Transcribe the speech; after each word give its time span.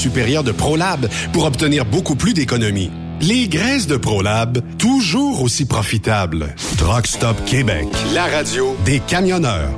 supérieure 0.00 0.44
de 0.44 0.52
ProLab 0.52 1.08
pour 1.32 1.44
obtenir 1.44 1.84
beaucoup 1.84 2.16
plus 2.16 2.34
d'économies. 2.34 2.90
Les 3.20 3.48
graisses 3.48 3.86
de 3.86 3.96
ProLab, 3.96 4.58
toujours 4.78 5.42
aussi 5.42 5.66
profitables. 5.66 6.54
Truck 6.78 7.06
Stop 7.06 7.36
Québec, 7.44 7.86
la 8.14 8.24
radio 8.24 8.76
des 8.84 9.00
camionneurs. 9.00 9.70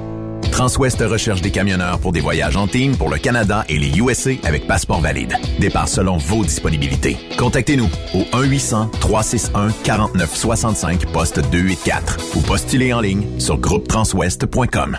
Transwest 0.52 1.00
recherche 1.00 1.40
des 1.40 1.50
camionneurs 1.50 1.98
pour 1.98 2.12
des 2.12 2.20
voyages 2.20 2.56
en 2.56 2.68
team 2.68 2.96
pour 2.96 3.08
le 3.08 3.18
Canada 3.18 3.64
et 3.68 3.78
les 3.78 3.98
USA 3.98 4.32
avec 4.44 4.66
passeport 4.66 5.00
valide. 5.00 5.34
Départ 5.58 5.88
selon 5.88 6.18
vos 6.18 6.44
disponibilités. 6.44 7.16
Contactez-nous 7.38 7.88
au 8.14 8.20
1-800-361-4965, 8.36 11.10
poste 11.10 11.40
284 11.50 12.36
ou 12.36 12.40
postulez 12.42 12.92
en 12.92 13.00
ligne 13.00 13.40
sur 13.40 13.58
groupetranswest.com. 13.58 14.98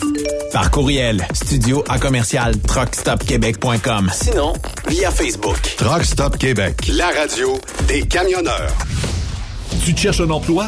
Par 0.51 0.71
courriel, 0.71 1.25
studio 1.31 1.85
à 1.87 1.99
commercial 1.99 2.53
truckstopquebec.com. 2.59 4.11
sinon, 4.13 4.51
via 4.89 5.09
Facebook. 5.09 5.75
Truck 5.77 6.03
Stop 6.03 6.37
Québec, 6.37 6.91
la 6.93 7.07
radio 7.11 7.57
des 7.87 8.01
camionneurs. 8.01 8.73
Tu 9.85 9.95
te 9.95 10.01
cherches 10.01 10.19
un 10.19 10.29
emploi? 10.29 10.67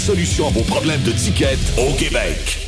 solution 0.01 0.47
à 0.47 0.49
vos 0.49 0.63
problèmes 0.63 1.03
de 1.03 1.11
ticket 1.11 1.59
au 1.77 1.93
Québec. 1.93 2.67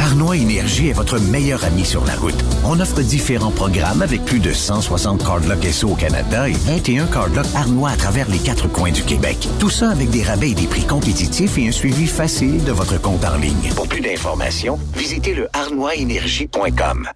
Arnois 0.00 0.38
Énergie 0.38 0.88
est 0.88 0.94
votre 0.94 1.18
meilleur 1.18 1.62
ami 1.64 1.84
sur 1.84 2.02
la 2.06 2.16
route. 2.16 2.34
On 2.64 2.80
offre 2.80 3.02
différents 3.02 3.50
programmes 3.50 4.00
avec 4.00 4.24
plus 4.24 4.38
de 4.38 4.50
160 4.50 5.22
cardlocks 5.22 5.66
SO 5.66 5.90
au 5.90 5.94
Canada 5.94 6.48
et 6.48 6.52
21 6.52 7.06
cardlocks 7.06 7.54
Arnois 7.54 7.90
à 7.90 7.96
travers 7.96 8.28
les 8.30 8.38
quatre 8.38 8.68
coins 8.68 8.90
du 8.90 9.02
Québec. 9.02 9.36
Tout 9.58 9.68
ça 9.68 9.90
avec 9.90 10.08
des 10.08 10.22
rabais 10.22 10.50
et 10.50 10.54
des 10.54 10.66
prix 10.66 10.86
compétitifs 10.86 11.58
et 11.58 11.68
un 11.68 11.72
suivi 11.72 12.06
facile 12.06 12.64
de 12.64 12.72
votre 12.72 12.98
compte 12.98 13.24
en 13.24 13.36
ligne. 13.36 13.70
Pour 13.76 13.86
plus 13.86 14.00
d'informations, 14.00 14.78
visitez 14.96 15.34
le 15.34 15.48
arnoisénergie.com. 15.52 17.08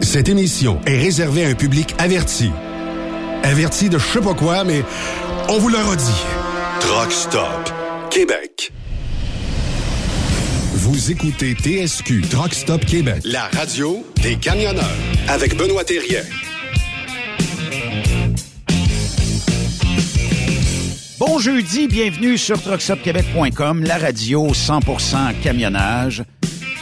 Cette 0.00 0.30
émission 0.30 0.80
est 0.86 0.98
réservée 0.98 1.44
à 1.44 1.48
un 1.48 1.54
public 1.54 1.94
averti. 1.98 2.50
Averti 3.42 3.90
de 3.90 3.98
je 3.98 4.06
sais 4.06 4.20
pas 4.20 4.34
quoi, 4.34 4.64
mais 4.64 4.82
on 5.50 5.58
vous 5.58 5.68
le 5.68 5.78
redit. 5.78 6.24
Truck 6.80 7.12
Stop 7.12 7.75
Québec. 8.16 8.72
Vous 10.72 11.10
écoutez 11.10 11.52
TSQ 11.52 12.22
Truck 12.30 12.54
Stop 12.54 12.82
Québec, 12.86 13.20
la 13.26 13.48
radio 13.48 14.06
des 14.22 14.36
camionneurs 14.36 14.96
avec 15.28 15.54
Benoît 15.54 15.84
Thérien. 15.84 16.22
Bon 21.18 21.38
jeudi, 21.38 21.88
bienvenue 21.88 22.38
sur 22.38 22.58
truckstopquebec.com, 22.62 23.84
la 23.84 23.98
radio 23.98 24.48
100% 24.48 25.38
camionnage, 25.42 26.24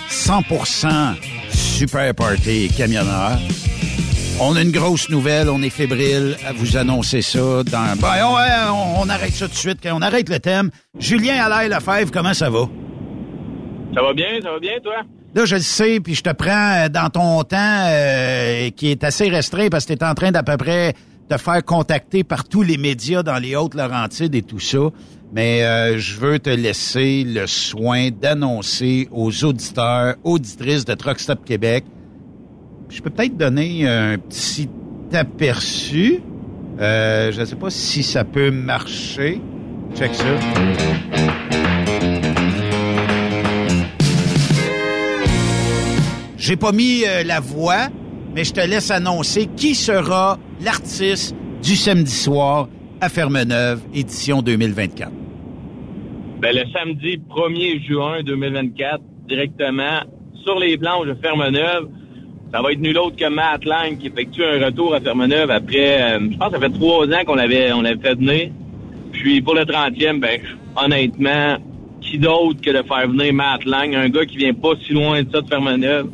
100% 0.08 1.16
super 1.52 2.14
party 2.14 2.70
camionneur. 2.76 3.40
On 4.40 4.56
a 4.56 4.62
une 4.62 4.72
grosse 4.72 5.08
nouvelle, 5.10 5.48
on 5.48 5.62
est 5.62 5.70
fébrile 5.70 6.36
à 6.44 6.52
vous 6.52 6.76
annoncer 6.76 7.22
ça. 7.22 7.62
Dans... 7.62 7.96
Ben, 8.00 8.26
on, 8.26 9.02
on, 9.02 9.08
arrête 9.08 9.32
ça 9.32 9.46
tout 9.46 9.52
de 9.52 9.56
suite, 9.56 9.78
on 9.90 10.02
arrête 10.02 10.28
le 10.28 10.40
thème. 10.40 10.70
Julien 10.98 11.36
Allaire 11.36 11.78
Lefebvre, 11.78 12.10
comment 12.10 12.34
ça 12.34 12.50
va? 12.50 12.68
Ça 13.94 14.02
va 14.02 14.12
bien, 14.12 14.40
ça 14.42 14.50
va 14.50 14.58
bien, 14.58 14.72
toi? 14.82 14.96
Là, 15.36 15.44
je 15.44 15.54
le 15.54 15.62
sais, 15.62 16.00
puis 16.00 16.16
je 16.16 16.22
te 16.22 16.32
prends 16.32 16.88
dans 16.88 17.10
ton 17.10 17.44
temps 17.44 17.56
euh, 17.86 18.70
qui 18.70 18.90
est 18.90 19.04
assez 19.04 19.28
restreint 19.28 19.68
parce 19.68 19.86
que 19.86 19.92
tu 19.92 20.00
es 20.00 20.04
en 20.04 20.14
train 20.14 20.32
d'à 20.32 20.42
peu 20.42 20.56
près 20.56 20.94
te 21.28 21.36
faire 21.36 21.64
contacter 21.64 22.24
par 22.24 22.44
tous 22.44 22.62
les 22.62 22.76
médias 22.76 23.22
dans 23.22 23.38
les 23.38 23.54
Hautes-Laurentides 23.54 24.34
et 24.34 24.42
tout 24.42 24.60
ça. 24.60 24.90
Mais 25.32 25.62
euh, 25.62 25.98
je 25.98 26.18
veux 26.18 26.40
te 26.40 26.50
laisser 26.50 27.24
le 27.24 27.46
soin 27.46 28.10
d'annoncer 28.10 29.08
aux 29.12 29.44
auditeurs, 29.44 30.16
auditrices 30.24 30.84
de 30.84 30.94
Truck 30.94 31.20
Stop 31.20 31.44
Québec. 31.44 31.84
Je 32.94 33.02
peux 33.02 33.10
peut-être 33.10 33.36
donner 33.36 33.88
un 33.88 34.18
petit 34.18 34.68
aperçu. 35.12 36.20
Euh, 36.78 37.32
je 37.32 37.40
ne 37.40 37.44
sais 37.44 37.56
pas 37.56 37.68
si 37.68 38.04
ça 38.04 38.22
peut 38.22 38.52
marcher. 38.52 39.40
Check 39.96 40.14
ça. 40.14 40.24
J'ai 46.36 46.54
pas 46.54 46.70
mis 46.70 47.02
euh, 47.04 47.24
la 47.24 47.40
voix, 47.40 47.88
mais 48.32 48.44
je 48.44 48.52
te 48.52 48.60
laisse 48.60 48.92
annoncer 48.92 49.48
qui 49.56 49.74
sera 49.74 50.38
l'artiste 50.60 51.34
du 51.64 51.74
samedi 51.74 52.12
soir 52.14 52.68
à 53.00 53.08
Fermeneuve, 53.08 53.82
édition 53.92 54.40
2024. 54.40 55.10
Ben, 56.40 56.54
le 56.54 56.62
samedi 56.72 57.20
1er 57.28 57.84
juin 57.88 58.22
2024, 58.22 59.00
directement 59.26 60.02
sur 60.44 60.60
les 60.60 60.78
planches 60.78 61.08
de 61.08 61.14
Fermeneuve, 61.14 61.88
ça 62.54 62.62
va 62.62 62.70
être 62.70 62.80
nul 62.80 62.96
autre 62.98 63.16
que 63.16 63.28
Matt 63.28 63.64
Lang 63.64 63.98
qui 63.98 64.06
effectue 64.06 64.44
un 64.44 64.64
retour 64.64 64.94
à 64.94 65.00
Fermeneuve 65.00 65.50
après, 65.50 66.00
euh, 66.00 66.20
je 66.30 66.36
pense 66.36 66.52
que 66.52 66.54
ça 66.54 66.60
fait 66.60 66.78
trois 66.78 67.04
ans 67.08 67.24
qu'on 67.26 67.34
l'avait 67.34 67.72
on 67.72 67.82
l'avait 67.82 68.00
fait 68.00 68.14
venir. 68.14 68.50
Puis 69.10 69.42
pour 69.42 69.56
le 69.56 69.62
30e, 69.62 70.20
ben 70.20 70.38
honnêtement, 70.76 71.56
qui 72.00 72.16
d'autre 72.16 72.60
que 72.60 72.70
de 72.70 72.86
faire 72.86 73.08
venir 73.08 73.34
Matt 73.34 73.64
Lang, 73.64 73.92
un 73.96 74.08
gars 74.08 74.24
qui 74.24 74.36
vient 74.36 74.54
pas 74.54 74.74
si 74.86 74.92
loin 74.92 75.24
de 75.24 75.32
ça 75.32 75.40
de 75.40 75.48
Fermeneuve. 75.48 76.10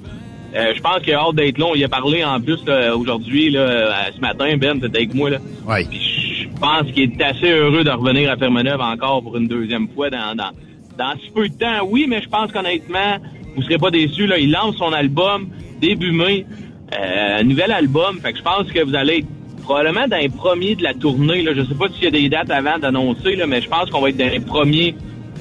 Euh, 0.54 0.72
je 0.74 0.80
pense 0.80 1.00
qu'il 1.00 1.12
a 1.12 1.20
hâte 1.20 1.34
d'être 1.34 1.58
long. 1.58 1.74
Il 1.74 1.84
a 1.84 1.88
parlé 1.88 2.24
en 2.24 2.40
plus 2.40 2.58
aujourd'hui, 2.94 3.50
là, 3.50 4.10
ce 4.10 4.20
matin, 4.22 4.56
Ben, 4.56 4.80
c'était 4.80 4.96
avec 4.96 5.12
moi. 5.12 5.28
Là. 5.28 5.38
Ouais. 5.68 5.86
je 5.92 6.48
pense 6.58 6.90
qu'il 6.92 7.02
est 7.02 7.22
assez 7.22 7.50
heureux 7.50 7.84
de 7.84 7.90
revenir 7.90 8.30
à 8.30 8.38
Fermeneuve 8.38 8.80
encore 8.80 9.22
pour 9.22 9.36
une 9.36 9.46
deuxième 9.46 9.88
fois 9.88 10.08
dans, 10.08 10.34
dans, 10.34 10.52
dans 10.96 11.12
si 11.22 11.30
peu 11.34 11.50
de 11.50 11.54
temps. 11.54 11.84
Oui, 11.86 12.06
mais 12.08 12.22
je 12.22 12.30
pense 12.30 12.50
qu'honnêtement, 12.50 13.18
vous 13.56 13.62
serez 13.62 13.76
pas 13.76 13.90
déçus. 13.90 14.26
Là. 14.26 14.38
Il 14.38 14.50
lance 14.50 14.76
son 14.76 14.94
album 14.94 15.50
début 15.80 16.12
mai. 16.12 16.46
Euh, 16.92 17.42
nouvel 17.44 17.72
album. 17.72 18.18
Fait 18.20 18.32
que 18.32 18.38
je 18.38 18.42
pense 18.42 18.70
que 18.72 18.84
vous 18.84 18.94
allez 18.94 19.18
être 19.18 19.26
probablement 19.62 20.08
dans 20.08 20.16
les 20.16 20.28
premiers 20.28 20.74
de 20.74 20.82
la 20.82 20.94
tournée. 20.94 21.42
Là. 21.42 21.52
Je 21.54 21.62
sais 21.62 21.74
pas 21.74 21.86
s'il 21.88 22.04
y 22.04 22.06
a 22.08 22.10
des 22.10 22.28
dates 22.28 22.50
avant 22.50 22.78
d'annoncer, 22.78 23.36
là, 23.36 23.46
mais 23.46 23.60
je 23.60 23.68
pense 23.68 23.90
qu'on 23.90 24.00
va 24.00 24.08
être 24.08 24.16
dans 24.16 24.28
les 24.28 24.40
premiers 24.40 24.94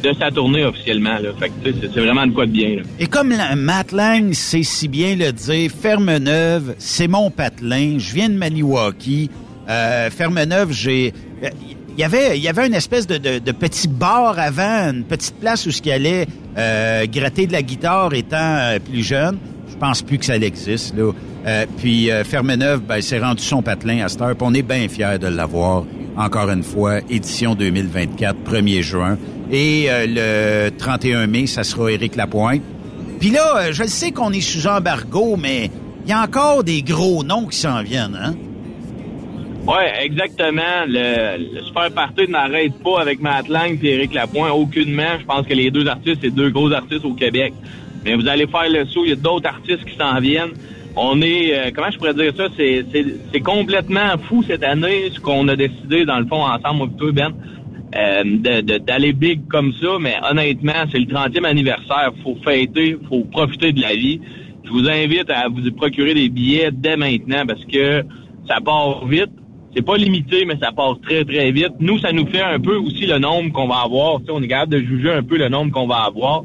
de 0.04 0.14
sa 0.14 0.32
tournée 0.32 0.64
officiellement. 0.64 1.18
Là. 1.20 1.32
Fait 1.40 1.50
que 1.50 1.72
c'est 1.82 2.00
vraiment 2.00 2.28
de 2.28 2.32
quoi 2.32 2.46
de 2.46 2.52
bien. 2.52 2.78
Et 3.00 3.08
comme 3.08 3.30
la, 3.30 3.56
Matt 3.56 3.92
Lang 3.92 4.34
sait 4.34 4.64
si 4.64 4.88
bien 4.88 5.16
le 5.16 5.32
dire, 5.32 5.72
Ferme-Neuve, 5.72 6.76
c'est 6.78 7.08
mon 7.08 7.32
patelin. 7.32 7.98
Je 7.98 8.14
viens 8.14 8.30
de 8.30 8.36
Maniwaki. 8.36 9.30
Euh, 9.70 10.10
Ferme-Neuve, 10.10 10.72
j'ai... 10.72 11.14
Il 11.98 12.02
y 12.02 12.06
avait, 12.06 12.38
il 12.38 12.44
y 12.44 12.48
avait 12.48 12.66
une 12.66 12.76
espèce 12.76 13.08
de, 13.08 13.52
petit 13.52 13.90
bar 13.90 14.40
avant, 14.40 14.94
une 14.94 15.04
petite 15.04 15.36
place 15.36 15.66
où 15.66 15.72
ce 15.72 15.82
qui 15.82 15.92
allait 15.92 16.28
euh, 16.58 17.06
gratter 17.08 17.46
de 17.46 17.52
la 17.52 17.62
guitare 17.62 18.14
étant 18.14 18.38
euh, 18.38 18.80
plus 18.80 19.04
jeune. 19.04 19.38
Je 19.72 19.78
pense 19.78 20.02
plus 20.02 20.18
que 20.18 20.26
ça 20.26 20.36
existe. 20.36 20.96
Là. 20.98 21.12
Euh, 21.46 21.66
puis 21.78 22.12
euh, 22.12 22.24
Fermeneuve, 22.24 22.82
ben, 22.82 23.02
c'est 23.02 23.20
rendu 23.20 23.44
son 23.44 23.62
patelin 23.62 24.04
à 24.04 24.10
cette 24.10 24.22
heure. 24.22 24.36
On 24.42 24.54
est 24.54 24.62
bien 24.62 24.88
fiers 24.90 25.20
de 25.20 25.28
l'avoir. 25.28 25.86
Encore 26.18 26.50
une 26.50 26.64
fois, 26.64 27.00
édition 27.10 27.56
2024, 27.56 28.38
1er 28.46 28.82
juin. 28.82 29.18
Et 29.52 29.86
euh, 29.90 30.68
le 30.68 30.78
31 30.78 31.28
mai, 31.28 31.48
ça 31.48 31.64
sera 31.64 31.92
Éric 31.92 32.16
Lapointe. 32.16 32.62
Puis 33.20 33.30
là, 33.30 33.58
euh, 33.58 33.70
je 33.72 33.84
sais 33.86 34.12
qu'on 34.12 34.32
est 34.32 34.42
sous 34.42 34.68
embargo, 34.68 35.38
mais 35.38 35.72
il 36.06 36.10
y 36.10 36.14
a 36.14 36.22
encore 36.22 36.64
des 36.64 36.82
gros 36.82 37.24
noms 37.24 37.46
qui 37.46 37.58
s'en 37.58 37.82
viennent, 37.84 38.20
hein? 38.22 38.36
Oui, 39.68 39.84
exactement. 40.02 40.86
Le, 40.88 41.38
le 41.56 41.64
super 41.64 41.92
party 41.92 42.28
n'arrête 42.30 42.74
pas 42.84 43.02
avec 43.02 43.22
Matt 43.22 43.48
Lang 43.50 43.78
et 43.84 43.94
Éric 43.94 44.14
Lapointe. 44.14 44.52
Aucunement. 44.52 45.20
Je 45.20 45.26
pense 45.26 45.46
que 45.46 45.54
les 45.54 45.70
deux 45.70 45.88
artistes, 45.88 46.20
c'est 46.24 46.34
deux 46.34 46.50
gros 46.50 46.72
artistes 46.72 47.06
au 47.06 47.14
Québec. 47.14 47.54
Mais 48.06 48.16
vous 48.16 48.28
allez 48.28 48.48
faire 48.48 48.70
le 48.70 48.86
saut. 48.86 49.04
Il 49.04 49.10
y 49.10 49.14
a 49.14 49.16
d'autres 49.16 49.48
artistes 49.48 49.86
qui 49.86 49.98
s'en 49.98 50.20
viennent. 50.20 50.54
On 50.96 51.22
est, 51.22 51.54
euh, 51.54 51.72
comment 51.74 51.92
je 51.92 51.98
pourrais 51.98 52.14
dire 52.14 52.34
ça, 52.36 52.48
c'est, 52.58 53.40
complètement 53.42 54.18
fou 54.28 54.44
cette 54.44 54.64
année, 54.64 55.10
ce 55.14 55.20
qu'on 55.20 55.48
a 55.48 55.56
décidé, 55.56 56.04
dans 56.04 56.20
le 56.20 56.26
fond, 56.26 56.44
ensemble, 56.44 56.96
toi, 56.98 57.12
Ben, 57.12 57.34
euh, 57.96 58.62
d'aller 58.62 59.14
big 59.14 59.48
comme 59.48 59.74
ça. 59.74 59.98
Mais 60.00 60.16
honnêtement, 60.30 60.86
c'est 60.92 61.00
le 61.00 61.06
30e 61.06 61.46
anniversaire. 61.46 62.12
faut 62.24 62.38
fêter, 62.44 62.98
faut 63.08 63.24
profiter 63.24 63.72
de 63.72 63.82
la 63.82 63.96
vie. 63.96 64.20
Je 64.64 64.70
vous 64.70 64.88
invite 64.88 65.30
à 65.30 65.48
vous 65.48 65.72
procurer 65.72 66.14
des 66.14 66.30
billets 66.30 66.70
dès 66.72 66.96
maintenant 66.96 67.46
parce 67.48 67.64
que 67.66 68.04
ça 68.48 68.60
part 68.62 69.06
vite. 69.08 69.32
C'est 69.76 69.84
pas 69.84 69.98
limité, 69.98 70.46
mais 70.46 70.58
ça 70.62 70.72
passe 70.72 71.00
très, 71.04 71.24
très 71.24 71.52
vite. 71.52 71.74
Nous, 71.80 72.00
ça 72.00 72.12
nous 72.12 72.26
fait 72.28 72.42
un 72.42 72.60
peu 72.60 72.76
aussi 72.76 73.06
le 73.06 73.20
nombre 73.20 73.52
qu'on 73.52 73.68
va 73.68 73.82
avoir. 73.84 74.20
on 74.30 74.42
est 74.42 74.48
capable 74.48 74.74
de 74.74 74.80
juger 74.80 75.12
un 75.12 75.24
peu 75.24 75.38
le 75.38 75.48
nombre 75.48 75.72
qu'on 75.72 75.88
va 75.88 76.04
avoir. 76.08 76.44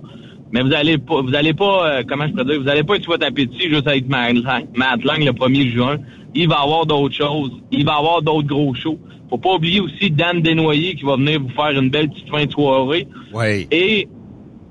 Mais 0.54 0.62
vous 0.62 0.72
allez 0.72 0.98
pas, 0.98 1.20
vous 1.20 1.34
allez 1.34 1.52
pas, 1.52 1.84
euh, 1.84 2.02
comment 2.08 2.28
je 2.28 2.32
peux 2.32 2.44
dire, 2.44 2.62
vous 2.62 2.68
allez 2.68 2.84
pas 2.84 2.94
être 2.94 3.06
votre 3.06 3.26
appétit 3.26 3.68
juste 3.68 3.88
avec 3.88 4.08
Matt 4.08 4.34
Lang, 4.36 5.24
le 5.24 5.32
1er 5.32 5.72
juin. 5.72 5.96
Il 6.32 6.48
va 6.48 6.60
avoir 6.60 6.86
d'autres 6.86 7.16
choses. 7.16 7.50
Il 7.72 7.84
va 7.84 7.94
avoir 7.96 8.22
d'autres 8.22 8.46
gros 8.46 8.72
shows. 8.72 9.00
Faut 9.28 9.38
pas 9.38 9.54
oublier 9.54 9.80
aussi 9.80 10.12
Dan 10.12 10.42
Desnoyers 10.42 10.94
qui 10.94 11.04
va 11.04 11.16
venir 11.16 11.40
vous 11.40 11.48
faire 11.48 11.70
une 11.70 11.90
belle 11.90 12.08
petite 12.08 12.30
fin 12.30 12.46
de 12.46 12.52
soirée. 12.52 13.08
Oui. 13.32 13.66
Et 13.72 14.06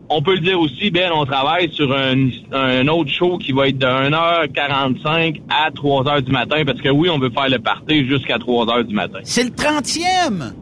on 0.10 0.22
peut 0.22 0.36
le 0.36 0.40
dire 0.40 0.58
aussi, 0.58 0.90
Ben, 0.90 1.12
on 1.14 1.26
travaille 1.26 1.70
sur 1.74 1.92
un, 1.92 2.30
un 2.54 2.88
autre 2.88 3.10
show 3.10 3.38
qui 3.38 3.52
va 3.52 3.68
être 3.68 3.78
de 3.78 3.86
1h45 3.86 5.42
à 5.50 5.70
3h 5.70 6.22
du 6.22 6.32
matin 6.32 6.64
parce 6.66 6.80
que 6.80 6.90
oui, 6.90 7.10
on 7.10 7.20
veut 7.20 7.30
faire 7.30 7.50
le 7.50 7.60
party 7.60 8.08
jusqu'à 8.08 8.38
3h 8.38 8.84
du 8.86 8.96
matin. 8.96 9.20
C'est 9.24 9.44
le 9.44 9.50
30e! 9.50 10.54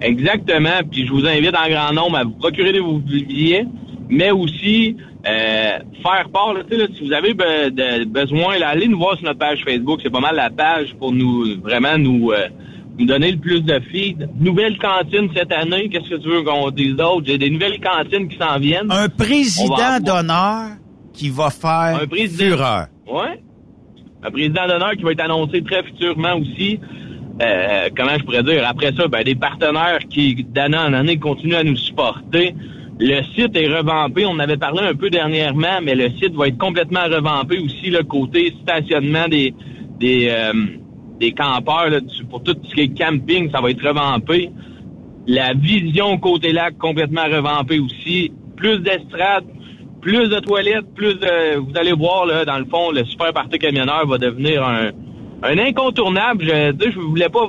Exactement. 0.00 0.80
Puis 0.90 1.06
je 1.06 1.12
vous 1.12 1.26
invite 1.26 1.54
en 1.54 1.68
grand 1.68 1.92
nombre 1.92 2.16
à 2.16 2.24
vous 2.24 2.30
procurer 2.30 2.78
vos 2.80 2.98
billets, 2.98 3.66
mais 4.10 4.30
aussi 4.30 4.96
euh, 5.26 5.78
faire 6.02 6.28
part. 6.32 6.54
Là, 6.54 6.62
là, 6.70 6.86
si 6.94 7.06
vous 7.06 7.12
avez 7.12 7.32
be 7.34 7.70
de, 7.70 8.04
besoin, 8.04 8.58
là, 8.58 8.68
allez 8.68 8.88
nous 8.88 8.98
voir 8.98 9.16
sur 9.16 9.24
notre 9.24 9.38
page 9.38 9.62
Facebook. 9.64 10.00
C'est 10.02 10.10
pas 10.10 10.20
mal 10.20 10.36
la 10.36 10.50
page 10.50 10.94
pour 10.98 11.12
nous 11.12 11.60
vraiment 11.62 11.96
nous 11.96 12.32
euh, 12.32 12.48
nous 12.98 13.06
donner 13.06 13.32
le 13.32 13.38
plus 13.38 13.62
de 13.62 13.80
feed. 13.90 14.28
Nouvelle 14.38 14.78
cantine 14.78 15.30
cette 15.34 15.52
année, 15.52 15.88
qu'est-ce 15.88 16.10
que 16.10 16.16
tu 16.16 16.28
veux 16.28 16.42
qu'on 16.42 16.70
dise 16.70 16.96
d'autre? 16.96 17.22
J'ai 17.26 17.38
des 17.38 17.50
nouvelles 17.50 17.80
cantines 17.80 18.28
qui 18.28 18.36
s'en 18.36 18.58
viennent. 18.58 18.90
Un 18.90 19.08
président 19.08 20.00
d'honneur 20.00 20.76
qui 21.12 21.30
va 21.30 21.50
faire 21.50 22.00
un 22.02 22.06
président, 22.06 22.56
fureur. 22.56 22.86
Ouais. 23.06 23.40
Un 24.22 24.30
président 24.30 24.66
d'honneur 24.66 24.92
qui 24.92 25.02
va 25.02 25.12
être 25.12 25.24
annoncé 25.24 25.62
très 25.62 25.82
futurement 25.82 26.34
aussi. 26.36 26.78
Euh, 27.42 27.88
comment 27.96 28.18
je 28.18 28.24
pourrais 28.24 28.42
dire? 28.42 28.68
Après 28.68 28.92
ça, 28.94 29.08
ben, 29.08 29.24
des 29.24 29.34
partenaires 29.34 30.00
qui, 30.10 30.44
d'année 30.44 30.76
en 30.76 30.92
année, 30.92 31.18
continuent 31.18 31.54
à 31.54 31.64
nous 31.64 31.76
supporter. 31.76 32.54
Le 33.02 33.22
site 33.34 33.56
est 33.56 33.66
revampé. 33.66 34.26
On 34.26 34.38
avait 34.38 34.58
parlé 34.58 34.80
un 34.82 34.94
peu 34.94 35.08
dernièrement, 35.08 35.80
mais 35.82 35.94
le 35.94 36.10
site 36.10 36.34
va 36.34 36.48
être 36.48 36.58
complètement 36.58 37.04
revampé 37.04 37.58
aussi, 37.58 37.88
le 37.88 38.02
côté 38.02 38.54
stationnement 38.62 39.26
des 39.26 39.54
des, 39.98 40.28
euh, 40.30 40.52
des 41.18 41.32
campeurs 41.32 41.90
là, 41.90 42.00
pour 42.30 42.42
tout 42.42 42.56
ce 42.62 42.74
qui 42.74 42.80
est 42.80 42.98
camping, 42.98 43.50
ça 43.50 43.60
va 43.60 43.70
être 43.70 43.86
revampé. 43.86 44.50
La 45.26 45.52
vision 45.52 46.18
côté 46.18 46.52
lac 46.52 46.76
complètement 46.78 47.24
revampée 47.24 47.78
aussi. 47.78 48.32
Plus 48.56 48.78
d'estrades, 48.78 49.44
plus 50.00 50.28
de 50.28 50.40
toilettes, 50.40 50.92
plus 50.94 51.14
de. 51.14 51.56
Vous 51.58 51.76
allez 51.76 51.92
voir 51.92 52.26
là, 52.26 52.44
dans 52.44 52.58
le 52.58 52.66
fond, 52.66 52.90
le 52.90 53.04
super 53.04 53.32
parti 53.32 53.58
camionneur 53.58 54.06
va 54.06 54.18
devenir 54.18 54.62
un, 54.62 54.90
un 55.42 55.58
incontournable. 55.58 56.44
Je 56.44 56.90
je 56.90 56.98
voulais 56.98 57.28
pas 57.28 57.46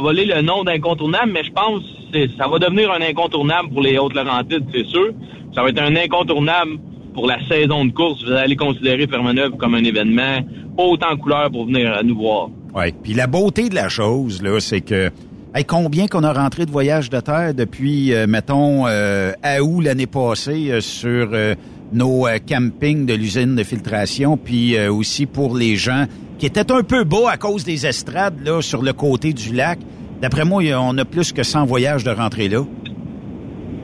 voler 0.00 0.24
le 0.24 0.42
nom 0.42 0.64
d'incontournable, 0.64 1.32
mais 1.32 1.44
je 1.44 1.52
pense 1.52 1.82
que 2.12 2.28
ça 2.36 2.48
va 2.48 2.58
devenir 2.58 2.90
un 2.92 3.02
incontournable 3.02 3.70
pour 3.70 3.82
les 3.82 3.98
hautes 3.98 4.14
Laurentides, 4.14 4.64
c'est 4.72 4.86
sûr. 4.86 5.12
Ça 5.54 5.62
va 5.62 5.70
être 5.70 5.80
un 5.80 5.96
incontournable 5.96 6.78
pour 7.14 7.26
la 7.26 7.38
saison 7.48 7.84
de 7.84 7.92
course. 7.92 8.22
Vous 8.24 8.32
allez 8.32 8.56
considérer 8.56 9.06
Fermeneuve 9.06 9.56
comme 9.56 9.74
un 9.74 9.84
événement 9.84 10.40
autant 10.76 11.16
couleur 11.16 11.50
pour 11.50 11.66
venir 11.66 12.00
nous 12.04 12.16
voir. 12.16 12.48
Oui. 12.74 12.92
Puis 13.02 13.14
la 13.14 13.26
beauté 13.26 13.68
de 13.68 13.74
la 13.74 13.88
chose, 13.88 14.42
là, 14.42 14.60
c'est 14.60 14.82
que 14.82 15.10
combien 15.66 16.06
qu'on 16.06 16.24
a 16.24 16.32
rentré 16.32 16.66
de 16.66 16.70
voyages 16.70 17.10
de 17.10 17.20
terre 17.20 17.54
depuis, 17.54 18.12
euh, 18.12 18.26
mettons, 18.26 18.86
euh, 18.86 19.32
à 19.42 19.62
août 19.62 19.80
l'année 19.80 20.06
passée 20.06 20.70
euh, 20.70 20.80
sur 20.80 21.30
nos 21.92 22.26
campings 22.46 23.06
de 23.06 23.14
l'usine 23.14 23.56
de 23.56 23.62
filtration, 23.62 24.36
puis 24.36 24.78
aussi 24.88 25.24
pour 25.24 25.56
les 25.56 25.76
gens 25.76 26.04
qui 26.38 26.46
étaient 26.46 26.70
un 26.72 26.82
peu 26.82 27.04
beaux 27.04 27.26
à 27.26 27.36
cause 27.36 27.64
des 27.64 27.86
estrades 27.86 28.40
là 28.44 28.62
sur 28.62 28.82
le 28.82 28.92
côté 28.92 29.32
du 29.32 29.52
lac. 29.54 29.78
D'après 30.20 30.44
moi, 30.44 30.62
on 30.78 30.96
a 30.98 31.04
plus 31.04 31.32
que 31.32 31.42
100 31.42 31.66
voyages 31.66 32.04
de 32.04 32.10
rentrée 32.10 32.48
là. 32.48 32.64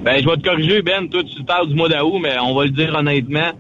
Ben, 0.04 0.23
je 0.23 0.28
vais 0.28 0.37
te 0.37 0.46
corriger, 0.46 0.82
Ben. 0.82 1.08
Toi, 1.08 1.23
tu 1.25 1.42
parles 1.44 1.68
du 1.68 1.75
mois 1.75 1.88
d'août, 1.88 2.18
mais 2.23 2.37
on 2.38 2.54
va 2.54 2.64
le 2.64 2.70
dire 2.70 2.94
honnêtement. 2.94 3.52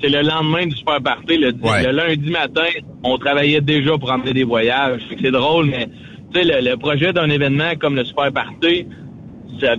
C'est 0.00 0.08
le 0.08 0.22
lendemain 0.22 0.66
du 0.66 0.76
Super 0.76 1.00
Party. 1.00 1.36
Le, 1.36 1.92
lundi 1.92 2.30
matin, 2.30 2.66
on 3.04 3.18
travaillait 3.18 3.60
déjà 3.60 3.96
pour 3.96 4.08
rentrer 4.08 4.32
des 4.32 4.42
voyages. 4.42 5.00
C'est 5.22 5.30
drôle, 5.30 5.66
mais 5.66 5.88
tu 6.34 6.40
sais, 6.40 6.60
le, 6.60 6.76
projet 6.76 7.12
d'un 7.12 7.30
événement 7.30 7.74
comme 7.78 7.94
le 7.94 8.04
Super 8.04 8.32
Party, 8.32 8.86
ça, 9.60 9.76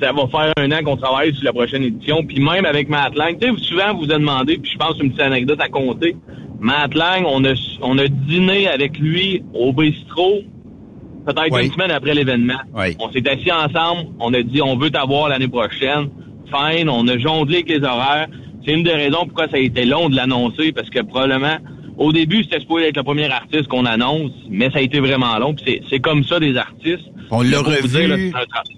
ça 0.00 0.12
va 0.12 0.26
faire 0.28 0.52
un 0.56 0.72
an 0.72 0.82
qu'on 0.82 0.96
travaille 0.96 1.34
sur 1.34 1.44
la 1.44 1.52
prochaine 1.52 1.82
édition. 1.82 2.24
Puis 2.24 2.40
même 2.40 2.64
avec 2.64 2.88
Matt 2.88 3.14
Lang, 3.14 3.36
tu 3.38 3.48
sais, 3.48 3.62
souvent 3.64 3.94
vous 3.94 4.10
a 4.10 4.18
demandé, 4.18 4.56
puis 4.56 4.72
je 4.72 4.78
pense 4.78 4.98
une 4.98 5.10
petite 5.10 5.20
anecdote 5.20 5.60
à 5.60 5.68
compter. 5.68 6.16
Matt 6.60 6.94
Lang, 6.94 7.24
on 7.26 7.44
a, 7.44 7.54
on 7.80 7.98
a 7.98 8.06
dîné 8.06 8.68
avec 8.68 8.98
lui 8.98 9.42
au 9.54 9.72
bistrot 9.72 10.42
peut-être 11.26 11.58
une 11.58 11.72
semaine 11.72 11.90
après 11.90 12.14
l'événement. 12.14 12.60
On 12.98 13.10
s'est 13.12 13.28
assis 13.28 13.52
ensemble, 13.52 14.10
on 14.18 14.32
a 14.34 14.42
dit 14.42 14.62
on 14.62 14.76
veut 14.76 14.90
t'avoir 14.90 15.28
l'année 15.28 15.48
prochaine. 15.48 16.08
Fine, 16.52 16.88
on 16.88 17.06
a 17.08 17.18
jonglé 17.18 17.56
avec 17.56 17.68
les 17.68 17.84
horaires. 17.84 18.28
C'est 18.64 18.72
une 18.72 18.82
des 18.82 18.92
raisons 18.92 19.24
pourquoi 19.24 19.48
ça 19.48 19.56
a 19.56 19.60
été 19.60 19.84
long 19.84 20.08
de 20.08 20.16
l'annoncer, 20.16 20.72
parce 20.72 20.90
que 20.90 21.00
probablement, 21.00 21.56
au 21.96 22.12
début, 22.12 22.42
c'était 22.42 22.60
supposé 22.60 22.88
être 22.88 22.96
le 22.96 23.02
premier 23.04 23.30
artiste 23.30 23.68
qu'on 23.68 23.86
annonce, 23.86 24.32
mais 24.50 24.70
ça 24.70 24.78
a 24.78 24.82
été 24.82 25.00
vraiment 25.00 25.38
long. 25.38 25.54
C'est 25.88 26.00
comme 26.00 26.24
ça 26.24 26.40
des 26.40 26.56
artistes. 26.56 27.04
On 27.30 27.42
l'a 27.42 27.60
revu, 27.60 28.32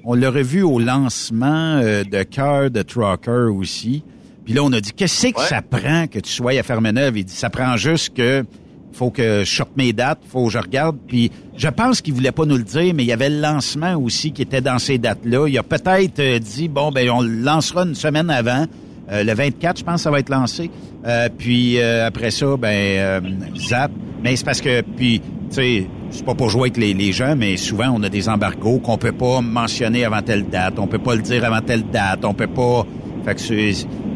on 0.04 0.14
l'a 0.14 0.30
revu 0.30 0.62
au 0.62 0.78
lancement 0.78 1.80
euh, 1.82 2.04
de 2.04 2.22
Cœur 2.24 2.70
de 2.70 2.82
Trucker 2.82 3.48
aussi. 3.50 4.04
Puis 4.44 4.54
là, 4.54 4.62
on 4.64 4.72
a 4.72 4.80
dit, 4.80 4.92
qu'est-ce 4.92 5.28
que 5.28 5.40
ça 5.40 5.62
prend 5.62 6.06
que 6.06 6.18
tu 6.18 6.30
sois 6.30 6.58
à 6.58 6.62
Fermeneuve? 6.62 7.18
Il 7.18 7.24
dit, 7.24 7.34
ça 7.34 7.50
prend 7.50 7.76
juste 7.76 8.14
que 8.14 8.44
faut 8.92 9.10
que 9.10 9.42
je 9.44 9.50
sorte 9.50 9.76
mes 9.76 9.92
dates, 9.92 10.20
faut 10.28 10.46
que 10.46 10.52
je 10.52 10.58
regarde. 10.58 10.96
Puis 11.06 11.30
je 11.56 11.68
pense 11.68 12.00
qu'il 12.00 12.14
voulait 12.14 12.32
pas 12.32 12.44
nous 12.44 12.56
le 12.56 12.62
dire, 12.62 12.94
mais 12.94 13.02
il 13.04 13.06
y 13.06 13.12
avait 13.12 13.30
le 13.30 13.40
lancement 13.40 13.96
aussi 13.96 14.32
qui 14.32 14.42
était 14.42 14.60
dans 14.60 14.78
ces 14.78 14.98
dates-là. 14.98 15.48
Il 15.48 15.58
a 15.58 15.62
peut-être 15.62 16.20
euh, 16.20 16.38
dit 16.38 16.68
bon 16.68 16.90
ben 16.90 17.08
on 17.10 17.22
le 17.22 17.30
lancera 17.30 17.84
une 17.84 17.94
semaine 17.94 18.30
avant. 18.30 18.66
Euh, 19.10 19.24
le 19.24 19.34
24, 19.34 19.78
je 19.78 19.84
pense, 19.84 20.02
ça 20.02 20.10
va 20.10 20.20
être 20.20 20.28
lancé. 20.28 20.70
Euh, 21.06 21.28
puis 21.36 21.80
après 21.80 22.30
ça, 22.30 22.56
ben 22.56 23.22
zap. 23.56 23.90
Mais 24.22 24.36
c'est 24.36 24.44
parce 24.44 24.60
que 24.60 24.82
puis 24.82 25.20
tu 25.20 25.56
sais, 25.56 25.86
c'est 26.10 26.24
pas 26.24 26.34
pour 26.34 26.48
jouer 26.48 26.62
avec 26.62 26.76
les, 26.76 26.94
les, 26.94 27.12
gens, 27.12 27.34
mais 27.36 27.56
souvent 27.56 27.92
on 27.94 28.02
a 28.04 28.08
des 28.08 28.28
embargos 28.28 28.78
qu'on 28.78 28.96
peut 28.96 29.12
pas 29.12 29.40
mentionner 29.40 30.04
avant 30.04 30.22
telle 30.22 30.44
date, 30.48 30.78
on 30.78 30.86
peut 30.86 30.98
pas 30.98 31.14
le 31.14 31.22
dire 31.22 31.44
avant 31.44 31.60
telle 31.60 31.84
date, 31.90 32.24
on 32.24 32.34
peut 32.34 32.46
pas. 32.46 32.86
Fait 33.24 33.34
que 33.34 33.40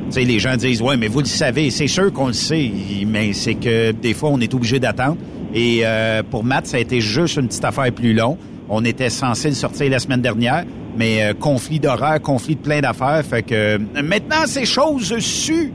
c'est 0.08 0.20
sais, 0.20 0.26
les 0.26 0.38
gens 0.38 0.56
disent, 0.56 0.80
ouais, 0.82 0.96
mais 0.96 1.08
vous 1.08 1.20
le 1.20 1.26
savez, 1.26 1.70
c'est 1.70 1.88
sûr 1.88 2.12
qu'on 2.12 2.28
le 2.28 2.32
sait, 2.32 2.70
mais 3.06 3.32
c'est 3.32 3.54
que 3.54 3.90
des 3.90 4.14
fois, 4.14 4.30
on 4.32 4.38
est 4.38 4.54
obligé 4.54 4.78
d'attendre. 4.78 5.16
Et 5.52 5.80
euh, 5.82 6.22
pour 6.22 6.44
Matt, 6.44 6.66
ça 6.66 6.76
a 6.76 6.80
été 6.80 7.00
juste 7.00 7.36
une 7.36 7.48
petite 7.48 7.64
affaire 7.64 7.92
plus 7.92 8.14
long. 8.14 8.38
On 8.68 8.84
était 8.84 9.10
censé 9.10 9.48
le 9.48 9.54
sortir 9.54 9.90
la 9.90 9.98
semaine 9.98 10.22
dernière, 10.22 10.64
mais 10.96 11.22
euh, 11.22 11.34
conflit 11.34 11.80
d'horaire, 11.80 12.20
conflit 12.20 12.56
de 12.56 12.60
plein 12.60 12.80
d'affaires. 12.80 13.22
Fait 13.25 13.42
que 13.42 13.54
euh, 13.54 13.78
maintenant, 14.02 14.44
c'est 14.46 14.64
chose 14.64 15.18
su 15.18 15.72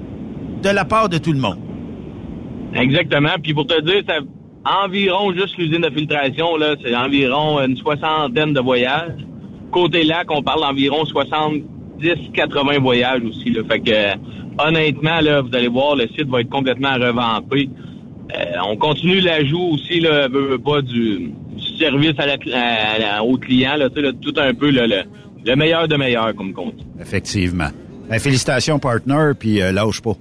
de 0.63 0.69
la 0.69 0.85
part 0.85 1.09
de 1.09 1.17
tout 1.17 1.33
le 1.33 1.39
monde. 1.39 1.57
Exactement. 2.73 3.35
Puis 3.41 3.53
pour 3.53 3.67
te 3.67 3.81
dire, 3.81 4.03
environ 4.63 5.33
juste 5.33 5.57
l'usine 5.57 5.81
de 5.81 5.89
filtration, 5.89 6.55
là, 6.55 6.75
c'est 6.81 6.95
environ 6.95 7.59
une 7.59 7.75
soixantaine 7.75 8.53
de 8.53 8.61
voyages. 8.61 9.17
Côté 9.71 10.03
lac, 10.03 10.29
on 10.29 10.41
parle 10.41 10.61
d'environ 10.61 11.05
60 11.05 11.63
10-80 12.01 12.79
voyages 12.79 13.23
aussi. 13.23 13.49
Là. 13.51 13.61
Fait 13.69 13.79
que 13.79 14.67
honnêtement, 14.67 15.21
là, 15.21 15.41
vous 15.41 15.55
allez 15.55 15.67
voir, 15.67 15.95
le 15.95 16.07
site 16.07 16.27
va 16.27 16.41
être 16.41 16.49
complètement 16.49 16.93
revampé. 16.93 17.69
Euh, 18.33 18.45
on 18.67 18.77
continue 18.77 19.19
l'ajout 19.19 19.73
aussi, 19.73 19.99
là, 19.99 20.27
pas 20.63 20.81
du, 20.81 21.31
service 21.77 22.13
à 22.19 22.97
la, 22.99 23.23
au 23.23 23.37
client, 23.37 23.75
là, 23.75 23.89
tout 23.89 24.33
un 24.37 24.53
peu 24.53 24.71
le, 24.71 25.55
meilleur 25.55 25.87
de 25.87 25.95
meilleur 25.95 26.35
comme 26.35 26.53
compte. 26.53 26.75
Effectivement. 26.99 27.69
Ben, 28.09 28.19
félicitations, 28.19 28.79
partner, 28.79 29.31
puis 29.37 29.61
euh, 29.61 29.71
lâche 29.71 30.01
pas. 30.01 30.15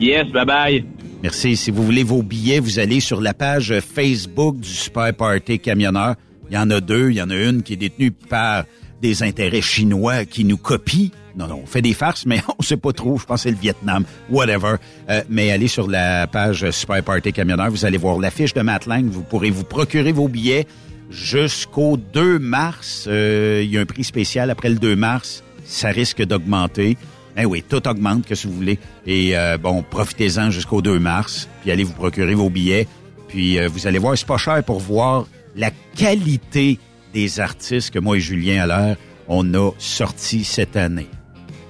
Yes, 0.00 0.26
bye 0.26 0.44
bye. 0.44 0.84
Merci. 1.22 1.56
Si 1.56 1.70
vous 1.70 1.82
voulez 1.82 2.02
vos 2.02 2.22
billets, 2.22 2.60
vous 2.60 2.78
allez 2.78 3.00
sur 3.00 3.20
la 3.20 3.34
page 3.34 3.74
Facebook 3.80 4.58
du 4.58 4.68
Super 4.68 5.14
Party 5.14 5.58
Camionneur. 5.58 6.14
Il 6.50 6.54
y 6.54 6.58
en 6.58 6.70
a 6.70 6.80
deux. 6.80 7.10
Il 7.10 7.16
y 7.16 7.22
en 7.22 7.30
a 7.30 7.36
une 7.36 7.62
qui 7.62 7.72
est 7.72 7.76
détenue 7.76 8.12
par 8.12 8.64
des 9.00 9.22
intérêts 9.22 9.60
chinois 9.60 10.24
qui 10.24 10.44
nous 10.44 10.56
copient. 10.56 11.10
Non, 11.36 11.46
non, 11.48 11.60
on 11.64 11.66
fait 11.66 11.82
des 11.82 11.92
farces, 11.92 12.24
mais 12.24 12.40
on 12.58 12.62
sait 12.62 12.76
pas 12.76 12.92
trop. 12.92 13.18
Je 13.18 13.24
pense 13.24 13.42
que 13.42 13.42
c'est 13.44 13.50
le 13.50 13.60
Vietnam, 13.60 14.04
whatever. 14.30 14.76
Euh, 15.10 15.22
mais 15.28 15.50
allez 15.50 15.68
sur 15.68 15.88
la 15.88 16.26
page 16.26 16.70
Super 16.70 17.02
Party 17.02 17.32
Camionneur, 17.32 17.70
vous 17.70 17.84
allez 17.84 17.98
voir 17.98 18.18
l'affiche 18.18 18.54
de 18.54 18.62
Matlang. 18.62 19.06
Vous 19.08 19.22
pourrez 19.22 19.50
vous 19.50 19.64
procurer 19.64 20.12
vos 20.12 20.28
billets 20.28 20.66
jusqu'au 21.10 21.96
2 21.96 22.38
mars. 22.38 23.04
Euh, 23.06 23.60
il 23.62 23.70
y 23.70 23.78
a 23.78 23.80
un 23.80 23.86
prix 23.86 24.04
spécial 24.04 24.50
après 24.50 24.70
le 24.70 24.76
2 24.76 24.96
mars. 24.96 25.44
Ça 25.64 25.88
risque 25.88 26.22
d'augmenter. 26.22 26.96
Eh 27.38 27.44
oui, 27.44 27.62
tout 27.68 27.86
augmente, 27.86 28.24
que 28.26 28.34
si 28.34 28.46
vous 28.46 28.54
voulez. 28.54 28.78
Et 29.06 29.36
euh, 29.36 29.58
bon, 29.58 29.82
profitez-en 29.82 30.50
jusqu'au 30.50 30.80
2 30.80 30.98
mars. 30.98 31.48
Puis 31.60 31.70
allez 31.70 31.84
vous 31.84 31.92
procurer 31.92 32.34
vos 32.34 32.48
billets. 32.48 32.88
Puis 33.28 33.58
vous 33.66 33.86
allez 33.86 33.98
voir, 33.98 34.16
c'est 34.16 34.26
pas 34.26 34.38
cher 34.38 34.62
pour 34.62 34.78
voir 34.78 35.26
la 35.56 35.70
qualité 35.96 36.78
des 37.16 37.40
artistes 37.40 37.92
que 37.92 37.98
moi 37.98 38.18
et 38.18 38.20
Julien 38.20 38.64
Allaire, 38.64 38.96
on 39.26 39.54
a 39.54 39.70
sorti 39.78 40.44
cette 40.44 40.76
année. 40.76 41.08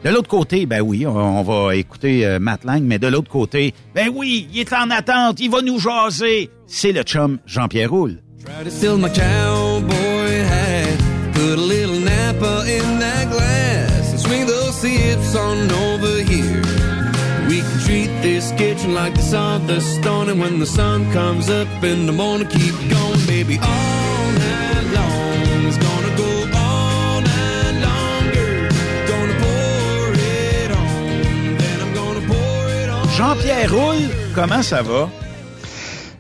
De 0.03 0.11
l'autre 0.11 0.29
côté, 0.29 0.67
ben 0.67 0.81
oui, 0.81 1.07
on, 1.07 1.43
va 1.45 1.77
écouter 1.77 2.27
euh, 2.27 2.41
Matt 2.41 2.65
Lang, 2.65 2.83
mais 2.83 2.99
de 2.99 3.07
l'autre 3.07 3.31
côté, 3.31 3.73
ben 3.95 4.11
oui, 4.13 4.49
il 4.53 4.59
est 4.59 4.73
en 4.73 4.91
attente, 4.91 5.39
il 5.39 5.49
va 5.49 5.63
nous 5.63 5.79
jaser. 5.79 6.51
C'est 6.67 6.91
le 6.91 7.03
chum 7.03 7.39
Jean-Pierre 7.47 7.91
Roule. 7.91 8.19
Put 11.37 11.59
a 11.59 11.67
little 11.75 12.01
Napa 12.01 12.65
in 12.67 12.99
that 12.99 13.29
glass, 13.31 14.13
and 14.13 14.19
swing 14.19 14.47
those 14.47 14.75
sips 14.75 15.37
on 15.37 15.71
over 15.71 16.23
here. 16.23 16.63
We 17.47 17.61
can 17.61 17.79
treat 17.85 18.09
this 18.23 18.53
kitchen 18.53 18.95
like 18.95 19.13
the 19.15 19.21
sun, 19.21 19.67
the 19.67 19.81
stone, 19.83 20.31
and 20.31 20.41
when 20.41 20.61
the 20.61 20.67
sun 20.67 21.13
comes 21.13 21.51
up 21.51 21.69
in 21.85 22.07
the 22.07 22.13
morning, 22.13 22.49
keep 22.49 22.75
going, 22.89 23.27
baby, 23.27 23.59
all 23.61 24.33
night 24.33 24.76
Jean-Pierre 33.17 33.73
Roule, 33.73 34.11
comment 34.35 34.63
ça 34.63 34.83
va? 34.83 35.09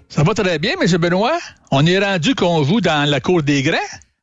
Ça 0.08 0.22
va 0.22 0.32
très 0.32 0.58
bien, 0.58 0.72
M. 0.80 0.96
Benoît. 0.96 1.38
On 1.70 1.84
est 1.84 1.98
rendu 1.98 2.34
qu'on 2.34 2.64
joue 2.64 2.80
dans 2.80 3.06
la 3.08 3.20
cour 3.20 3.42
des 3.42 3.62
grands. 3.62 3.76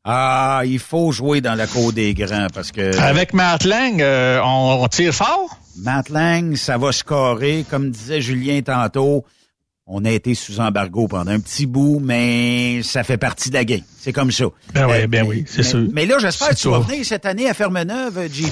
Ah, 0.04 0.64
il 0.66 0.80
faut 0.80 1.12
jouer 1.12 1.40
dans 1.40 1.54
la 1.54 1.68
cour 1.68 1.94
des 1.94 2.16
grands 2.16 2.48
parce 2.52 2.72
que. 2.72 2.98
Avec 2.98 3.34
Matt 3.34 3.64
Lang, 3.64 4.02
euh, 4.02 4.42
on, 4.44 4.88
tire 4.88 5.14
fort. 5.14 5.60
Matt 5.78 6.10
Lang, 6.10 6.56
ça 6.56 6.80
va 6.80 6.92
scorer, 6.92 7.64
comme 7.70 7.92
disait 7.92 8.22
Julien 8.22 8.62
tantôt. 8.64 9.24
On 9.86 10.04
a 10.06 10.10
été 10.10 10.34
sous 10.34 10.60
embargo 10.60 11.08
pendant 11.08 11.32
un 11.32 11.40
petit 11.40 11.68
bout, 11.68 12.00
mais 12.04 12.82
ça 12.82 13.04
fait 13.04 13.18
partie 13.18 13.50
de 13.50 13.56
la 13.56 13.66
game. 13.66 13.82
C'est 14.00 14.14
comme 14.14 14.32
ça. 14.32 14.46
Ben 14.74 14.88
oui, 14.88 14.94
Euh, 15.04 15.08
ben 15.08 15.26
oui, 15.28 15.44
c'est 15.48 15.62
sûr. 15.64 15.88
Mais 15.94 16.08
là, 16.08 16.18
j'espère 16.20 16.50
que 16.50 16.56
tu 16.56 16.70
vas 16.70 16.80
venir 16.80 17.06
cette 17.06 17.28
année 17.28 17.48
à 17.48 17.54
Fermeneuve, 17.54 18.28
JP. 18.34 18.52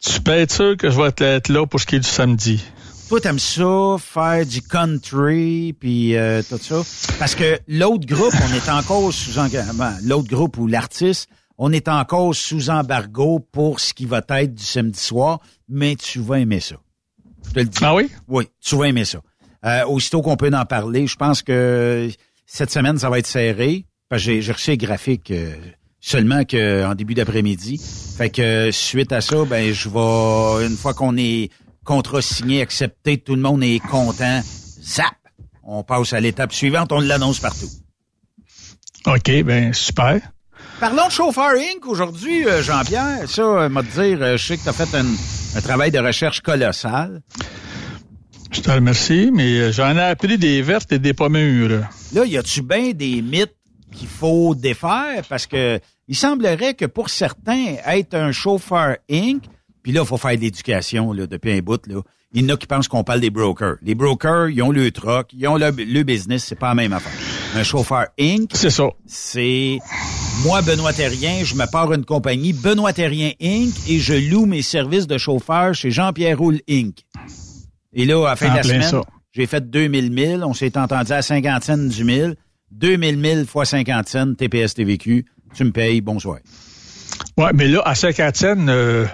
Tu 0.00 0.20
peux 0.22 0.32
être 0.32 0.52
sûr 0.52 0.76
que 0.78 0.88
je 0.90 0.96
vais 0.96 1.12
être 1.18 1.48
là 1.50 1.66
pour 1.66 1.78
ce 1.78 1.84
qui 1.86 1.96
est 1.96 2.00
du 2.00 2.08
samedi. 2.08 2.64
Toi, 3.08 3.22
t'aimes 3.22 3.38
ça, 3.38 3.96
faire 3.98 4.44
du 4.44 4.60
country, 4.60 5.72
puis 5.72 6.14
euh, 6.14 6.42
tout 6.46 6.58
ça? 6.58 6.82
Parce 7.18 7.34
que 7.34 7.58
l'autre 7.66 8.06
groupe, 8.06 8.34
on 8.34 8.54
est 8.54 8.68
encore 8.68 9.10
sous 9.14 9.38
engagement. 9.38 9.94
L'autre 10.04 10.28
groupe 10.28 10.58
ou 10.58 10.66
l'artiste, 10.66 11.30
on 11.56 11.72
est 11.72 11.88
encore 11.88 12.34
sous 12.34 12.68
embargo 12.68 13.40
pour 13.50 13.80
ce 13.80 13.94
qui 13.94 14.04
va 14.04 14.20
être 14.28 14.54
du 14.54 14.62
samedi 14.62 15.00
soir, 15.00 15.40
mais 15.70 15.96
tu 15.96 16.20
vas 16.20 16.40
aimer 16.40 16.60
ça. 16.60 16.76
Je 17.46 17.52
te 17.52 17.58
le 17.60 17.64
dis. 17.64 17.78
Ah 17.80 17.94
oui? 17.94 18.10
Oui, 18.28 18.44
tu 18.60 18.76
vas 18.76 18.84
aimer 18.84 19.06
ça. 19.06 19.20
Euh, 19.64 19.86
aussitôt 19.86 20.20
qu'on 20.20 20.36
peut 20.36 20.50
en 20.52 20.66
parler, 20.66 21.06
je 21.06 21.16
pense 21.16 21.42
que 21.42 22.10
cette 22.44 22.70
semaine, 22.70 22.98
ça 22.98 23.08
va 23.08 23.18
être 23.18 23.26
serré. 23.26 23.86
J'ai 24.12 24.40
reçu 24.52 24.72
les 24.72 24.76
graphiques 24.76 25.30
euh, 25.30 25.54
seulement 25.98 26.44
que 26.44 26.84
en 26.84 26.94
début 26.94 27.14
d'après-midi. 27.14 27.80
Fait 28.18 28.28
que 28.28 28.42
euh, 28.42 28.70
suite 28.70 29.12
à 29.12 29.22
ça, 29.22 29.46
ben 29.46 29.72
je 29.72 29.88
vais 29.88 30.66
une 30.66 30.76
fois 30.76 30.92
qu'on 30.92 31.16
est 31.16 31.48
contrat 31.88 32.20
signé, 32.20 32.60
accepté, 32.60 33.16
tout 33.16 33.34
le 33.34 33.40
monde 33.40 33.64
est 33.64 33.78
content. 33.78 34.42
Zap! 34.82 35.14
On 35.62 35.82
passe 35.82 36.12
à 36.12 36.20
l'étape 36.20 36.52
suivante, 36.52 36.92
on 36.92 37.00
l'annonce 37.00 37.40
partout. 37.40 37.70
OK, 39.06 39.42
ben 39.42 39.72
super. 39.72 40.20
Parlons 40.80 41.06
de 41.06 41.12
Chauffeur 41.12 41.52
Inc. 41.52 41.86
aujourd'hui, 41.86 42.46
euh, 42.46 42.62
Jean-Pierre. 42.62 43.26
Ça, 43.26 43.42
euh, 43.42 43.68
m'a 43.70 43.82
dire, 43.82 44.18
euh, 44.20 44.36
je 44.36 44.46
sais 44.46 44.58
que 44.58 44.64
tu 44.64 44.68
as 44.68 44.74
fait 44.74 44.94
un, 44.94 45.06
un 45.56 45.60
travail 45.62 45.90
de 45.90 45.98
recherche 45.98 46.42
colossal. 46.42 47.22
Je 48.50 48.60
te 48.60 48.70
remercie, 48.70 49.30
mais 49.32 49.72
j'en 49.72 49.96
ai 49.96 50.02
appris 50.02 50.36
des 50.36 50.60
vertes 50.60 50.92
et 50.92 50.98
des 50.98 51.14
pas 51.14 51.30
mûres. 51.30 51.88
Là, 52.12 52.24
y 52.26 52.36
a-tu 52.36 52.60
bien 52.60 52.90
des 52.92 53.22
mythes 53.22 53.56
qu'il 53.94 54.08
faut 54.08 54.54
défaire? 54.54 55.24
Parce 55.26 55.46
que 55.46 55.80
il 56.06 56.16
semblerait 56.16 56.74
que 56.74 56.84
pour 56.84 57.08
certains, 57.08 57.76
être 57.86 58.14
un 58.14 58.32
chauffeur 58.32 58.98
Inc., 59.10 59.44
puis 59.88 59.94
là, 59.94 60.02
il 60.02 60.06
faut 60.06 60.18
faire 60.18 60.36
de 60.36 60.42
l'éducation 60.42 61.14
là, 61.14 61.26
depuis 61.26 61.50
un 61.50 61.60
bout. 61.60 61.80
Là. 61.86 62.02
Il 62.34 62.42
y 62.42 62.44
en 62.44 62.54
a 62.54 62.58
qui 62.58 62.66
pensent 62.66 62.88
qu'on 62.88 63.04
parle 63.04 63.20
des 63.20 63.30
brokers. 63.30 63.76
Les 63.80 63.94
brokers, 63.94 64.50
ils 64.50 64.62
ont 64.62 64.70
le 64.70 64.90
truck, 64.90 65.28
ils 65.32 65.48
ont 65.48 65.56
le, 65.56 65.70
le 65.70 66.02
business, 66.02 66.44
c'est 66.44 66.58
pas 66.58 66.68
la 66.68 66.74
même 66.74 66.92
affaire. 66.92 67.10
Un 67.54 67.62
chauffeur 67.62 68.04
Inc., 68.20 68.50
C'est 68.52 68.68
ça. 68.68 68.90
c'est 69.06 69.78
moi, 70.44 70.60
Benoît 70.60 70.92
Terrien, 70.92 71.42
je 71.42 71.54
me 71.54 71.64
pars 71.72 71.90
une 71.94 72.04
compagnie, 72.04 72.52
Benoît 72.52 72.92
Terrien 72.92 73.30
Inc., 73.40 73.72
et 73.88 73.98
je 73.98 74.12
loue 74.12 74.44
mes 74.44 74.60
services 74.60 75.06
de 75.06 75.16
chauffeur 75.16 75.74
chez 75.74 75.90
Jean-Pierre 75.90 76.36
Roule 76.36 76.60
Inc. 76.68 77.06
Et 77.94 78.04
là, 78.04 78.26
à 78.26 78.28
la 78.28 78.36
fin 78.36 78.50
de 78.50 78.56
la 78.56 78.62
semaine, 78.64 79.00
j'ai 79.32 79.46
fait 79.46 79.70
2000 79.70 80.12
000, 80.14 80.42
on 80.42 80.52
s'est 80.52 80.76
entendu 80.76 81.12
à 81.12 81.22
50 81.22 81.64
cents 81.64 81.78
du 81.78 82.04
mille, 82.04 82.36
2000 82.72 83.22
000 83.24 83.46
fois 83.46 83.64
50 83.64 84.06
cents, 84.06 84.34
TPS 84.34 84.74
TVQ, 84.74 85.24
tu 85.54 85.64
me 85.64 85.72
payes, 85.72 86.02
bonsoir. 86.02 86.40
Ouais, 87.38 87.52
mais 87.54 87.68
là, 87.68 87.80
à 87.86 87.94
50 87.94 88.36
cents, 88.36 88.68
euh, 88.68 89.06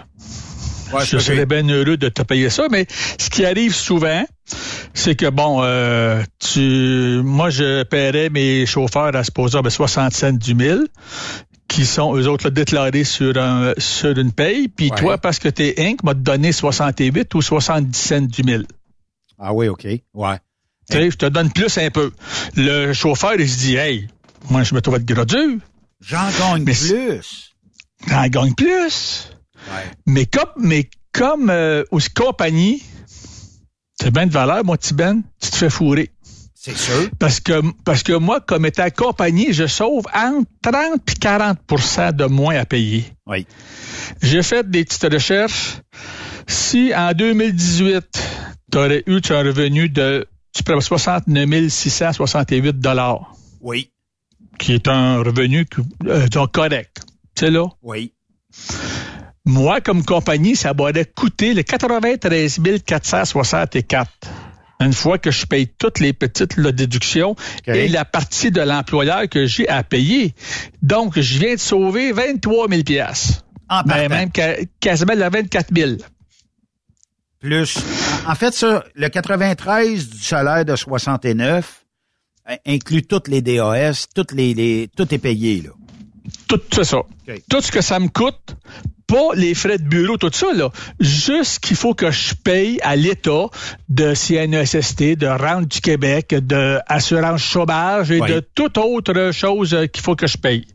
Ouais, 0.92 1.04
je 1.04 1.18
serais 1.18 1.46
bien 1.46 1.66
heureux 1.68 1.96
de 1.96 2.08
te 2.08 2.22
payer 2.22 2.50
ça, 2.50 2.66
mais 2.70 2.86
ce 3.18 3.30
qui 3.30 3.44
arrive 3.44 3.74
souvent, 3.74 4.24
c'est 4.92 5.14
que 5.16 5.28
bon, 5.30 5.60
euh, 5.62 6.22
tu, 6.38 7.20
moi, 7.24 7.50
je 7.50 7.82
paierais 7.84 8.28
mes 8.30 8.66
chauffeurs 8.66 9.14
à 9.16 9.24
supposer 9.24 9.60
ben, 9.62 9.70
60 9.70 10.12
cents 10.12 10.32
du 10.32 10.54
mille, 10.54 10.86
qui 11.68 11.86
sont 11.86 12.14
eux 12.16 12.28
autres 12.28 12.44
là, 12.44 12.50
déclarés 12.50 13.04
sur 13.04 13.36
un, 13.38 13.72
sur 13.78 14.16
une 14.18 14.32
paye, 14.32 14.68
puis 14.68 14.90
Ouais. 14.90 14.96
toi, 15.00 15.18
parce 15.18 15.38
que 15.38 15.48
t'es 15.48 15.74
Inc, 15.78 16.02
m'a 16.04 16.14
donné 16.14 16.52
68 16.52 17.34
ou 17.34 17.42
70 17.42 17.98
cents 17.98 18.20
du 18.20 18.42
mille. 18.42 18.66
Ah 19.38 19.52
oui, 19.52 19.68
OK. 19.68 19.84
Ouais. 20.14 20.38
Tu 20.90 20.96
sais, 20.98 21.10
je 21.10 21.16
te 21.16 21.26
donne 21.26 21.50
plus 21.50 21.78
un 21.78 21.90
peu. 21.90 22.12
Le 22.56 22.92
chauffeur, 22.92 23.34
il 23.38 23.48
se 23.48 23.58
dit, 23.58 23.76
hey, 23.76 24.06
moi, 24.50 24.62
je 24.62 24.74
me 24.74 24.80
trouve 24.82 24.96
être 24.96 25.06
gros 25.06 25.24
dur, 25.24 25.56
J'en 26.06 26.28
gagne 26.38 26.64
Mais 26.64 26.74
plus. 26.74 27.54
j'en 28.06 28.26
gagne 28.28 28.54
plus. 28.54 29.30
Ouais. 29.72 29.90
Mais 30.06 30.26
comme, 30.26 30.50
mais 30.56 30.88
comme 31.12 31.50
euh, 31.50 31.84
aux 31.90 31.98
compagnies, 32.14 32.82
c'est 34.00 34.10
bien 34.10 34.26
de 34.26 34.32
valeur, 34.32 34.64
mon 34.64 34.74
petit 34.76 34.94
Ben, 34.94 35.22
tu 35.40 35.50
te 35.50 35.56
fais 35.56 35.70
fourrer. 35.70 36.10
C'est 36.54 36.76
sûr. 36.76 37.10
Parce 37.18 37.40
que, 37.40 37.60
parce 37.84 38.02
que 38.02 38.14
moi, 38.14 38.40
comme 38.40 38.64
étant 38.64 38.88
compagnie, 38.88 39.52
je 39.52 39.66
sauve 39.66 40.04
entre 40.14 40.48
30 40.62 41.00
et 41.10 41.12
40% 41.12 42.12
de 42.16 42.24
moins 42.24 42.56
à 42.56 42.64
payer. 42.64 43.04
Oui. 43.26 43.46
J'ai 44.22 44.42
fait 44.42 44.68
des 44.68 44.84
petites 44.84 45.12
recherches. 45.12 45.78
Si 46.46 46.92
en 46.94 47.12
2018, 47.12 48.06
tu 48.72 48.78
aurais 48.78 49.02
eu 49.06 49.20
un 49.30 49.42
revenu 49.42 49.88
de 49.90 50.26
tu 50.54 50.62
prends 50.62 50.80
69 50.80 51.68
668 51.68 52.78
dollars, 52.78 53.34
Oui. 53.60 53.90
qui 54.58 54.72
est 54.72 54.88
un 54.88 55.18
revenu 55.18 55.66
euh, 56.06 56.26
correct. 56.52 57.02
Tu 57.34 57.44
sais 57.46 57.50
là, 57.50 57.66
Oui. 57.82 58.12
Moi, 59.44 59.80
comme 59.80 60.04
compagnie, 60.04 60.56
ça 60.56 60.72
m'aurait 60.74 61.04
coûté 61.04 61.54
le 61.54 61.62
93 61.62 62.60
464. 62.84 64.10
Une 64.80 64.92
fois 64.92 65.18
que 65.18 65.30
je 65.30 65.46
paye 65.46 65.68
toutes 65.68 66.00
les 66.00 66.12
petites 66.12 66.56
là, 66.56 66.72
déductions 66.72 67.36
et 67.66 67.88
la 67.88 68.04
partie 68.04 68.50
de 68.50 68.60
l'employeur 68.60 69.28
que 69.28 69.46
j'ai 69.46 69.68
à 69.68 69.82
payer. 69.82 70.34
Donc, 70.82 71.18
je 71.18 71.38
viens 71.38 71.54
de 71.54 71.60
sauver 71.60 72.12
23 72.12 72.68
000 72.68 72.82
piastres. 72.82 73.44
En 73.68 73.82
Ben, 73.82 74.08
même 74.08 74.30
quasiment 74.80 75.14
le 75.14 75.28
24 75.30 75.74
000. 75.74 75.92
Plus. 77.40 77.78
En 78.26 78.34
fait, 78.34 78.52
ça, 78.52 78.84
le 78.94 79.08
93 79.08 80.08
du 80.10 80.18
salaire 80.18 80.64
de 80.64 80.74
69 80.76 81.84
in- 82.46 82.56
inclut 82.66 83.02
toutes 83.02 83.28
les 83.28 83.42
DAS, 83.42 84.06
toutes 84.14 84.32
les, 84.32 84.54
les 84.54 84.88
tout 84.96 85.12
est 85.14 85.18
payé, 85.18 85.62
là. 85.62 85.70
Tout 86.48 86.60
c'est 86.72 86.84
ça. 86.84 87.02
Tout 87.50 87.60
ce 87.60 87.70
que 87.70 87.80
ça 87.82 87.98
me 88.00 88.08
coûte, 88.08 88.56
pas 89.06 89.34
les 89.34 89.54
frais 89.54 89.78
de 89.78 89.84
bureau, 89.84 90.16
tout 90.16 90.30
ça, 90.32 90.52
là. 90.54 90.70
Juste 91.00 91.60
qu'il 91.60 91.76
faut 91.76 91.94
que 91.94 92.10
je 92.10 92.34
paye 92.34 92.78
à 92.82 92.96
l'État 92.96 93.46
de 93.88 94.14
CNESST, 94.14 95.16
de 95.16 95.26
Rente 95.26 95.68
du 95.68 95.80
Québec, 95.80 96.28
de 96.34 96.78
Assurance 96.86 97.42
Chômage 97.42 98.10
et 98.10 98.20
Oui. 98.20 98.28
de 98.30 98.40
toute 98.54 98.78
autre 98.78 99.30
chose 99.32 99.74
euh, 99.74 99.86
qu'il 99.86 100.02
faut 100.02 100.16
que 100.16 100.26
je 100.26 100.36
paye. 100.38 100.66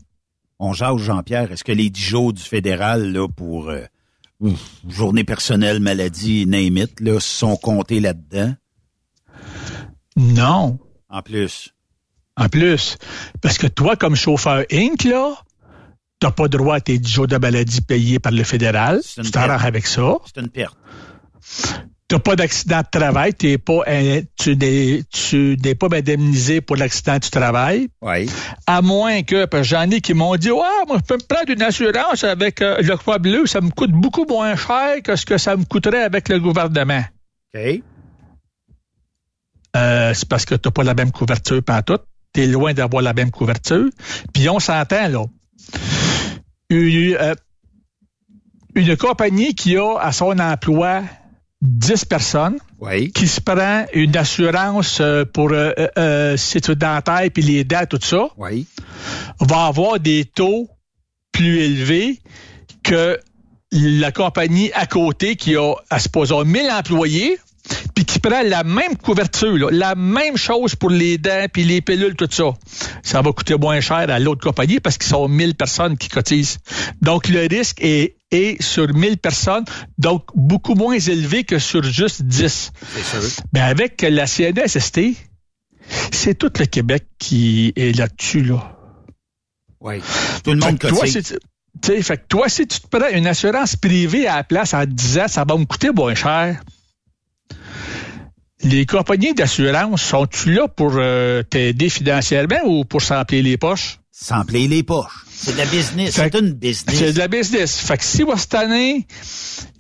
On 0.60 0.74
jase, 0.74 0.98
Jean-Pierre, 0.98 1.52
est-ce 1.52 1.64
que 1.64 1.72
les 1.72 1.90
10 1.90 2.02
jours 2.02 2.34
du 2.34 2.44
fédéral, 2.44 3.12
là, 3.14 3.28
pour 3.28 3.70
euh, 3.70 3.82
journée 4.88 5.24
personnelle, 5.24 5.80
maladie, 5.80 6.46
name 6.46 6.78
it, 6.78 7.00
là, 7.00 7.20
sont 7.20 7.56
comptés 7.56 8.00
là-dedans? 8.00 8.54
Non. 10.18 10.78
En 11.10 11.22
plus. 11.22 11.74
En 12.38 12.50
plus. 12.50 12.98
Parce 13.42 13.58
que 13.58 13.68
toi, 13.68 13.96
comme 13.96 14.16
chauffeur 14.16 14.64
Inc., 14.72 15.04
là, 15.06 15.36
t'as 16.20 16.32
pas 16.32 16.48
droit 16.48 16.76
à 16.76 16.82
tes 16.82 16.98
10 17.00 17.12
jours 17.12 17.28
de 17.28 17.38
maladie 17.38 17.82
payés 17.82 18.20
par 18.20 18.32
le 18.32 18.44
fédéral. 18.44 19.00
C'est 19.04 19.18
une 19.22 19.24
Tu 19.26 19.32
t'arranges 19.32 19.66
avec 19.66 19.88
ça. 19.88 20.16
C'est 20.26 20.42
une 20.42 20.50
perte. 20.50 20.78
T'as 22.08 22.18
pas 22.20 22.36
d'accident 22.36 22.80
de 22.82 23.00
travail, 23.00 23.36
t'es 23.36 23.60
pas, 23.60 23.84
in- 23.88 24.22
tu 24.36 24.56
n'es, 24.56 25.04
tu 25.12 25.56
n'es 25.64 25.76
pas 25.76 25.88
indemnisé 25.96 26.60
pour 26.60 26.76
l'accident 26.76 27.20
du 27.20 27.30
travail. 27.30 27.88
Oui. 28.02 28.28
À 28.66 28.82
moins 28.82 29.22
que, 29.22 29.46
parce 29.46 29.62
que 29.70 29.76
j'en 29.76 29.90
ai 29.92 30.02
qui 30.02 30.16
m'ont 30.16 30.36
dit, 30.36 30.50
ouais, 30.50 30.60
moi, 30.88 30.98
je 30.98 31.06
peux 31.06 31.18
me 31.18 31.28
prendre 31.28 31.52
une 31.52 31.62
assurance 31.62 32.24
avec 32.24 32.64
euh, 32.64 32.82
le 32.82 32.98
Croix 32.98 33.20
Bleu, 33.20 33.46
ça 33.46 33.62
me 33.62 33.70
coûte 33.70 33.92
beaucoup 33.92 34.26
moins 34.26 34.56
cher 34.56 35.04
que 35.04 35.16
ce 35.16 35.24
que 35.24 35.38
ça 35.38 35.56
me 35.56 35.66
coûterait 35.66 36.02
avec 36.02 36.30
le 36.30 36.40
gouvernement. 36.40 37.04
OK. 37.54 37.82
Euh, 39.76 40.14
c'est 40.16 40.28
parce 40.28 40.46
que 40.46 40.56
t'as 40.56 40.72
pas 40.72 40.84
la 40.84 40.96
même 40.96 41.12
couverture 41.12 41.62
pantoute. 41.64 42.04
T'es 42.34 42.48
loin 42.48 42.74
d'avoir 42.74 43.04
la 43.04 43.14
même 43.14 43.30
couverture. 43.30 43.88
Puis 44.34 44.50
on 44.50 44.60
s'entend, 44.60 45.08
là. 45.10 45.26
Une, 46.70 47.16
euh, 47.16 47.36
une 48.76 48.96
compagnie 48.98 49.56
qui 49.56 49.76
a 49.78 49.98
à 50.00 50.12
son 50.12 50.38
emploi 50.40 51.02
10 51.62 52.06
personnes, 52.06 52.58
Oui. 52.80 53.12
qui 53.12 53.28
se 53.28 53.42
prend 53.42 53.86
une 53.94 54.16
assurance 54.16 55.00
euh, 55.02 55.26
pour 55.26 55.52
euh, 55.52 55.72
euh, 55.78 55.88
euh, 55.98 56.34
es 56.56 56.76
dentaire 56.76 57.30
puis 57.34 57.44
les 57.44 57.64
dents, 57.64 57.86
tout 57.90 58.00
ça, 58.02 58.28
Oui. 58.38 58.66
va 59.40 59.66
avoir 59.66 60.00
des 60.00 60.26
taux 60.26 60.70
plus 61.32 61.60
élevés 61.60 62.20
que 62.84 63.20
la 63.72 64.12
compagnie 64.12 64.72
à 64.74 64.86
côté 64.86 65.36
qui 65.36 65.56
a, 65.58 65.74
à 65.90 66.00
supposons, 66.00 66.46
1000 66.46 66.70
employés, 66.72 67.38
puis 67.96 68.06
qui 68.06 68.20
prend 68.20 68.42
la 68.44 68.64
même 68.64 68.98
couverture, 68.98 69.58
là, 69.58 69.68
la 69.72 69.96
même 69.96 70.38
chose 70.38 70.76
pour 70.76 70.90
les 70.90 71.18
dents, 71.18 71.46
puis 71.52 71.64
les 71.64 71.82
pilules, 71.82 72.16
tout 72.16 72.28
ça. 72.30 72.54
Ça 73.04 73.22
va 73.22 73.32
coûter 73.32 73.56
moins 73.56 73.82
cher 73.82 74.10
à 74.10 74.20
l'autre 74.20 74.42
compagnie 74.42 74.80
parce 74.80 74.98
qu'ils 74.98 75.10
sont 75.10 75.28
1000 75.28 75.56
personnes 75.56 75.98
qui 75.98 76.10
cotisent. 76.10 76.60
Donc, 77.02 77.28
le 77.28 77.48
risque 77.48 77.78
est, 77.82 78.16
est 78.32 78.62
sur 78.62 78.94
1000 78.94 79.18
personnes, 79.18 79.66
donc 79.98 80.24
beaucoup 80.36 80.76
moins 80.76 80.98
élevé 80.98 81.44
que 81.44 81.60
sur 81.60 81.84
juste 81.84 82.24
10. 82.24 82.72
C'est 82.96 83.04
sûr. 83.04 83.44
Mais 83.54 83.62
avec 83.62 84.02
la 84.02 84.28
CNSST, 84.28 85.00
c'est 86.12 86.38
tout 86.38 86.52
le 86.60 86.66
Québec 86.66 87.06
qui 87.18 87.74
est 87.76 87.98
là-dessus, 87.98 88.44
là. 88.44 88.76
Oui. 89.82 90.02
Tout 90.44 90.54
le 90.54 90.62
Fait 90.62 90.72
monde 90.72 90.80
toi, 90.80 90.90
cotise. 90.92 91.40
sais, 91.84 92.02
fait 92.02 92.18
que 92.18 92.24
toi, 92.28 92.50
si 92.50 92.68
tu 92.68 92.80
te 92.82 92.88
prends 92.88 93.10
une 93.10 93.28
assurance 93.28 93.76
privée 93.76 94.28
à 94.28 94.38
la 94.38 94.44
place 94.44 94.74
en 94.74 94.82
te 94.82 94.92
disant 94.92 95.28
ça 95.28 95.46
va 95.48 95.58
me 95.58 95.66
coûter 95.66 95.92
moins 95.92 96.16
cher, 96.16 96.62
les 98.64 98.86
compagnies 98.86 99.34
d'assurance 99.34 100.02
sont-tu 100.02 100.54
là 100.54 100.68
pour 100.68 100.94
euh, 100.96 101.44
t'aider 101.44 101.90
financièrement 101.90 102.60
ou 102.66 102.86
pour 102.86 103.02
s'emplir 103.02 103.44
les 103.44 103.58
poches? 103.58 104.00
S'emplir 104.12 104.70
les 104.70 104.84
poches. 104.84 105.26
C'est 105.32 105.54
de 105.54 105.58
la 105.58 105.66
business. 105.66 106.14
C'est 106.16 106.36
une 106.36 106.52
business. 106.52 106.96
C'est 106.98 107.14
de 107.14 107.18
la 107.18 107.30
business. 107.30 107.80
Fait 107.80 107.98
que 107.98 108.04
si 108.04 108.26
cette 108.36 108.54
année, 108.54 109.08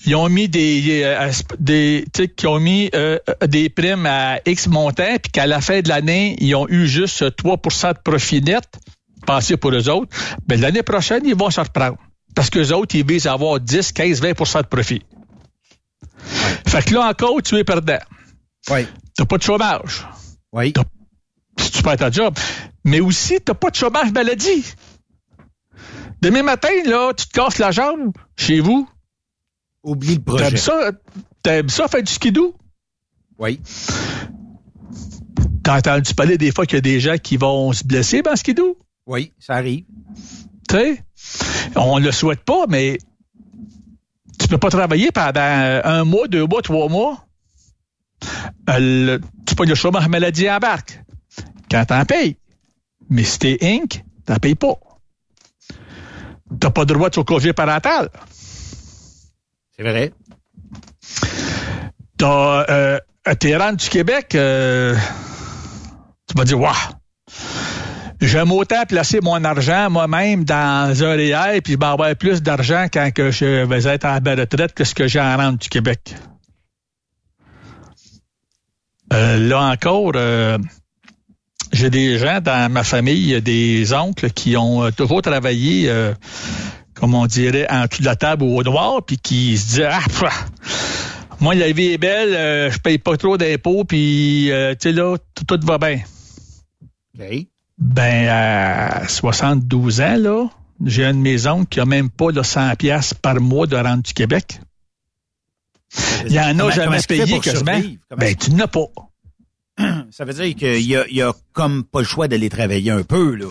ils 0.05 0.15
ont 0.15 0.29
mis 0.29 0.47
des, 0.47 1.01
euh, 1.03 1.31
des 1.59 2.05
qui 2.37 2.47
ont 2.47 2.59
mis 2.59 2.89
euh, 2.95 3.19
des 3.45 3.69
primes 3.69 4.05
à 4.05 4.39
X 4.45 4.67
montant, 4.67 5.17
puis 5.21 5.31
qu'à 5.33 5.45
la 5.45 5.59
fin 5.59 5.81
de 5.81 5.89
l'année, 5.89 6.37
ils 6.39 6.55
ont 6.55 6.67
eu 6.69 6.87
juste 6.87 7.21
3% 7.21 7.93
de 7.93 7.99
profit 8.01 8.41
net, 8.41 8.63
passé 9.25 9.57
pour 9.57 9.71
eux 9.71 9.89
autres, 9.89 10.15
ben 10.47 10.61
l'année 10.61 10.83
prochaine, 10.83 11.23
ils 11.25 11.35
vont 11.35 11.49
se 11.49 11.59
reprendre. 11.59 11.97
Parce 12.33 12.49
que 12.49 12.59
les 12.59 12.71
autres, 12.71 12.95
ils 12.95 13.05
visent 13.05 13.27
à 13.27 13.33
avoir 13.33 13.59
10, 13.59 13.91
15, 13.91 14.21
20% 14.21 14.61
de 14.61 14.67
profit. 14.67 15.01
Fait 16.65 16.85
que 16.85 16.93
là 16.93 17.09
encore, 17.09 17.41
tu 17.43 17.57
es 17.57 17.65
perdant. 17.65 17.99
Oui. 18.69 18.87
T'as 19.15 19.25
pas 19.25 19.37
de 19.37 19.43
chômage. 19.43 20.07
Oui. 20.51 20.73
Si 21.59 21.71
tu 21.71 21.83
perds 21.83 21.97
ta 21.97 22.11
job. 22.11 22.37
Mais 22.85 22.99
aussi, 22.99 23.39
t'as 23.41 23.53
pas 23.53 23.69
de 23.69 23.75
chômage 23.75 24.11
maladie. 24.11 24.65
Demain 26.21 26.43
matin, 26.43 26.69
là, 26.85 27.13
tu 27.13 27.27
te 27.27 27.31
casses 27.31 27.59
la 27.59 27.71
jambe 27.71 28.11
chez 28.35 28.59
vous. 28.59 28.89
Oublie 29.83 30.15
le 30.15 30.21
projet. 30.21 30.49
T'aimes 30.49 30.57
ça, 30.57 30.91
t'aimes 31.41 31.69
ça 31.69 31.87
faire 31.87 32.03
du 32.03 32.11
skidoo? 32.11 32.55
Oui. 33.37 33.61
T'as 35.63 35.77
entendu 35.77 36.13
parler 36.13 36.37
des 36.37 36.51
fois 36.51 36.65
qu'il 36.65 36.75
y 36.75 36.79
a 36.79 36.81
des 36.81 36.99
gens 36.99 37.17
qui 37.17 37.37
vont 37.37 37.71
se 37.71 37.85
blesser 37.85 38.21
dans 38.21 38.31
le 38.31 38.37
skidoo? 38.37 38.77
Oui, 39.05 39.31
ça 39.39 39.53
arrive. 39.53 39.85
Tu 40.67 40.75
sais, 40.75 41.03
on 41.75 41.99
le 41.99 42.11
souhaite 42.11 42.43
pas, 42.43 42.65
mais 42.67 42.97
tu 44.37 44.47
peux 44.47 44.57
pas 44.57 44.69
travailler 44.69 45.11
pendant 45.11 45.81
un 45.83 46.03
mois, 46.03 46.27
deux 46.27 46.45
mois, 46.45 46.61
trois 46.61 46.89
mois. 46.89 47.25
Tu 49.45 49.55
peux 49.55 49.65
le 49.65 49.75
chômage 49.75 50.07
maladie 50.07 50.49
en 50.49 50.57
barque. 50.57 51.01
Quand 51.69 51.85
t'en 51.85 52.05
payes. 52.05 52.37
Mais 53.09 53.23
si 53.23 53.39
t'es 53.39 53.57
Inc., 53.61 54.03
t'en 54.25 54.35
payes 54.35 54.55
pas. 54.55 54.79
T'as 56.59 56.71
pas 56.71 56.85
de 56.85 56.93
droit 56.93 57.09
de 57.09 57.21
congé 57.21 57.53
parental. 57.53 58.09
C'est 59.75 59.83
vrai. 59.83 60.11
T'as, 62.17 62.65
euh, 62.69 62.99
t'es 63.39 63.55
rendu 63.55 63.85
du 63.85 63.89
Québec, 63.89 64.35
euh, 64.35 64.95
tu 66.27 66.37
vas 66.37 66.43
dire, 66.43 66.59
waouh, 66.59 66.73
j'aime 68.19 68.51
autant 68.51 68.85
placer 68.85 69.19
mon 69.21 69.41
argent 69.43 69.89
moi-même 69.89 70.43
dans 70.43 71.03
un 71.03 71.15
REER 71.15 71.61
puis 71.61 71.73
je 71.73 71.79
vais 71.79 71.85
avoir 71.85 72.15
plus 72.15 72.41
d'argent 72.41 72.87
quand 72.91 73.11
que 73.13 73.31
je 73.31 73.63
vais 73.63 73.87
être 73.87 74.05
à 74.05 74.19
la 74.19 74.35
retraite 74.35 74.73
que 74.73 74.83
ce 74.83 74.93
que 74.93 75.07
j'ai 75.07 75.21
en 75.21 75.37
rente 75.37 75.61
du 75.61 75.69
Québec. 75.69 76.15
Euh, 79.13 79.37
là 79.37 79.71
encore, 79.71 80.11
euh, 80.15 80.57
j'ai 81.71 81.89
des 81.89 82.17
gens 82.17 82.41
dans 82.41 82.71
ma 82.71 82.83
famille, 82.83 83.41
des 83.41 83.93
oncles 83.93 84.31
qui 84.31 84.57
ont 84.57 84.83
euh, 84.83 84.91
toujours 84.91 85.21
travaillé, 85.21 85.89
euh, 85.89 86.13
comme 86.93 87.13
on 87.13 87.27
dirait, 87.27 87.67
en 87.69 87.85
dessous 87.85 88.01
de 88.01 88.05
la 88.05 88.15
table 88.15 88.43
ou 88.43 88.57
au 88.57 88.63
noir, 88.63 89.03
puis 89.05 89.17
qui 89.17 89.57
se 89.57 89.67
disent 89.67 89.87
Ah, 89.89 90.01
moi, 91.39 91.55
la 91.55 91.71
vie 91.71 91.93
est 91.93 91.97
belle, 91.97 92.33
euh, 92.33 92.71
je 92.71 92.79
paye 92.79 92.97
pas 92.97 93.17
trop 93.17 93.37
d'impôts, 93.37 93.83
puis 93.83 94.49
tu 94.49 94.75
sais 94.79 94.91
là, 94.91 95.17
tout, 95.47 95.59
va 95.63 95.77
bien. 95.77 95.99
OK. 97.19 97.45
Ben, 97.77 98.27
à 98.27 99.07
72 99.07 100.01
ans, 100.01 100.17
là, 100.17 100.47
j'ai 100.85 101.05
un 101.05 101.13
de 101.13 101.19
mes 101.19 101.47
oncles 101.47 101.67
qui 101.67 101.79
a 101.79 101.85
même 101.85 102.09
pas 102.09 102.31
le 102.31 102.43
100 102.43 102.75
pièces 102.75 103.13
par 103.13 103.39
mois 103.39 103.67
de 103.67 103.77
rente 103.77 104.05
du 104.05 104.13
Québec. 104.13 104.59
Il 106.25 106.33
y 106.33 106.39
en 106.39 106.59
a 106.59 106.69
jamais 106.71 107.01
payé 107.07 107.39
quasiment. 107.39 107.81
Ben, 108.15 108.35
tu 108.35 108.51
n'as 108.51 108.67
pas. 108.67 108.85
Ça 110.11 110.25
veut 110.25 110.33
dire 110.33 110.55
qu'il 110.55 110.81
y 110.81 110.95
a, 110.95 111.07
y 111.07 111.21
a 111.21 111.33
comme 111.53 111.83
pas 111.83 111.99
le 111.99 112.05
choix 112.05 112.27
d'aller 112.27 112.49
travailler 112.49 112.91
un 112.91 113.03
peu, 113.03 113.35
là. 113.35 113.47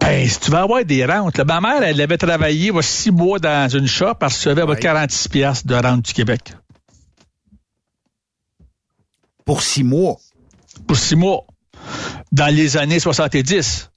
Ben, 0.00 0.28
si 0.28 0.38
tu 0.38 0.50
vas 0.50 0.62
avoir 0.62 0.84
des 0.84 1.04
rentes. 1.06 1.38
ma 1.40 1.60
mère, 1.60 1.82
elle 1.82 2.00
avait 2.00 2.18
travaillé 2.18 2.70
six 2.82 3.10
mois 3.10 3.38
dans 3.38 3.68
une 3.70 3.86
shop, 3.86 4.14
elle 4.20 4.26
recevait 4.26 4.76
46 4.76 5.28
piastres 5.28 5.66
de 5.66 5.74
rente 5.74 6.02
du 6.02 6.12
Québec. 6.12 6.52
Pour 9.44 9.62
six 9.62 9.84
mois? 9.84 10.16
Pour 10.86 10.96
six 10.96 11.16
mois. 11.16 11.46
Dans 12.32 12.54
les 12.54 12.76
années 12.76 13.00
70. 13.00 13.90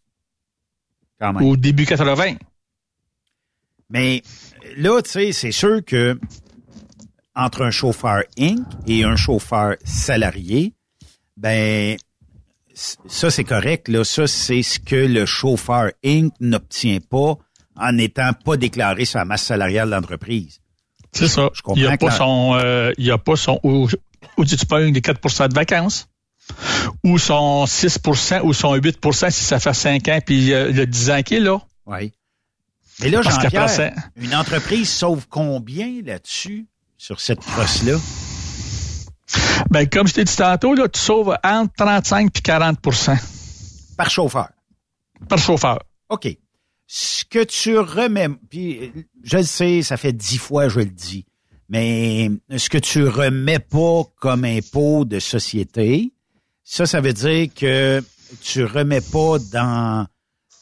Quand 1.20 1.34
même. 1.34 1.44
Au 1.44 1.58
début 1.58 1.86
80. 1.86 2.36
Mais 3.90 4.22
là, 4.78 5.02
tu 5.02 5.10
sais, 5.10 5.32
c'est 5.32 5.52
sûr 5.52 5.84
que 5.84 6.20
entre 7.38 7.62
un 7.62 7.72
chauffeur 7.72 8.24
Inc. 8.38 8.66
et 8.88 9.04
un 9.04 9.16
chauffeur 9.16 9.76
salarié, 9.86 10.74
ben 11.38 11.96
ça 12.74 13.32
c'est 13.32 13.44
correct 13.44 13.88
là, 13.88 14.04
ça 14.04 14.28
c'est 14.28 14.64
ce 14.64 14.80
que 14.80 14.96
le 14.96 15.26
chauffeur 15.26 15.92
Inc 16.04 16.34
n'obtient 16.42 17.00
pas 17.00 17.36
en 17.76 17.92
n'étant 17.92 18.34
pas 18.34 18.58
déclaré 18.58 19.06
sur 19.06 19.20
la 19.20 19.26
masse 19.26 19.44
salariale 19.44 19.90
de 19.90 19.96
l'entreprise. 19.96 20.60
C'est 21.14 21.28
ça. 21.28 21.50
Je 21.54 21.62
comprends 21.62 21.80
il 21.80 21.88
n'y 21.88 21.94
a, 21.94 21.98
pas 21.98 22.12
son 22.12 22.56
euh, 22.56 22.92
il 22.98 23.10
a 23.12 23.18
pas 23.18 23.36
son 23.36 23.60
ou, 23.64 23.88
ou 24.38 24.46
tu 24.46 24.66
payes 24.66 24.92
des 24.92 25.02
4% 25.02 25.50
de 25.50 25.54
vacances? 25.54 26.10
Ou 27.04 27.20
son 27.20 27.66
6% 27.66 28.42
ou 28.44 28.54
son 28.54 28.76
8% 28.76 29.30
si 29.32 29.44
ça 29.44 29.60
fait 29.60 29.74
5 29.74 30.08
ans 30.08 30.20
puis 30.26 30.54
euh, 30.54 30.72
le 30.72 30.88
10 30.88 31.12
ans 31.12 31.22
qui 31.22 31.36
est 31.36 31.40
là. 31.40 31.60
Oui. 31.86 32.14
Mais 33.02 33.10
là, 33.10 33.22
Jean-Pierre, 33.22 33.94
une 34.16 34.34
entreprise 34.34 34.90
sauve 34.90 35.28
combien 35.30 36.02
là-dessus, 36.04 36.66
sur 36.98 37.20
cette 37.20 37.40
crosse-là? 37.40 37.98
Ben, 39.70 39.88
comme 39.88 40.08
je 40.08 40.14
t'ai 40.14 40.24
dit 40.24 40.36
tantôt, 40.36 40.74
là, 40.74 40.88
tu 40.88 41.00
sauves 41.00 41.36
entre 41.44 41.74
35 41.78 42.28
et 42.28 42.40
40% 42.40 43.18
Par 43.98 44.10
chauffeur. 44.10 44.50
Par 45.28 45.38
chauffeur. 45.38 45.80
OK. 46.10 46.28
Ce 46.86 47.26
que 47.26 47.44
tu 47.44 47.78
remets, 47.78 48.30
puis 48.50 48.94
je 49.24 49.38
le 49.38 49.44
sais, 49.44 49.82
ça 49.82 49.98
fait 49.98 50.14
dix 50.14 50.38
fois 50.38 50.70
je 50.70 50.80
le 50.80 50.86
dis, 50.86 51.26
mais 51.68 52.32
ce 52.56 52.70
que 52.70 52.78
tu 52.78 53.06
remets 53.06 53.60
pas 53.60 54.04
comme 54.20 54.46
impôt 54.46 55.04
de 55.04 55.20
société, 55.20 56.14
ça, 56.64 56.86
ça 56.86 57.02
veut 57.02 57.12
dire 57.12 57.50
que 57.54 58.02
tu 58.42 58.64
remets 58.64 59.02
pas 59.02 59.38
dans 59.52 60.08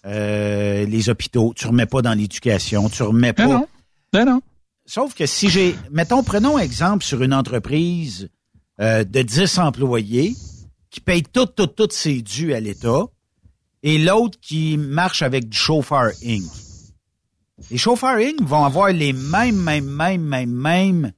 euh, 0.05 0.85
les 0.85 1.09
hôpitaux, 1.09 1.53
tu 1.55 1.67
remets 1.67 1.85
pas 1.85 2.01
dans 2.01 2.13
l'éducation, 2.13 2.89
tu 2.89 3.03
remets 3.03 3.33
pas. 3.33 3.45
Non, 3.45 3.67
non. 4.13 4.25
non. 4.25 4.41
Sauf 4.85 5.15
que 5.15 5.25
si 5.25 5.49
j'ai, 5.49 5.75
mettons, 5.91 6.23
prenons 6.23 6.59
exemple 6.59 7.03
sur 7.03 7.23
une 7.23 7.33
entreprise 7.33 8.29
euh, 8.79 9.03
de 9.03 9.21
10 9.21 9.57
employés 9.57 10.35
qui 10.91 11.01
payent 11.01 11.23
tout, 11.23 11.47
tout, 11.47 11.67
tout 11.67 11.87
ses 11.89 12.21
dus 12.21 12.53
à 12.53 12.59
l'État 12.59 13.05
et 13.81 13.97
l'autre 13.97 14.37
qui 14.41 14.77
marche 14.77 15.21
avec 15.21 15.49
du 15.49 15.57
chauffeur 15.57 16.11
Inc. 16.23 16.43
Les 17.71 17.77
chauffeurs 17.77 18.17
Inc. 18.17 18.41
vont 18.41 18.63
avoir 18.63 18.89
les 18.89 19.13
mêmes, 19.13 19.55
mêmes, 19.55 19.85
mêmes, 19.85 20.21
mêmes, 20.21 20.51
mêmes. 20.51 21.11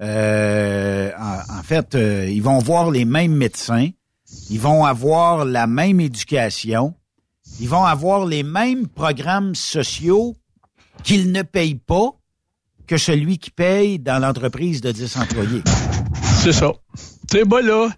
Euh, 0.00 1.10
en, 1.18 1.62
fait, 1.62 1.94
euh, 1.94 2.28
ils 2.28 2.42
vont 2.42 2.58
voir 2.58 2.90
les 2.90 3.04
mêmes 3.04 3.34
médecins. 3.34 3.90
Ils 4.50 4.60
vont 4.60 4.84
avoir 4.84 5.44
la 5.44 5.66
même 5.66 6.00
éducation. 6.00 6.94
Ils 7.60 7.68
vont 7.68 7.84
avoir 7.84 8.26
les 8.26 8.42
mêmes 8.42 8.88
programmes 8.88 9.54
sociaux 9.54 10.36
qu'ils 11.02 11.32
ne 11.32 11.42
payent 11.42 11.76
pas 11.76 12.10
que 12.86 12.96
celui 12.96 13.38
qui 13.38 13.50
paye 13.50 13.98
dans 13.98 14.18
l'entreprise 14.18 14.80
de 14.80 14.92
10 14.92 15.16
employés. 15.16 15.62
C'est 16.42 16.52
ça. 16.52 16.72
Tu 17.30 17.38
sais, 17.38 17.44
moi, 17.44 17.62
là, 17.62 17.88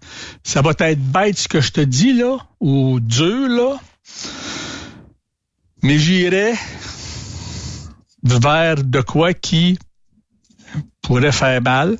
ça 0.43 0.61
va 0.61 0.71
être 0.79 1.01
bête 1.11 1.37
ce 1.37 1.47
que 1.47 1.61
je 1.61 1.71
te 1.71 1.81
dis, 1.81 2.13
là, 2.13 2.37
ou 2.59 2.99
dur, 2.99 3.49
là, 3.49 3.77
mais 5.83 5.99
j'irai 5.99 6.53
vers 8.23 8.83
de 8.83 9.01
quoi 9.01 9.33
qui 9.33 9.77
pourrait 11.01 11.31
faire 11.31 11.61
mal. 11.61 11.97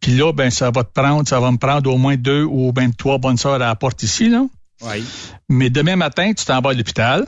Puis 0.00 0.16
là, 0.16 0.32
ben, 0.32 0.50
ça 0.50 0.70
va 0.70 0.84
te 0.84 0.92
prendre, 0.92 1.28
ça 1.28 1.40
va 1.40 1.50
me 1.50 1.58
prendre 1.58 1.92
au 1.92 1.98
moins 1.98 2.16
deux 2.16 2.44
ou 2.44 2.72
même 2.72 2.94
trois 2.94 3.18
bonnes 3.18 3.36
heures 3.44 3.54
à 3.54 3.58
la 3.58 3.76
porte 3.76 4.02
ici, 4.02 4.28
là. 4.28 4.46
Oui. 4.82 5.04
Mais 5.48 5.68
demain 5.68 5.96
matin, 5.96 6.32
tu 6.32 6.44
t'en 6.44 6.60
vas 6.60 6.70
à 6.70 6.72
l'hôpital. 6.72 7.26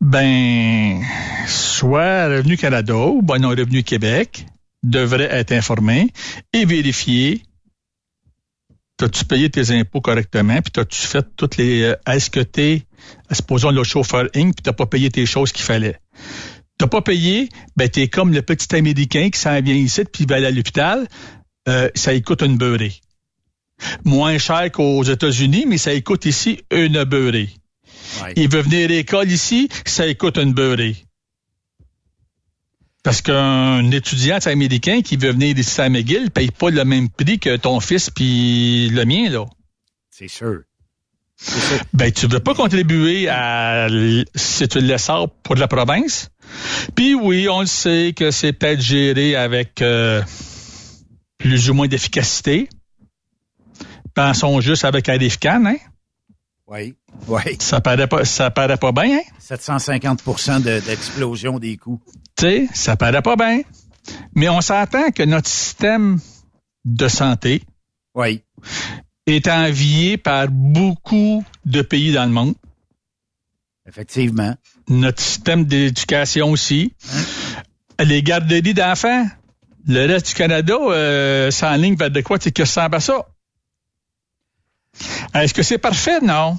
Ben, 0.00 1.02
soit 1.46 2.28
Revenu 2.28 2.56
Canada 2.56 2.96
ou 2.96 3.22
ben 3.22 3.38
non, 3.38 3.50
Revenu 3.50 3.82
Québec 3.82 4.46
devrait 4.82 5.28
être 5.30 5.52
informé 5.52 6.08
et 6.52 6.64
vérifier 6.64 7.42
T'as-tu 9.00 9.24
payé 9.24 9.48
tes 9.48 9.70
impôts 9.70 10.02
correctement, 10.02 10.60
puis 10.60 10.72
t'as-tu 10.72 11.00
fait 11.00 11.24
toutes 11.34 11.56
les... 11.56 11.84
Euh, 11.84 11.96
est-ce 12.06 12.28
que 12.28 12.40
t'es, 12.40 12.82
supposons 13.32 13.70
le 13.70 13.82
chauffeur 13.82 14.24
Inc., 14.34 14.54
puis 14.54 14.62
t'as 14.62 14.74
pas 14.74 14.84
payé 14.84 15.08
tes 15.08 15.24
choses 15.24 15.52
qu'il 15.52 15.64
fallait. 15.64 15.98
T'as 16.76 16.86
pas 16.86 17.00
payé, 17.00 17.48
ben 17.76 17.88
t'es 17.88 18.08
comme 18.08 18.30
le 18.30 18.42
petit 18.42 18.76
Américain 18.76 19.30
qui 19.30 19.40
s'en 19.40 19.58
vient 19.62 19.74
ici, 19.74 20.02
puis 20.04 20.24
il 20.24 20.28
va 20.28 20.36
aller 20.36 20.48
à 20.48 20.50
l'hôpital, 20.50 21.08
euh, 21.66 21.88
ça 21.94 22.12
y 22.12 22.20
coûte 22.20 22.42
une 22.42 22.58
beurrée. 22.58 22.92
Moins 24.04 24.36
cher 24.36 24.70
qu'aux 24.70 25.02
États-Unis, 25.02 25.64
mais 25.66 25.78
ça 25.78 25.94
y 25.94 26.02
coûte 26.02 26.26
ici 26.26 26.60
une 26.70 27.02
beurrée. 27.04 27.48
Il 28.36 28.48
veut 28.48 28.62
venir 28.62 28.84
à 28.84 28.88
l'école 28.88 29.30
ici, 29.30 29.68
ça 29.84 30.06
y 30.06 30.16
coûte 30.16 30.38
une 30.38 30.52
beurrée. 30.52 30.96
Parce 33.02 33.22
qu'un 33.22 33.90
étudiant 33.90 34.38
américain 34.44 35.00
qui 35.00 35.16
veut 35.16 35.32
venir 35.32 35.58
ici 35.58 35.80
à 35.80 35.88
McGill 35.88 36.24
ne 36.24 36.28
paye 36.28 36.50
pas 36.50 36.70
le 36.70 36.84
même 36.84 37.08
prix 37.08 37.38
que 37.38 37.56
ton 37.56 37.80
fils 37.80 38.10
puis 38.10 38.90
le 38.90 39.04
mien, 39.04 39.30
là. 39.30 39.46
C'est 40.10 40.28
sûr. 40.28 40.60
Ben, 41.94 42.12
tu 42.12 42.26
ne 42.26 42.32
veux 42.32 42.40
pas 42.40 42.54
contribuer 42.54 43.28
à, 43.28 43.88
si 44.34 44.68
tu 44.68 44.80
le 44.80 44.98
sors 44.98 45.30
pour 45.30 45.54
la 45.54 45.68
province? 45.68 46.30
Puis 46.94 47.14
oui, 47.14 47.48
on 47.48 47.60
le 47.60 47.66
sait 47.66 48.12
que 48.14 48.30
c'est 48.30 48.52
peut-être 48.52 48.82
géré 48.82 49.36
avec 49.36 49.80
euh, 49.80 50.22
plus 51.38 51.70
ou 51.70 51.74
moins 51.74 51.88
d'efficacité. 51.88 52.68
Pensons 54.14 54.60
juste 54.60 54.84
avec 54.84 55.08
Arifcan, 55.08 55.64
hein? 55.64 55.76
Oui, 56.70 56.94
oui. 57.26 57.56
Ça 57.58 57.80
paraît 57.80 58.06
pas, 58.06 58.24
ça 58.24 58.50
paraît 58.52 58.76
pas 58.76 58.92
bien, 58.92 59.18
hein? 59.18 59.22
750% 59.40 60.60
d'explosion 60.60 61.58
des 61.58 61.76
coûts. 61.76 62.00
Tu 62.36 62.44
sais, 62.44 62.68
ça 62.72 62.96
paraît 62.96 63.22
pas 63.22 63.34
bien. 63.34 63.62
Mais 64.36 64.48
on 64.48 64.60
s'entend 64.60 65.10
que 65.10 65.24
notre 65.24 65.48
système 65.48 66.20
de 66.84 67.08
santé 67.08 67.62
oui. 68.14 68.42
est 69.26 69.48
envié 69.48 70.16
par 70.16 70.46
beaucoup 70.48 71.44
de 71.66 71.82
pays 71.82 72.12
dans 72.12 72.24
le 72.24 72.30
monde. 72.30 72.54
Effectivement. 73.88 74.54
Notre 74.88 75.20
système 75.20 75.64
d'éducation 75.64 76.52
aussi. 76.52 76.94
Hein? 77.98 78.04
Les 78.04 78.22
garderies 78.22 78.74
d'enfants. 78.74 79.26
Le 79.88 80.06
reste 80.06 80.28
du 80.28 80.34
Canada, 80.34 80.74
euh, 80.74 81.50
en 81.62 81.76
ligne 81.76 81.96
vers 81.96 82.10
de 82.10 82.20
quoi? 82.20 82.38
C'est 82.40 82.52
que 82.52 82.64
ça 82.64 82.84
à 82.84 83.00
ça. 83.00 83.26
Est-ce 85.34 85.54
que 85.54 85.62
c'est 85.62 85.78
parfait? 85.78 86.20
Non. 86.20 86.58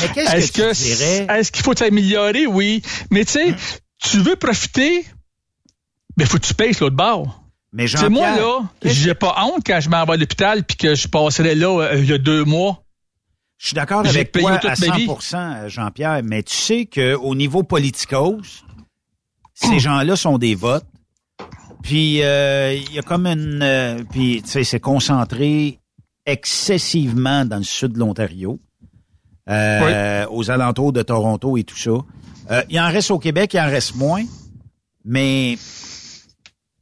Mais 0.00 0.08
qu'est-ce 0.08 0.52
que, 0.52 0.74
tu 0.74 0.82
dirais? 0.82 1.26
Est-ce 1.38 1.52
qu'il 1.52 1.62
faut 1.62 1.74
s'améliorer? 1.74 2.46
Oui. 2.46 2.82
Mais 3.10 3.24
tu 3.24 3.32
sais, 3.32 3.54
tu 4.02 4.18
veux 4.18 4.36
profiter, 4.36 5.04
mais 6.16 6.24
faut 6.24 6.38
que 6.38 6.46
tu 6.46 6.54
payes 6.54 6.72
l'autre 6.80 6.96
bord. 6.96 7.42
Mais 7.72 7.86
jean 7.86 8.08
moi, 8.08 8.36
là, 8.36 8.60
j'ai 8.84 9.14
pas 9.14 9.34
honte 9.44 9.62
quand 9.66 9.80
je 9.80 9.90
m'en 9.90 10.04
vais 10.04 10.12
à 10.12 10.16
l'hôpital 10.16 10.62
puis 10.62 10.76
que 10.76 10.94
je 10.94 11.08
passerai 11.08 11.56
là 11.56 11.80
euh, 11.80 11.98
il 11.98 12.06
y 12.06 12.12
a 12.12 12.18
deux 12.18 12.44
mois. 12.44 12.84
Je 13.58 13.68
suis 13.68 13.74
d'accord 13.74 14.06
avec 14.06 14.30
toi 14.30 14.52
à 14.52 14.74
100% 14.74 15.68
Jean-Pierre, 15.68 16.20
mais 16.22 16.42
tu 16.42 16.54
sais 16.54 16.86
qu'au 16.86 17.34
niveau 17.34 17.62
politicos, 17.62 18.64
ces 19.54 19.78
gens-là 19.80 20.16
sont 20.16 20.38
des 20.38 20.54
votes. 20.54 20.86
Puis 21.82 22.22
euh, 22.22 22.74
il 22.74 22.92
y 22.92 22.98
a 22.98 23.02
comme 23.02 23.26
une... 23.26 23.62
Euh, 23.62 24.02
puis, 24.10 24.42
tu 24.42 24.50
sais, 24.50 24.64
c'est 24.64 24.80
concentré 24.80 25.80
excessivement 26.26 27.44
dans 27.44 27.58
le 27.58 27.64
sud 27.64 27.92
de 27.92 27.98
l'Ontario, 27.98 28.60
euh, 29.48 30.26
aux 30.30 30.50
alentours 30.50 30.92
de 30.92 31.02
Toronto 31.02 31.58
et 31.58 31.64
tout 31.64 31.76
ça. 31.76 31.90
Euh, 32.50 32.62
il 32.70 32.80
en 32.80 32.88
reste 32.88 33.10
au 33.10 33.18
Québec, 33.18 33.52
il 33.54 33.60
en 33.60 33.66
reste 33.66 33.94
moins, 33.94 34.24
mais 35.04 35.58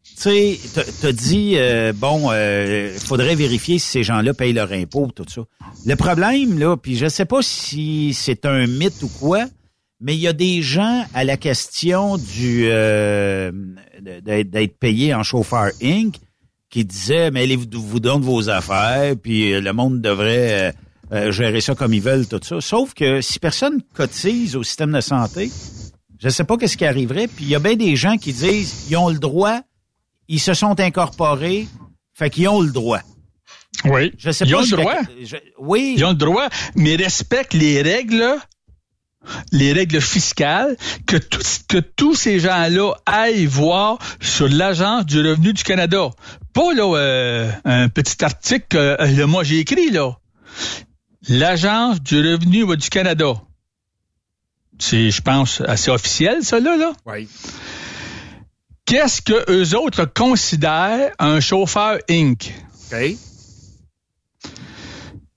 tu 0.05 0.14
sais, 0.14 0.59
t'as 1.00 1.12
dit 1.12 1.55
euh, 1.57 1.92
bon, 1.92 2.33
il 2.33 3.00
faudrait 3.00 3.35
vérifier 3.35 3.81
si 3.81 3.88
ces 3.88 4.02
gens-là 4.05 4.33
payent 4.33 4.52
leur 4.52 4.70
impôt, 4.70 5.09
tout 5.14 5.26
ça. 5.28 5.42
Le 5.85 5.96
problème 5.96 6.59
là, 6.59 6.76
puis 6.76 6.96
je 6.96 7.09
sais 7.09 7.24
pas 7.24 7.42
si 7.42 8.14
c'est 8.14 8.46
un 8.46 8.68
mythe 8.68 9.02
ou 9.02 9.09
quoi, 9.09 9.46
mais 10.00 10.14
il 10.14 10.20
y 10.20 10.28
a 10.28 10.33
des 10.33 10.62
gens 10.62 11.05
à 11.14 11.24
la 11.24 11.37
question 11.37 12.16
du 12.16 12.68
d'être 14.00 14.78
payé 14.78 15.14
en 15.14 15.24
chauffeur 15.24 15.70
Inc 15.83 16.14
qui 16.72 16.85
disait 16.87 17.30
mais 17.30 17.42
allez 17.42 17.56
vous, 17.56 17.66
vous 17.74 18.00
donne 18.00 18.22
vos 18.22 18.48
affaires 18.48 19.14
puis 19.22 19.52
euh, 19.52 19.61
le 19.61 19.72
monde 19.72 20.00
devrait 20.00 20.72
euh, 20.72 20.72
euh, 21.12 21.30
gérer 21.30 21.61
ça 21.61 21.74
comme 21.74 21.92
ils 21.92 22.00
veulent 22.00 22.26
tout 22.26 22.40
ça. 22.42 22.61
Sauf 22.61 22.94
que 22.94 23.20
si 23.20 23.38
personne 23.38 23.82
cotise 23.94 24.56
au 24.56 24.62
système 24.62 24.90
de 24.92 25.02
santé, 25.02 25.52
je 26.18 26.28
sais 26.30 26.44
pas 26.44 26.56
qu'est-ce 26.56 26.78
qui 26.78 26.87
arriverait. 26.87 27.28
Puis 27.28 27.44
il 27.44 27.50
y 27.50 27.54
a 27.54 27.58
bien 27.58 27.76
des 27.76 27.94
gens 27.94 28.16
qui 28.16 28.32
disent 28.32 28.87
ils 28.88 28.96
ont 28.96 29.11
le 29.11 29.18
droit, 29.18 29.61
ils 30.28 30.40
se 30.40 30.54
sont 30.54 30.80
incorporés, 30.80 31.68
fait 32.14 32.30
qu'ils 32.30 32.48
ont 32.48 32.62
le 32.62 32.72
droit. 32.72 33.00
Oui. 33.85 34.12
Je 34.16 34.30
sais 34.30 34.46
ils 34.46 34.52
pas. 34.52 34.58
Ont 34.58 34.62
le 34.62 34.76
droit? 34.76 35.00
oui. 35.58 35.94
Ils 35.98 36.04
ont 36.06 36.11
le 36.11 36.14
droit, 36.14 36.48
mais 36.74 36.96
respectent 36.96 37.54
les 37.54 37.82
règles 37.82 38.24
les 39.52 39.72
règles 39.72 40.00
fiscales, 40.00 40.76
que, 41.06 41.16
que 41.68 41.78
tous 41.78 42.14
ces 42.14 42.40
gens-là 42.40 42.94
aillent 43.06 43.46
voir 43.46 43.98
sur 44.20 44.48
l'Agence 44.48 45.06
du 45.06 45.20
revenu 45.20 45.52
du 45.52 45.62
Canada. 45.62 46.11
Pas 46.52 46.74
là 46.74 46.96
euh, 46.96 47.50
un 47.64 47.88
petit 47.88 48.24
article 48.24 48.66
que 48.68 48.96
euh, 49.00 49.26
moi 49.26 49.44
j'ai 49.44 49.58
écrit 49.58 49.90
là. 49.90 50.12
L'Agence 51.28 52.00
du 52.00 52.18
revenu 52.18 52.76
du 52.76 52.88
Canada. 52.88 53.35
C'est, 54.78 55.11
je 55.11 55.22
pense, 55.22 55.61
assez 55.61 55.90
officiel, 55.90 56.42
ça 56.42 56.58
là. 56.58 56.76
là. 56.76 56.92
Oui. 57.06 57.28
Qu'est-ce 58.85 59.22
que 59.22 59.50
eux 59.50 59.78
autres 59.78 60.04
considèrent 60.04 61.12
un 61.18 61.38
chauffeur 61.40 61.98
Inc? 62.11 62.52
OK. 62.92 63.16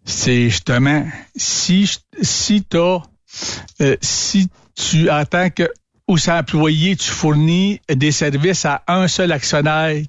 C'est 0.03 0.49
justement 0.49 1.07
si 1.35 1.89
si 2.21 2.63
t'as 2.63 2.99
euh, 3.81 3.97
si 4.01 4.49
tu, 4.75 5.09
en 5.09 5.25
tant 5.25 5.49
que 5.49 5.69
ou 6.07 6.17
employé, 6.27 6.95
tu 6.95 7.09
fournis 7.09 7.79
des 7.89 8.11
services 8.11 8.65
à 8.65 8.83
un 8.87 9.07
seul 9.07 9.31
actionnaire 9.31 10.03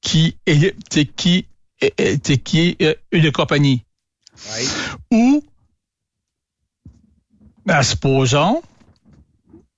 qui 0.00 0.36
est, 0.46 0.76
qui, 1.16 1.46
est, 1.80 2.42
qui 2.42 2.76
est 2.78 2.98
une 3.10 3.32
compagnie. 3.32 3.84
Ou, 5.10 5.42
ben, 7.66 7.82
supposons, 7.82 8.62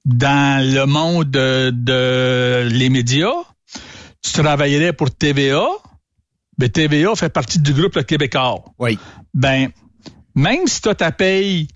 dans 0.04 0.62
le 0.62 0.84
monde 0.84 1.30
de, 1.30 1.70
de, 1.72 2.68
les 2.70 2.90
médias, 2.90 3.32
tu 4.22 4.32
travaillerais 4.32 4.92
pour 4.92 5.10
TVA, 5.10 5.66
mais 6.58 6.68
TVA 6.68 7.14
fait 7.14 7.30
partie 7.30 7.58
du 7.58 7.72
groupe 7.72 8.04
Québécois. 8.04 8.64
Oui. 8.78 8.98
Ben, 9.32 9.70
même 10.34 10.66
si 10.66 10.80
tu 10.80 10.88
as 10.88 10.94
ta 10.94 11.12
paye 11.12 11.68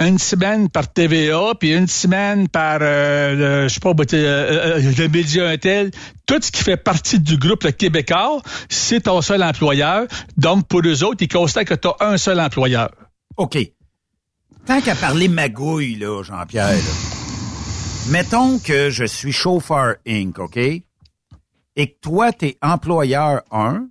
une 0.00 0.18
semaine 0.18 0.70
par 0.70 0.90
TVA, 0.90 1.54
puis 1.58 1.74
une 1.74 1.86
semaine 1.86 2.48
par, 2.48 2.78
euh, 2.80 3.64
le, 3.64 3.68
je 3.68 3.74
sais 3.74 3.80
pas, 3.80 3.90
euh, 3.90 4.14
euh, 4.14 4.92
le 4.96 5.08
média 5.08 5.48
Intel, 5.48 5.90
tout 6.26 6.40
ce 6.40 6.50
qui 6.50 6.62
fait 6.62 6.78
partie 6.78 7.20
du 7.20 7.36
groupe 7.36 7.64
le 7.64 7.72
Québécois, 7.72 8.40
c'est 8.70 9.02
ton 9.02 9.20
seul 9.20 9.42
employeur. 9.42 10.06
Donc, 10.38 10.66
pour 10.68 10.80
eux 10.84 11.04
autres, 11.04 11.18
ils 11.22 11.28
constatent 11.28 11.68
que 11.68 11.74
tu 11.74 11.88
as 11.88 11.96
un 12.00 12.16
seul 12.16 12.40
employeur. 12.40 12.90
OK. 13.36 13.58
Tant 14.66 14.80
qu'à 14.80 14.94
parler 14.94 15.28
magouille, 15.28 15.96
là, 15.96 16.22
Jean-Pierre, 16.22 16.78
mettons 18.08 18.58
que 18.58 18.88
je 18.88 19.04
suis 19.04 19.32
chauffeur 19.32 19.96
Inc., 20.06 20.38
OK? 20.38 20.56
Et 20.56 20.84
que 21.76 22.00
toi, 22.00 22.32
tu 22.32 22.46
es 22.46 22.58
employeur 22.62 23.42
1, 23.50 23.86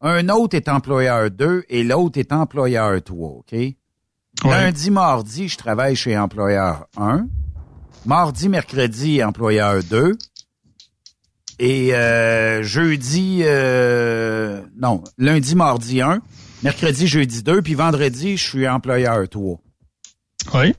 un 0.00 0.28
autre 0.30 0.56
est 0.56 0.68
employeur 0.68 1.30
2 1.30 1.64
et 1.68 1.84
l'autre 1.84 2.18
est 2.18 2.32
employeur 2.32 3.02
3, 3.02 3.28
OK? 3.28 3.54
Lundi, 4.44 4.90
mardi, 4.90 5.48
je 5.48 5.56
travaille 5.56 5.94
chez 5.94 6.18
employeur 6.18 6.86
1. 6.96 7.26
Mardi, 8.06 8.48
mercredi, 8.48 9.22
employeur 9.22 9.82
2. 9.84 10.16
Et 11.58 11.94
euh, 11.94 12.62
jeudi, 12.62 13.42
euh, 13.42 14.62
non, 14.76 15.04
lundi, 15.18 15.54
mardi 15.54 16.00
1. 16.00 16.20
Mercredi, 16.64 17.06
jeudi 17.06 17.42
2. 17.42 17.62
Puis 17.62 17.74
vendredi, 17.74 18.36
je 18.36 18.42
suis 18.42 18.66
employeur 18.66 19.28
3. 19.28 19.60
Oui. 20.54 20.74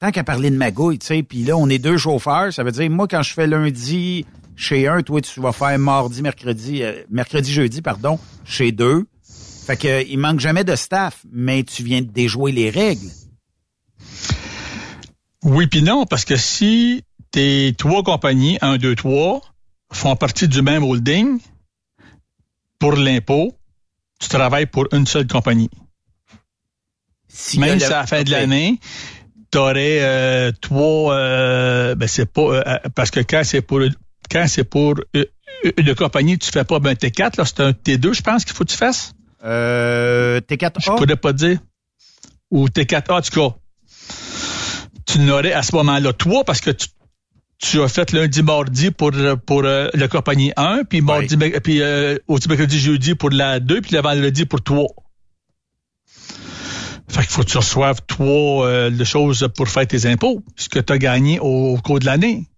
Tant 0.00 0.10
qu'à 0.10 0.24
parler 0.24 0.50
de 0.50 0.56
magouille, 0.56 0.98
tu 0.98 1.06
sais, 1.06 1.22
puis 1.22 1.44
là, 1.44 1.56
on 1.56 1.68
est 1.68 1.78
deux 1.78 1.98
chauffeurs. 1.98 2.52
Ça 2.52 2.62
veut 2.62 2.72
dire, 2.72 2.90
moi, 2.90 3.06
quand 3.08 3.22
je 3.22 3.34
fais 3.34 3.46
lundi 3.46 4.24
chez 4.56 4.86
un, 4.88 5.02
toi, 5.02 5.20
tu 5.20 5.40
vas 5.40 5.52
faire 5.52 5.78
mardi, 5.78 6.22
mercredi, 6.22 6.82
euh, 6.82 7.02
mercredi, 7.10 7.52
jeudi, 7.52 7.82
pardon, 7.82 8.18
chez 8.44 8.72
deux. 8.72 9.04
Fait 9.64 9.76
que 9.76 10.06
il 10.06 10.18
manque 10.18 10.40
jamais 10.40 10.64
de 10.64 10.76
staff, 10.76 11.24
mais 11.32 11.62
tu 11.62 11.82
viens 11.82 12.02
de 12.02 12.10
déjouer 12.10 12.52
les 12.52 12.70
règles. 12.70 13.10
Oui 15.42 15.66
puis 15.66 15.82
non, 15.82 16.04
parce 16.06 16.24
que 16.24 16.36
si 16.36 17.02
tes 17.30 17.74
trois 17.76 18.02
compagnies, 18.02 18.58
un, 18.60 18.76
deux, 18.76 18.94
trois, 18.94 19.40
font 19.92 20.16
partie 20.16 20.48
du 20.48 20.62
même 20.62 20.82
holding, 20.82 21.40
pour 22.78 22.92
l'impôt, 22.92 23.56
tu 24.20 24.28
travailles 24.28 24.66
pour 24.66 24.86
une 24.92 25.06
seule 25.06 25.26
compagnie. 25.26 25.70
même 27.56 27.78
si 27.78 27.84
à 27.86 27.88
la 27.88 28.06
fin 28.06 28.22
de 28.22 28.30
l'année, 28.30 28.78
tu 29.50 29.58
aurais 29.58 30.00
euh, 30.02 30.52
trois 30.60 31.14
euh, 31.14 31.94
ben 31.94 32.06
c'est 32.06 32.30
pas 32.30 32.42
euh, 32.42 32.78
parce 32.94 33.10
que 33.10 33.20
quand 33.20 33.42
c'est 33.44 33.62
pour 33.62 33.80
quand 34.30 34.44
c'est 34.46 34.64
pour 34.64 34.94
une 35.76 35.94
compagnie, 35.94 36.38
tu 36.38 36.50
fais 36.50 36.64
pas 36.64 36.78
ben 36.78 36.92
T4, 36.92 37.38
là, 37.38 37.44
c'est 37.44 37.60
un 37.60 37.70
T2, 37.70 38.12
je 38.12 38.20
pense 38.20 38.44
qu'il 38.44 38.54
faut 38.54 38.64
que 38.64 38.70
tu 38.70 38.76
fasses. 38.76 39.13
Euh, 39.44 40.40
T4A? 40.40 40.80
Je 40.80 40.90
pourrais 40.90 41.16
pas 41.16 41.32
dire. 41.32 41.58
Ou 42.50 42.68
T4A, 42.68 43.12
en 43.12 43.20
tout 43.20 43.40
cas. 43.40 43.56
Tu 45.06 45.18
n'aurais 45.18 45.52
à 45.52 45.62
ce 45.62 45.74
moment-là 45.76 46.12
trois 46.12 46.44
parce 46.44 46.60
que 46.60 46.70
tu, 47.58 47.82
as 47.82 47.88
fait 47.88 48.12
lundi, 48.12 48.42
mardi 48.42 48.90
pour, 48.90 49.10
pour 49.46 49.64
euh, 49.64 49.88
la 49.94 50.08
compagnie 50.08 50.52
1, 50.56 50.84
puis 50.84 51.02
mardi, 51.02 51.36
puis 51.36 51.82
euh, 51.82 52.16
aussi 52.26 52.48
mercredi, 52.48 52.78
jeudi 52.78 53.14
pour 53.14 53.30
la 53.30 53.60
2, 53.60 53.80
puis 53.80 53.92
le 53.94 54.00
vendredi 54.00 54.46
pour 54.46 54.62
3. 54.62 54.86
Fait 57.08 57.20
qu'il 57.20 57.30
faut 57.30 57.42
que 57.42 57.50
tu 57.50 57.58
reçoives 57.58 58.00
trois 58.06 58.66
euh, 58.66 59.04
choses 59.04 59.48
pour 59.56 59.68
faire 59.68 59.86
tes 59.86 60.06
impôts, 60.06 60.42
ce 60.56 60.68
que 60.68 60.80
tu 60.80 60.92
as 60.92 60.98
gagné 60.98 61.38
au, 61.38 61.76
cours 61.76 62.00
de 62.00 62.06
l'année. 62.06 62.48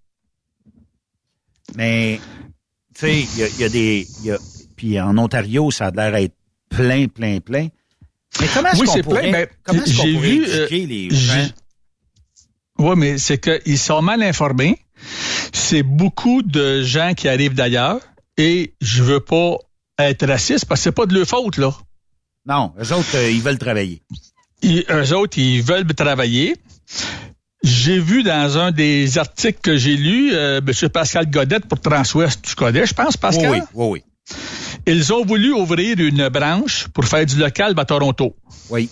Mais, 1.74 2.20
tu 2.94 3.00
sais, 3.00 3.20
il 3.20 3.38
y 3.38 3.42
a, 3.42 3.48
y 3.58 3.64
a, 3.64 3.68
des... 3.68 4.06
Y 4.22 4.30
a, 4.30 4.38
puis 4.76 5.00
en 5.00 5.18
Ontario, 5.18 5.70
ça 5.70 5.86
a 5.86 5.90
l'air 5.90 6.12
d'être 6.12 6.35
plein, 6.76 7.06
plein, 7.08 7.40
plein. 7.40 7.68
Mais 8.40 8.46
comment 8.52 8.68
est-ce 8.70 8.80
Oui, 8.80 8.86
qu'on 8.86 8.92
c'est 8.92 9.02
pourrait, 9.02 9.22
plein, 9.22 9.32
mais 9.32 9.48
comment 9.62 9.82
est-ce 9.82 9.96
qu'on 9.96 10.20
vu, 10.20 10.44
éduquer 10.44 10.82
euh, 10.82 10.86
les 10.86 11.10
j'ai- 11.10 11.42
gens? 11.42 11.48
Oui, 12.78 12.94
mais 12.96 13.18
c'est 13.18 13.38
qu'ils 13.38 13.78
sont 13.78 14.02
mal 14.02 14.22
informés. 14.22 14.78
C'est 15.52 15.82
beaucoup 15.82 16.42
de 16.42 16.82
gens 16.82 17.14
qui 17.14 17.28
arrivent 17.28 17.54
d'ailleurs 17.54 18.00
et 18.36 18.74
je 18.80 19.02
veux 19.02 19.20
pas 19.20 19.56
être 19.98 20.26
raciste 20.26 20.66
parce 20.66 20.80
que 20.80 20.84
c'est 20.84 20.92
pas 20.92 21.06
de 21.06 21.14
leur 21.14 21.26
faute, 21.26 21.56
là. 21.56 21.70
Non, 22.44 22.72
eux 22.78 22.92
autres, 22.92 23.16
euh, 23.16 23.30
ils 23.30 23.40
veulent 23.40 23.58
travailler. 23.58 24.02
Ils, 24.62 24.84
eux 24.90 25.12
autres, 25.14 25.38
ils 25.38 25.62
veulent 25.62 25.86
travailler. 25.94 26.56
J'ai 27.62 27.98
vu 27.98 28.22
dans 28.22 28.58
un 28.58 28.70
des 28.70 29.18
articles 29.18 29.58
que 29.60 29.76
j'ai 29.76 29.96
lus, 29.96 30.32
euh, 30.34 30.60
M. 30.60 30.88
Pascal 30.90 31.28
Godette 31.30 31.64
pour 31.66 31.80
Transwest, 31.80 32.42
tu 32.42 32.54
connais, 32.54 32.86
je 32.86 32.94
pense, 32.94 33.16
Pascal? 33.16 33.50
Oui, 33.50 33.58
oui, 33.74 33.86
oui. 33.90 34.02
Ils 34.86 35.12
ont 35.12 35.24
voulu 35.24 35.52
ouvrir 35.52 35.98
une 35.98 36.28
branche 36.28 36.88
pour 36.88 37.04
faire 37.04 37.26
du 37.26 37.36
local 37.36 37.74
à 37.76 37.84
Toronto. 37.84 38.36
Oui. 38.70 38.88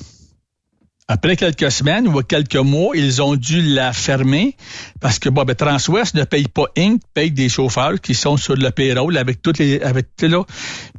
Après 1.07 1.37
quelques 1.37 1.70
semaines 1.70 2.09
ou 2.09 2.23
quelques 2.23 2.57
mois, 2.57 2.97
ils 2.97 3.20
ont 3.20 3.37
dû 3.37 3.61
la 3.61 3.92
fermer 3.92 4.57
parce 5.01 5.18
que 5.18 5.29
bon, 5.29 5.44
ben, 5.44 5.55
Transwest 5.55 6.14
ne 6.14 6.25
paye 6.25 6.49
pas 6.49 6.64
Inc., 6.79 7.03
paye 7.12 7.31
des 7.31 7.51
chauffeurs 7.51 8.01
qui 8.01 8.14
sont 8.14 8.38
sur 8.38 8.57
le 8.57 8.70
payroll 8.70 9.18
avec 9.18 9.42
toutes 9.42 9.59
les 9.59 9.81
avec 9.81 10.07
là. 10.23 10.44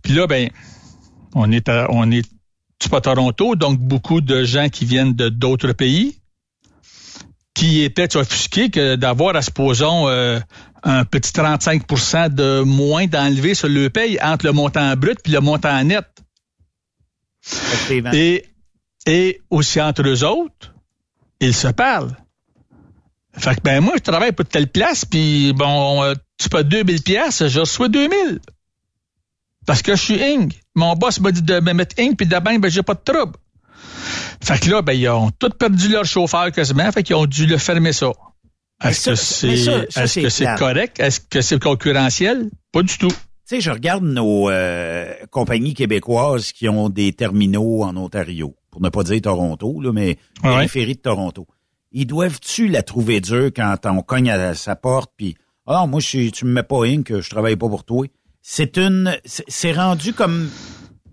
Puis 0.04 0.14
là, 0.14 0.28
ben, 0.28 0.50
on 1.34 1.52
est 1.52 1.68
à, 1.70 1.88
on 1.90 2.12
est 2.12 2.30
pas 2.90 3.02
Toronto, 3.02 3.56
donc 3.56 3.80
beaucoup 3.80 4.22
de 4.22 4.44
gens 4.44 4.70
qui 4.70 4.86
viennent 4.86 5.14
de 5.14 5.30
d'autres 5.30 5.72
pays 5.72 6.20
qui 7.56 7.84
étaient 7.84 8.16
offusqués 8.18 8.70
que 8.70 8.96
d'avoir, 8.96 9.36
à 9.36 9.42
supposons, 9.42 10.10
euh, 10.10 10.40
un 10.86 11.04
petit 11.04 11.32
35% 11.32 12.30
de 12.30 12.62
moins 12.62 13.08
d'enlever 13.08 13.56
sur 13.56 13.68
le 13.68 13.90
paye 13.90 14.20
entre 14.22 14.46
le 14.46 14.52
montant 14.54 14.96
brut 14.96 15.20
puis 15.22 15.34
le 15.34 15.42
montant 15.42 15.84
net. 15.84 16.06
Et, 18.14 18.46
et 19.08 19.42
aussi 19.50 19.82
entre 19.82 20.08
eux 20.08 20.24
autres, 20.24 20.74
ils 21.40 21.56
se 21.56 21.68
parlent. 21.68 22.16
Fait 23.38 23.56
que 23.56 23.62
ben 23.62 23.82
moi, 23.82 23.94
je 23.98 24.02
travaille 24.02 24.32
pour 24.32 24.46
telle 24.46 24.68
place, 24.70 25.04
puis 25.04 25.52
bon, 25.54 26.04
euh, 26.04 26.14
tu 26.38 26.50
peux 26.50 26.64
2000 26.64 27.02
pièces, 27.02 27.48
je 27.48 27.60
reçois 27.60 27.90
2000. 27.90 28.40
Parce 29.66 29.82
que 29.82 29.96
je 29.96 30.02
suis 30.02 30.22
Ing. 30.22 30.54
Mon 30.76 30.96
boss 30.96 31.20
m'a 31.20 31.32
dit 31.32 31.42
de 31.42 31.60
me 31.60 31.74
mettre 31.74 32.00
Ing, 32.00 32.16
puis 32.16 32.28
de 32.28 32.40
ben, 32.40 32.60
ben 32.60 32.70
j'ai 32.70 32.84
pas 32.84 32.94
de 32.94 33.02
trouble. 33.04 33.34
Fait 34.42 34.60
que 34.60 34.70
là, 34.70 34.82
ben, 34.84 34.94
ils 34.94 35.10
ont 35.10 35.32
tous 35.32 35.50
perdu 35.50 35.90
leur 35.90 36.06
chauffeur 36.06 36.52
quasiment, 36.52 36.92
fait 36.92 37.02
qu'ils 37.02 37.16
ont 37.16 37.26
dû 37.26 37.48
le 37.48 37.58
fermer 37.58 37.92
ça. 37.92 38.12
Est-ce 38.84 39.10
que 40.22 40.30
c'est 40.30 40.46
que 40.46 40.58
correct? 40.60 41.00
Est-ce 41.00 41.20
que 41.20 41.42
c'est 41.42 41.62
concurrentiel? 41.62 42.50
Pas 42.72 42.84
du 42.84 42.98
tout. 42.98 43.08
Tu 43.10 43.16
sais, 43.58 43.62
je 43.62 43.70
regarde 43.72 44.04
nos 44.04 44.50
euh, 44.50 45.14
compagnies 45.32 45.74
québécoises 45.76 46.52
qui 46.52 46.68
ont 46.68 46.90
des 46.90 47.14
terminaux 47.14 47.84
en 47.84 47.96
Ontario, 47.96 48.56
pour 48.72 48.82
ne 48.82 48.90
pas 48.90 49.04
dire 49.04 49.22
Toronto, 49.22 49.80
là, 49.82 49.92
mais 49.94 50.18
Ouais? 50.44 50.56
périphérie 50.56 50.96
de 50.96 51.00
Toronto. 51.02 51.46
Ils 51.92 52.08
doivent-tu 52.08 52.68
la 52.68 52.82
trouver 52.84 53.22
dure 53.22 53.52
quand 53.56 53.78
on 53.86 54.02
cogne 54.02 54.30
à 54.32 54.56
sa 54.56 54.76
porte, 54.76 55.12
puis 55.16 55.36
ah 55.68 55.86
moi 55.88 56.02
suis- 56.02 56.32
tu 56.32 56.46
me 56.46 56.52
mets 56.52 56.64
pas 56.64 56.86
Inc, 56.86 57.22
je 57.22 57.30
travaille 57.30 57.56
pas 57.56 57.70
pour 57.70 57.84
toi. 57.86 58.06
C'est 58.42 58.78
une, 58.78 59.16
c'est 59.26 59.46
c'est 59.48 59.72
rendu 59.72 60.12
comme 60.14 60.50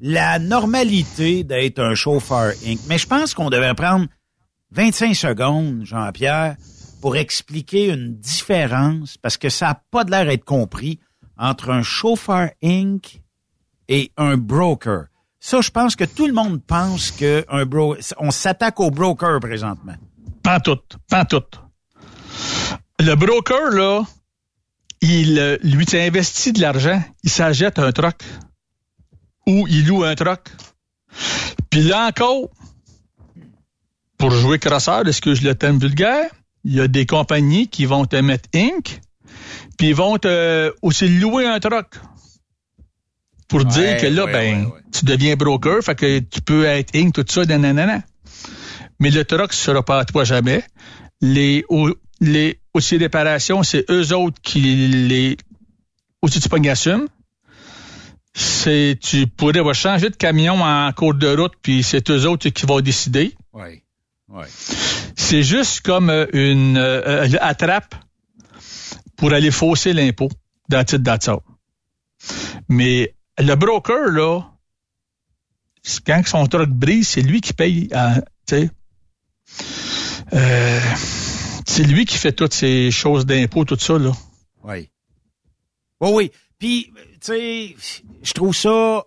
la 0.01 0.39
normalité 0.39 1.45
d'être 1.45 1.79
un 1.81 1.95
chauffeur 1.95 2.53
Inc. 2.67 2.79
Mais 2.89 2.99
je 2.99 3.07
pense 3.07 3.35
qu'on 3.35 3.51
devrait 3.51 3.75
prendre 3.75 4.07
25 4.73 5.15
secondes, 5.15 5.83
Jean-Pierre, 5.85 6.57
pour 7.03 7.17
expliquer 7.17 7.89
une 7.89 8.15
différence, 8.15 9.19
parce 9.19 9.37
que 9.37 9.49
ça 9.49 9.67
n'a 9.67 9.83
pas 9.91 10.05
l'air 10.05 10.25
d'être 10.25 10.45
compris, 10.45 11.01
entre 11.37 11.71
un 11.71 11.83
chauffeur 11.83 12.51
Inc. 12.63 13.21
et 13.89 14.13
un 14.17 14.37
broker. 14.37 15.07
Ça, 15.41 15.61
je 15.61 15.71
pense 15.71 15.97
que 15.97 16.05
tout 16.05 16.29
le 16.29 16.33
monde 16.33 16.63
pense 16.65 17.11
que 17.11 17.45
un 17.49 17.67
bro 17.67 17.97
on 18.19 18.31
s'attaque 18.31 18.79
au 18.79 18.93
broker 18.93 19.41
présentement. 19.41 19.97
Pas 20.45 20.61
tout, 20.61 20.79
pas 21.11 21.25
tout. 21.25 21.43
Le 23.01 23.17
broker, 23.17 23.71
là, 23.71 24.05
il, 25.01 25.41
euh, 25.41 25.57
lui, 25.65 25.85
tu 25.85 25.99
investi 25.99 26.53
de 26.53 26.61
l'argent, 26.61 27.03
il 27.25 27.31
s'achète 27.31 27.81
un 27.81 27.91
truck. 27.91 28.23
Ou 29.49 29.67
il 29.69 29.89
loue 29.89 30.05
un 30.05 30.15
truck. 30.15 30.51
Puis 31.69 31.83
là 31.83 32.07
encore, 32.07 32.49
pour 34.19 34.31
jouer 34.31 34.61
crosseur, 34.61 35.09
excuse 35.09 35.43
le 35.43 35.57
thème 35.57 35.81
vulgaire, 35.81 36.31
il 36.65 36.75
y 36.75 36.81
a 36.81 36.89
des 36.89 37.07
compagnies 37.07 37.69
qui 37.69 37.85
vont 37.85 38.05
te 38.05 38.17
mettre 38.17 38.49
Inc. 38.55 39.01
Puis 39.79 39.89
ils 39.89 39.95
vont 39.95 40.19
te 40.19 40.73
aussi 40.83 41.09
louer 41.09 41.47
un 41.47 41.59
truck. 41.61 41.97
Pour 43.49 43.65
dire 43.65 43.99
que 43.99 44.07
là, 44.07 44.25
ouais, 44.25 44.33
ben, 44.33 44.65
ouais, 44.67 44.81
tu 44.93 45.05
deviens 45.05 45.37
broker, 45.37 45.83
fait 45.83 45.95
que 45.95 46.19
tu 46.21 46.41
peux 46.41 46.65
être 46.65 46.97
Inc. 46.97 47.13
tout 47.13 47.25
ça, 47.29 47.45
nanana. 47.45 48.03
Mais 48.99 49.11
le 49.11 49.25
truck 49.25 49.51
ne 49.51 49.55
sera 49.55 49.83
pas 49.85 50.01
à 50.01 50.05
toi 50.05 50.25
jamais. 50.25 50.65
Les, 51.21 51.65
les 52.21 52.61
outils 52.75 52.99
de 52.99 53.05
réparation, 53.05 53.63
c'est 53.63 53.85
eux 53.91 54.15
autres 54.15 54.41
qui 54.43 54.61
les 54.61 55.37
outils 56.23 56.41
tu 56.41 56.49
pognes 56.49 56.71
assument. 56.71 57.09
C'est, 58.35 58.99
tu 59.01 59.27
pourrais 59.27 59.61
va 59.61 59.75
changer 59.75 60.09
de 60.09 60.17
camion 60.17 60.63
en 60.63 60.91
cours 60.93 61.15
de 61.15 61.37
route, 61.37 61.53
puis 61.61 61.83
c'est 61.83 62.11
eux 62.11 62.27
autres 62.27 62.49
qui 62.49 62.65
vont 62.65 62.81
décider. 62.81 63.37
Oui. 63.53 63.83
C'est 65.17 65.43
juste 65.43 65.81
comme 65.83 66.11
euh, 66.11 66.27
une 66.33 66.77
euh, 66.79 67.25
euh, 67.25 67.37
attrape 67.41 67.95
pour 69.17 69.33
aller 69.33 69.51
fausser 69.51 69.93
l'impôt 69.93 70.29
dans 70.69 70.79
le 70.79 70.85
titre 70.85 71.03
d'Atsau. 71.03 71.43
Mais 72.69 73.15
le 73.39 73.55
broker, 73.55 74.09
là, 74.11 74.41
quand 76.07 76.23
son 76.27 76.47
truck 76.47 76.69
brise, 76.71 77.09
c'est 77.09 77.23
lui 77.23 77.41
qui 77.41 77.53
paye, 77.53 77.89
euh. 77.95 78.21
Euh, 80.35 80.81
c'est 81.67 81.85
lui 81.85 82.05
qui 82.05 82.17
fait 82.17 82.33
toutes 82.33 82.55
ces 82.55 82.91
choses 82.91 83.27
d'impôt, 83.27 83.65
tout 83.65 83.79
ça, 83.79 83.99
là. 83.99 84.13
Oui. 84.65 84.89
Oui, 86.01 86.11
oui. 86.13 86.33
Puis, 86.59 86.93
tu 86.95 87.19
sais, 87.21 87.77
je 88.23 88.33
trouve 88.33 88.55
ça. 88.55 89.05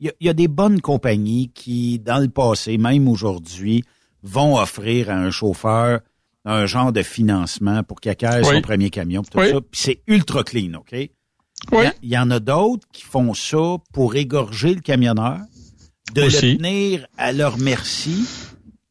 Il 0.00 0.06
y, 0.06 0.10
a- 0.10 0.14
il 0.20 0.26
y 0.26 0.30
a 0.30 0.34
des 0.34 0.48
bonnes 0.48 0.80
compagnies 0.80 1.50
qui, 1.54 1.98
dans 1.98 2.18
le 2.18 2.28
passé, 2.28 2.76
même 2.78 3.08
aujourd'hui, 3.08 3.82
vont 4.26 4.58
offrir 4.58 5.10
à 5.10 5.14
un 5.14 5.30
chauffeur 5.30 6.00
un 6.44 6.66
genre 6.66 6.92
de 6.92 7.02
financement 7.02 7.82
pour 7.82 8.00
qu'il 8.00 8.10
acquiert 8.10 8.40
Oui. 8.44 8.54
son 8.56 8.60
premier 8.60 8.90
camion, 8.90 9.22
tout 9.22 9.38
Oui. 9.38 9.50
ça. 9.50 9.60
Puis 9.60 9.80
c'est 9.80 10.00
ultra 10.06 10.44
clean, 10.44 10.74
OK? 10.74 10.92
Il 10.92 11.08
Oui. 11.72 11.84
y 11.84 11.86
a- 11.86 11.94
Il 12.02 12.08
y, 12.10 12.18
en 12.18 12.30
a 12.30 12.38
d'autres 12.38 12.86
qui 12.92 13.02
font 13.02 13.34
ça 13.34 13.76
pour 13.92 14.14
égorger 14.14 14.74
le 14.74 14.80
camionneur, 14.80 15.38
de 16.14 16.22
Aussi. 16.22 16.52
le 16.52 16.56
tenir 16.58 17.06
à 17.18 17.32
leur 17.32 17.58
merci, 17.58 18.26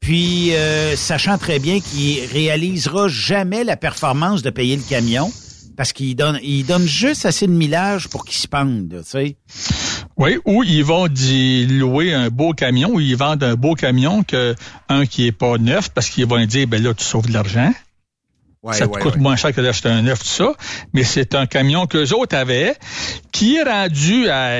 puis 0.02 0.54
euh, 0.56 0.95
sachant 0.95 1.38
très 1.38 1.60
bien 1.60 1.80
qu'il 1.80 2.26
réalisera 2.26 3.08
jamais 3.08 3.63
la 3.63 3.78
performance 3.78 4.41
de 4.41 4.50
payer 4.50 4.76
le 4.76 4.84
camion 4.84 5.32
parce 5.76 5.94
qu'il 5.94 6.16
donne, 6.16 6.40
il 6.44 6.66
donne 6.66 6.86
juste 6.86 7.26
assez 7.26 7.48
de 7.48 7.52
millage 7.52 8.08
pour 8.08 8.26
qu'il 8.26 8.36
se 8.36 8.48
pende, 8.48 8.92
là, 8.92 9.04
tu 9.04 9.10
sais. 9.10 9.36
Oui, 10.18 10.38
ou 10.46 10.64
ils 10.64 10.84
vont 10.84 11.08
louer 11.08 12.14
un 12.14 12.30
beau 12.30 12.54
camion, 12.54 12.92
ou 12.94 13.00
ils 13.00 13.18
vendent 13.18 13.44
un 13.44 13.56
beau 13.56 13.76
camion 13.76 14.24
que 14.24 14.56
un 14.88 15.06
qui 15.06 15.28
est 15.28 15.32
pas 15.34 15.58
neuf, 15.58 15.90
parce 15.90 16.10
qu'ils 16.10 16.26
vont 16.26 16.44
dire, 16.46 16.68
ben 16.68 16.82
là, 16.82 16.94
tu 16.94 17.04
sauves 17.04 17.28
de 17.28 17.34
l'argent. 17.34 17.74
Ouais, 18.65 18.73
ça 18.73 18.88
te 18.88 18.93
ouais, 18.93 19.01
coûte 19.01 19.13
ouais. 19.13 19.21
moins 19.21 19.36
cher 19.36 19.54
que 19.54 19.62
d'acheter 19.62 19.89
un 19.89 20.01
neuf, 20.01 20.19
tout 20.19 20.25
ça. 20.25 20.54
Mais 20.93 21.04
c'est 21.04 21.36
un 21.36 21.45
camion 21.45 21.86
qu'eux 21.86 22.13
autres 22.13 22.36
avaient, 22.36 22.73
qui 23.32 23.58
est 23.58 23.63
rendu 23.63 24.28
à 24.28 24.58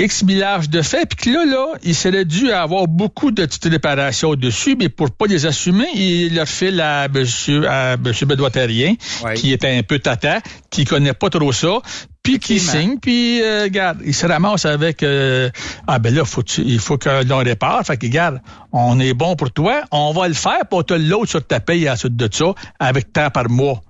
X 0.00 0.24
millage 0.24 0.68
de 0.68 0.82
fait, 0.82 1.06
puis 1.06 1.30
que 1.30 1.30
là, 1.30 1.44
là, 1.44 1.66
il 1.84 1.94
serait 1.94 2.24
dû 2.24 2.50
avoir 2.50 2.88
beaucoup 2.88 3.30
de 3.30 3.46
petites 3.46 3.66
réparations 3.66 4.34
dessus, 4.34 4.74
mais 4.76 4.88
pour 4.88 5.12
pas 5.12 5.26
les 5.26 5.46
assumer, 5.46 5.86
il 5.94 6.34
leur 6.34 6.48
file 6.48 6.80
à 6.80 7.06
monsieur, 7.06 7.68
à 7.70 7.96
monsieur 7.96 8.26
Terrien, 8.52 8.96
qui 9.36 9.52
est 9.52 9.64
un 9.64 9.82
peu 9.84 10.00
tata, 10.00 10.40
qui 10.70 10.84
connaît 10.84 11.14
pas 11.14 11.30
trop 11.30 11.52
ça, 11.52 11.78
puis 12.24 12.38
qui 12.40 12.58
signe, 12.58 12.98
puis 12.98 13.40
euh, 13.42 13.64
regarde, 13.64 14.00
il 14.04 14.14
se 14.14 14.26
ramasse 14.26 14.64
avec 14.64 15.02
euh, 15.04 15.50
ah 15.86 15.98
ben 16.00 16.12
là 16.12 16.24
faut 16.24 16.42
tu- 16.42 16.62
il 16.64 16.80
faut 16.80 16.96
que 16.98 17.22
l'on 17.24 17.38
répare, 17.38 17.84
fait 17.86 17.96
que 17.98 18.06
regarde, 18.06 18.40
on 18.72 18.98
est 18.98 19.12
bon 19.14 19.36
pour 19.36 19.52
toi, 19.52 19.82
on 19.92 20.12
va 20.12 20.26
le 20.26 20.34
faire 20.34 20.66
pour 20.68 20.84
te 20.86 20.94
l'autre 20.94 21.28
sur 21.30 21.46
ta 21.46 21.60
paye 21.60 21.86
à 21.86 21.96
suite 21.96 22.16
de 22.16 22.28
ça 22.32 22.46
avec 22.80 23.12
temps 23.12 23.30
par 23.30 23.48
mois. 23.50 23.82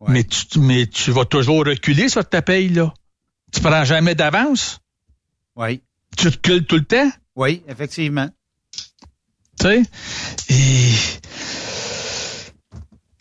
Ouais. 0.00 0.08
Mais 0.12 0.24
tu 0.24 0.58
mais 0.58 0.86
tu 0.86 1.12
vas 1.12 1.24
toujours 1.24 1.64
reculer 1.64 2.08
sur 2.08 2.28
ta 2.28 2.42
paye 2.42 2.68
là. 2.70 2.92
Tu 3.52 3.60
prends 3.60 3.84
jamais 3.84 4.14
d'avance, 4.16 4.80
Oui, 5.56 5.80
tu 6.16 6.26
recules 6.28 6.64
tout 6.66 6.76
le 6.76 6.84
temps, 6.84 7.10
oui, 7.36 7.62
effectivement. 7.68 8.28
tu 9.60 9.66
sais? 9.68 9.82
Et 10.48 10.92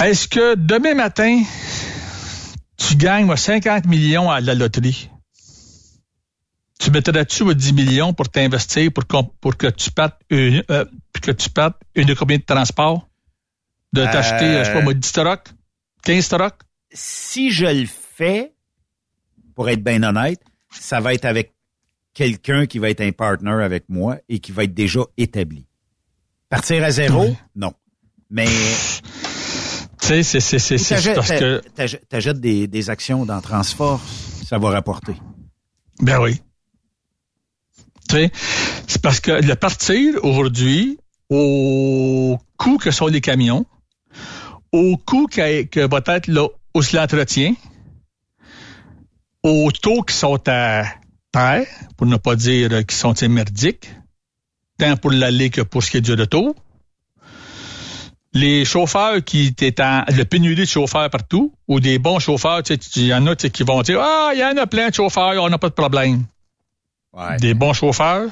est-ce 0.06 0.28
que 0.28 0.56
demain 0.56 0.96
matin 0.96 1.44
tu 2.80 2.96
gagnes 2.96 3.26
moi, 3.26 3.38
50 3.38 3.86
millions 3.86 4.32
à 4.32 4.40
la 4.42 4.56
loterie? 4.56 5.10
Tu 6.80 6.92
mettrais-tu 6.92 7.44
moi, 7.44 7.54
10 7.54 7.74
millions 7.74 8.14
pour 8.14 8.30
t'investir 8.30 8.90
pour, 8.94 9.58
que 9.58 9.68
tu 9.68 9.92
partes 9.92 10.22
une, 10.30 10.64
euh, 10.72 10.86
puis 11.12 11.22
que 11.22 11.32
tu 11.32 11.50
partes 11.50 11.82
une 11.94 12.16
combien 12.16 12.38
de 12.38 12.44
transport? 12.44 13.08
De 13.92 14.04
t'acheter, 14.04 14.46
Euh, 14.46 14.60
je 14.64 14.68
sais 14.70 14.74
pas 14.74 14.82
moi, 14.82 14.94
10 14.94 15.12
trucks? 15.12 15.50
15 16.04 16.30
trucks? 16.30 16.62
Si 16.92 17.52
je 17.52 17.66
le 17.66 17.86
fais, 17.86 18.54
pour 19.56 19.70
être 19.70 19.84
bien 19.84 20.02
honnête, 20.04 20.42
ça 20.72 21.02
va 21.02 21.14
être 21.14 21.26
avec 21.26 21.54
quelqu'un 22.14 22.66
qui 22.66 22.80
va 22.80 22.90
être 22.90 23.02
un 23.02 23.12
partner 23.12 23.62
avec 23.64 23.84
moi 23.90 24.18
et 24.30 24.40
qui 24.40 24.52
va 24.52 24.64
être 24.64 24.74
déjà 24.74 25.02
établi. 25.18 25.66
Partir 26.48 26.84
à 26.84 26.92
zéro, 26.92 27.36
non. 27.56 27.74
Mais 28.30 28.48
tu 30.02 30.08
sais, 30.08 30.24
c'est 30.24 30.40
c'est 30.40 30.60
c'est 30.60 30.78
c'est 30.78 31.14
parce 31.14 31.30
que 31.30 31.62
t'achètes 32.10 32.40
des, 32.40 32.68
des 32.68 32.90
actions 32.90 33.26
dans 33.26 33.42
Transforce, 33.42 34.02
ça 34.48 34.58
va 34.58 34.70
rapporter. 34.70 35.16
Ben 36.02 36.20
oui. 36.20 36.42
Tu 38.08 38.16
sais, 38.16 38.32
c'est 38.88 39.02
parce 39.02 39.20
que 39.20 39.32
le 39.32 39.56
partir 39.56 40.24
aujourd'hui 40.24 40.98
au 41.30 42.38
coût 42.58 42.78
que 42.78 42.92
sont 42.92 43.08
les 43.08 43.22
camions, 43.22 43.66
au 44.72 44.98
coût 44.98 45.28
que, 45.28 45.64
que 45.64 45.88
va 45.88 46.02
être 46.16 46.28
là 46.28 46.48
aussi 46.74 46.96
l'entretien, 46.96 47.54
aux 49.44 49.72
taux 49.72 50.02
qui 50.02 50.16
sont 50.16 50.40
à 50.48 50.86
terre, 51.32 51.68
pour 51.98 52.08
ne 52.08 52.18
pas 52.18 52.36
dire 52.36 52.86
qui 52.86 52.96
sont 52.96 53.14
merdiques, 53.30 53.90
tant 54.78 54.98
pour 54.98 55.12
l'aller 55.12 55.50
que 55.50 55.62
pour 55.62 55.84
ce 55.84 55.92
qui 55.92 55.98
est 55.98 56.02
du 56.02 56.14
retour. 56.14 56.56
Les 58.34 58.64
chauffeurs 58.64 59.24
qui 59.24 59.48
étaient 59.48 59.82
en 59.82 60.06
le 60.08 60.24
pénurie 60.24 60.56
de 60.56 60.66
chauffeurs 60.66 61.10
partout, 61.10 61.54
ou 61.68 61.80
des 61.80 61.98
bons 61.98 62.20
chauffeurs, 62.20 62.62
tu 62.62 62.76
sais, 62.76 63.00
il 63.00 63.08
y 63.08 63.14
en 63.14 63.26
a 63.26 63.36
qui 63.36 63.64
vont 63.64 63.82
dire 63.82 64.00
Ah, 64.02 64.32
il 64.34 64.40
y 64.40 64.44
en 64.44 64.56
a 64.58 64.68
plein 64.68 64.90
de 64.90 64.94
chauffeurs, 64.94 65.42
on 65.42 65.50
n'a 65.50 65.58
pas 65.58 65.70
de 65.70 65.74
problème. 65.74 66.26
Des 67.40 67.54
bons 67.54 67.74
chauffeurs, 67.74 68.30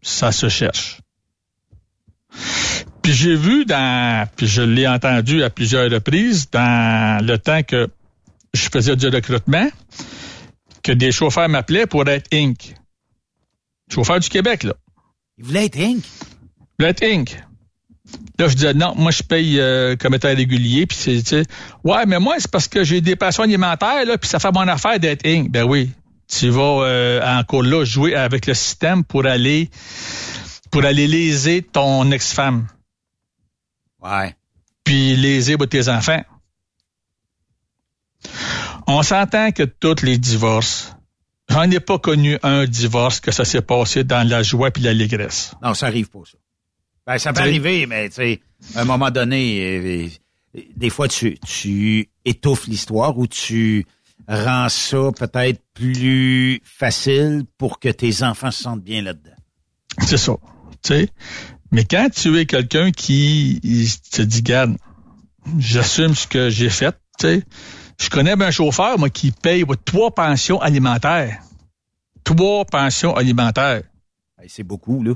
ça 0.00 0.30
se 0.32 0.48
cherche. 0.48 1.00
Puis 3.02 3.12
j'ai 3.12 3.36
vu 3.36 3.64
dans, 3.64 4.28
puis 4.36 4.46
je 4.46 4.62
l'ai 4.62 4.88
entendu 4.88 5.42
à 5.42 5.50
plusieurs 5.50 5.90
reprises 5.90 6.48
dans 6.50 7.24
le 7.24 7.36
temps 7.36 7.62
que 7.62 7.90
je 8.54 8.68
faisais 8.72 8.96
du 8.96 9.08
recrutement, 9.08 9.68
que 10.82 10.92
des 10.92 11.12
chauffeurs 11.12 11.48
m'appelaient 11.48 11.86
pour 11.86 12.08
être 12.08 12.32
Inc. 12.32 12.74
Chauffeur 13.92 14.20
du 14.20 14.28
Québec, 14.28 14.62
là. 14.62 14.74
Il 15.36 15.44
voulait 15.44 15.66
être 15.66 15.78
Inc? 15.78 16.04
Il 16.04 16.66
voulait 16.78 16.90
être 16.90 17.02
Inc. 17.02 17.44
Là, 18.38 18.48
je 18.48 18.54
disais, 18.54 18.74
non, 18.74 18.94
moi, 18.96 19.10
je 19.10 19.22
paye 19.22 19.60
euh, 19.60 19.96
comme 19.96 20.14
étant 20.14 20.34
régulier. 20.34 20.86
Puis, 20.86 20.98
c'est, 20.98 21.22
tu 21.22 21.28
sais, 21.28 21.44
ouais, 21.84 22.04
mais 22.06 22.18
moi, 22.18 22.36
c'est 22.38 22.50
parce 22.50 22.68
que 22.68 22.82
j'ai 22.82 23.00
des 23.00 23.16
passions 23.16 23.44
alimentaires, 23.44 24.04
là, 24.04 24.18
puis 24.18 24.28
ça 24.28 24.38
fait 24.38 24.52
mon 24.52 24.66
affaire 24.66 24.98
d'être 24.98 25.26
Inc. 25.26 25.50
Ben 25.50 25.64
oui. 25.64 25.90
Tu 26.26 26.48
vas 26.48 26.84
euh, 26.84 27.38
encore 27.38 27.62
là 27.62 27.84
jouer 27.84 28.14
avec 28.14 28.46
le 28.46 28.54
système 28.54 29.04
pour 29.04 29.26
aller 29.26 29.70
pour 30.70 30.84
aller 30.84 31.06
léser 31.06 31.62
ton 31.62 32.10
ex-femme. 32.10 32.66
Ouais. 34.02 34.34
Puis 34.82 35.14
léser 35.14 35.56
tes 35.70 35.88
enfants. 35.88 36.22
On 38.86 39.02
s'entend 39.02 39.52
que 39.52 39.62
tous 39.62 40.02
les 40.02 40.18
divorces, 40.18 40.96
j'en 41.48 41.70
ai 41.70 41.80
pas 41.80 41.98
connu 41.98 42.38
un 42.42 42.64
divorce 42.64 43.20
que 43.20 43.30
ça 43.30 43.44
s'est 43.44 43.62
passé 43.62 44.02
dans 44.02 44.28
la 44.28 44.42
joie 44.42 44.70
puis 44.70 44.82
l'allégresse. 44.82 45.54
Non, 45.62 45.74
ça 45.74 45.86
arrive 45.86 46.08
pas, 46.08 46.22
ça. 46.24 46.38
Ben, 47.06 47.18
ça 47.18 47.32
peut 47.32 47.40
arriver, 47.40 47.86
mais 47.86 48.08
tu 48.08 48.16
sais, 48.16 48.40
à 48.74 48.80
un 48.80 48.84
moment 48.84 49.10
donné, 49.10 49.60
euh, 49.60 50.08
euh, 50.56 50.60
des 50.76 50.90
fois, 50.90 51.08
tu, 51.08 51.38
tu 51.38 52.08
étouffes 52.24 52.66
l'histoire 52.66 53.18
ou 53.18 53.26
tu 53.26 53.86
rends 54.26 54.68
ça 54.70 55.10
peut-être 55.18 55.60
plus 55.74 56.60
facile 56.64 57.44
pour 57.58 57.78
que 57.78 57.90
tes 57.90 58.22
enfants 58.22 58.50
se 58.50 58.62
sentent 58.62 58.82
bien 58.82 59.02
là-dedans. 59.02 59.36
C'est 60.00 60.16
ça. 60.16 60.36
sais. 60.82 61.10
Mais 61.72 61.84
quand 61.84 62.08
tu 62.10 62.38
es 62.38 62.46
quelqu'un 62.46 62.90
qui 62.90 63.60
te 64.10 64.22
dit, 64.22 64.42
garde, 64.42 64.76
j'assume 65.58 66.14
ce 66.14 66.26
que 66.26 66.48
j'ai 66.48 66.70
fait, 66.70 66.96
tu 67.18 67.26
sais, 67.26 67.42
je 68.00 68.08
connais 68.08 68.40
un 68.40 68.50
chauffeur, 68.50 68.98
moi, 68.98 69.10
qui 69.10 69.30
paye 69.30 69.64
trois 69.84 70.12
pensions 70.12 70.60
alimentaires. 70.60 71.42
Trois 72.22 72.64
pensions 72.64 73.14
alimentaires. 73.14 73.82
C'est 74.46 74.62
beaucoup, 74.62 75.02
là. 75.02 75.14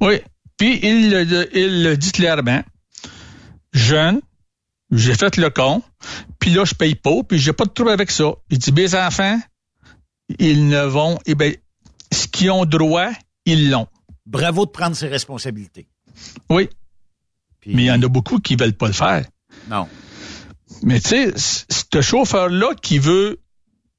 Oui. 0.00 0.20
Puis, 0.60 0.78
il, 0.82 1.48
il 1.54 1.84
le 1.84 1.96
dit 1.96 2.12
clairement. 2.12 2.62
Jeune, 3.72 4.20
j'ai 4.90 5.14
fait 5.14 5.38
le 5.38 5.48
con, 5.48 5.82
puis 6.38 6.50
là, 6.50 6.66
je 6.66 6.74
paye 6.74 6.94
pas, 6.94 7.22
puis 7.26 7.38
j'ai 7.38 7.54
pas 7.54 7.64
de 7.64 7.70
trouble 7.70 7.92
avec 7.92 8.10
ça. 8.10 8.34
Il 8.50 8.58
dit, 8.58 8.70
mes 8.70 8.94
enfants, 8.94 9.40
ils 10.38 10.68
ne 10.68 10.82
vont, 10.82 11.18
eh 11.24 11.34
bien, 11.34 11.54
ce 12.12 12.26
qu'ils 12.26 12.50
ont 12.50 12.66
droit, 12.66 13.08
ils 13.46 13.70
l'ont. 13.70 13.86
Bravo 14.26 14.66
de 14.66 14.70
prendre 14.70 14.94
ses 14.94 15.08
responsabilités. 15.08 15.88
Oui. 16.50 16.68
Mais 17.64 17.84
il 17.84 17.86
y 17.86 17.90
en 17.90 18.02
a 18.02 18.08
beaucoup 18.08 18.38
qui 18.38 18.54
veulent 18.54 18.76
pas 18.76 18.88
le 18.88 18.92
faire. 18.92 19.24
Non. 19.70 19.88
Mais 20.82 21.00
tu 21.00 21.08
sais, 21.08 21.32
ce 21.36 22.02
chauffeur-là 22.02 22.74
qui 22.82 22.98
veut 22.98 23.40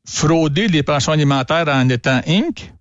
frauder 0.07 0.68
les 0.68 0.84
pensions 0.84 1.12
alimentaires 1.12 1.68
en 1.68 1.89
étant 1.89 2.22
Inc., 2.28 2.72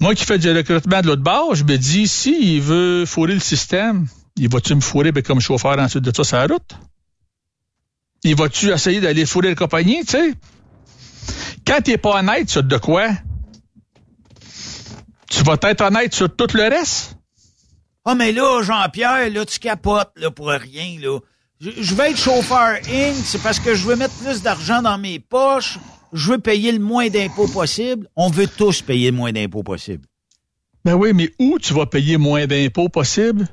moi 0.00 0.14
qui 0.14 0.24
fais 0.24 0.38
du 0.38 0.50
recrutement 0.50 1.00
de 1.00 1.06
l'autre 1.06 1.22
bord, 1.22 1.54
je 1.54 1.64
me 1.64 1.76
dis, 1.76 2.06
si 2.06 2.56
il 2.56 2.60
veut 2.60 3.06
fourrer 3.06 3.34
le 3.34 3.40
système, 3.40 4.06
il 4.36 4.48
va-tu 4.48 4.74
me 4.74 4.80
fourrer 4.80 5.12
ben, 5.12 5.22
comme 5.22 5.40
chauffeur 5.40 5.78
ensuite 5.78 6.04
de 6.04 6.14
ça 6.14 6.24
sur 6.24 6.36
la 6.36 6.46
route? 6.46 6.76
Il 8.22 8.36
va-tu 8.36 8.70
essayer 8.70 9.00
d'aller 9.00 9.24
fourrer 9.24 9.50
la 9.50 9.54
compagnie, 9.54 10.04
tu 10.04 10.12
sais? 10.12 10.34
Quand 11.66 11.80
t'es 11.82 11.98
pas 11.98 12.20
honnête 12.20 12.50
sur 12.50 12.62
de 12.62 12.76
quoi, 12.76 13.08
tu 15.30 15.42
vas 15.42 15.56
être 15.62 15.80
honnête 15.82 16.14
sur 16.14 16.34
tout 16.34 16.48
le 16.54 16.62
reste? 16.62 17.16
Ah, 18.04 18.14
mais 18.14 18.32
là, 18.32 18.62
Jean-Pierre, 18.62 19.30
là, 19.30 19.44
tu 19.44 19.58
capotes, 19.58 20.12
là, 20.16 20.30
pour 20.30 20.48
rien, 20.48 20.98
là. 21.00 21.18
Je, 21.58 21.94
vais 21.94 22.10
être 22.10 22.18
chauffeur 22.18 22.76
Inc., 22.86 23.14
c'est 23.24 23.42
parce 23.42 23.58
que 23.58 23.74
je 23.74 23.86
veux 23.86 23.96
mettre 23.96 24.14
plus 24.14 24.42
d'argent 24.42 24.82
dans 24.82 24.98
mes 24.98 25.18
poches. 25.18 25.78
Je 26.16 26.30
veux 26.30 26.38
payer 26.38 26.72
le 26.72 26.78
moins 26.78 27.08
d'impôts 27.08 27.46
possible. 27.46 28.08
On 28.16 28.30
veut 28.30 28.46
tous 28.46 28.82
payer 28.82 29.10
le 29.10 29.16
moins 29.16 29.32
d'impôts 29.32 29.62
possible. 29.62 30.06
Ben 30.84 30.94
oui, 30.94 31.12
mais 31.14 31.30
où 31.38 31.58
tu 31.58 31.74
vas 31.74 31.86
payer 31.86 32.16
moins 32.16 32.46
d'impôts 32.46 32.88
possible? 32.88 33.46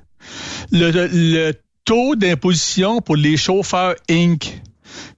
Le, 0.72 0.92
le 0.92 1.54
taux 1.84 2.16
d'imposition 2.16 3.02
pour 3.02 3.16
les 3.18 3.38
chauffeurs 3.38 3.96
Inc. 4.10 4.62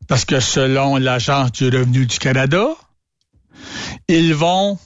Parce 0.08 0.26
que 0.26 0.40
selon 0.40 0.98
l'Agence 0.98 1.52
du 1.52 1.66
revenu 1.66 2.06
du 2.06 2.18
Canada, 2.18 2.68
ils 4.08 4.34
vont, 4.34 4.78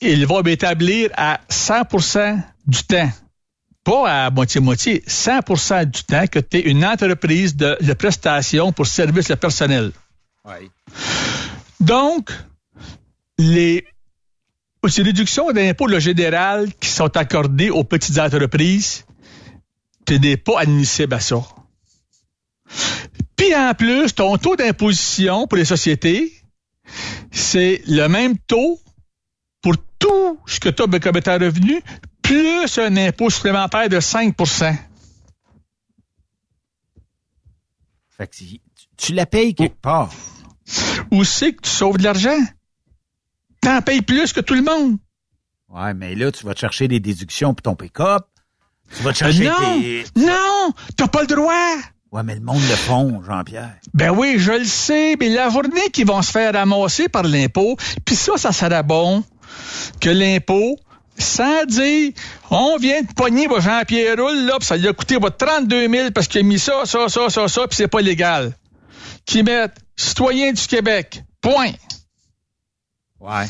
ils 0.00 0.26
vont 0.26 0.42
établir 0.42 1.10
à 1.16 1.40
100% 1.50 2.42
du 2.66 2.82
temps 2.84 3.10
pas 3.84 4.26
à 4.26 4.30
moitié-moitié, 4.30 5.02
100% 5.06 5.86
du 5.86 6.04
temps 6.04 6.26
que 6.26 6.38
tu 6.38 6.58
es 6.58 6.60
une 6.60 6.84
entreprise 6.84 7.56
de, 7.56 7.76
de 7.80 7.92
prestation 7.94 8.72
pour 8.72 8.86
service 8.86 9.28
le 9.28 9.36
personnel. 9.36 9.92
Oui. 10.44 10.70
Donc, 11.82 12.30
les, 13.38 13.84
réductions 14.84 15.50
d'impôts 15.50 15.88
le 15.88 15.98
général 15.98 16.72
qui 16.74 16.88
sont 16.88 17.16
accordées 17.16 17.70
aux 17.70 17.82
petites 17.82 18.18
entreprises, 18.18 19.04
tu 20.06 20.20
n'es 20.20 20.36
pas 20.36 20.60
admissible 20.60 21.14
à 21.14 21.20
ça. 21.20 21.42
Puis 23.36 23.52
en 23.56 23.74
plus, 23.74 24.14
ton 24.14 24.36
taux 24.38 24.54
d'imposition 24.54 25.48
pour 25.48 25.58
les 25.58 25.64
sociétés, 25.64 26.32
c'est 27.32 27.82
le 27.88 28.06
même 28.06 28.38
taux 28.38 28.78
pour 29.60 29.74
tout 29.98 30.38
ce 30.46 30.60
que 30.60 30.68
tu 30.68 30.82
as 30.82 31.00
comme 31.00 31.16
état 31.16 31.36
revenu, 31.36 31.82
plus 32.22 32.78
un 32.78 32.96
impôt 32.96 33.28
supplémentaire 33.28 33.88
de 33.88 33.98
5 33.98 34.36
Fait 38.10 38.28
que 38.28 38.36
tu 38.96 39.14
la 39.14 39.26
payes 39.26 39.54
quelque 39.54 39.80
part. 39.80 40.12
Où 41.10 41.24
c'est 41.24 41.52
que 41.52 41.62
tu 41.62 41.70
sauves 41.70 41.98
de 41.98 42.04
l'argent? 42.04 42.38
T'en 43.60 43.80
payes 43.82 44.02
plus 44.02 44.32
que 44.32 44.40
tout 44.40 44.54
le 44.54 44.62
monde. 44.62 44.98
Ouais, 45.68 45.94
mais 45.94 46.14
là, 46.14 46.30
tu 46.32 46.44
vas 46.44 46.54
te 46.54 46.60
chercher 46.60 46.88
des 46.88 47.00
déductions 47.00 47.54
pour 47.54 47.62
ton 47.62 47.74
pick-up. 47.74 48.26
Tu 48.96 49.02
vas 49.02 49.12
te 49.12 49.18
chercher 49.18 49.44
non, 49.44 49.80
tes... 49.80 50.04
Non! 50.16 50.72
T'as 50.96 51.08
pas 51.08 51.22
le 51.22 51.26
droit! 51.26 51.76
Ouais, 52.10 52.22
mais 52.22 52.34
le 52.34 52.42
monde 52.42 52.60
le 52.68 52.76
font, 52.76 53.22
Jean-Pierre. 53.24 53.76
Ben 53.94 54.10
oui, 54.10 54.34
je 54.36 54.52
le 54.52 54.64
sais, 54.64 55.16
mais 55.18 55.30
la 55.30 55.48
journée 55.48 55.88
qu'ils 55.92 56.06
vont 56.06 56.20
se 56.20 56.30
faire 56.30 56.52
ramasser 56.52 57.08
par 57.08 57.22
l'impôt, 57.22 57.76
puis 58.04 58.16
ça, 58.16 58.36
ça 58.36 58.52
serait 58.52 58.82
bon 58.82 59.24
que 60.00 60.10
l'impôt 60.10 60.76
sans 61.18 61.64
dire, 61.66 62.12
on 62.50 62.76
vient 62.78 63.02
de 63.02 63.12
pogner 63.14 63.46
votre 63.46 63.62
Jean-Pierre 63.62 64.16
Roule, 64.16 64.44
là, 64.44 64.58
pis 64.58 64.66
ça 64.66 64.76
lui 64.76 64.88
a 64.88 64.92
coûté 64.92 65.16
votre 65.16 65.36
32 65.36 65.88
000 65.88 66.10
parce 66.10 66.26
qu'il 66.26 66.40
a 66.40 66.42
mis 66.42 66.58
ça, 66.58 66.82
ça, 66.84 67.08
ça, 67.08 67.28
ça, 67.28 67.48
ça, 67.48 67.66
puis 67.66 67.76
c'est 67.76 67.88
pas 67.88 68.00
légal. 68.00 68.54
Qui 69.24 69.42
mettent 69.42 69.76
citoyen 70.02 70.52
du 70.52 70.66
Québec. 70.66 71.22
Point. 71.40 71.74
Ouais. 73.20 73.46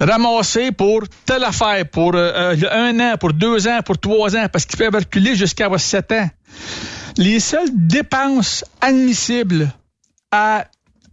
Ramassé 0.00 0.72
pour 0.72 1.02
telle 1.24 1.44
affaire, 1.44 1.88
pour 1.88 2.14
euh, 2.14 2.54
euh, 2.54 2.68
un 2.72 2.98
an, 3.00 3.16
pour 3.18 3.32
deux 3.32 3.68
ans, 3.68 3.80
pour 3.84 3.98
trois 3.98 4.36
ans, 4.36 4.46
parce 4.52 4.64
qu'il 4.64 4.78
peut 4.78 4.90
reculer 4.92 5.36
jusqu'à 5.36 5.68
sept 5.78 6.10
ans. 6.12 6.28
Les 7.16 7.40
seules 7.40 7.70
dépenses 7.72 8.64
admissibles 8.80 9.70
à 10.30 10.66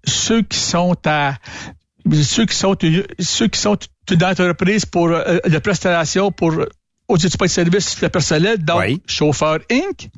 ceux 0.06 0.42
qui 0.42 0.58
sont 0.58 0.96
à 1.06 1.36
ceux 2.24 2.46
qui 2.46 2.56
sont 2.56 2.76
ceux 3.20 3.48
qui 3.48 3.60
sont 3.60 3.78
d'entreprise 4.10 4.86
pour 4.86 5.10
euh, 5.10 5.40
la 5.46 5.60
prestation 5.60 6.32
pour 6.32 6.54
aux 7.08 7.18
études 7.18 7.40
de 7.40 7.48
service 7.48 8.02
le 8.02 8.10
personnel, 8.10 8.64
donc 8.64 9.02
chauffeur 9.08 9.60
Inc. 9.72 10.10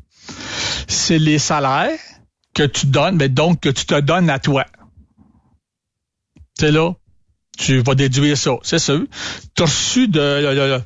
C'est 0.87 1.19
les 1.19 1.39
salaires 1.39 1.99
que 2.53 2.63
tu 2.63 2.87
donnes, 2.87 3.15
mais 3.17 3.29
donc 3.29 3.61
que 3.61 3.69
tu 3.69 3.85
te 3.85 3.99
donnes 3.99 4.29
à 4.29 4.39
toi. 4.39 4.65
Sais, 6.59 6.71
là, 6.71 6.93
tu 7.57 7.79
vas 7.79 7.95
déduire 7.95 8.37
ça, 8.37 8.51
c'est 8.63 8.79
sûr. 8.79 9.03
Tu 9.55 9.63
as 9.63 9.65
reçu 9.65 10.07
de, 10.07 10.81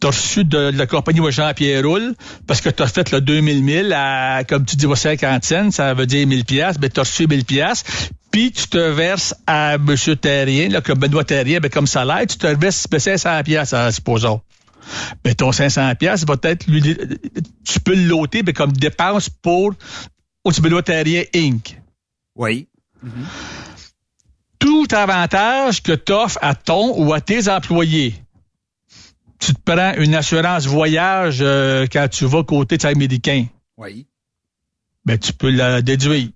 t'as 0.00 0.08
reçu 0.08 0.44
de, 0.44 0.70
la 0.74 0.86
compagnie 0.86 1.20
Jean-Pierre 1.30 1.84
Roule 1.84 2.14
parce 2.46 2.60
que 2.60 2.68
tu 2.68 2.82
as 2.82 2.86
fait 2.86 3.10
le 3.12 3.20
2000 3.20 3.64
000 3.64 3.88
à, 3.94 4.44
comme 4.44 4.64
tu 4.64 4.76
dis, 4.76 4.86
50 4.94 5.44
cents, 5.44 5.70
ça 5.70 5.94
veut 5.94 6.06
dire 6.06 6.26
1000 6.26 6.44
pièces, 6.44 6.78
ben 6.78 6.90
tu 6.90 7.00
as 7.00 7.04
reçu 7.04 7.26
1000 7.26 7.44
pièces, 7.44 7.84
puis 8.30 8.52
tu 8.52 8.68
te 8.68 8.78
verses 8.78 9.34
à 9.46 9.74
M. 9.74 9.96
Terrien, 10.20 10.68
là, 10.68 10.80
comme 10.80 10.98
Benoît 10.98 11.24
Terrien, 11.24 11.60
ben 11.60 11.70
comme 11.70 11.86
salaire, 11.86 12.26
tu 12.28 12.36
te 12.36 12.46
verses 12.46 12.86
500 12.90 13.42
pièces, 13.44 13.74
supposons. 13.90 14.40
Ben 15.24 15.34
ton 15.34 15.52
500 15.52 15.94
pièces 15.96 16.24
va 16.24 16.36
être, 16.42 16.66
tu 16.66 17.80
peux 17.80 17.94
le 17.94 18.04
loter 18.04 18.42
ben, 18.42 18.52
comme 18.52 18.72
dépense 18.72 19.28
pour 19.28 19.74
au 20.46 20.62
Benoît 20.62 20.82
Terrien 20.82 21.24
Inc. 21.34 21.78
Oui. 22.36 22.68
Tout 24.58 24.86
avantage 24.92 25.82
que 25.82 25.92
tu 25.92 26.12
offres 26.12 26.38
à 26.40 26.54
ton 26.54 26.94
ou 27.02 27.12
à 27.12 27.20
tes 27.20 27.48
employés 27.48 28.14
tu 29.38 29.54
te 29.54 29.60
prends 29.60 29.94
une 29.96 30.14
assurance 30.14 30.66
voyage 30.66 31.38
euh, 31.40 31.86
quand 31.92 32.08
tu 32.08 32.24
vas 32.26 32.42
côté 32.42 32.78
de 32.78 32.86
américain. 32.86 33.46
Oui. 33.76 34.06
Ben, 35.04 35.18
tu 35.18 35.32
peux 35.32 35.50
la 35.50 35.82
déduire. 35.82 36.28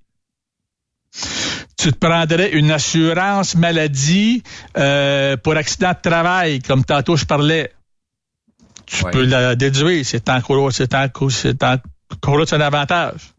Tu 1.77 1.93
te 1.93 1.97
prendrais 1.97 2.51
une 2.53 2.71
assurance 2.71 3.55
maladie 3.57 4.43
euh, 4.77 5.37
pour 5.39 5.57
accident 5.57 5.93
de 5.93 6.09
travail, 6.09 6.61
comme 6.61 6.85
tantôt 6.85 7.17
je 7.17 7.25
parlais. 7.25 7.73
Tu 8.87 9.05
peux 9.05 9.25
la 9.25 9.57
déduire. 9.57 10.05
C'est 10.05 10.29
encore, 10.29 10.73
c'est 10.73 10.95
encore, 10.95 11.33
c'est 11.33 11.63
encore 11.63 12.53
un 12.53 12.61
avantage. 12.61 13.33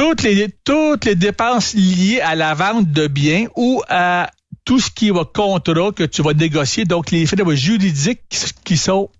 Toutes 0.00 0.22
les, 0.22 1.14
dépenses 1.14 1.74
liées 1.74 2.22
à 2.22 2.34
la 2.34 2.54
vente 2.54 2.90
de 2.90 3.06
biens 3.06 3.48
ou 3.54 3.82
à 3.86 4.30
tout 4.64 4.80
ce 4.80 4.90
qui 4.90 5.10
va 5.10 5.26
contrat 5.26 5.92
que 5.92 6.04
tu 6.04 6.22
vas 6.22 6.32
négocier, 6.32 6.86
donc 6.86 7.10
les 7.10 7.26
frais 7.26 7.44
juridiques 7.54 8.22
qui 8.64 8.78
sont 8.78 9.10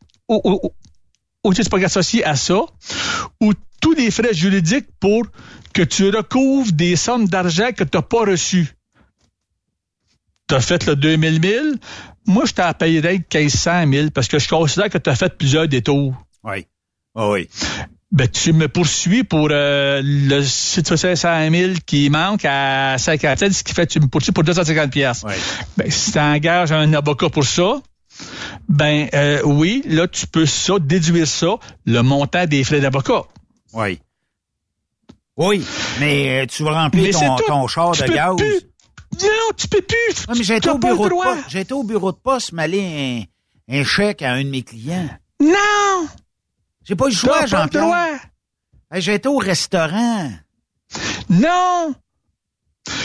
pas 1.70 1.84
associés 1.84 2.24
à 2.24 2.34
ça, 2.34 2.62
ou 3.42 3.52
tous 3.82 3.92
les 3.92 4.10
frais 4.10 4.32
juridiques 4.32 4.86
pour 4.98 5.26
que 5.74 5.82
tu 5.82 6.08
recouvres 6.08 6.72
des 6.72 6.96
sommes 6.96 7.28
d'argent 7.28 7.72
que 7.76 7.84
tu 7.84 7.98
n'as 7.98 8.02
pas 8.02 8.24
reçues. 8.24 8.74
Tu 10.48 10.54
as 10.54 10.62
fait 10.62 10.86
le 10.86 10.96
2000 10.96 11.42
000, 11.42 11.66
moi 12.26 12.46
je 12.46 12.54
t'en 12.54 12.72
payerais 12.72 13.18
1500 13.18 13.92
000 13.92 14.10
parce 14.12 14.28
que 14.28 14.38
je 14.38 14.48
considère 14.48 14.88
que 14.88 14.96
tu 14.96 15.10
as 15.10 15.14
fait 15.14 15.36
plusieurs 15.36 15.68
détours. 15.68 16.14
Oui. 16.42 16.66
Oh 17.14 17.34
oui 17.34 17.50
ben, 18.12 18.28
tu 18.28 18.52
me 18.52 18.66
poursuis 18.66 19.22
pour 19.22 19.48
euh, 19.50 20.00
le 20.04 20.42
500 20.42 21.50
000 21.50 21.72
qui 21.86 22.10
manque 22.10 22.44
à 22.44 22.98
50 22.98 23.52
ce 23.52 23.62
qui 23.62 23.72
fait 23.72 23.86
que 23.86 23.92
tu 23.92 24.00
me 24.00 24.08
poursuis 24.08 24.32
pour 24.32 24.42
250 24.42 24.90
pièces. 24.90 25.24
Ben, 25.76 25.90
si 25.90 26.12
tu 26.12 26.18
engages 26.18 26.72
un 26.72 26.92
avocat 26.92 27.30
pour 27.30 27.44
ça, 27.44 27.80
ben 28.68 29.08
euh, 29.14 29.40
oui, 29.44 29.82
là, 29.86 30.08
tu 30.08 30.26
peux 30.26 30.46
ça, 30.46 30.78
déduire 30.80 31.26
ça, 31.26 31.56
le 31.86 32.02
montant 32.02 32.46
des 32.46 32.64
frais 32.64 32.80
d'avocat. 32.80 33.22
Oui. 33.72 34.00
Oui, 35.36 35.64
mais 36.00 36.42
euh, 36.42 36.46
tu 36.46 36.64
vas 36.64 36.82
remplir 36.82 37.16
ton, 37.18 37.36
ton, 37.36 37.66
char 37.68 37.92
de 37.92 38.12
gaz. 38.12 38.36
Non, 39.22 39.28
tu 39.56 39.68
peux 39.68 39.82
plus. 39.82 40.26
mais 40.28 40.42
j'ai 40.42 40.56
été 40.56 40.68
au 40.68 40.78
bureau 40.78 41.08
de 41.08 41.10
poste. 41.10 41.54
Été 41.54 41.74
au 41.74 41.84
bureau 41.84 42.12
de 42.12 42.18
poste 42.18 42.52
m'aller 42.52 43.26
un, 43.68 43.78
un 43.78 43.84
chèque 43.84 44.22
à 44.22 44.32
un 44.32 44.42
de 44.42 44.48
mes 44.48 44.62
clients. 44.62 45.08
Non! 45.40 46.08
J'ai 46.90 46.96
pas 46.96 47.06
eu 47.06 47.10
le 47.10 47.14
choix, 47.14 47.46
Jean-Pierre. 47.46 48.18
J'ai 48.96 49.14
été 49.14 49.28
au 49.28 49.36
restaurant. 49.36 50.28
Non! 51.28 51.94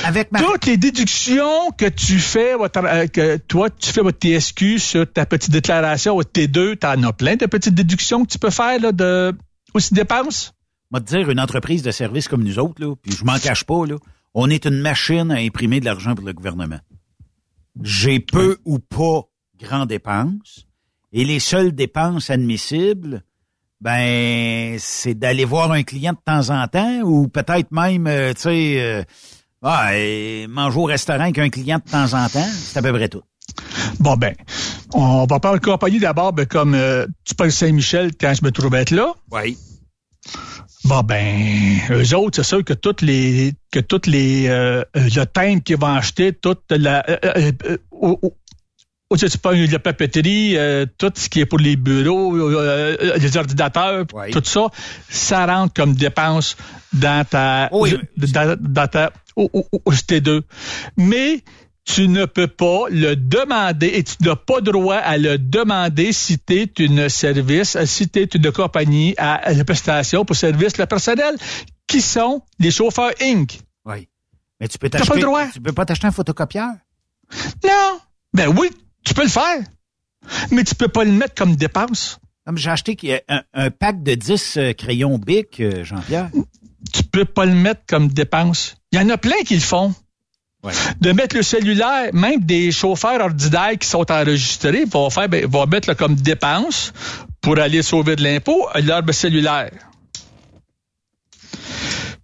Avec 0.03 0.31
ma... 0.31 0.39
Toutes 0.39 0.65
les 0.65 0.77
déductions 0.77 1.69
que 1.69 1.87
tu 1.87 2.17
fais, 2.17 2.55
euh, 2.55 3.05
que 3.05 3.37
toi, 3.37 3.69
tu 3.69 3.91
fais 3.91 4.01
votre 4.01 4.17
TSQ 4.17 4.79
sur 4.79 5.13
ta 5.13 5.27
petite 5.27 5.51
déclaration, 5.51 6.15
votre 6.15 6.31
T2, 6.31 6.77
t'en 6.77 7.03
as 7.03 7.13
plein 7.13 7.35
de 7.35 7.45
petites 7.45 7.75
déductions 7.75 8.25
que 8.25 8.31
tu 8.31 8.39
peux 8.39 8.49
faire, 8.49 8.79
là, 8.79 8.91
de, 8.91 9.35
aussi 9.75 9.93
dépenses? 9.93 10.55
Moi, 10.89 10.99
te 11.01 11.05
dire, 11.05 11.29
une 11.29 11.39
entreprise 11.39 11.83
de 11.83 11.91
service 11.91 12.27
comme 12.27 12.43
nous 12.43 12.57
autres, 12.57 12.83
là, 12.83 12.95
puis 12.95 13.11
je 13.11 13.23
m'en 13.23 13.37
cache 13.37 13.65
pas, 13.65 13.85
là, 13.85 13.97
on 14.33 14.49
est 14.49 14.65
une 14.65 14.81
machine 14.81 15.29
à 15.29 15.35
imprimer 15.35 15.79
de 15.79 15.85
l'argent 15.85 16.15
pour 16.15 16.25
le 16.25 16.33
gouvernement. 16.33 16.79
J'ai 17.83 18.19
peu 18.19 18.57
ou 18.65 18.79
pas 18.79 19.29
grandes 19.59 19.89
dépenses, 19.89 20.65
et 21.13 21.23
les 21.23 21.39
seules 21.39 21.71
dépenses 21.71 22.31
admissibles, 22.31 23.23
ben 23.81 24.77
c'est 24.79 25.13
d'aller 25.13 25.45
voir 25.45 25.71
un 25.71 25.83
client 25.83 26.13
de 26.13 26.19
temps 26.25 26.49
en 26.49 26.67
temps 26.67 27.01
ou 27.01 27.27
peut-être 27.27 27.71
même, 27.71 28.07
euh, 28.07 28.33
tu 28.33 28.41
sais, 28.41 28.75
euh, 28.79 29.03
ah, 29.61 29.91
manger 30.47 30.79
au 30.79 30.83
restaurant 30.83 31.21
avec 31.21 31.39
un 31.39 31.49
client 31.49 31.79
de 31.83 31.89
temps 31.89 32.13
en 32.13 32.27
temps, 32.29 32.47
c'est 32.51 32.77
à 32.77 32.81
peu 32.81 32.93
près 32.93 33.09
tout. 33.09 33.23
Bon 33.99 34.15
ben, 34.15 34.33
on 34.93 35.25
va 35.25 35.39
parler 35.39 35.59
de 35.59 35.65
compagnie 35.65 35.99
d'abord, 35.99 36.33
ben, 36.33 36.45
comme 36.45 36.73
euh, 36.73 37.05
tu 37.25 37.35
parles 37.35 37.51
Saint-Michel 37.51 38.11
quand 38.19 38.33
je 38.33 38.43
me 38.43 38.51
trouvais 38.51 38.81
être 38.81 38.91
là. 38.91 39.13
Oui. 39.31 39.57
Bon 40.85 41.01
ben, 41.01 41.79
eux 41.89 42.15
autres, 42.15 42.37
c'est 42.37 42.47
sûr 42.47 42.63
que 42.63 42.73
toutes 42.73 43.01
les 43.01 43.53
que 43.71 43.79
toutes 43.79 44.07
les 44.07 44.47
le 44.47 45.23
thème 45.25 45.61
qu'ils 45.61 45.77
vont 45.77 45.95
acheter, 45.95 46.33
toute 46.33 46.63
la 46.71 47.03
c'est 49.15 49.41
pas 49.41 49.53
la 49.53 49.79
papeterie, 49.79 50.57
euh, 50.57 50.85
tout 50.97 51.11
ce 51.15 51.29
qui 51.29 51.41
est 51.41 51.45
pour 51.45 51.59
les 51.59 51.75
bureaux, 51.75 52.35
euh, 52.35 52.97
euh, 52.99 53.17
les 53.17 53.37
ordinateurs, 53.37 54.05
tout 54.31 54.41
ça, 54.43 54.67
ça 55.09 55.45
rentre 55.45 55.73
comme 55.73 55.93
dépense 55.93 56.57
dans 56.91 57.25
ta, 57.25 57.69
dans, 57.69 58.87
ta 58.87 59.11
T2. 59.37 60.41
Mais 60.97 61.43
tu 61.85 62.07
ne 62.07 62.25
peux 62.25 62.47
pas 62.47 62.85
le 62.89 63.15
demander 63.15 63.87
et 63.87 64.03
tu 64.03 64.15
n'as 64.21 64.35
pas 64.35 64.59
droit 64.59 64.95
à 64.95 65.17
le 65.17 65.37
demander 65.37 66.11
si 66.11 66.39
tu 66.39 66.61
es 66.61 66.71
une 66.79 67.07
service, 67.09 67.77
si 67.85 68.09
tu 68.09 68.21
es 68.21 68.23
une 68.23 68.51
compagnie 68.51 69.13
à 69.17 69.53
la 69.53 69.63
prestation 69.63 70.25
pour 70.25 70.35
service 70.35 70.77
le 70.77 70.87
personnel, 70.87 71.35
qui 71.85 72.01
sont 72.01 72.41
les 72.57 72.71
chauffeurs 72.71 73.11
Inc. 73.21 73.59
Oui. 73.85 74.09
Mais 74.59 74.67
tu 74.67 74.79
peux 74.79 74.89
t'acheter. 74.89 75.21
Tu 75.53 75.61
peux 75.61 75.73
pas 75.73 75.85
t'acheter 75.85 76.07
un 76.07 76.11
photocopieur? 76.11 76.71
Non. 77.63 77.99
Ben 78.33 78.47
oui, 78.47 78.69
tu 79.05 79.13
peux 79.13 79.23
le 79.23 79.29
faire, 79.29 79.59
mais 80.51 80.63
tu 80.63 80.75
peux 80.75 80.87
pas 80.87 81.05
le 81.05 81.11
mettre 81.11 81.35
comme 81.35 81.55
dépense. 81.55 82.19
J'ai 82.55 82.69
acheté 82.69 83.23
un, 83.27 83.41
un, 83.53 83.71
pack 83.71 84.03
de 84.03 84.13
10 84.13 84.57
euh, 84.57 84.73
crayons 84.73 85.17
Bic, 85.17 85.59
euh, 85.59 85.83
Jean-Pierre. 85.83 86.29
Tu 86.93 87.03
peux 87.03 87.25
pas 87.25 87.45
le 87.45 87.53
mettre 87.53 87.81
comme 87.87 88.09
dépense. 88.09 88.75
Il 88.91 88.99
y 88.99 89.01
en 89.01 89.09
a 89.09 89.17
plein 89.17 89.41
qui 89.45 89.55
le 89.55 89.61
font. 89.61 89.93
De 90.99 91.11
mettre 91.11 91.35
le 91.35 91.43
cellulaire, 91.43 92.09
même 92.13 92.43
des 92.43 92.71
chauffeurs 92.71 93.21
ordinaires 93.21 93.77
qui 93.79 93.87
sont 93.87 94.11
enregistrés 94.11 94.85
vont 94.85 95.11
faire, 95.11 95.29
ben, 95.29 95.45
vont 95.45 95.67
mettre 95.67 95.93
comme 95.93 96.15
dépense 96.15 96.91
pour 97.39 97.59
aller 97.59 97.83
sauver 97.83 98.15
de 98.15 98.23
l'impôt 98.23 98.67
leur 98.83 99.03
cellulaire. 99.13 99.71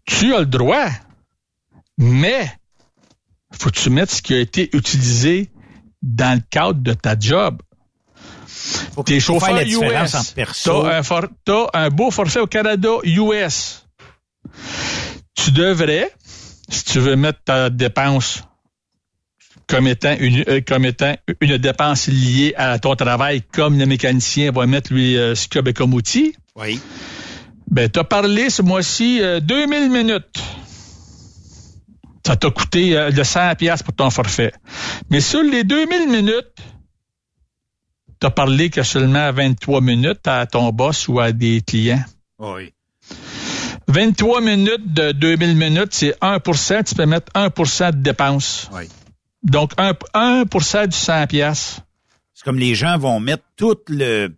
Tu 0.06 0.34
as 0.34 0.40
le 0.40 0.48
droit, 0.48 0.88
mais 2.00 2.52
faut 3.52 3.70
que 3.70 3.80
tu 3.80 3.92
mettes 3.92 4.10
ce 4.10 4.22
qui 4.24 4.34
a 4.34 4.40
été 4.40 4.76
utilisé 4.76 5.51
dans 6.02 6.36
le 6.36 6.44
cadre 6.50 6.82
de 6.82 6.94
ta 6.94 7.18
job. 7.18 7.62
T'es 9.06 9.20
chauffeur 9.20 9.58
US. 9.62 10.36
T'as 10.64 11.00
un, 11.00 11.68
un 11.74 11.90
beau 11.90 12.12
forfait 12.12 12.40
au 12.40 12.48
Canada 12.48 12.90
US. 13.04 13.86
Tu 15.36 15.52
devrais, 15.52 16.12
si 16.70 16.84
tu 16.84 17.00
veux 17.00 17.16
mettre 17.16 17.40
ta 17.44 17.70
dépense 17.70 18.44
comme 19.72 19.88
étant 19.88 20.16
une, 20.20 20.44
euh, 20.50 20.60
comme 20.68 20.84
étant 20.86 21.16
une 21.40 21.58
dépense 21.58 22.08
liée 22.08 22.54
à 22.58 22.78
ton 22.78 22.96
travail, 22.96 23.42
comme 23.54 23.80
le 23.80 23.86
mécanicien 23.86 24.52
va 24.52 24.66
mettre 24.68 24.94
lui 24.94 25.18
euh, 25.18 25.34
ce 25.34 25.48
qu'il 25.48 25.66
a 25.66 25.74
comme 25.74 25.94
outil. 25.94 26.36
Oui. 26.58 26.80
Ben, 27.70 27.88
t'as 27.88 28.04
parlé 28.04 28.50
ce 28.50 28.62
mois-ci 28.62 29.22
2000 29.42 29.84
euh, 29.84 29.88
minutes 29.88 30.44
ça 32.26 32.36
t'a 32.36 32.50
coûté 32.50 32.98
euh, 32.98 33.12
de 33.12 33.24
100 33.24 33.56
pièces 33.56 33.84
pour 33.84 33.94
ton 33.94 34.10
forfait. 34.10 34.54
Mais 35.10 35.22
sur 35.22 35.44
les 35.44 35.64
2000 35.64 36.10
minutes, 36.10 36.56
tu 38.20 38.28
as 38.28 38.32
parlé 38.32 38.70
que 38.70 38.84
seulement 38.84 39.32
23 39.32 39.82
minutes 39.82 40.28
à 40.28 40.46
ton 40.46 40.70
boss 40.72 41.08
ou 41.08 41.20
à 41.20 41.32
des 41.32 41.62
clients. 41.62 42.04
Oui. 42.40 42.74
23 43.88 44.42
minutes 44.42 44.94
de 44.94 45.12
2000 45.12 45.56
minutes, 45.56 45.94
c'est 45.94 46.18
1% 46.22 46.84
Tu 46.84 46.96
peux 46.96 47.06
mettre 47.06 47.32
1% 47.34 47.92
de 47.92 47.98
dépenses. 47.98 48.70
Oui. 48.74 48.84
Donc, 49.44 49.72
1, 49.78 49.94
1 50.14 50.44
du 50.88 50.96
100 50.96 51.28
pièces. 51.28 51.80
C'est 52.34 52.44
comme 52.44 52.60
les 52.60 52.76
gens 52.76 52.98
vont 52.98 53.20
mettre 53.20 53.44
tout 53.58 53.78
le 53.88 54.30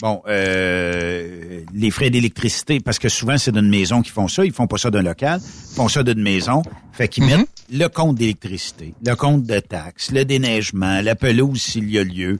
Bon, 0.00 0.22
euh, 0.28 1.62
les 1.74 1.90
frais 1.90 2.10
d'électricité, 2.10 2.78
parce 2.80 2.98
que 2.98 3.08
souvent 3.08 3.36
c'est 3.36 3.52
d'une 3.52 3.68
maison 3.68 4.02
qui 4.02 4.10
font 4.10 4.28
ça, 4.28 4.44
ils 4.44 4.52
font 4.52 4.66
pas 4.66 4.78
ça 4.78 4.90
d'un 4.90 5.02
local, 5.02 5.40
ils 5.42 5.74
font 5.74 5.88
ça 5.88 6.02
d'une 6.02 6.22
maison. 6.22 6.62
Fait 6.92 7.08
qu'ils 7.08 7.24
mettent 7.24 7.38
mhm. 7.38 7.78
le 7.78 7.88
compte 7.88 8.16
d'électricité, 8.16 8.94
le 9.04 9.14
compte 9.14 9.44
de 9.44 9.58
taxes, 9.58 10.12
le 10.12 10.24
déneigement, 10.24 11.00
la 11.00 11.14
pelouse 11.16 11.60
s'il 11.60 11.90
y 11.90 11.98
a 11.98 12.04
lieu. 12.04 12.38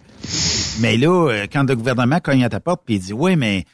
Mais 0.81 0.97
là, 0.97 1.29
euh, 1.31 1.47
quand 1.53 1.65
le 1.69 1.75
gouvernement 1.75 2.21
cogne 2.21 2.45
à 2.45 2.49
ta 2.49 2.61
porte 2.61 2.83
puis 2.85 2.97
il 2.97 3.01
dit 3.01 3.13
Oui, 3.13 3.35
mais 3.37 3.65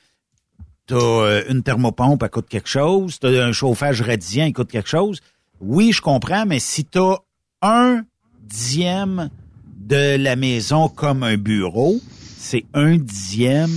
t'as 0.87 0.97
euh, 0.97 1.43
une 1.51 1.63
thermopompe, 1.63 2.23
elle 2.23 2.31
coûte 2.31 2.49
quelque 2.49 2.69
chose, 2.69 3.19
t'as 3.19 3.29
un 3.45 3.53
chauffage 3.53 4.01
radien, 4.03 4.47
il 4.47 4.53
coûte 4.53 4.71
quelque 4.71 4.89
chose. 4.89 5.21
Oui, 5.61 5.93
je 5.93 6.01
comprends, 6.01 6.47
mais 6.47 6.59
si 6.59 6.85
t'as 6.85 7.17
un 7.63 8.03
dixième 8.43 9.31
de 9.79 10.17
la 10.17 10.37
maison 10.37 10.89
comme 10.89 11.23
un 11.23 11.37
bureau, 11.37 12.01
c'est 12.45 12.65
un 12.75 12.97
dixième 12.97 13.71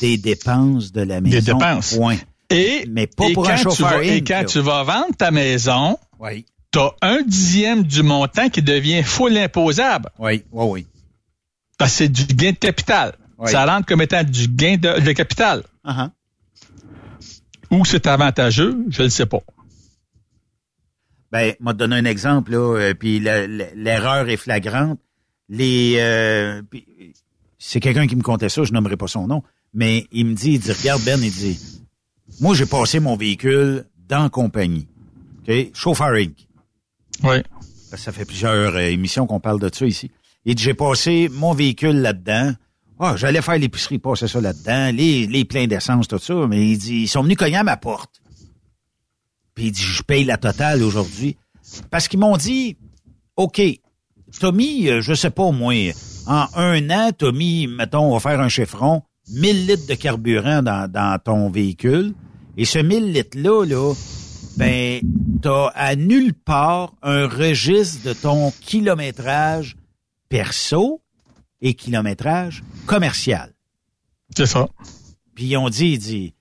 des 0.00 0.16
dépenses 0.16 0.92
de 0.92 1.02
la 1.02 1.20
maison. 1.20 1.36
Des 1.36 1.42
dépenses. 1.52 1.94
Point. 1.96 2.16
Et, 2.50 2.84
Mais 2.90 3.06
pas 3.06 3.26
et 3.28 3.32
pour 3.34 3.44
quand 3.44 3.52
un 3.52 3.56
tu 3.56 3.62
chauffeur 3.64 3.90
vas- 3.98 4.04
Et 4.04 4.22
quand 4.24 4.38
là. 4.40 4.44
tu 4.44 4.60
vas 4.60 4.82
vendre 4.82 5.14
ta 5.16 5.30
maison, 5.30 5.98
Oui. 6.18 6.46
tu 6.72 6.78
as 6.78 6.94
un 7.02 7.22
dixième 7.22 7.82
du 7.82 8.02
montant 8.02 8.48
qui 8.48 8.62
devient 8.62 9.02
full 9.02 9.36
imposable. 9.36 10.08
Oui, 10.18 10.44
oui, 10.52 10.64
oui. 10.70 10.86
Parce 11.78 11.92
que 11.92 11.96
c'est 11.98 12.08
du 12.08 12.24
gain 12.34 12.52
de 12.52 12.56
capital. 12.56 13.14
Oui. 13.38 13.50
Ça 13.50 13.64
rentre 13.66 13.86
comme 13.86 14.02
étant 14.02 14.24
du 14.24 14.48
gain 14.48 14.76
de, 14.78 15.00
de 15.00 15.12
capital. 15.12 15.62
Uh-huh. 15.84 16.10
Ou 17.70 17.84
c'est 17.84 18.06
avantageux, 18.06 18.76
je 18.88 19.02
ne 19.02 19.08
sais 19.08 19.26
pas. 19.26 19.40
Ben, 21.30 21.54
m'a 21.60 21.74
donné 21.74 21.96
un 21.96 22.04
exemple 22.06 22.52
là, 22.52 22.76
euh, 22.78 22.94
puis 22.94 23.20
l'erreur 23.20 24.28
est 24.30 24.38
flagrante. 24.38 24.98
Les, 25.50 25.96
euh, 25.98 26.62
puis, 26.68 26.86
c'est 27.58 27.80
quelqu'un 27.80 28.06
qui 28.06 28.16
me 28.16 28.22
contait 28.22 28.48
ça, 28.48 28.64
je 28.64 28.72
nommerai 28.72 28.96
pas 28.96 29.08
son 29.08 29.26
nom, 29.26 29.42
mais 29.74 30.06
il 30.12 30.26
me 30.26 30.34
dit, 30.34 30.52
il 30.52 30.60
dit, 30.60 30.72
regarde 30.72 31.02
Ben, 31.04 31.20
il 31.22 31.32
dit, 31.32 31.58
moi 32.40 32.54
j'ai 32.54 32.66
passé 32.66 33.00
mon 33.00 33.16
véhicule 33.16 33.84
dans 34.08 34.28
compagnie, 34.30 34.86
ok, 35.46 35.74
chauffeur 35.74 36.14
Inc. 36.14 36.48
Oui. 37.24 37.36
Ça 37.96 38.12
fait 38.12 38.24
plusieurs 38.24 38.74
euh, 38.74 38.90
émissions 38.90 39.26
qu'on 39.26 39.40
parle 39.40 39.60
de 39.60 39.70
ça 39.74 39.86
ici. 39.86 40.10
Il 40.44 40.54
dit, 40.54 40.62
j'ai 40.62 40.74
passé 40.74 41.28
mon 41.32 41.52
véhicule 41.52 41.96
là-dedans. 41.96 42.52
Ah, 43.00 43.16
j'allais 43.16 43.42
faire 43.42 43.58
l'épicerie, 43.58 43.98
passer 43.98 44.28
ça 44.28 44.40
là-dedans, 44.40 44.90
les, 44.94 45.26
les 45.26 45.44
pleins 45.44 45.66
d'essence, 45.66 46.06
tout 46.08 46.18
ça. 46.18 46.46
Mais 46.48 46.70
il 46.70 46.78
dit, 46.78 47.02
ils 47.02 47.08
sont 47.08 47.22
venus 47.22 47.36
cogner 47.36 47.56
à 47.56 47.64
ma 47.64 47.76
porte. 47.76 48.20
Puis 49.54 49.66
il 49.66 49.72
dit, 49.72 49.82
je 49.82 50.02
paye 50.02 50.24
la 50.24 50.36
totale 50.36 50.82
aujourd'hui. 50.82 51.36
Parce 51.90 52.08
qu'ils 52.08 52.20
m'ont 52.20 52.36
dit, 52.36 52.76
OK, 53.36 53.60
Tommy, 54.38 54.88
euh, 54.88 55.00
je 55.00 55.14
sais 55.14 55.30
pas, 55.30 55.50
moi, 55.50 55.74
en 56.28 56.46
un 56.54 56.90
an, 56.90 57.10
Tommy, 57.12 57.66
mettons, 57.66 58.10
on 58.10 58.12
va 58.12 58.20
faire 58.20 58.40
un 58.40 58.48
chiffron, 58.48 59.02
1000 59.30 59.66
litres 59.66 59.86
de 59.86 59.94
carburant 59.94 60.62
dans, 60.62 60.90
dans 60.90 61.18
ton 61.18 61.50
véhicule. 61.50 62.14
Et 62.56 62.64
ce 62.64 62.78
1000 62.78 63.12
litres-là, 63.12 63.64
là, 63.64 63.94
ben, 64.56 65.00
t'as 65.40 65.68
à 65.68 65.96
nulle 65.96 66.34
part 66.34 66.94
un 67.02 67.26
registre 67.26 68.08
de 68.08 68.12
ton 68.12 68.50
kilométrage 68.60 69.76
perso 70.28 71.00
et 71.60 71.74
kilométrage 71.74 72.62
commercial. 72.86 73.54
C'est 74.36 74.46
ça. 74.46 74.68
Puis 75.34 75.46
ils 75.46 75.56
ont 75.56 75.68
dit, 75.68 75.92
il 75.92 75.98
dit, 75.98 76.34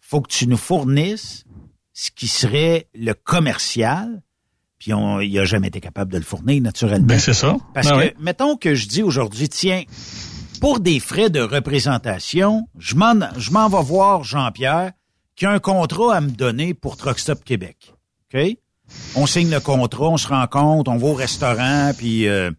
faut 0.00 0.20
que 0.20 0.30
tu 0.30 0.46
nous 0.46 0.56
fournisses 0.56 1.44
ce 1.92 2.10
qui 2.10 2.28
serait 2.28 2.88
le 2.94 3.12
commercial. 3.14 4.22
Puis 4.78 4.92
on, 4.92 5.20
il 5.20 5.38
a 5.38 5.44
jamais 5.44 5.68
été 5.68 5.80
capable 5.80 6.12
de 6.12 6.18
le 6.18 6.24
fournir, 6.24 6.60
naturellement. 6.62 7.06
Ben, 7.06 7.18
c'est 7.18 7.32
ça. 7.34 7.56
Parce 7.74 7.88
Ben 7.88 7.94
que, 7.98 8.04
oui. 8.06 8.12
mettons 8.20 8.56
que 8.56 8.74
je 8.74 8.86
dis 8.88 9.02
aujourd'hui, 9.02 9.48
tiens, 9.48 9.84
pour 10.60 10.80
des 10.80 11.00
frais 11.00 11.30
de 11.30 11.40
représentation, 11.40 12.68
je 12.78 12.94
m'en, 12.94 13.14
je 13.38 13.50
m'en 13.50 13.68
vais 13.68 13.82
voir 13.82 14.22
Jean-Pierre 14.24 14.92
qui 15.34 15.46
a 15.46 15.50
un 15.50 15.58
contrat 15.58 16.16
à 16.16 16.20
me 16.20 16.30
donner 16.30 16.74
pour 16.74 16.96
Truck 16.96 17.18
Stop 17.18 17.44
Québec. 17.44 17.94
OK? 18.34 18.40
On 19.16 19.26
signe 19.26 19.50
le 19.50 19.60
contrat, 19.60 20.08
on 20.10 20.16
se 20.16 20.28
rencontre, 20.28 20.90
on 20.90 20.96
va 20.96 21.06
au 21.08 21.14
restaurant, 21.14 21.92
puis 21.96 22.28
euh, 22.28 22.50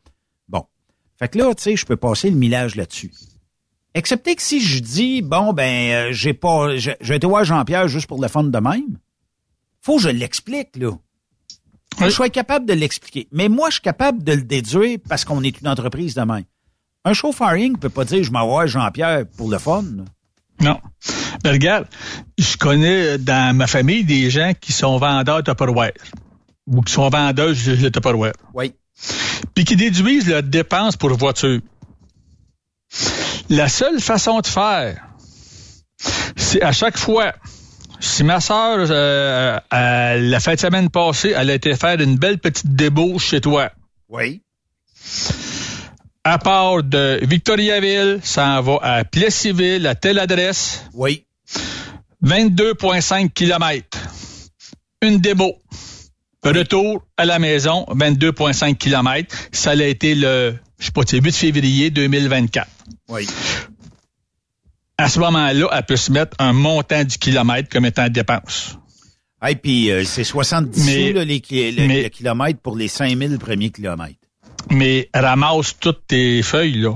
bon. 0.50 0.64
Fait 1.18 1.30
que 1.30 1.38
là, 1.38 1.54
tu 1.56 1.64
sais, 1.64 1.76
je 1.76 1.86
peux 1.86 1.96
passer 1.98 2.30
le 2.30 2.36
millage 2.36 2.76
là-dessus. 2.76 3.12
Excepté 3.94 4.36
que 4.36 4.42
si 4.42 4.60
je 4.60 4.80
dis, 4.80 5.22
bon, 5.22 5.54
ben, 5.54 5.92
euh, 5.92 6.12
j'ai 6.12 6.34
pas, 6.34 6.76
j'ai 6.78 6.96
j'ai 7.00 7.16
été 7.16 7.26
voir 7.26 7.44
Jean-Pierre 7.46 7.88
juste 7.88 8.08
pour 8.08 8.22
le 8.22 8.28
fun 8.28 8.44
de 8.44 8.60
même, 8.60 9.00
faut 9.82 9.96
que 9.96 10.04
je 10.04 10.10
l'explique, 10.10 10.76
là. 10.76 10.92
Je 12.00 12.10
sois 12.10 12.30
capable 12.30 12.66
de 12.66 12.74
l'expliquer. 12.74 13.28
Mais 13.32 13.50
moi, 13.50 13.70
je 13.70 13.74
suis 13.74 13.82
capable 13.82 14.24
de 14.24 14.34
le 14.34 14.42
déduire 14.42 15.00
parce 15.08 15.26
qu'on 15.26 15.44
est 15.44 15.60
une 15.60 15.68
entreprise 15.68 16.14
de 16.14 16.22
même. 16.22 16.44
Un 17.06 17.14
chauffeur 17.14 17.50
Inc. 17.50 17.80
peut 17.80 17.90
pas 17.90 18.06
dire, 18.06 18.24
je 18.24 18.32
m'en 18.32 18.42
vais 18.42 18.52
voir 18.52 18.68
Jean-Pierre 18.68 19.26
pour 19.38 19.50
le 19.50 19.58
fun. 19.58 19.84
Non. 20.60 20.80
Mais 21.44 21.52
regarde, 21.52 21.88
je 22.38 22.58
connais 22.58 23.18
dans 23.18 23.56
ma 23.56 23.68
famille 23.68 24.04
des 24.04 24.30
gens 24.30 24.54
qui 24.60 24.74
sont 24.74 24.98
vendeurs 24.98 25.44
Tupperware 25.44 25.94
ou 26.66 26.82
qui 26.82 26.94
sont 26.94 27.10
vendeurs 27.10 27.50
de 27.50 27.90
Tupperware. 27.90 28.34
Oui. 28.54 28.74
Puis 29.54 29.64
qui 29.64 29.76
déduisent 29.76 30.28
leurs 30.28 30.44
dépenses 30.44 30.98
pour 30.98 31.16
voiture. 31.16 31.62
La 33.50 33.70
seule 33.70 34.02
façon 34.02 34.40
de 34.40 34.48
faire, 34.48 35.08
c'est 36.36 36.62
à 36.62 36.72
chaque 36.72 36.98
fois, 36.98 37.34
si 38.00 38.24
ma 38.24 38.40
soeur, 38.40 38.88
la 38.88 40.40
fin 40.40 40.54
de 40.54 40.60
semaine 40.60 40.90
passée, 40.90 41.34
elle 41.36 41.50
a 41.50 41.54
été 41.54 41.76
faire 41.76 42.00
une 42.00 42.18
belle 42.18 42.40
petite 42.40 42.76
débauche 42.76 43.28
chez 43.28 43.42
toi. 43.42 43.72
Oui. 44.10 44.42
À 46.24 46.38
part 46.40 46.84
de 46.84 47.20
Victoriaville, 47.24 48.20
ça 48.22 48.60
en 48.60 48.62
va 48.62 48.80
à 48.82 49.04
Plessisville, 49.06 49.88
à 49.88 49.96
telle 49.96 50.20
adresse. 50.20 50.84
Oui. 50.94 51.26
22,5 52.24 53.32
km. 53.32 53.98
Une 55.02 55.20
démo. 55.20 55.56
Retour 56.44 57.04
à 57.18 57.26
la 57.26 57.40
maison, 57.40 57.86
22,5 57.90 58.76
km. 58.76 59.36
Ça 59.52 59.72
a 59.72 59.76
été 59.76 60.16
le, 60.16 60.56
je 60.80 60.86
sais 60.86 60.92
pas, 60.92 61.02
c'est 61.06 61.20
8 61.20 61.36
février 61.36 61.90
2024. 61.90 62.68
Oui. 63.10 63.28
À 64.98 65.10
ce 65.10 65.20
moment-là, 65.20 65.68
elle 65.72 65.84
peut 65.86 65.96
se 65.96 66.12
mettre 66.12 66.36
un 66.40 66.54
montant 66.54 67.04
du 67.04 67.18
kilomètre 67.18 67.70
comme 67.70 67.86
étant 67.86 68.10
dépense. 68.10 68.78
Et 69.48 69.56
puis, 69.56 69.92
euh, 69.92 70.04
c'est 70.04 70.24
70 70.24 70.86
Mais- 70.86 71.08
sous, 71.10 71.14
là, 71.14 71.24
les, 71.26 71.40
ki- 71.40 71.72
le, 71.72 71.88
mais- 71.88 72.04
le 72.04 72.10
kilomètre 72.10 72.60
pour 72.60 72.76
les 72.76 72.88
5000 72.88 73.38
premiers 73.38 73.70
kilomètres. 73.70 74.16
Mais 74.72 75.10
ramasse 75.14 75.78
toutes 75.80 76.08
tes 76.08 76.42
feuilles, 76.42 76.80
là. 76.82 76.94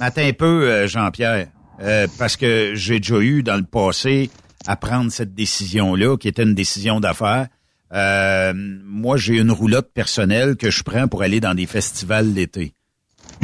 Attends 0.00 0.22
un 0.26 0.32
peu, 0.32 0.68
euh, 0.68 0.86
Jean-Pierre, 0.88 1.46
euh, 1.80 2.08
parce 2.18 2.36
que 2.36 2.72
j'ai 2.74 2.98
déjà 2.98 3.18
eu 3.20 3.42
dans 3.44 3.56
le 3.56 3.62
passé 3.64 4.28
à 4.66 4.74
prendre 4.74 5.12
cette 5.12 5.32
décision-là, 5.34 6.16
qui 6.16 6.26
était 6.26 6.42
une 6.42 6.54
décision 6.54 6.98
d'affaires. 6.98 7.46
Euh, 7.94 8.52
moi, 8.84 9.16
j'ai 9.16 9.36
une 9.38 9.52
roulotte 9.52 9.92
personnelle 9.94 10.56
que 10.56 10.70
je 10.72 10.82
prends 10.82 11.06
pour 11.06 11.22
aller 11.22 11.38
dans 11.38 11.54
des 11.54 11.66
festivals 11.66 12.34
l'été. 12.34 12.72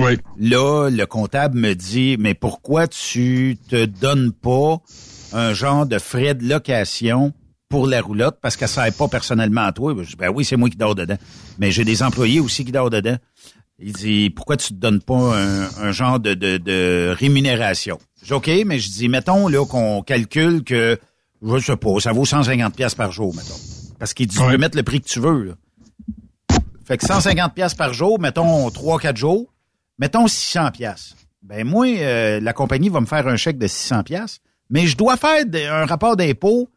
Oui. 0.02 0.18
Là, 0.38 0.88
le 0.90 1.06
comptable 1.06 1.58
me 1.58 1.74
dit, 1.74 2.16
mais 2.18 2.34
pourquoi 2.34 2.88
tu 2.88 3.56
te 3.68 3.84
donnes 3.84 4.32
pas 4.32 4.78
un 5.32 5.54
genre 5.54 5.86
de 5.86 5.98
frais 5.98 6.34
de 6.34 6.44
location 6.46 7.32
pour 7.68 7.86
la 7.86 8.00
roulotte? 8.00 8.38
Parce 8.42 8.56
qu'elle 8.56 8.66
ne 8.68 8.72
sert 8.72 8.92
pas 8.94 9.06
personnellement 9.08 9.62
à 9.62 9.72
toi? 9.72 9.94
Je 10.02 10.08
dis, 10.10 10.16
ben 10.16 10.30
oui, 10.34 10.44
c'est 10.44 10.56
moi 10.56 10.68
qui 10.68 10.76
dors 10.76 10.94
dedans. 10.96 11.16
Mais 11.58 11.70
j'ai 11.70 11.84
des 11.84 12.02
employés 12.02 12.40
aussi 12.40 12.64
qui 12.64 12.72
dorment 12.72 12.90
dedans. 12.90 13.16
Il 13.78 13.92
dit, 13.92 14.30
pourquoi 14.30 14.56
tu 14.56 14.68
te 14.68 14.74
donnes 14.74 15.00
pas 15.00 15.36
un, 15.38 15.68
un 15.80 15.92
genre 15.92 16.18
de, 16.18 16.34
de, 16.34 16.56
de 16.56 17.14
rémunération? 17.16 17.98
Je 18.22 18.26
dis, 18.26 18.32
OK, 18.32 18.50
mais 18.66 18.78
je 18.78 18.90
dis, 18.90 19.08
mettons 19.08 19.46
là 19.48 19.64
qu'on 19.66 20.02
calcule 20.02 20.64
que, 20.64 20.98
je 21.42 21.58
sais 21.58 21.76
pas, 21.76 22.00
ça 22.00 22.12
vaut 22.12 22.24
150 22.24 22.74
pièces 22.74 22.94
par 22.94 23.12
jour, 23.12 23.34
mettons. 23.34 23.54
Parce 23.98 24.14
qu'il 24.14 24.26
dit, 24.26 24.36
tu 24.36 24.42
peux 24.44 24.56
mettre 24.58 24.76
le 24.76 24.82
prix 24.82 25.00
que 25.00 25.08
tu 25.08 25.20
veux. 25.20 25.44
là. 25.44 25.52
Fait 26.84 26.98
que 26.98 27.06
150 27.06 27.54
pièces 27.54 27.74
par 27.74 27.92
jour, 27.94 28.18
mettons 28.20 28.68
3-4 28.68 29.16
jours, 29.16 29.52
mettons 29.98 30.26
600 30.26 30.70
pièces. 30.72 31.14
Ben 31.42 31.66
moi, 31.66 31.86
euh, 31.88 32.40
la 32.40 32.52
compagnie 32.52 32.88
va 32.88 33.00
me 33.00 33.06
faire 33.06 33.26
un 33.26 33.36
chèque 33.36 33.58
de 33.58 33.66
600 33.66 34.02
pièces, 34.04 34.38
mais 34.70 34.86
je 34.86 34.96
dois 34.96 35.16
faire 35.16 35.44
de- 35.46 35.58
un 35.68 35.86
rapport 35.86 36.16
d'impôt 36.16 36.68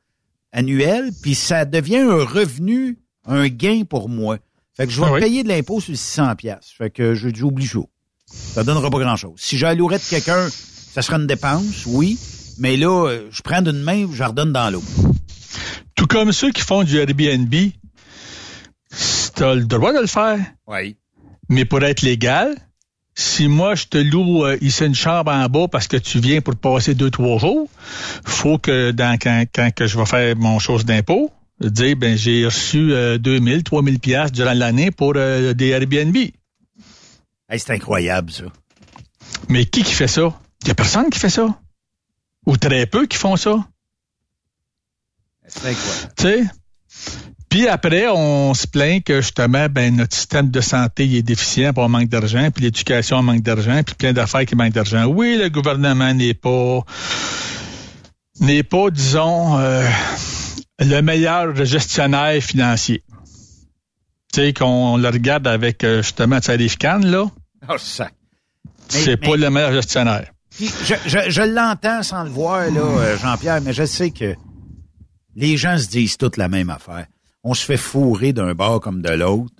annuel, 0.52 1.12
puis 1.22 1.36
ça 1.36 1.66
devient 1.66 1.98
un 1.98 2.24
revenu, 2.24 2.98
un 3.26 3.48
gain 3.48 3.84
pour 3.88 4.10
moi. 4.10 4.38
Fait 4.76 4.86
que 4.88 4.92
je 4.92 5.00
vais 5.00 5.08
Ah 5.08 5.14
oui? 5.14 5.20
payer 5.22 5.44
de 5.44 5.50
l'impôt 5.50 5.80
sur 5.80 5.96
600 5.96 6.36
pièces. 6.36 6.72
Fait 6.78 6.90
que 6.90 7.14
je 7.14 7.30
dis 7.30 7.44
oublie 7.44 7.66
chaud. 7.68 7.90
Ça 8.28 8.64
donnera 8.64 8.90
pas 8.90 9.00
grand-chose. 9.00 9.36
Si 9.38 9.58
j'allouerais 9.58 10.00
de 10.00 10.04
quelqu'un, 10.04 10.50
ça 10.50 11.02
sera 11.02 11.18
une 11.18 11.28
dépense, 11.28 11.86
oui, 11.86 12.18
mais 12.58 12.76
là, 12.76 13.08
euh, 13.08 13.28
je 13.32 13.42
prends 13.42 13.62
d'une 13.62 13.82
main, 13.82 14.08
je 14.12 14.20
la 14.20 14.28
redonne 14.30 14.52
dans 14.52 14.70
l'autre. 14.72 14.86
Tout 15.96 16.08
comme 16.08 16.32
ceux 16.32 16.52
qui 16.52 16.62
font 16.62 16.84
du 16.84 16.98
Airbnb, 16.98 17.54
t'as 19.36 19.54
le 19.56 19.64
droit 19.66 19.94
de 19.94 20.00
le 20.00 20.08
faire. 20.08 20.40
Oui. 20.68 20.98
Mais 21.50 21.66
pour 21.66 21.84
être 21.84 22.02
légal, 22.02 22.56
si 23.16 23.48
moi 23.48 23.76
je 23.76 23.86
te 23.86 23.98
loue 23.98 24.46
euh, 24.46 24.58
ici 24.62 24.86
une 24.86 24.94
chambre 24.94 25.32
en 25.32 25.48
bas 25.48 25.68
parce 25.70 25.88
que 25.88 25.98
tu 25.98 26.20
viens 26.20 26.42
pour 26.42 26.56
passer 26.56 26.94
deux 26.94 27.10
trois 27.10 27.40
jours, 27.40 27.70
faut 28.26 28.58
que 28.58 28.92
dans 28.92 29.18
quand, 29.18 29.46
quand 29.54 29.74
que 29.74 29.88
je 29.88 29.98
vais 29.98 30.06
faire 30.06 30.36
mon 30.36 30.60
chose 30.60 30.86
d'impôt, 30.86 31.32
dire 31.62 31.96
ben 31.96 32.18
j'ai 32.18 32.46
reçu 32.46 32.94
euh, 32.94 33.18
2000, 33.18 33.64
3000 33.64 34.00
pièces 34.00 34.32
durant 34.32 34.54
l'année 34.54 34.92
pour 34.92 35.14
euh, 35.16 35.54
des 35.54 35.70
Airbnb. 35.70 36.16
Hey, 37.48 37.60
c'est 37.60 37.72
incroyable, 37.72 38.32
ça. 38.32 38.44
Mais 39.50 39.66
qui 39.66 39.84
qui 39.84 39.94
fait 39.94 40.08
ça? 40.08 40.34
Il 40.64 40.68
y 40.68 40.72
a 40.72 40.76
personne 40.76 41.10
qui 41.10 41.20
fait 41.20 41.30
ça. 41.30 41.60
Ou 42.46 42.58
très 42.58 42.86
peu 42.86 43.06
qui 43.06 43.18
font 43.18 43.38
ça. 43.38 43.66
C'est 45.48 45.70
incroyable. 45.70 46.14
Tu 46.18 46.24
sais? 46.24 46.44
Puis 47.56 47.70
après, 47.70 48.10
on 48.10 48.54
se 48.54 48.68
plaint 48.68 49.02
que 49.02 49.22
justement, 49.22 49.68
ben, 49.70 49.96
notre 49.96 50.14
système 50.14 50.52
de 50.52 50.60
santé 50.60 51.06
il 51.06 51.16
est 51.16 51.22
déficient, 51.22 51.72
puis 51.72 51.82
on 51.82 51.88
manque 51.88 52.10
d'argent, 52.10 52.50
puis 52.54 52.66
l'éducation 52.66 53.24
manque 53.24 53.44
d'argent, 53.44 53.82
puis 53.82 53.96
plein 53.96 54.12
d'affaires 54.12 54.44
qui 54.46 54.58
manquent 54.58 54.74
d'argent. 54.74 55.06
Oui, 55.06 55.38
le 55.42 55.48
gouvernement 55.48 56.14
n'est 56.14 56.34
pas 56.34 56.82
n'est 58.42 58.64
pas, 58.64 58.90
disons, 58.90 59.58
euh, 59.58 59.88
le 60.80 61.00
meilleur 61.00 61.56
gestionnaire 61.64 62.44
financier. 62.44 63.04
tu 64.34 64.42
sais, 64.42 64.52
qu'on 64.52 64.98
le 64.98 65.08
regarde 65.08 65.48
avec 65.48 65.86
euh, 65.86 66.02
justement 66.02 66.42
Salif 66.42 66.78
Khan, 66.78 67.00
là, 67.06 67.28
Oh, 67.70 67.78
ça. 67.78 68.10
c'est 68.90 69.22
mais- 69.22 69.30
pas 69.30 69.38
le 69.38 69.50
meilleur 69.50 69.72
gestionnaire. 69.72 70.30
Je, 70.60 70.66
je, 71.06 71.30
je 71.30 71.42
l'entends 71.42 72.04
sans 72.04 72.26
le 72.26 72.32
voir, 72.32 72.70
là, 72.70 72.82
euh, 72.82 73.18
Jean-Pierre, 73.18 73.62
mais 73.62 73.72
je 73.72 73.86
sais 73.86 74.12
que 74.12 74.36
les 75.38 75.56
gens 75.56 75.78
se 75.78 75.88
disent 75.88 76.18
toutes 76.18 76.36
la 76.36 76.50
même 76.50 76.70
affaire. 76.70 77.06
On 77.46 77.54
se 77.54 77.64
fait 77.64 77.78
fourrer 77.78 78.34
d'un 78.34 78.54
bord 78.54 78.82
comme 78.82 79.02
de 79.02 79.12
l'autre. 79.12 79.54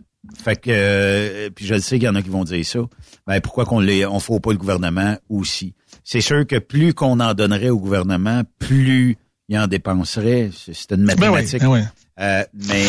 Fait 0.44 0.56
que, 0.60 0.70
euh, 0.72 1.50
puis 1.56 1.66
je 1.68 1.76
le 1.76 1.80
sais 1.82 1.98
qu'il 2.00 2.08
y 2.08 2.10
en 2.10 2.16
a 2.16 2.22
qui 2.24 2.30
vont 2.30 2.44
dire 2.44 2.66
ça. 2.66 2.80
Ben 3.28 3.40
pourquoi 3.40 3.66
qu'on 3.66 3.80
les, 3.80 4.06
on 4.08 4.20
faut 4.20 4.40
pas 4.40 4.52
le 4.52 4.58
gouvernement 4.58 5.16
aussi? 5.30 5.76
C'est 6.04 6.20
sûr 6.22 6.48
que 6.48 6.58
plus 6.58 6.94
qu'on 6.96 7.20
en 7.20 7.34
donnerait 7.36 7.70
au 7.70 7.78
gouvernement, 7.80 8.42
plus 8.58 9.18
il 9.50 9.58
en 9.60 9.68
dépenserait. 9.68 10.50
C'est 10.74 10.92
une 10.94 11.06
Ben 11.06 11.14
oui, 11.14 11.26
mathématique. 11.30 11.62
ben 11.62 11.68
oui. 11.70 11.80
Euh, 12.20 12.44
mais, 12.54 12.84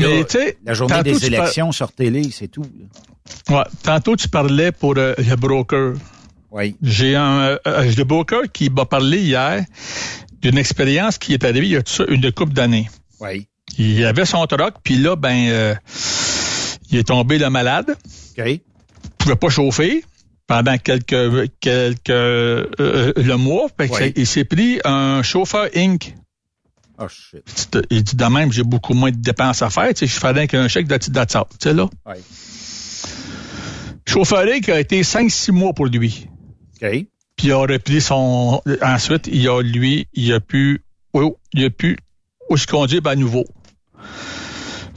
là, 0.00 0.24
la 0.64 0.72
journée 0.74 1.02
des 1.02 1.12
tu 1.18 1.30
par- 1.30 1.40
élections, 1.40 1.72
sortez-les, 1.72 2.30
c'est 2.30 2.48
tout. 2.48 2.64
Ouais. 3.50 3.64
Tantôt, 3.82 4.16
tu 4.16 4.28
parlais 4.28 4.72
pour 4.72 4.94
euh, 4.96 5.14
le 5.18 5.36
broker. 5.36 5.94
Oui. 6.52 6.76
J'ai 6.80 7.16
un 7.16 7.40
euh, 7.40 7.58
euh, 7.66 7.92
le 7.94 8.04
broker 8.04 8.42
qui 8.52 8.70
m'a 8.70 8.86
parlé 8.86 9.18
hier 9.20 9.62
d'une 10.40 10.56
expérience 10.56 11.18
qui 11.18 11.34
est 11.34 11.44
arrivée 11.44 11.66
il 11.66 11.72
y 11.72 11.76
a 11.76 11.82
une 12.08 12.32
couple 12.32 12.52
d'années. 12.54 12.88
Oui. 13.20 13.47
Il 13.78 14.04
avait 14.04 14.24
son 14.24 14.44
truck, 14.46 14.74
puis 14.82 14.96
là, 14.96 15.14
ben, 15.14 15.48
euh, 15.48 15.74
il 16.90 16.98
est 16.98 17.06
tombé 17.06 17.38
le 17.38 17.48
malade. 17.48 17.96
OK. 18.36 18.44
Il 18.46 18.60
pouvait 19.18 19.36
pas 19.36 19.48
chauffer 19.48 20.04
pendant 20.48 20.76
quelques 20.78 21.50
quelques 21.60 22.10
euh, 22.10 22.66
euh, 22.80 23.12
le 23.16 23.36
mois. 23.36 23.68
Fait 23.78 24.12
il 24.16 24.26
s'est 24.26 24.44
pris 24.44 24.80
un 24.84 25.22
chauffeur 25.22 25.68
Inc. 25.76 26.14
Oh 26.98 27.06
shit. 27.08 27.78
Il 27.90 28.02
dit 28.02 28.16
de 28.16 28.24
même, 28.24 28.50
j'ai 28.50 28.64
beaucoup 28.64 28.94
moins 28.94 29.12
de 29.12 29.16
dépenses 29.16 29.62
à 29.62 29.70
faire. 29.70 29.88
Tu 29.94 29.94
sais, 29.94 30.06
je 30.08 30.18
ferais 30.18 30.48
qu'un 30.48 30.66
chèque 30.66 30.88
de 30.88 30.96
Tu 30.96 31.06
sais, 31.06 31.72
là. 31.72 31.88
Oui. 32.06 32.14
Chauffeur 34.06 34.44
Inc. 34.48 34.68
a 34.68 34.80
été 34.80 35.02
5-6 35.02 35.52
mois 35.52 35.72
pour 35.72 35.86
lui. 35.86 36.26
OK. 36.82 36.88
Puis 37.36 37.46
il 37.46 37.52
a 37.52 37.58
repris 37.58 38.00
son. 38.00 38.60
Ensuite, 38.82 39.28
il 39.30 39.48
a 39.48 39.62
lui, 39.62 40.08
il 40.14 40.32
a 40.32 40.40
pu. 40.40 40.82
Oh, 41.12 41.38
il 41.52 41.64
a 41.64 41.70
pu 41.70 41.96
où 42.50 42.56
se 42.56 42.66
conduire 42.66 43.06
à 43.06 43.14
nouveau. 43.14 43.44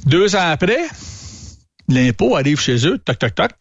Deux 0.05 0.35
ans 0.35 0.49
après, 0.49 0.87
l'impôt 1.87 2.35
arrive 2.35 2.59
chez 2.59 2.87
eux, 2.87 2.97
toc, 2.97 3.19
toc, 3.19 3.35
toc. 3.35 3.51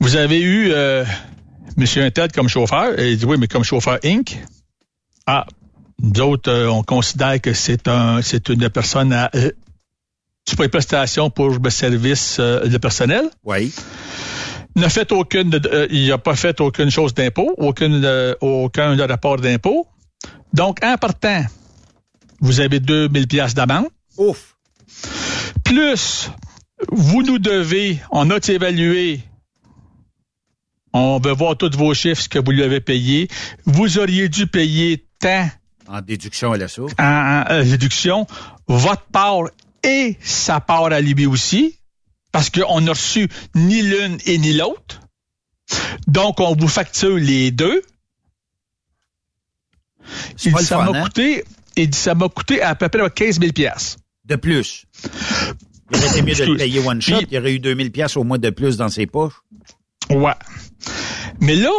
Vous 0.00 0.16
avez 0.16 0.40
eu 0.40 0.70
euh, 0.70 1.04
Monsieur 1.76 2.04
Intel 2.04 2.30
comme 2.32 2.48
chauffeur. 2.48 2.98
Et 2.98 3.12
il 3.12 3.18
dit 3.18 3.24
oui, 3.24 3.36
mais 3.38 3.48
comme 3.48 3.64
chauffeur 3.64 3.98
Inc. 4.04 4.38
Ah, 5.26 5.46
nous 6.02 6.20
autres, 6.20 6.50
euh, 6.50 6.68
on 6.68 6.82
considère 6.82 7.40
que 7.40 7.52
c'est 7.52 7.88
un, 7.88 8.20
c'est 8.22 8.48
une 8.48 8.68
personne 8.68 9.12
à 9.12 9.30
euh, 9.34 9.50
payes 10.56 10.68
prestation 10.68 11.30
pour 11.30 11.50
le 11.50 11.70
service 11.70 12.36
euh, 12.38 12.66
de 12.66 12.78
personnel 12.78 13.24
Oui. 13.44 13.72
fait 14.88 15.10
aucune, 15.12 15.54
euh, 15.54 15.86
il 15.90 16.08
n'a 16.08 16.18
pas 16.18 16.36
fait 16.36 16.60
aucune 16.60 16.90
chose 16.90 17.14
d'impôt, 17.14 17.54
aucune, 17.56 18.06
aucun 18.40 19.06
rapport 19.06 19.36
d'impôt. 19.36 19.86
Donc, 20.52 20.84
en 20.84 20.96
partant, 20.96 21.44
vous 22.40 22.60
avez 22.60 22.80
2000 22.80 23.26
pièces 23.26 23.54
d'amende. 23.54 23.88
Ouf. 24.16 24.56
Plus, 25.64 26.30
vous 26.92 27.22
nous 27.22 27.38
devez, 27.38 27.98
on 28.10 28.30
a 28.30 28.36
évalué, 28.36 29.20
on 30.92 31.18
veut 31.18 31.32
voir 31.32 31.56
tous 31.56 31.76
vos 31.76 31.92
chiffres, 31.94 32.22
ce 32.22 32.28
que 32.28 32.38
vous 32.38 32.52
lui 32.52 32.62
avez 32.62 32.80
payé. 32.80 33.28
Vous 33.64 33.98
auriez 33.98 34.28
dû 34.28 34.46
payer 34.46 35.06
tant 35.18 35.48
En 35.88 36.00
déduction 36.00 36.52
à 36.52 36.56
la 36.56 36.68
source. 36.68 36.92
en, 36.98 37.04
en, 37.04 37.44
euh, 37.50 37.64
déduction, 37.64 38.26
votre 38.68 39.02
part 39.06 39.44
et 39.82 40.16
sa 40.22 40.60
part 40.60 40.92
à 40.92 41.00
lui 41.00 41.26
aussi, 41.26 41.78
parce 42.32 42.50
qu'on 42.50 42.80
n'a 42.80 42.92
reçu 42.92 43.28
ni 43.54 43.82
l'une 43.82 44.18
et 44.26 44.38
ni 44.38 44.52
l'autre. 44.52 45.00
Donc, 46.06 46.40
on 46.40 46.54
vous 46.54 46.68
facture 46.68 47.16
les 47.16 47.50
deux. 47.50 47.82
Il 50.44 50.58
ça 50.58 50.78
m'a 50.78 50.98
hein? 50.98 51.04
coûté, 51.04 51.44
il 51.76 51.90
dit, 51.90 51.98
ça 51.98 52.14
m'a 52.14 52.28
coûté 52.28 52.62
à 52.62 52.74
peu 52.74 52.88
près 52.88 53.08
15 53.10 53.40
000 53.40 53.52
piastres. 53.52 53.98
De 54.24 54.36
plus. 54.36 54.84
Il 55.90 55.98
aurait 55.98 56.08
été 56.08 56.22
mieux 56.22 56.34
de 56.34 56.44
le 56.44 56.56
payer 56.56 56.80
one 56.80 57.00
shot. 57.02 57.16
Puis- 57.18 57.26
Il 57.30 57.34
y 57.34 57.38
aurait 57.38 57.54
eu 57.54 57.58
2000 57.60 57.92
pièces 57.92 58.16
au 58.16 58.24
moins 58.24 58.38
de 58.38 58.50
plus 58.50 58.76
dans 58.76 58.88
ses 58.88 59.06
poches. 59.06 59.34
Ouais. 60.10 60.32
Mais 61.40 61.56
là, 61.56 61.70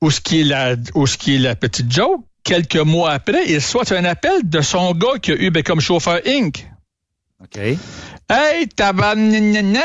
où 0.00 0.10
ce 0.10 0.20
qui 0.20 0.40
est 0.40 0.44
la, 0.44 0.76
où 0.94 1.06
ce 1.06 1.16
qui 1.16 1.36
est 1.36 1.38
la 1.38 1.56
petite 1.56 1.90
joke, 1.92 2.22
quelques 2.44 2.76
mois 2.76 3.10
après, 3.12 3.48
il 3.48 3.56
reçoit 3.56 3.92
un 3.92 4.04
appel 4.04 4.48
de 4.48 4.60
son 4.60 4.92
gars 4.94 5.18
qui 5.20 5.32
a 5.32 5.34
eu 5.36 5.50
ben, 5.50 5.62
comme 5.62 5.80
chauffeur 5.80 6.20
Inc. 6.26 6.66
OK. 7.42 7.58
Hey, 8.28 8.66
tabarnana, 8.68 9.80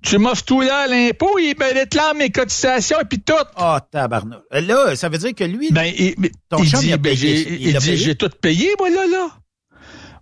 tu 0.00 0.16
m'as 0.16 0.34
tout 0.46 0.62
là 0.62 0.84
à 0.84 0.86
l'impôt, 0.86 1.38
il 1.38 1.54
me 1.58 1.74
réclame 1.74 2.16
mes 2.18 2.30
cotisations 2.30 2.98
et 3.00 3.04
puis 3.04 3.20
tout. 3.20 3.34
Ah, 3.54 3.86
tabarnak. 3.90 4.40
Euh, 4.54 4.60
Là, 4.62 4.96
ça 4.96 5.10
veut 5.10 5.18
dire 5.18 5.34
que 5.34 5.44
lui, 5.44 5.68
Ben, 5.70 5.92
il, 5.98 6.14
Ton 6.48 6.58
il 6.62 6.70
chum, 6.70 6.80
dit, 6.80 6.86
il 6.88 6.92
a 6.94 6.98
payé- 6.98 7.16
j'ai, 7.16 7.52
il 7.52 7.68
il 7.68 7.76
a 7.76 7.80
dit, 7.80 7.96
j'ai 7.98 8.14
tout 8.14 8.30
payé, 8.40 8.70
moi, 8.78 8.88
là, 8.88 9.06
là. 9.06 9.28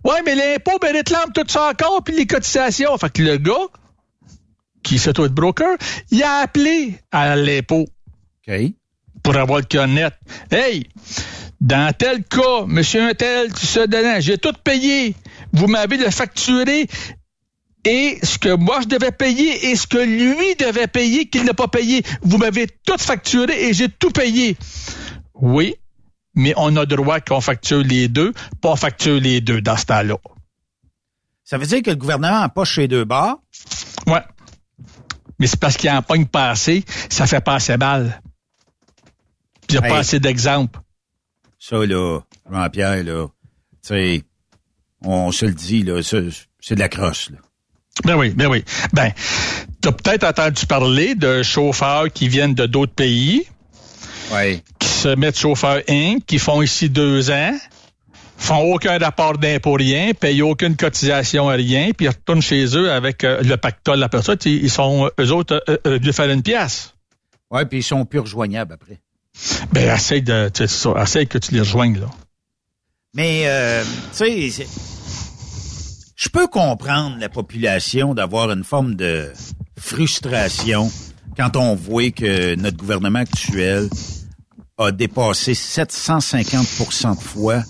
Ouais, 0.03 0.21
mais 0.25 0.35
l'impôt, 0.35 0.77
ben, 0.81 0.91
réclame 0.91 1.31
tout 1.33 1.45
ça 1.47 1.69
encore, 1.69 2.03
puis 2.03 2.13
les 2.15 2.27
cotisations. 2.27 2.97
Fait 2.97 3.09
que 3.11 3.21
le 3.21 3.37
gars, 3.37 3.53
qui 4.83 4.99
se 4.99 5.09
trouve 5.11 5.27
être 5.27 5.33
broker, 5.33 5.77
il 6.09 6.21
a 6.23 6.39
appelé 6.39 6.95
à 7.11 7.35
l'impôt 7.37 7.85
OK. 8.49 8.53
pour 9.23 9.37
avoir 9.37 9.59
le 9.59 9.65
cœur 9.65 9.87
net. 9.87 10.13
Hey, 10.51 10.87
dans 11.61 11.93
tel 11.95 12.23
cas, 12.25 12.65
monsieur 12.67 13.01
un 13.03 13.13
tel, 13.13 13.53
tu 13.53 13.65
sais, 13.65 13.87
dedans, 13.87 14.15
j'ai 14.19 14.37
tout 14.37 14.53
payé. 14.61 15.15
Vous 15.53 15.67
m'avez 15.67 15.97
le 15.97 16.09
facturé 16.09 16.87
et 17.85 18.19
ce 18.23 18.37
que 18.37 18.55
moi 18.55 18.81
je 18.81 18.87
devais 18.87 19.11
payer 19.11 19.69
et 19.71 19.75
ce 19.75 19.87
que 19.87 19.97
lui 19.97 20.55
devait 20.55 20.87
payer 20.87 21.27
qu'il 21.29 21.43
n'a 21.45 21.53
pas 21.53 21.67
payé. 21.67 22.03
Vous 22.21 22.37
m'avez 22.37 22.67
tout 22.67 22.97
facturé 22.97 23.67
et 23.69 23.73
j'ai 23.73 23.89
tout 23.89 24.11
payé. 24.11 24.57
Oui, 25.33 25.75
mais 26.35 26.53
on 26.57 26.75
a 26.77 26.85
droit 26.85 27.19
qu'on 27.19 27.41
facture 27.41 27.79
les 27.83 28.07
deux, 28.07 28.33
pas 28.61 28.75
facture 28.75 29.19
les 29.19 29.41
deux 29.41 29.61
dans 29.61 29.77
ce 29.77 29.85
temps-là. 29.85 30.17
Ça 31.43 31.57
veut 31.57 31.65
dire 31.65 31.81
que 31.81 31.89
le 31.89 31.95
gouvernement 31.95 32.41
empoche 32.43 32.75
ses 32.75 32.87
deux 32.87 33.03
bars? 33.03 33.37
Ouais. 34.07 34.21
Mais 35.39 35.47
c'est 35.47 35.59
parce 35.59 35.75
qu'il 35.75 35.89
en 35.89 36.01
pogne 36.03 36.25
pas 36.27 36.51
assez, 36.51 36.85
ça 37.09 37.25
fait 37.27 37.41
pas 37.41 37.55
assez 37.55 37.75
mal. 37.77 38.21
Puis 39.67 39.77
il 39.77 39.79
n'y 39.79 39.83
a 39.83 39.87
Hey. 39.87 39.93
pas 39.93 39.99
assez 39.99 40.19
d'exemples. 40.19 40.79
Ça, 41.57 41.83
là, 41.85 42.19
Jean-Pierre, 42.49 43.03
là, 43.03 43.27
tu 43.27 43.33
sais, 43.81 44.23
on 45.03 45.31
se 45.31 45.45
le 45.45 45.53
dit, 45.53 45.83
là, 45.83 46.01
c'est 46.03 46.75
de 46.75 46.79
la 46.79 46.89
crosse, 46.89 47.29
là. 47.31 47.37
Ben 48.05 48.15
oui, 48.15 48.29
ben 48.29 48.47
oui. 48.47 48.63
Ben, 48.93 49.11
t'as 49.81 49.91
peut-être 49.91 50.23
entendu 50.23 50.65
parler 50.65 51.15
de 51.15 51.43
chauffeurs 51.43 52.11
qui 52.11 52.27
viennent 52.27 52.55
de 52.55 52.65
d'autres 52.65 52.93
pays, 52.93 53.45
Oui. 54.33 54.61
qui 54.79 54.87
se 54.87 55.09
mettent 55.09 55.37
chauffeurs 55.37 55.81
Inc., 55.89 56.25
qui 56.25 56.39
font 56.39 56.61
ici 56.61 56.89
deux 56.89 57.29
ans, 57.31 57.53
font 58.37 58.73
aucun 58.73 58.97
rapport 58.97 59.37
d'impôt, 59.37 59.73
rien, 59.73 60.13
payent 60.13 60.41
aucune 60.41 60.75
cotisation 60.75 61.49
à 61.49 61.53
rien, 61.53 61.91
puis 61.95 62.07
retournent 62.07 62.41
chez 62.41 62.65
eux 62.77 62.91
avec 62.91 63.23
euh, 63.23 63.41
le 63.43 63.57
pactole 63.57 64.01
après 64.01 64.23
ça. 64.23 64.33
Ils 64.45 64.69
sont, 64.71 65.11
eux 65.19 65.31
autres, 65.31 65.63
euh, 65.69 65.77
euh, 65.85 65.99
de 65.99 66.11
faire 66.11 66.29
une 66.29 66.41
pièce. 66.41 66.93
Oui, 67.51 67.65
puis 67.65 67.79
ils 67.79 67.83
sont 67.83 68.05
plus 68.05 68.19
rejoignables 68.19 68.73
après. 68.73 68.99
Ben, 69.73 69.93
essaye 69.95 70.21
de, 70.21 70.49
tu 70.49 70.63
essaye 70.63 71.27
que 71.27 71.37
tu 71.37 71.53
les 71.53 71.59
rejoignes, 71.59 71.99
là. 71.99 72.09
Mais, 73.13 73.43
euh, 73.45 73.83
tu 74.17 74.49
sais, 74.49 74.65
je 76.21 76.29
peux 76.29 76.47
comprendre 76.47 77.17
la 77.19 77.29
population 77.29 78.13
d'avoir 78.13 78.51
une 78.51 78.63
forme 78.63 78.93
de 78.93 79.31
frustration 79.75 80.91
quand 81.35 81.55
on 81.55 81.73
voit 81.73 82.11
que 82.11 82.53
notre 82.55 82.77
gouvernement 82.77 83.19
actuel 83.19 83.89
a 84.77 84.91
dépassé 84.91 85.55
750 85.55 86.61
de 87.15 87.19
fois 87.19 87.63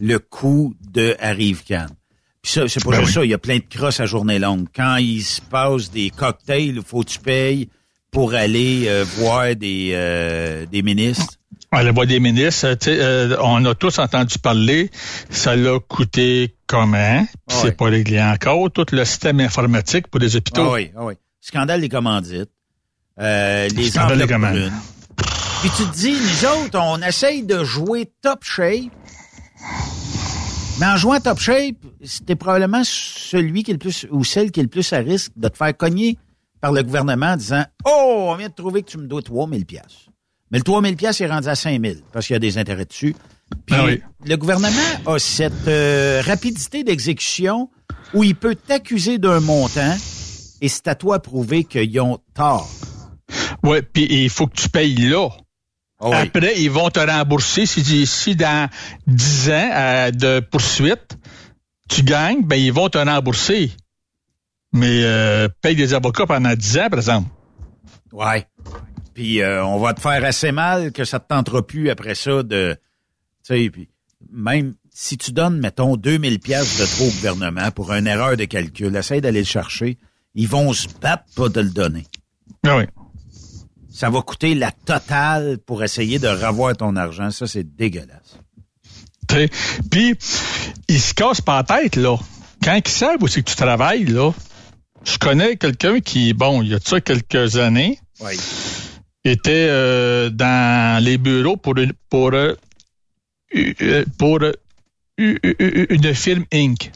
le 0.00 0.18
coût 0.18 0.74
de 0.90 1.14
Arrive-Can. 1.20 1.86
Puis 2.42 2.50
ça, 2.50 2.66
c'est 2.66 2.82
pas 2.82 2.90
Ben 2.90 3.00
juste 3.04 3.10
oui. 3.10 3.14
ça, 3.14 3.24
il 3.24 3.30
y 3.30 3.34
a 3.34 3.38
plein 3.38 3.58
de 3.58 3.64
crosses 3.70 4.00
à 4.00 4.06
journée 4.06 4.40
longue. 4.40 4.66
Quand 4.74 4.96
il 4.96 5.22
se 5.22 5.40
passe 5.40 5.92
des 5.92 6.10
cocktails, 6.10 6.74
il 6.74 6.82
faut 6.82 7.02
que 7.04 7.10
tu 7.10 7.20
payes 7.20 7.68
pour 8.10 8.34
aller 8.34 8.86
euh, 8.88 9.04
voir 9.16 9.54
des, 9.54 9.92
euh, 9.94 10.66
des 10.66 10.82
ministres. 10.82 11.38
On 11.74 11.78
la 11.78 11.92
voix 11.92 12.04
des 12.04 12.20
ministres, 12.20 12.76
euh, 12.88 13.36
on 13.40 13.64
a 13.64 13.74
tous 13.74 13.98
entendu 13.98 14.38
parler, 14.38 14.90
ça 15.30 15.56
l'a 15.56 15.78
coûté 15.80 16.54
comment, 16.72 17.24
puis 17.46 17.56
Ouais. 17.58 17.62
c'est 17.64 17.76
pas 17.76 17.84
réglé 17.86 18.20
encore, 18.22 18.70
tout 18.72 18.86
le 18.92 19.04
système 19.04 19.40
informatique 19.40 20.08
pour 20.08 20.18
les 20.20 20.34
hôpitaux. 20.36 20.64
Ah 20.66 20.72
oui, 20.72 20.90
ah 20.96 21.04
oui. 21.04 21.14
Scandale 21.40 21.80
des 21.82 21.88
commandites. 21.88 22.50
Euh, 23.20 23.68
les 23.68 23.90
Scandale 23.90 24.18
des 24.18 24.26
commandes. 24.26 24.72
Puis 25.60 25.70
tu 25.76 25.84
te 25.84 25.94
dis, 25.94 26.12
nous 26.12 26.44
autres, 26.64 26.78
on 26.80 27.00
essaye 27.02 27.42
de 27.44 27.62
jouer 27.62 28.10
top 28.22 28.42
shape. 28.42 28.90
Mais 30.80 30.86
en 30.86 30.96
jouant 30.96 31.20
top 31.20 31.38
shape, 31.38 31.76
c'était 32.02 32.34
probablement 32.36 32.82
celui 32.84 33.62
qui 33.62 33.70
est 33.70 33.74
le 33.74 33.78
plus, 33.78 34.06
ou 34.10 34.24
celle 34.24 34.50
qui 34.50 34.60
est 34.60 34.64
le 34.64 34.68
plus 34.68 34.92
à 34.92 34.98
risque 34.98 35.32
de 35.36 35.48
te 35.48 35.56
faire 35.56 35.76
cogner 35.76 36.18
par 36.60 36.72
le 36.72 36.82
gouvernement 36.82 37.26
en 37.32 37.36
disant, 37.36 37.64
oh, 37.84 38.28
on 38.30 38.34
vient 38.36 38.48
de 38.48 38.54
trouver 38.54 38.82
que 38.82 38.90
tu 38.90 38.98
me 38.98 39.06
dois 39.06 39.22
3000 39.22 39.66
pièces. 39.66 40.06
Mais 40.50 40.58
le 40.58 40.64
3000 40.64 40.96
pièces 40.96 41.20
est 41.20 41.26
rendu 41.26 41.48
à 41.48 41.54
5000 41.54 42.02
parce 42.12 42.26
qu'il 42.26 42.34
y 42.34 42.36
a 42.36 42.40
des 42.40 42.58
intérêts 42.58 42.84
dessus. 42.84 43.14
Puis 43.66 43.76
Ah 43.78 43.84
oui. 43.84 44.00
le 44.24 44.36
gouvernement 44.36 44.76
a 45.06 45.18
cette 45.18 45.68
euh, 45.68 46.22
rapidité 46.24 46.84
d'exécution 46.84 47.70
où 48.14 48.24
il 48.24 48.34
peut 48.34 48.54
t'accuser 48.54 49.18
d'un 49.18 49.40
montant 49.40 49.96
et 50.60 50.68
c'est 50.68 50.86
à 50.88 50.94
toi 50.94 51.18
de 51.18 51.22
prouver 51.22 51.64
qu'ils 51.64 52.00
ont 52.00 52.18
tort. 52.34 52.68
Ouais, 53.62 53.82
puis 53.82 54.06
il 54.10 54.30
faut 54.30 54.46
que 54.46 54.54
tu 54.56 54.68
payes 54.68 54.94
là. 55.08 55.28
Ah 56.00 56.08
oui. 56.10 56.16
Après, 56.16 56.60
ils 56.60 56.70
vont 56.70 56.90
te 56.90 56.98
rembourser. 57.00 57.64
Si, 57.66 58.06
si 58.06 58.36
dans 58.36 58.68
10 59.06 59.50
ans 59.50 59.70
euh, 59.72 60.10
de 60.10 60.40
poursuite, 60.40 61.16
tu 61.88 62.02
gagnes, 62.02 62.42
ben 62.42 62.56
ils 62.56 62.72
vont 62.72 62.88
te 62.88 62.98
rembourser. 62.98 63.70
Mais 64.72 65.04
euh, 65.04 65.48
paye 65.60 65.76
des 65.76 65.94
avocats 65.94 66.26
pendant 66.26 66.54
10 66.54 66.78
ans, 66.78 66.88
par 66.90 66.98
exemple. 66.98 67.28
Ouais. 68.12 68.46
Puis 69.14 69.42
euh, 69.42 69.64
on 69.64 69.78
va 69.78 69.94
te 69.94 70.00
faire 70.00 70.24
assez 70.24 70.52
mal 70.52 70.92
que 70.92 71.04
ça 71.04 71.20
te 71.20 71.28
tentera 71.28 71.64
plus 71.66 71.90
après 71.90 72.14
ça 72.14 72.42
de 72.42 72.76
sais 73.42 73.70
puis 73.70 73.88
même 74.30 74.74
si 74.94 75.16
tu 75.18 75.32
donnes 75.32 75.58
mettons 75.58 75.96
2000 75.96 76.38
pièces 76.38 76.78
de 76.80 76.86
trop 76.86 77.06
au 77.06 77.10
gouvernement 77.10 77.70
pour 77.70 77.92
une 77.92 78.06
erreur 78.06 78.36
de 78.36 78.44
calcul, 78.44 78.94
essaye 78.94 79.20
d'aller 79.20 79.40
le 79.40 79.46
chercher, 79.46 79.98
ils 80.34 80.48
vont 80.48 80.72
se 80.72 80.86
battre 81.00 81.24
pas 81.34 81.48
de 81.48 81.60
le 81.60 81.70
donner. 81.70 82.06
Ah 82.66 82.76
oui. 82.78 82.84
Ça 83.90 84.08
va 84.10 84.22
coûter 84.22 84.54
la 84.54 84.70
totale 84.70 85.58
pour 85.58 85.82
essayer 85.82 86.18
de 86.18 86.28
revoir 86.28 86.76
ton 86.76 86.96
argent, 86.96 87.30
ça 87.30 87.46
c'est 87.46 87.76
dégueulasse. 87.76 88.38
Puis, 89.90 90.14
ils 90.88 91.00
se 91.00 91.14
cassent 91.14 91.40
pas 91.40 91.56
la 91.68 91.82
tête, 91.82 91.96
là. 91.96 92.16
Quand 92.62 92.78
ils 92.84 92.90
savent 92.90 93.22
aussi 93.22 93.42
que 93.42 93.50
tu 93.50 93.56
travailles, 93.56 94.04
là, 94.04 94.30
je 95.04 95.16
connais 95.18 95.56
quelqu'un 95.56 96.00
qui, 96.00 96.32
bon, 96.34 96.62
il 96.62 96.68
y 96.68 96.74
a 96.74 96.78
de 96.78 96.84
ça 96.86 97.00
quelques 97.00 97.56
années, 97.56 97.98
Oui. 98.20 98.34
était 99.24 99.66
euh, 99.70 100.30
dans 100.30 101.02
les 101.02 101.18
bureaux 101.18 101.56
pour 101.56 101.76
une, 101.78 101.92
pour, 102.10 102.32
euh, 102.34 102.54
pour 104.18 104.40
euh, 104.42 104.52
une 105.18 106.14
firme 106.14 106.44
Inc. 106.52 106.90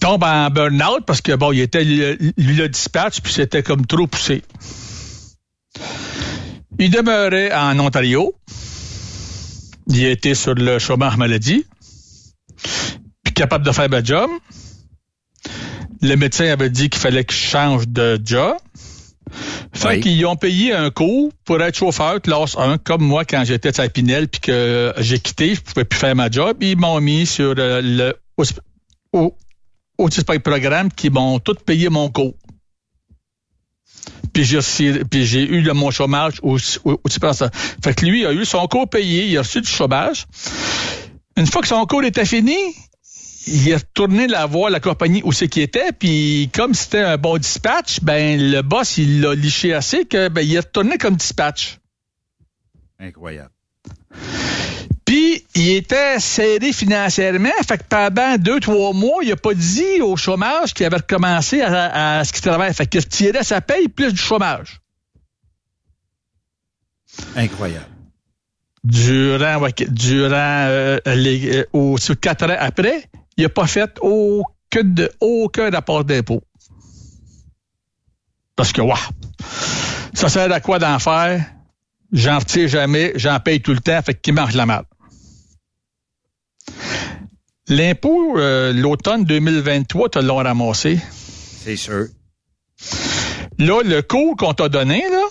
Tombe 0.00 0.24
en 0.24 0.50
burn-out 0.50 1.04
parce 1.06 1.20
que 1.20 1.32
bon, 1.36 1.52
il 1.52 1.60
était 1.60 1.84
lui 1.84 2.32
le 2.36 2.68
dispatch 2.68 3.20
puis 3.20 3.32
c'était 3.32 3.62
comme 3.62 3.86
trop 3.86 4.06
poussé. 4.06 4.42
Il 6.78 6.90
demeurait 6.90 7.52
en 7.54 7.78
Ontario. 7.78 8.34
Il 9.86 10.04
était 10.04 10.34
sur 10.34 10.54
le 10.54 10.78
chômage 10.78 11.16
maladie. 11.16 11.64
Puis 13.22 13.34
capable 13.34 13.64
de 13.64 13.72
faire 13.72 13.88
le 13.88 14.04
job. 14.04 14.30
Le 16.00 16.16
médecin 16.16 16.46
avait 16.46 16.70
dit 16.70 16.90
qu'il 16.90 17.00
fallait 17.00 17.24
qu'il 17.24 17.36
change 17.36 17.86
de 17.86 18.20
job. 18.24 18.56
Fait 19.74 19.88
Oui. 19.88 20.00
qu'ils 20.00 20.26
ont 20.26 20.36
payé 20.36 20.74
un 20.74 20.90
cours 20.90 21.32
pour 21.44 21.60
être 21.62 21.76
chauffeur 21.76 22.20
classe 22.20 22.56
1, 22.58 22.78
comme 22.78 23.02
moi 23.02 23.24
quand 23.24 23.42
j'étais 23.44 23.80
à 23.80 23.88
Pinel 23.88 24.28
puis 24.28 24.40
que 24.40 24.92
j'ai 24.98 25.18
quitté, 25.18 25.54
je 25.54 25.60
pouvais 25.62 25.84
plus 25.84 25.98
faire 25.98 26.14
ma 26.14 26.30
job. 26.30 26.58
Ils 26.60 26.76
m'ont 26.76 27.00
mis 27.00 27.24
sur 27.24 27.54
euh, 27.56 27.80
le 27.82 28.14
au, 29.12 29.34
au, 29.98 30.08
programme 30.44 30.90
qui 30.92 31.08
m'ont 31.08 31.38
tout 31.38 31.54
payé 31.54 31.88
mon 31.88 32.10
cours. 32.10 32.34
Puis 34.32 34.44
j'ai 34.44 34.60
puis 35.04 35.24
j'ai 35.24 35.42
eu 35.42 35.62
le, 35.62 35.72
mon 35.72 35.90
chômage 35.90 36.34
au, 36.42 36.58
au, 36.84 37.00
au 37.04 37.08
Tispay. 37.08 37.30
Fait 37.82 37.94
que 37.94 38.04
lui 38.04 38.26
a 38.26 38.32
eu 38.32 38.44
son 38.44 38.66
cours 38.66 38.88
payé, 38.88 39.26
il 39.26 39.38
a 39.38 39.42
reçu 39.42 39.60
du 39.60 39.68
chômage. 39.68 40.26
Une 41.36 41.46
fois 41.46 41.62
que 41.62 41.68
son 41.68 41.84
cours 41.86 42.04
était 42.04 42.26
fini, 42.26 42.56
il 43.46 43.68
est 43.68 43.76
retourné 43.76 44.26
la 44.26 44.46
voir 44.46 44.70
la 44.70 44.80
compagnie 44.80 45.22
où 45.24 45.32
c'est 45.32 45.48
qu'il 45.48 45.62
était, 45.62 45.92
puis 45.92 46.50
comme 46.54 46.74
c'était 46.74 47.02
un 47.02 47.16
bon 47.16 47.38
dispatch, 47.38 48.00
ben 48.00 48.40
le 48.40 48.62
boss 48.62 48.98
il 48.98 49.20
l'a 49.20 49.34
liché 49.34 49.72
assez 49.74 50.04
que 50.04 50.28
ben 50.28 50.42
il 50.42 50.54
est 50.54 50.60
retourné 50.60 50.98
comme 50.98 51.16
dispatch. 51.16 51.78
Incroyable. 52.98 53.50
Puis 55.04 55.44
il 55.54 55.70
était 55.70 56.20
serré 56.20 56.72
financièrement, 56.72 57.50
fait 57.66 57.78
que 57.78 57.84
pendant 57.88 58.36
deux 58.38 58.60
trois 58.60 58.92
mois, 58.92 59.22
il 59.22 59.32
a 59.32 59.36
pas 59.36 59.54
dit 59.54 60.00
au 60.00 60.16
chômage 60.16 60.72
qu'il 60.72 60.86
avait 60.86 60.96
recommencé 60.96 61.60
à, 61.60 62.18
à 62.18 62.24
ce 62.24 62.32
qu'il 62.32 62.42
travaille, 62.42 62.72
fait 62.72 62.86
qu'il 62.86 63.00
retirait 63.00 63.44
sa 63.44 63.60
paye 63.60 63.88
plus 63.88 64.12
du 64.12 64.20
chômage. 64.20 64.80
Incroyable. 67.36 67.86
Durant 68.84 69.68
durant 69.90 70.66
euh, 70.68 70.98
les 71.06 71.64
euh, 71.74 71.96
sur 71.98 72.18
quatre 72.18 72.44
ans 72.44 72.56
après, 72.58 73.04
il 73.36 73.44
a 73.44 73.48
pas 73.48 73.66
fait 73.66 73.98
aucun 74.00 74.84
de, 74.84 75.10
aucun 75.20 75.70
rapport 75.70 76.04
d'impôt. 76.04 76.42
Parce 78.56 78.72
que, 78.72 78.80
waouh, 78.80 78.98
ça 80.14 80.28
sert 80.28 80.52
à 80.52 80.60
quoi 80.60 80.78
d'en 80.78 80.98
faire? 80.98 81.44
J'en 82.12 82.38
retire 82.38 82.68
jamais, 82.68 83.12
j'en 83.16 83.40
paye 83.40 83.60
tout 83.62 83.72
le 83.72 83.80
temps, 83.80 84.00
fait 84.02 84.14
qu'il 84.20 84.34
mange 84.34 84.54
la 84.54 84.66
mal. 84.66 84.84
L'impôt, 87.68 88.38
euh, 88.38 88.72
l'automne 88.72 89.24
2023, 89.24 90.10
te 90.10 90.18
l'ont 90.18 90.36
ramassé. 90.36 90.98
C'est 91.64 91.76
sûr. 91.76 92.06
Là, 93.58 93.82
le 93.82 94.02
cours 94.02 94.36
qu'on 94.36 94.52
t'a 94.52 94.68
donné, 94.68 95.02
là, 95.10 95.22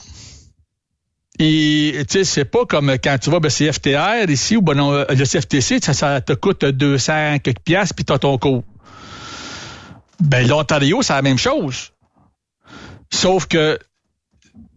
tu 1.41 2.05
sais, 2.07 2.23
c'est 2.23 2.45
pas 2.45 2.65
comme 2.65 2.91
quand 3.03 3.17
tu 3.19 3.29
vas 3.29 3.39
ben, 3.39 3.49
c'est 3.49 3.71
FTR 3.71 4.29
ici 4.29 4.57
ou 4.57 4.61
ben 4.61 4.75
non, 4.75 4.93
euh, 4.93 5.05
le 5.09 5.25
CFTC, 5.25 5.79
ça, 5.81 6.21
te 6.21 6.33
coûte 6.33 6.63
200 6.63 7.39
quelques 7.39 7.59
piastres 7.59 7.95
puis 7.95 8.05
t'as 8.05 8.19
ton 8.19 8.37
cours. 8.37 8.63
Ben 10.19 10.47
l'Ontario, 10.47 11.01
c'est 11.01 11.13
la 11.13 11.21
même 11.21 11.39
chose. 11.39 11.91
Sauf 13.09 13.47
que 13.47 13.79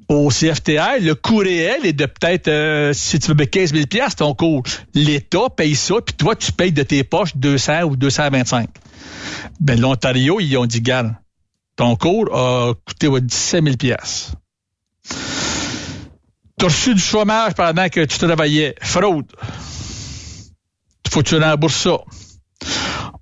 au 0.09 0.29
CFTR, 0.29 1.01
le 1.01 1.15
coût 1.15 1.39
réel 1.39 1.85
est 1.85 1.93
de 1.93 2.07
peut-être, 2.07 2.49
euh, 2.49 2.93
si 2.93 3.19
tu 3.19 3.29
veux, 3.29 3.35
ben 3.35 3.47
15 3.47 3.73
000 3.73 3.87
piastres 3.87 4.17
ton 4.17 4.35
cours. 4.35 4.63
L'État 4.95 5.51
paye 5.55 5.75
ça, 5.75 5.97
puis 6.05 6.15
toi, 6.15 6.35
tu 6.37 6.53
payes 6.53 6.73
de 6.73 6.83
tes 6.83 7.05
poches 7.05 7.37
200 7.37 7.83
ou 7.83 7.97
225. 7.97 8.69
Ben 9.61 9.79
l'Ontario, 9.81 10.41
ils 10.41 10.57
ont 10.57 10.67
dit, 10.67 10.81
garde, 10.81 11.15
ton 11.77 11.97
cours 11.97 12.35
a 12.35 12.75
coûté 12.87 13.09
ouais, 13.09 13.21
17 13.21 13.65
000 13.65 13.77
piastres. 13.77 14.35
Tu 16.65 16.71
as 16.71 16.73
reçu 16.73 16.95
du 16.95 17.01
chômage 17.03 17.53
pendant 17.53 17.91
que 17.91 18.07
tu 18.07 18.17
travaillais. 18.17 18.75
Fraude. 18.81 19.27
Faut 21.11 21.21
que 21.21 21.29
tu 21.29 21.37
rembourses 21.37 21.77
ça. 21.77 21.99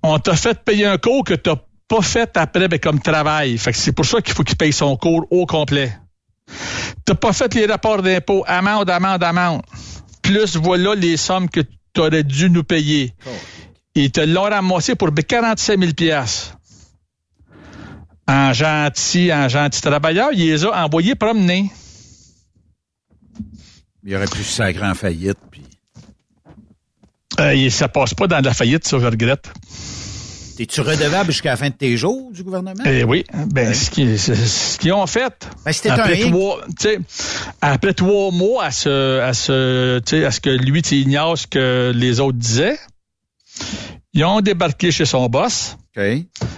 On 0.01 0.17
t'a 0.17 0.37
fait 0.37 0.63
payer 0.63 0.85
un 0.85 0.97
cours 0.97 1.25
que 1.25 1.33
tu 1.33 1.49
n'as 1.49 1.57
pas 1.89 2.01
fait 2.01 2.37
après 2.37 2.69
ben, 2.69 2.79
comme 2.79 3.01
travail. 3.01 3.57
Fait 3.57 3.73
que 3.73 3.77
c'est 3.77 3.91
pour 3.91 4.05
ça 4.05 4.21
qu'il 4.21 4.33
faut 4.33 4.43
qu'il 4.43 4.55
paye 4.55 4.71
son 4.71 4.95
cours 4.95 5.27
au 5.29 5.45
complet. 5.45 5.91
T'as 7.03 7.15
pas 7.15 7.33
fait 7.33 7.53
les 7.55 7.65
rapports 7.65 8.01
d'impôt, 8.01 8.45
amende, 8.47 8.89
amende, 8.89 9.23
amende. 9.23 9.63
Plus 10.21 10.55
voilà 10.55 10.95
les 10.95 11.17
sommes 11.17 11.49
que 11.49 11.59
tu 11.59 11.99
aurais 11.99 12.23
dû 12.23 12.49
nous 12.49 12.63
payer. 12.63 13.13
Ils 13.93 14.09
te 14.09 14.21
l'ont 14.21 14.43
ramassé 14.43 14.95
pour 14.95 15.11
ben, 15.11 15.21
47 15.21 15.79
000 15.81 15.91
piastres. 15.91 16.55
En 18.25 18.53
gentil, 18.53 19.33
en 19.33 19.49
gentil 19.49 19.81
travailleur, 19.81 20.29
il 20.31 20.47
les 20.47 20.63
a 20.63 20.85
envoyés 20.85 21.15
promener. 21.15 21.69
Il 24.05 24.15
aurait 24.15 24.25
pu 24.25 24.43
se 24.43 24.51
sacrer 24.51 24.85
en 24.85 24.95
faillite. 24.95 25.37
Puis... 25.49 25.63
Euh, 27.39 27.69
ça 27.69 27.87
passe 27.87 28.13
pas 28.13 28.27
dans 28.27 28.39
la 28.39 28.53
faillite, 28.53 28.87
ça, 28.87 28.99
je 28.99 29.05
regrette. 29.05 29.51
Es-tu 30.59 30.81
redevable 30.81 31.31
jusqu'à 31.31 31.51
la 31.51 31.57
fin 31.57 31.69
de 31.69 31.73
tes 31.73 31.97
jours 31.97 32.31
du 32.31 32.43
gouvernement? 32.43 32.83
Eh 32.85 33.03
oui, 33.03 33.23
ben 33.47 33.73
ce 33.73 33.89
qu'ils 34.77 34.93
ont 34.93 35.07
fait. 35.07 35.47
Ben, 35.65 35.71
c'était 35.71 35.89
après 35.89 36.23
un 36.23 36.29
trois, 36.29 36.61
après 37.59 37.93
trois 37.93 38.31
mois 38.31 38.65
à 38.65 38.71
ce, 38.71 39.19
à 39.19 39.33
ce, 39.33 40.23
à 40.23 40.31
ce 40.31 40.39
que 40.39 40.51
lui 40.51 40.83
tu 40.83 40.95
ignores 40.95 41.39
ce 41.39 41.47
que 41.47 41.91
les 41.95 42.19
autres 42.19 42.37
disaient, 42.37 42.77
ils 44.13 44.23
ont 44.23 44.41
débarqué 44.41 44.91
chez 44.91 45.05
son 45.05 45.27
boss. 45.27 45.75
OK. 45.97 46.03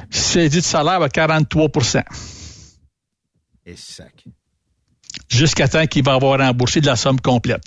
C'est 0.10 0.50
dit 0.50 0.58
de 0.58 0.62
salaire 0.62 1.02
à 1.02 1.08
43% 1.08 2.04
Et 3.66 3.76
sac. 3.78 4.26
Jusqu'à 5.30 5.67
temps 5.67 5.86
qu'il 5.88 6.03
va 6.03 6.13
avoir 6.13 6.39
remboursé 6.39 6.82
de 6.82 6.86
la 6.86 6.95
somme 6.95 7.19
complète. 7.19 7.63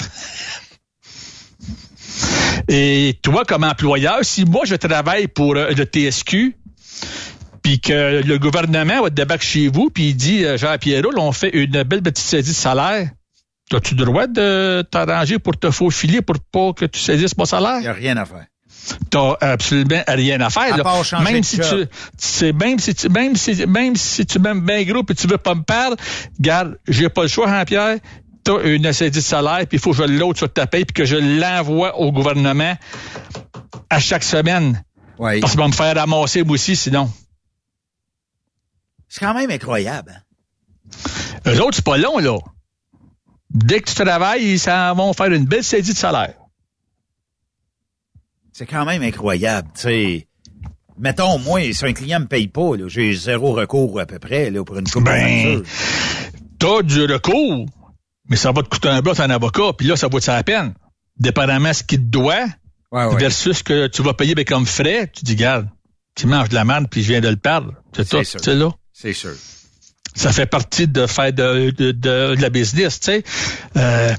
Et 2.69 3.19
toi, 3.23 3.45
comme 3.45 3.65
employeur, 3.65 4.19
si 4.23 4.45
moi 4.45 4.65
je 4.65 4.75
travaille 4.75 5.29
pour 5.29 5.57
euh, 5.57 5.71
le 5.71 5.85
TSQ, 5.85 6.57
puis 7.63 7.81
que 7.81 8.23
le 8.23 8.39
gouvernement 8.39 9.03
va 9.03 9.11
te 9.11 9.15
débarquer 9.15 9.45
chez 9.47 9.69
vous, 9.69 9.91
puis 9.91 10.09
il 10.11 10.15
dit, 10.17 10.45
euh, 10.45 10.57
Jean-Pierre, 10.59 11.03
là, 11.03 11.09
on 11.19 11.33
fait 11.33 11.51
une 11.51 11.83
belle 11.83 12.03
petite 12.03 12.27
saisie 12.27 12.51
de 12.51 12.57
salaire, 12.57 13.11
as-tu 13.73 13.95
le 13.95 14.05
droit 14.05 14.27
de 14.27 14.83
t'arranger 14.91 15.39
pour 15.39 15.57
te 15.59 15.71
faufiler 15.71 16.23
pour 16.23 16.37
pas 16.53 16.73
que 16.73 16.85
tu 16.87 16.99
saisisses 17.01 17.37
mon 17.37 17.45
Il 17.45 17.49
salaire? 17.49 17.81
n'y 17.81 17.87
a 17.87 17.93
rien 17.93 18.17
à 18.17 18.25
faire. 18.25 18.47
T'as 19.11 19.37
absolument 19.41 20.03
rien 20.07 20.41
à 20.41 20.51
faire. 20.51 20.75
À 20.75 20.77
là. 20.77 21.21
même 21.23 21.43
si 21.43 21.59
tu, 21.59 22.53
même 22.53 22.79
si 22.79 22.95
tu, 22.95 23.09
même 23.09 23.37
si, 23.37 23.67
même 23.67 23.97
si 23.97 24.25
tu 24.27 24.39
m'aimes 24.39 24.65
bien 24.65 24.83
gros 24.85 25.03
et 25.09 25.15
tu 25.15 25.27
veux 25.27 25.39
pas 25.39 25.55
me 25.55 25.63
perdre, 25.63 25.97
garde, 26.41 26.79
j'ai 26.89 27.09
pas 27.09 27.23
le 27.23 27.29
choix, 27.29 27.47
Jean-Pierre. 27.49 27.99
T'as 28.45 28.63
une 28.63 28.93
saisie 28.93 29.11
de 29.11 29.21
salaire 29.21 29.67
puis 29.67 29.77
il 29.77 29.79
faut 29.79 29.91
que 29.91 29.97
je 29.99 30.05
l'autre 30.05 30.39
sur 30.39 30.53
ta 30.53 30.67
paye 30.67 30.85
puis 30.85 30.95
que 30.95 31.05
je 31.05 31.17
l'envoie 31.17 31.99
au 31.99 32.13
gouvernement 32.13 32.75
à 33.91 33.99
chaque 33.99 34.25
semaine. 34.25 34.83
Oui. 35.19 35.41
Parce 35.41 35.53
qu'il 35.53 35.61
va 35.61 35.69
me 35.69 35.73
faire 35.73 35.95
ramasser 35.95 36.43
moi 36.45 36.55
aussi 36.55 36.77
sinon. 36.77 37.11
C'est 39.09 39.21
quand 39.25 39.35
même 39.35 39.51
incroyable. 39.51 40.13
hein? 40.17 40.23
Eux 41.47 41.61
autres, 41.61 41.77
c'est 41.77 41.85
pas 41.85 41.97
long, 41.99 42.19
là. 42.19 42.39
Dès 43.51 43.81
que 43.81 43.89
tu 43.91 43.95
travailles, 43.95 44.45
ils 44.45 44.59
s'en 44.59 44.95
vont 44.95 45.13
faire 45.13 45.33
une 45.33 45.47
belle 45.47 45.65
saisie 45.65 45.93
de 45.93 45.99
salaire. 45.99 46.35
C'est 48.59 48.67
quand 48.67 48.85
même 48.85 49.03
incroyable, 49.03 49.69
tu 49.73 49.83
sais. 49.83 50.27
Mettons, 50.99 51.39
moi, 51.39 51.73
si 51.73 51.85
un 51.85 51.93
client 51.93 52.19
me 52.19 52.27
paye 52.27 52.49
pas, 52.49 52.73
j'ai 52.89 53.15
zéro 53.15 53.53
recours 53.53 54.01
à 54.01 54.05
peu 54.05 54.19
près 54.19 54.51
là, 54.51 54.65
pour 54.65 54.77
une 54.77 54.89
coupe 54.89 55.05
Ben, 55.05 55.63
T'as 56.59 56.83
du 56.83 57.05
recours, 57.05 57.67
mais 58.29 58.35
ça 58.35 58.51
va 58.51 58.65
te 58.65 58.69
coûter 58.69 58.89
un 58.89 59.01
bras 59.01 59.15
un 59.23 59.31
avocat, 59.31 59.75
puis 59.79 59.87
là, 59.87 59.95
ça 59.95 60.09
vaut 60.09 60.19
la 60.27 60.43
peine? 60.43 60.75
Dépendamment 61.21 61.69
de 61.69 61.75
ce 61.75 61.85
qu'il 61.85 62.01
te 62.01 62.07
doit, 62.07 62.47
ouais. 62.91 63.17
versus 63.17 63.63
que 63.63 63.87
tu 63.87 64.03
vas 64.03 64.13
payer 64.13 64.35
ben, 64.35 64.45
comme 64.45 64.67
frais, 64.67 65.09
tu 65.15 65.25
dis, 65.25 65.37
garde, 65.37 65.69
tu 66.17 66.27
manges 66.27 66.49
de 66.49 66.57
la 66.57 66.65
merde, 66.65 66.89
puis 66.91 67.05
je 67.05 67.13
viens 67.13 67.21
de 67.21 67.29
le 67.29 67.37
perdre. 67.37 67.75
C'est 67.95 68.09
tout, 68.09 68.25
c'est 68.25 68.57
là. 68.57 68.73
C'est 68.93 69.13
sûr. 69.13 69.35
Ça 70.17 70.33
fait 70.33 70.47
partie 70.47 70.89
de 70.89 71.07
faire 71.07 71.33
de, 71.33 71.71
de, 71.71 71.93
de, 71.93 72.35
de 72.35 72.43
la 72.43 72.51
business, 72.51 72.99
tu 72.99 73.13
sais. 73.13 73.25
Euh, 73.77 74.13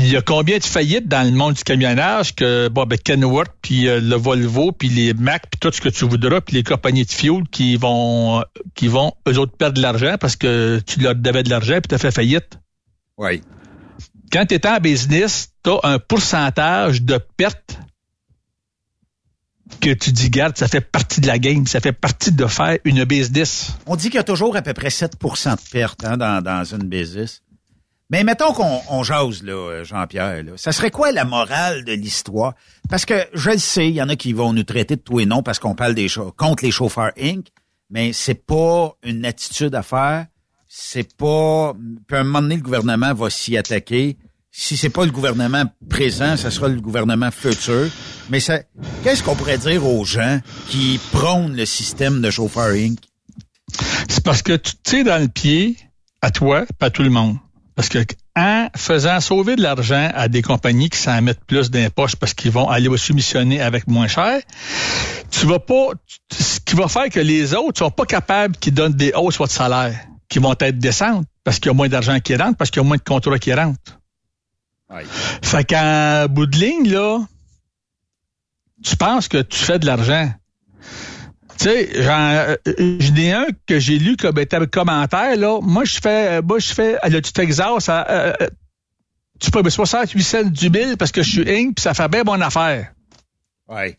il 0.00 0.10
y 0.10 0.16
a 0.16 0.22
combien 0.22 0.58
de 0.58 0.64
faillites 0.64 1.08
dans 1.08 1.22
le 1.22 1.32
monde 1.32 1.54
du 1.54 1.62
camionnage 1.62 2.34
que 2.34 2.68
bon, 2.68 2.86
ben 2.86 2.98
Kenworth, 2.98 3.52
puis 3.60 3.86
euh, 3.86 4.00
le 4.00 4.16
Volvo, 4.16 4.72
puis 4.72 4.88
les 4.88 5.12
Mac, 5.12 5.44
puis 5.50 5.58
tout 5.60 5.70
ce 5.72 5.80
que 5.80 5.88
tu 5.90 6.06
voudras, 6.06 6.40
puis 6.40 6.56
les 6.56 6.62
compagnies 6.62 7.04
de 7.04 7.10
fuel 7.10 7.42
qui 7.50 7.76
vont, 7.76 8.40
euh, 8.40 8.42
qui 8.74 8.88
vont 8.88 9.12
eux 9.28 9.38
autres 9.38 9.56
perdre 9.56 9.76
de 9.76 9.82
l'argent 9.82 10.16
parce 10.18 10.36
que 10.36 10.80
tu 10.86 11.00
leur 11.00 11.14
devais 11.14 11.42
de 11.42 11.50
l'argent 11.50 11.74
puis 11.74 11.88
tu 11.88 11.94
as 11.94 11.98
fait 11.98 12.10
faillite? 12.10 12.58
Oui. 13.18 13.42
Quand 14.32 14.46
tu 14.46 14.54
es 14.54 14.66
en 14.66 14.78
business, 14.78 15.50
tu 15.62 15.70
as 15.70 15.80
un 15.82 15.98
pourcentage 15.98 17.02
de 17.02 17.18
pertes 17.36 17.78
que 19.80 19.90
tu 19.90 20.12
dis, 20.12 20.30
garde, 20.30 20.56
ça 20.56 20.66
fait 20.66 20.80
partie 20.80 21.20
de 21.20 21.26
la 21.26 21.38
game, 21.38 21.66
ça 21.66 21.80
fait 21.80 21.92
partie 21.92 22.32
de 22.32 22.46
faire 22.46 22.78
une 22.84 23.04
business. 23.04 23.72
On 23.86 23.96
dit 23.96 24.06
qu'il 24.06 24.16
y 24.16 24.18
a 24.18 24.24
toujours 24.24 24.56
à 24.56 24.62
peu 24.62 24.72
près 24.72 24.88
7% 24.88 25.50
de 25.50 25.70
pertes 25.70 26.04
hein, 26.04 26.16
dans, 26.16 26.42
dans 26.42 26.64
une 26.64 26.88
business. 26.88 27.42
Mais 28.10 28.24
mettons 28.24 28.52
qu'on 28.52 28.80
on 28.88 29.04
jase, 29.04 29.44
là, 29.44 29.84
Jean-Pierre. 29.84 30.42
Là. 30.42 30.52
Ça 30.56 30.72
serait 30.72 30.90
quoi 30.90 31.12
la 31.12 31.24
morale 31.24 31.84
de 31.84 31.92
l'histoire? 31.92 32.54
Parce 32.88 33.04
que 33.04 33.26
je 33.34 33.50
le 33.50 33.58
sais, 33.58 33.88
il 33.88 33.94
y 33.94 34.02
en 34.02 34.08
a 34.08 34.16
qui 34.16 34.32
vont 34.32 34.52
nous 34.52 34.64
traiter 34.64 34.96
de 34.96 35.00
tout 35.00 35.20
et 35.20 35.26
non 35.26 35.44
parce 35.44 35.60
qu'on 35.60 35.76
parle 35.76 35.94
des 35.94 36.08
contre 36.36 36.64
les 36.64 36.72
chauffeurs 36.72 37.12
Inc., 37.20 37.46
mais 37.88 38.12
c'est 38.12 38.34
pas 38.34 38.96
une 39.04 39.24
attitude 39.24 39.74
à 39.74 39.82
faire. 39.82 40.26
C'est 40.68 41.16
pas. 41.16 41.74
Puis 42.06 42.16
à 42.16 42.20
un 42.20 42.24
moment 42.24 42.42
donné, 42.42 42.56
le 42.56 42.62
gouvernement 42.62 43.14
va 43.14 43.30
s'y 43.30 43.56
attaquer. 43.56 44.16
Si 44.52 44.76
c'est 44.76 44.90
pas 44.90 45.04
le 45.04 45.10
gouvernement 45.12 45.64
présent, 45.88 46.36
ça 46.36 46.50
sera 46.50 46.68
le 46.68 46.80
gouvernement 46.80 47.30
futur. 47.30 47.88
Mais 48.28 48.40
ça, 48.40 48.60
qu'est-ce 49.02 49.22
qu'on 49.22 49.36
pourrait 49.36 49.58
dire 49.58 49.86
aux 49.86 50.04
gens 50.04 50.40
qui 50.68 51.00
prônent 51.12 51.56
le 51.56 51.66
système 51.66 52.20
de 52.20 52.30
chauffeur 52.30 52.70
Inc? 52.70 52.98
C'est 54.08 54.24
parce 54.24 54.42
que 54.42 54.56
tu 54.56 54.72
tires 54.82 55.04
dans 55.04 55.20
le 55.20 55.28
pied 55.28 55.76
à 56.22 56.30
toi, 56.30 56.66
pas 56.78 56.90
tout 56.90 57.02
le 57.02 57.10
monde. 57.10 57.36
Parce 57.80 57.88
que 57.88 58.00
en 58.36 58.68
faisant 58.76 59.20
sauver 59.20 59.56
de 59.56 59.62
l'argent 59.62 60.10
à 60.14 60.28
des 60.28 60.42
compagnies 60.42 60.90
qui 60.90 60.98
s'en 60.98 61.22
mettent 61.22 61.42
plus 61.46 61.70
d'impoches 61.70 62.14
parce 62.14 62.34
qu'ils 62.34 62.50
vont 62.50 62.68
aller 62.68 62.94
soumissionner 62.98 63.62
avec 63.62 63.86
moins 63.86 64.06
cher, 64.06 64.42
tu 65.30 65.46
vas 65.46 65.60
pas, 65.60 65.92
ce 66.30 66.60
qui 66.60 66.76
va 66.76 66.88
faire 66.88 67.08
que 67.08 67.20
les 67.20 67.54
autres 67.54 67.78
sont 67.78 67.90
pas 67.90 68.04
capables 68.04 68.54
qui 68.54 68.70
donnent 68.70 68.92
des 68.92 69.14
hausses 69.14 69.40
de 69.40 69.46
salaire, 69.46 69.98
qui 70.28 70.40
vont 70.40 70.54
être 70.60 70.78
décentes 70.78 71.24
parce 71.42 71.58
qu'il 71.58 71.68
y 71.68 71.70
a 71.70 71.74
moins 71.74 71.88
d'argent 71.88 72.20
qui 72.20 72.36
rentre, 72.36 72.58
parce 72.58 72.70
qu'il 72.70 72.82
y 72.82 72.84
a 72.84 72.86
moins 72.86 72.98
de 72.98 73.02
contrats 73.02 73.38
qui 73.38 73.54
rentrent. 73.54 73.98
Fait 75.40 75.64
qu'en 75.64 76.26
bout 76.28 76.44
de 76.44 76.58
ligne, 76.58 76.86
là, 76.86 77.20
tu 78.84 78.94
penses 78.98 79.26
que 79.26 79.40
tu 79.40 79.56
fais 79.56 79.78
de 79.78 79.86
l'argent. 79.86 80.30
Tu 81.60 81.66
sais, 81.66 82.02
j'en 82.02 82.56
ai 83.16 83.32
un 83.32 83.46
que 83.66 83.78
j'ai 83.78 83.98
lu 83.98 84.16
comme 84.16 84.38
état 84.38 84.64
commentaire, 84.64 85.36
là. 85.36 85.58
Moi, 85.60 85.84
je 85.84 85.98
fais, 86.02 86.40
moi, 86.40 86.58
je 86.58 86.72
fais, 86.72 86.96
le 87.04 87.20
du 87.20 87.32
Texas, 87.32 87.86
euh, 87.90 88.32
tu 89.38 89.50
peux 89.50 89.68
68 89.68 90.22
cents 90.22 90.42
du 90.44 90.70
mille 90.70 90.96
parce 90.96 91.12
que 91.12 91.22
je 91.22 91.30
suis 91.30 91.50
Inc, 91.50 91.74
puis 91.74 91.82
ça 91.82 91.92
fait 91.92 92.08
bien 92.08 92.22
bonne 92.22 92.40
affaire. 92.40 92.94
Ouais. 93.68 93.94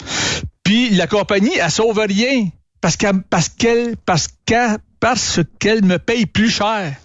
Puis 0.64 0.90
la 0.90 1.06
compagnie, 1.06 1.56
elle 1.56 1.70
sauve 1.70 2.00
rien 2.00 2.50
parce 2.82 2.98
qu'elle, 2.98 3.22
parce 3.30 3.50
qu'elle, 3.50 3.96
parce 4.08 4.28
qu'elle, 4.46 4.80
parce 5.00 5.40
qu'elle 5.60 5.84
me 5.84 6.00
paye 6.00 6.26
plus 6.26 6.50
cher. 6.50 6.96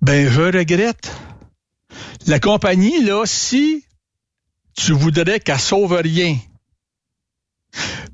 Ben, 0.00 0.30
je 0.30 0.40
regrette. 0.40 1.14
La 2.26 2.40
compagnie, 2.40 3.04
là, 3.04 3.24
si 3.26 3.84
tu 4.74 4.92
voudrais 4.92 5.38
qu'elle 5.38 5.60
sauve 5.60 6.00
rien, 6.02 6.38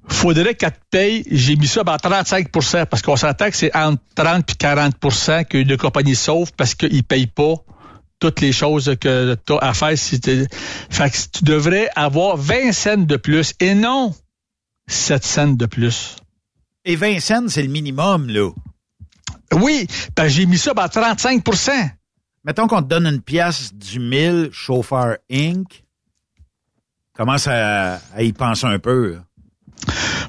faudrait 0.08 0.54
qu'elle 0.54 0.72
te 0.72 0.78
paye, 0.90 1.24
j'ai 1.30 1.56
mis 1.56 1.66
ça 1.66 1.82
à 1.86 1.96
35% 1.96 2.86
parce 2.86 3.02
qu'on 3.02 3.16
s'entend 3.16 3.50
que 3.50 3.56
c'est 3.56 3.74
entre 3.76 4.02
30 4.14 4.50
et 4.50 4.54
40% 4.54 5.44
qu'une 5.46 5.76
compagnie 5.76 6.14
sauve 6.14 6.52
parce 6.56 6.74
qu'ils 6.74 6.96
ne 6.96 7.02
payent 7.02 7.26
pas 7.26 7.56
toutes 8.20 8.40
les 8.40 8.52
choses 8.52 8.96
que 9.00 9.36
tu 9.46 9.52
as 9.52 9.58
à 9.58 9.74
faire. 9.74 9.98
Si 9.98 10.20
fait 10.20 11.10
que 11.10 11.38
tu 11.38 11.44
devrais 11.44 11.88
avoir 11.94 12.36
20 12.36 12.72
cents 12.72 12.96
de 12.96 13.16
plus 13.16 13.54
et 13.60 13.74
non 13.74 14.14
7 14.86 15.24
cents 15.24 15.48
de 15.48 15.66
plus. 15.66 16.16
Et 16.84 16.96
20 16.96 17.20
cents, 17.20 17.48
c'est 17.48 17.62
le 17.62 17.68
minimum, 17.68 18.28
là. 18.28 18.50
Oui, 19.52 19.86
j'ai 20.26 20.46
mis 20.46 20.58
ça 20.58 20.72
à 20.76 20.88
35% 20.88 21.70
Mettons 22.44 22.66
qu'on 22.66 22.82
te 22.82 22.88
donne 22.88 23.06
une 23.06 23.22
pièce 23.22 23.72
du 23.72 23.98
1000 23.98 24.50
chauffeur 24.52 25.16
Inc. 25.30 25.84
Commence 27.14 27.46
à, 27.46 28.00
à 28.14 28.22
y 28.22 28.32
penser 28.32 28.66
un 28.66 28.78
peu. 28.78 29.18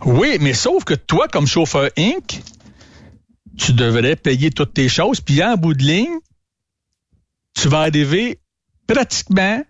Oui, 0.05 0.37
mais 0.39 0.53
sauf 0.53 0.83
que 0.83 0.93
toi, 0.93 1.27
comme 1.27 1.47
chauffeur 1.47 1.89
Inc., 1.97 2.41
tu 3.57 3.73
devrais 3.73 4.15
payer 4.15 4.51
toutes 4.51 4.73
tes 4.73 4.89
choses, 4.89 5.21
puis 5.21 5.43
en 5.43 5.55
bout 5.55 5.73
de 5.73 5.83
ligne, 5.83 6.19
tu 7.53 7.69
vas 7.69 7.81
arriver 7.81 8.39
pratiquement 8.87 9.63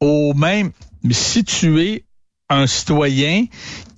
au 0.00 0.34
même, 0.34 0.72
si 1.10 1.44
tu 1.44 1.80
es 1.82 2.04
un 2.48 2.66
citoyen 2.66 3.46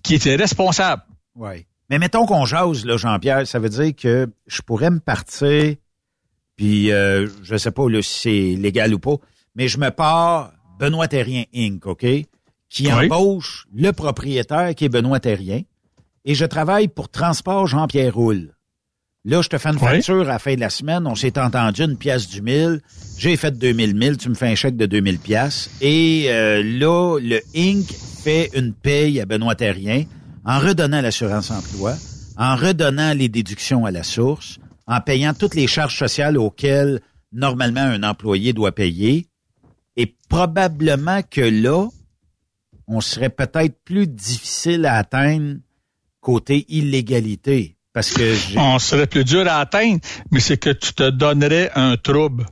qui 0.03 0.15
était 0.15 0.37
responsable. 0.37 1.03
Oui. 1.35 1.67
Mais 1.91 1.99
mettons 1.99 2.27
qu'on 2.27 2.47
jase, 2.47 2.85
là, 2.85 2.97
Jean-Pierre, 2.97 3.47
ça 3.47 3.59
veut 3.59 3.69
dire 3.69 3.95
que 3.95 4.29
je 4.47 4.63
pourrais 4.63 4.91
me 4.91 5.01
partir, 5.01 5.77
puis 6.57 6.91
euh, 6.93 7.29
je 7.43 7.57
sais 7.57 7.71
pas 7.71 7.89
là, 7.89 8.01
si 8.03 8.21
c'est 8.21 8.61
légal 8.61 8.95
ou 8.95 8.99
pas, 8.99 9.17
mais 9.55 9.69
je 9.69 9.79
me 9.79 9.91
pars 9.91 10.53
Benoît 10.79 11.09
Terrien 11.09 11.45
Inc., 11.55 11.87
OK? 11.87 12.07
Qui 12.75 12.89
Oui. 12.89 13.05
embauche 13.07 13.67
le 13.73 13.93
propriétaire 13.93 14.75
qui 14.75 14.87
est 14.87 14.89
Benoît 14.89 15.21
Terrien. 15.21 15.61
Et 16.25 16.35
je 16.35 16.45
travaille 16.45 16.89
pour 16.89 17.09
Transport 17.09 17.69
Jean-Pierre 17.69 18.13
Roule. 18.15 18.53
Là, 19.25 19.43
je 19.43 19.49
te 19.49 19.59
fais 19.59 19.69
une 19.69 19.77
Oui. 19.77 19.81
facture 19.81 20.23
à 20.23 20.25
la 20.25 20.39
fin 20.41 20.57
de 20.57 20.61
la 20.61 20.71
semaine. 20.71 21.07
On 21.07 21.15
s'est 21.15 21.39
entendu 21.39 21.83
une 21.83 21.97
pièce 21.97 22.27
du 22.29 22.43
mille. 22.43 22.81
J'ai 23.17 23.37
fait 23.37 23.57
2000 23.57 23.95
mille. 23.95 24.17
Tu 24.17 24.29
me 24.29 24.35
fais 24.35 24.49
un 24.49 24.55
chèque 24.57 24.77
de 24.77 24.87
2000 24.87 25.19
pièces. 25.21 25.71
Et 25.81 26.25
euh, 26.31 26.65
là, 26.65 27.19
le 27.21 27.41
Inc. 27.57 27.87
fait 28.25 28.51
une 28.57 28.73
paye 28.73 29.21
à 29.21 29.25
Benoît 29.25 29.55
Terrien 29.55 30.05
en 30.45 30.59
redonnant 30.59 31.01
l'assurance 31.01 31.53
emploi, 31.53 31.95
en 32.37 32.57
redonnant 32.57 33.15
les 33.15 33.29
déductions 33.29 33.87
à 33.87 33.93
la 33.93 34.03
source, 34.03 34.59
en 34.89 35.01
payant 35.01 35.33
toutes 35.33 35.55
les 35.55 35.69
charges 35.69 35.97
sociales 35.97 36.37
auxquelles 36.37 37.01
normalement 37.33 37.81
un 37.83 38.03
employé 38.03 38.53
doit 38.53 38.73
payer. 38.73 39.29
Et 39.97 40.17
probablement 40.29 41.21
que 41.31 41.41
là, 41.41 41.87
on 42.87 43.01
serait 43.01 43.31
peut-être 43.31 43.77
plus 43.85 44.07
difficile 44.07 44.87
à 44.87 44.97
atteindre 44.97 45.57
côté 46.21 46.65
illégalité. 46.69 47.77
Parce 47.93 48.11
que 48.11 48.59
On 48.59 48.79
serait 48.81 49.07
plus 49.07 49.25
dur 49.25 49.47
à 49.47 49.61
atteindre, 49.61 50.01
mais 50.33 50.41
c'est 50.41 50.57
que 50.57 50.71
tu 50.71 50.93
te 50.95 51.11
donnerais 51.11 51.71
un 51.77 51.97
trouble. 51.97 52.47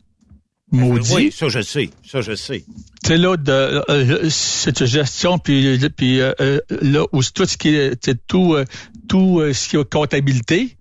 Maudit. 0.71 1.13
Oui, 1.15 1.33
ça 1.33 1.49
je 1.49 1.61
sais, 1.61 1.91
ça 2.09 2.23
je 2.23 2.35
sais. 2.35 2.65
Tu 3.05 3.09
sais, 3.09 3.19
là, 3.19 3.37
de, 3.37 3.83
euh, 3.91 4.31
cette 4.31 4.87
gestion, 4.87 5.39
puis, 5.39 5.79
puis 5.91 6.21
euh, 6.21 6.33
euh, 6.41 6.61
là, 6.81 7.05
où 7.13 7.23
tout 7.23 7.45
ce 7.45 7.59
qui 7.59 7.75
est, 7.75 8.27
tout, 8.27 8.55
euh, 8.55 8.65
tout 9.07 9.41
euh, 9.41 9.53
ce 9.53 9.69
qui 9.69 9.77
est 9.77 9.93
comptabilité, 9.93 10.79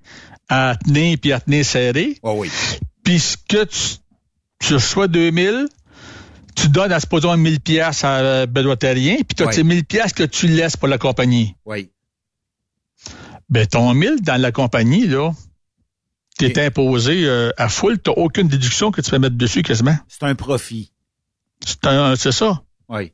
à 0.48 0.78
tenir 0.86 1.18
puis 1.20 1.34
à 1.34 1.42
tenir 1.42 1.66
serré. 1.66 2.18
Oh 2.24 2.36
oui. 2.38 2.50
Puis 3.04 3.20
ce 3.20 3.36
que 3.36 3.66
tu, 3.66 3.98
tu 4.60 4.76
reçois 4.76 5.08
2000, 5.08 5.68
tu 6.56 6.70
donnes 6.70 6.92
à 6.92 7.00
supposons 7.00 7.36
1000 7.38 7.60
pièces 7.62 8.04
à 8.04 8.18
euh, 8.20 8.46
Benoît 8.46 8.78
Terrien, 8.78 9.16
puis 9.16 9.36
tu 9.36 9.44
as 9.44 9.52
ces 9.52 9.64
1000 9.64 9.86
pièces 9.86 10.14
que 10.14 10.24
tu 10.24 10.48
laisses 10.48 10.78
pour 10.78 10.88
la 10.88 10.98
compagnie. 10.98 11.56
Oui. 11.66 11.90
Ben, 13.50 13.66
ton 13.68 13.94
1000 13.94 14.22
dans 14.22 14.40
la 14.40 14.52
compagnie, 14.52 15.08
là, 15.08 15.32
t'es 16.38 16.52
Ok. 16.52 16.58
imposé 16.58 17.26
euh, 17.26 17.52
à 17.58 17.68
full, 17.70 18.00
t'as 18.00 18.12
aucune 18.12 18.48
déduction 18.48 18.92
que 18.92 19.02
tu 19.02 19.12
peux 19.12 19.20
mettre 19.20 19.36
dessus 19.36 19.62
quasiment. 19.64 19.98
C'est 20.08 20.24
un 20.24 20.36
profit. 20.36 20.92
C'est 21.66 21.86
un- 21.86 22.16
c'est 22.16 22.32
ça. 22.32 22.62
Oui. 22.90 23.12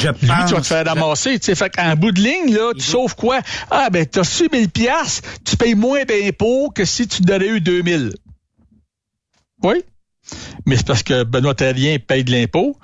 Je 0.00 0.08
Lui, 0.08 0.16
tu 0.20 0.26
vas 0.26 0.60
te 0.60 0.66
faire 0.66 0.84
ramasser. 0.86 1.38
Tu 1.38 1.46
sais, 1.46 1.54
fait 1.54 1.70
qu'en 1.70 1.94
bout 1.96 2.12
de 2.12 2.20
ligne, 2.20 2.54
là, 2.54 2.72
tu 2.72 2.78
Il 2.78 2.82
sauves 2.84 3.14
quoi? 3.16 3.40
Ah, 3.70 3.88
ben, 3.90 4.04
t'as 4.06 4.20
reçu 4.20 4.48
1000 4.52 4.68
piastres, 4.70 5.28
tu 5.44 5.56
payes 5.56 5.74
moins 5.74 6.04
d'impôts 6.04 6.70
que 6.70 6.84
si 6.84 7.08
tu 7.08 7.22
n'aurais 7.22 7.48
eu 7.48 7.60
2000. 7.60 8.12
Oui? 9.62 9.82
Mais 10.66 10.76
c'est 10.76 10.86
parce 10.86 11.02
que 11.02 11.24
Benoît 11.24 11.54
Terrien 11.54 11.98
paye 11.98 12.24
de 12.24 12.32
l'impôt, 12.32 12.76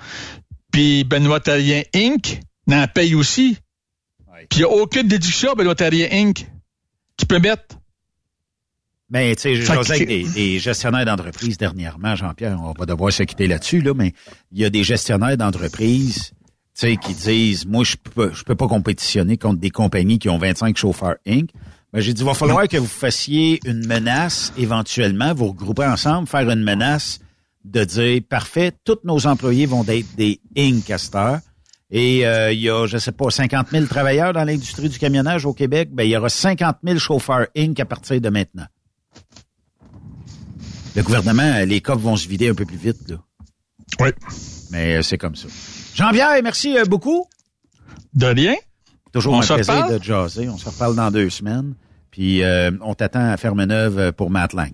puis 0.71 1.03
Benoît 1.03 1.39
Terrien 1.39 1.83
Inc. 1.93 2.39
n'en 2.67 2.87
paye 2.87 3.15
aussi. 3.15 3.57
Ouais. 4.27 4.47
Puis 4.49 4.59
il 4.59 4.65
n'y 4.65 4.65
a 4.65 4.69
aucune 4.69 5.07
déduction, 5.07 5.53
Benoît 5.53 5.75
Terrien 5.75 6.07
Inc. 6.11 6.45
qui 7.17 7.25
peut 7.25 7.39
mettre. 7.39 7.75
Mais 9.09 9.35
tu 9.35 9.43
sais, 9.43 9.55
j'osais 9.55 9.93
avec 9.93 10.07
des, 10.07 10.23
des 10.23 10.59
gestionnaires 10.59 11.05
d'entreprise 11.05 11.57
dernièrement, 11.57 12.15
Jean-Pierre, 12.15 12.59
on 12.59 12.73
va 12.77 12.85
devoir 12.85 13.13
se 13.13 13.23
quitter 13.23 13.47
là-dessus, 13.47 13.81
là, 13.81 13.93
mais 13.93 14.13
il 14.51 14.59
y 14.59 14.65
a 14.65 14.69
des 14.71 14.83
gestionnaires 14.83 15.37
d'entreprise, 15.37 16.33
qui 16.75 17.13
disent, 17.13 17.65
moi, 17.65 17.83
je 17.83 17.95
peux, 17.95 18.33
je 18.33 18.43
peux 18.43 18.55
pas 18.55 18.67
compétitionner 18.67 19.37
contre 19.37 19.59
des 19.59 19.69
compagnies 19.69 20.19
qui 20.19 20.29
ont 20.29 20.37
25 20.37 20.77
chauffeurs 20.77 21.15
Inc. 21.25 21.49
Ben, 21.93 22.01
j'ai 22.01 22.13
dit, 22.13 22.21
il 22.21 22.25
va 22.25 22.33
falloir 22.33 22.67
que 22.67 22.77
vous 22.77 22.85
fassiez 22.85 23.59
une 23.65 23.85
menace 23.87 24.51
éventuellement, 24.57 25.33
vous 25.33 25.47
regroupez 25.47 25.85
ensemble, 25.85 26.27
faire 26.27 26.49
une 26.49 26.63
menace 26.63 27.19
de 27.65 27.83
dire, 27.83 28.21
parfait, 28.29 28.71
tous 28.83 28.99
nos 29.03 29.27
employés 29.27 29.65
vont 29.65 29.83
être 29.87 30.15
des 30.15 30.39
Incasters. 30.57 31.39
Et 31.91 32.25
euh, 32.25 32.51
il 32.51 32.61
y 32.61 32.69
a, 32.69 32.87
je 32.87 32.97
sais 32.97 33.11
pas, 33.11 33.29
50 33.29 33.69
000 33.71 33.85
travailleurs 33.85 34.33
dans 34.33 34.43
l'industrie 34.43 34.89
du 34.89 34.97
camionnage 34.97 35.45
au 35.45 35.53
Québec. 35.53 35.89
Ben, 35.91 36.03
il 36.03 36.09
y 36.09 36.17
aura 36.17 36.29
50 36.29 36.77
000 36.83 36.97
chauffeurs 36.97 37.47
Inc. 37.55 37.79
à 37.79 37.85
partir 37.85 38.19
de 38.19 38.29
maintenant. 38.29 38.65
Le 40.95 41.03
gouvernement, 41.03 41.59
les 41.65 41.81
coffres 41.81 42.01
vont 42.01 42.15
se 42.15 42.27
vider 42.27 42.49
un 42.49 42.55
peu 42.55 42.65
plus 42.65 42.77
vite, 42.77 43.09
là. 43.09 43.17
Oui. 43.99 44.09
Mais 44.71 44.97
euh, 44.97 45.01
c'est 45.01 45.17
comme 45.17 45.35
ça. 45.35 45.47
Jean-Pierre, 45.93 46.41
merci 46.43 46.77
euh, 46.77 46.85
beaucoup. 46.85 47.27
De 48.13 48.27
rien. 48.27 48.55
Toujours 49.11 49.33
On 49.33 49.41
un 49.41 49.55
plaisir 49.55 49.87
de 49.89 50.03
jaser. 50.03 50.49
On 50.49 50.57
se 50.57 50.69
reparle 50.69 50.95
dans 50.95 51.11
deux 51.11 51.29
semaines. 51.29 51.75
Puis 52.11 52.43
euh, 52.43 52.71
on 52.81 52.93
t'attend 52.93 53.29
à 53.29 53.37
Ferme-Neuve 53.37 54.13
pour 54.13 54.29
Matt 54.29 54.53
Lang. 54.53 54.71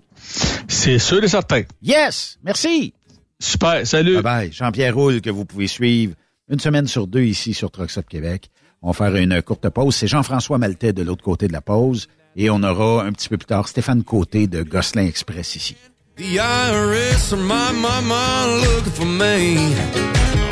C'est 0.67 0.99
sûr 0.99 1.24
et 1.24 1.28
certain. 1.28 1.63
Yes! 1.82 2.38
Merci! 2.43 2.93
Super. 3.39 3.86
Salut. 3.86 4.15
Bye 4.15 4.24
bye. 4.24 4.51
Jean-Pierre 4.51 4.95
Roule, 4.95 5.22
que 5.22 5.30
vous 5.30 5.45
pouvez 5.45 5.67
suivre 5.67 6.13
une 6.49 6.59
semaine 6.59 6.88
sur 6.88 7.07
deux 7.07 7.24
ici 7.24 7.53
sur 7.53 7.72
Trucks 7.72 7.97
Up 7.97 8.05
Québec. 8.07 8.49
On 8.82 8.91
va 8.91 8.93
faire 8.93 9.15
une 9.15 9.41
courte 9.41 9.67
pause. 9.69 9.95
C'est 9.95 10.07
Jean-François 10.07 10.57
Maltais 10.57 10.93
de 10.93 11.03
l'autre 11.03 11.24
côté 11.24 11.47
de 11.47 11.53
la 11.53 11.61
pause. 11.61 12.07
Et 12.36 12.49
on 12.49 12.63
aura 12.63 13.03
un 13.03 13.11
petit 13.11 13.30
peu 13.30 13.38
plus 13.38 13.45
tard 13.45 13.67
Stéphane 13.67 14.03
Côté 14.03 14.47
de 14.47 14.63
Gosselin 14.63 15.05
Express 15.05 15.55
ici. 15.55 15.76
The 16.17 16.38
IRS 16.38 17.34
or 17.34 17.38
my 17.38 17.72
mama 17.74 18.61
looking 18.61 18.91
for 18.93 19.05
me. 19.05 19.57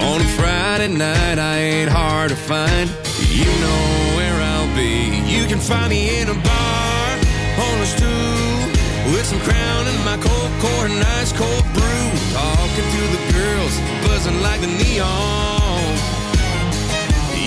On 0.01 0.20
a 0.20 0.24
Friday 0.38 0.88
night, 0.89 1.38
I 1.38 1.57
ain't 1.59 1.91
hard 1.91 2.30
to 2.30 2.36
find. 2.36 2.89
You 3.32 3.45
know 3.45 4.17
where 4.17 4.41
I'll 4.41 4.76
be. 4.76 5.22
You 5.32 5.47
can 5.47 5.59
find 5.59 5.89
me 5.89 6.22
in 6.22 6.30
a 6.30 6.34
bar 6.34 7.17
on 7.59 7.82
a 7.82 7.86
stool 7.86 8.18
with 9.12 9.26
some 9.26 9.39
crown 9.39 9.88
and 9.88 9.99
my 10.05 10.18
cold 10.18 10.51
core 10.62 10.86
and 10.86 11.03
ice 11.20 11.32
cold 11.34 11.66
brew. 11.74 12.05
Talking 12.34 12.88
to 12.95 13.01
the 13.16 13.22
girls, 13.34 13.76
buzzing 14.05 14.41
like 14.41 14.62
the 14.62 14.68
neon. 14.68 15.59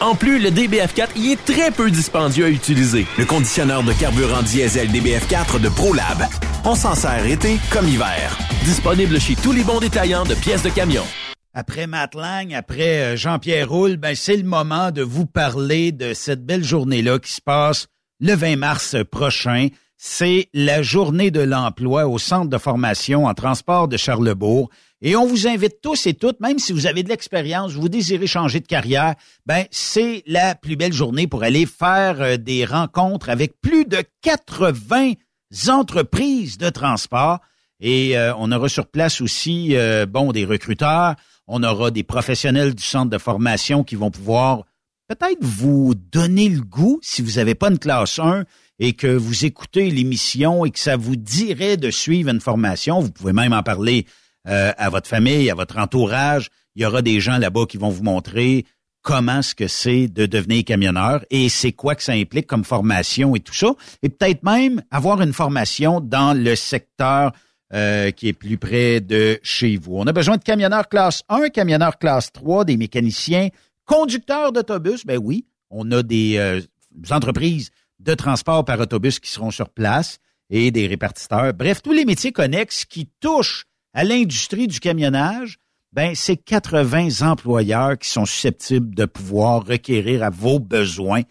En 0.00 0.14
plus, 0.14 0.40
le 0.40 0.50
DBF4 0.50 1.16
y 1.16 1.32
est 1.32 1.44
très 1.44 1.70
peu 1.70 1.90
dispendieux 1.90 2.46
à 2.46 2.50
utiliser. 2.50 3.06
Le 3.16 3.24
conditionneur 3.24 3.82
de 3.84 3.92
carburant 3.92 4.42
diesel 4.42 4.88
DBF4 4.90 5.60
de 5.60 5.68
ProLab. 5.68 6.24
On 6.64 6.74
s'en 6.74 6.94
sert 6.94 7.24
été 7.26 7.58
comme 7.70 7.88
hiver. 7.88 8.36
Disponible 8.64 9.20
chez 9.20 9.36
tous 9.36 9.52
les 9.52 9.62
bons 9.62 9.78
détaillants 9.78 10.24
de 10.24 10.34
pièces 10.34 10.64
de 10.64 10.70
camion. 10.70 11.04
Après 11.54 11.86
Matt 11.86 12.16
Lang, 12.16 12.52
après 12.52 13.14
euh, 13.14 13.16
Jean-Pierre 13.16 13.68
Roule, 13.68 13.96
ben 13.96 14.16
c'est 14.16 14.36
le 14.36 14.42
moment 14.42 14.90
de 14.90 15.02
vous 15.02 15.26
parler 15.26 15.92
de 15.92 16.12
cette 16.12 16.44
belle 16.44 16.64
journée-là 16.64 17.20
qui 17.20 17.32
se 17.32 17.40
passe 17.40 17.86
le 18.18 18.34
20 18.34 18.56
mars 18.56 18.96
prochain. 19.08 19.68
C'est 19.96 20.48
la 20.52 20.82
journée 20.82 21.30
de 21.30 21.40
l'emploi 21.40 22.08
au 22.08 22.18
centre 22.18 22.50
de 22.50 22.58
formation 22.58 23.26
en 23.26 23.34
transport 23.34 23.86
de 23.86 23.96
Charlebourg. 23.96 24.70
Et 25.06 25.16
on 25.16 25.26
vous 25.26 25.46
invite 25.46 25.82
tous 25.82 26.06
et 26.06 26.14
toutes, 26.14 26.40
même 26.40 26.58
si 26.58 26.72
vous 26.72 26.86
avez 26.86 27.02
de 27.02 27.10
l'expérience, 27.10 27.72
vous 27.72 27.90
désirez 27.90 28.26
changer 28.26 28.60
de 28.60 28.66
carrière, 28.66 29.14
ben 29.44 29.66
c'est 29.70 30.22
la 30.26 30.54
plus 30.54 30.76
belle 30.76 30.94
journée 30.94 31.26
pour 31.26 31.42
aller 31.42 31.66
faire 31.66 32.22
euh, 32.22 32.36
des 32.38 32.64
rencontres 32.64 33.28
avec 33.28 33.60
plus 33.60 33.84
de 33.84 34.02
80 34.22 35.12
entreprises 35.68 36.56
de 36.56 36.70
transport. 36.70 37.40
Et 37.80 38.16
euh, 38.16 38.32
on 38.38 38.50
aura 38.50 38.70
sur 38.70 38.86
place 38.86 39.20
aussi, 39.20 39.76
euh, 39.76 40.06
bon, 40.06 40.32
des 40.32 40.46
recruteurs. 40.46 41.16
On 41.46 41.62
aura 41.62 41.90
des 41.90 42.02
professionnels 42.02 42.74
du 42.74 42.82
centre 42.82 43.10
de 43.10 43.18
formation 43.18 43.84
qui 43.84 43.96
vont 43.96 44.10
pouvoir 44.10 44.64
peut-être 45.06 45.42
vous 45.42 45.94
donner 45.94 46.48
le 46.48 46.62
goût, 46.62 46.98
si 47.02 47.20
vous 47.20 47.32
n'avez 47.32 47.54
pas 47.54 47.68
une 47.68 47.78
classe 47.78 48.18
1 48.18 48.44
et 48.78 48.94
que 48.94 49.14
vous 49.14 49.44
écoutez 49.44 49.90
l'émission 49.90 50.64
et 50.64 50.70
que 50.70 50.78
ça 50.78 50.96
vous 50.96 51.16
dirait 51.16 51.76
de 51.76 51.90
suivre 51.90 52.30
une 52.30 52.40
formation. 52.40 53.00
Vous 53.00 53.10
pouvez 53.10 53.34
même 53.34 53.52
en 53.52 53.62
parler 53.62 54.06
euh, 54.48 54.72
à 54.76 54.90
votre 54.90 55.08
famille, 55.08 55.50
à 55.50 55.54
votre 55.54 55.78
entourage. 55.78 56.50
Il 56.74 56.82
y 56.82 56.86
aura 56.86 57.02
des 57.02 57.20
gens 57.20 57.38
là-bas 57.38 57.66
qui 57.68 57.76
vont 57.76 57.90
vous 57.90 58.02
montrer 58.02 58.64
comment 59.02 59.42
ce 59.42 59.54
que 59.54 59.68
c'est 59.68 60.08
de 60.08 60.26
devenir 60.26 60.64
camionneur 60.64 61.24
et 61.30 61.48
c'est 61.48 61.72
quoi 61.72 61.94
que 61.94 62.02
ça 62.02 62.12
implique 62.12 62.46
comme 62.46 62.64
formation 62.64 63.36
et 63.36 63.40
tout 63.40 63.54
ça. 63.54 63.74
Et 64.02 64.08
peut-être 64.08 64.42
même 64.42 64.82
avoir 64.90 65.20
une 65.20 65.32
formation 65.32 66.00
dans 66.00 66.32
le 66.32 66.56
secteur 66.56 67.32
euh, 67.72 68.10
qui 68.10 68.28
est 68.28 68.32
plus 68.32 68.56
près 68.56 69.00
de 69.00 69.38
chez 69.42 69.76
vous. 69.76 69.96
On 69.96 70.06
a 70.06 70.12
besoin 70.12 70.36
de 70.36 70.42
camionneurs 70.42 70.88
classe 70.88 71.22
1, 71.28 71.50
camionneurs 71.50 71.98
classe 71.98 72.32
3, 72.32 72.64
des 72.64 72.76
mécaniciens, 72.76 73.48
conducteurs 73.84 74.52
d'autobus. 74.52 75.04
Ben 75.04 75.18
oui, 75.22 75.44
on 75.70 75.90
a 75.92 76.02
des 76.02 76.36
euh, 76.38 76.60
entreprises 77.10 77.70
de 78.00 78.14
transport 78.14 78.64
par 78.64 78.80
autobus 78.80 79.18
qui 79.18 79.30
seront 79.30 79.50
sur 79.50 79.68
place 79.68 80.18
et 80.50 80.70
des 80.70 80.86
répartiteurs. 80.86 81.52
Bref, 81.52 81.82
tous 81.82 81.92
les 81.92 82.04
métiers 82.04 82.32
connexes 82.32 82.84
qui 82.84 83.08
touchent 83.20 83.66
à 83.94 84.04
l'industrie 84.04 84.66
du 84.66 84.80
camionnage, 84.80 85.58
ben 85.92 86.16
c'est 86.16 86.36
80 86.36 87.22
employeurs 87.22 87.96
qui 87.96 88.08
sont 88.08 88.26
susceptibles 88.26 88.94
de 88.96 89.04
pouvoir 89.04 89.64
requérir 89.64 90.24
à 90.24 90.30
vos 90.30 90.58
besoins. 90.58 91.22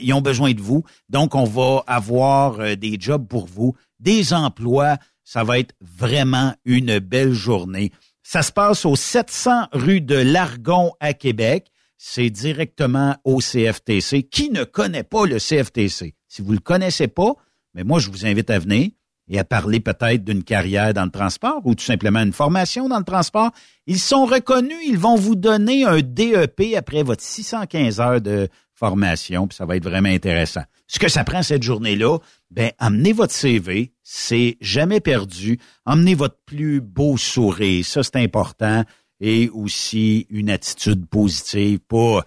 Ils 0.00 0.14
ont 0.14 0.22
besoin 0.22 0.52
de 0.52 0.62
vous. 0.62 0.84
Donc, 1.10 1.34
on 1.34 1.44
va 1.44 1.84
avoir 1.86 2.60
euh, 2.60 2.74
des 2.74 2.96
jobs 2.98 3.28
pour 3.28 3.46
vous, 3.46 3.76
des 4.00 4.32
emplois. 4.32 4.96
Ça 5.22 5.44
va 5.44 5.58
être 5.58 5.74
vraiment 5.82 6.54
une 6.64 6.98
belle 6.98 7.34
journée. 7.34 7.92
Ça 8.22 8.42
se 8.42 8.52
passe 8.52 8.86
au 8.86 8.96
700 8.96 9.68
rue 9.72 10.00
de 10.00 10.16
Largon 10.16 10.92
à 10.98 11.12
Québec. 11.12 11.70
C'est 11.98 12.30
directement 12.30 13.16
au 13.24 13.40
CFTC. 13.40 14.22
Qui 14.22 14.48
ne 14.50 14.64
connaît 14.64 15.04
pas 15.04 15.26
le 15.26 15.38
CFTC? 15.38 16.14
Si 16.26 16.42
vous 16.42 16.52
le 16.52 16.58
connaissez 16.58 17.08
pas, 17.08 17.34
mais 17.74 17.84
moi, 17.84 17.98
je 17.98 18.10
vous 18.10 18.24
invite 18.24 18.48
à 18.48 18.58
venir 18.58 18.90
et 19.28 19.38
à 19.38 19.44
parler 19.44 19.80
peut-être 19.80 20.24
d'une 20.24 20.44
carrière 20.44 20.94
dans 20.94 21.04
le 21.04 21.10
transport 21.10 21.60
ou 21.64 21.74
tout 21.74 21.84
simplement 21.84 22.20
une 22.20 22.32
formation 22.32 22.88
dans 22.88 22.98
le 22.98 23.04
transport. 23.04 23.50
Ils 23.86 23.98
sont 23.98 24.24
reconnus, 24.24 24.78
ils 24.86 24.98
vont 24.98 25.16
vous 25.16 25.34
donner 25.36 25.84
un 25.84 26.00
DEP 26.00 26.74
après 26.76 27.02
votre 27.02 27.22
615 27.22 28.00
heures 28.00 28.20
de 28.20 28.48
formation, 28.74 29.48
puis 29.48 29.56
ça 29.56 29.64
va 29.64 29.76
être 29.76 29.84
vraiment 29.84 30.08
intéressant. 30.08 30.62
Ce 30.86 30.98
que 30.98 31.08
ça 31.08 31.24
prend 31.24 31.42
cette 31.42 31.62
journée-là, 31.62 32.18
ben 32.50 32.70
amenez 32.78 33.12
votre 33.12 33.32
CV, 33.32 33.92
c'est 34.02 34.58
jamais 34.60 35.00
perdu. 35.00 35.58
Emmenez 35.86 36.14
votre 36.14 36.38
plus 36.44 36.80
beau 36.80 37.16
sourire, 37.16 37.84
ça 37.84 38.02
c'est 38.02 38.16
important, 38.16 38.84
et 39.20 39.48
aussi 39.48 40.26
une 40.30 40.50
attitude 40.50 41.06
positive, 41.06 41.80
pas 41.80 42.22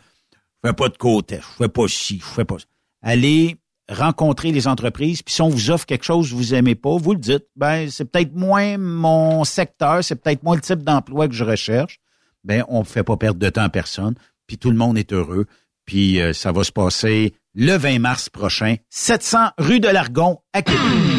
fais 0.66 0.74
pas 0.74 0.90
de 0.90 0.98
côté, 0.98 1.38
je 1.38 1.64
fais 1.64 1.70
pas 1.70 1.88
ci, 1.88 2.20
je 2.20 2.26
fais 2.26 2.46
pas 2.46 2.60
ça. 2.60 2.66
Allez 3.02 3.58
rencontrer 3.90 4.52
les 4.52 4.68
entreprises, 4.68 5.22
puis 5.22 5.34
si 5.34 5.42
on 5.42 5.50
vous 5.50 5.72
offre 5.72 5.86
quelque 5.86 6.06
chose 6.06 6.30
que 6.30 6.36
vous 6.36 6.54
aimez 6.54 6.76
pas, 6.76 6.96
vous 6.98 7.14
le 7.14 7.20
dites, 7.20 7.46
ben 7.56 7.90
c'est 7.90 8.06
peut-être 8.06 8.36
moins 8.36 8.78
mon 8.78 9.44
secteur, 9.44 10.04
c'est 10.04 10.16
peut-être 10.16 10.44
moins 10.44 10.56
le 10.56 10.62
type 10.62 10.84
d'emploi 10.84 11.28
que 11.28 11.34
je 11.34 11.44
recherche. 11.44 12.00
Ben 12.44 12.64
on 12.70 12.80
ne 12.80 12.86
fait 12.86 13.04
pas 13.04 13.18
perdre 13.18 13.40
de 13.40 13.50
temps 13.50 13.64
à 13.64 13.70
personne, 13.70 14.16
puis 14.48 14.58
tout 14.58 14.70
le 14.70 14.78
monde 14.78 14.98
est 14.98 15.12
heureux, 15.12 15.48
puis 15.86 16.22
euh, 16.22 16.34
ça 16.34 16.52
va 16.52 16.64
se 16.64 16.72
passer 16.72 17.34
le 17.56 17.76
20 17.76 18.00
mars 18.00 18.30
prochain, 18.30 18.76
700 18.90 19.50
rue 19.58 19.80
de 19.80 19.88
Largon 19.88 20.40
à 20.54 20.62
Québec. 20.62 21.19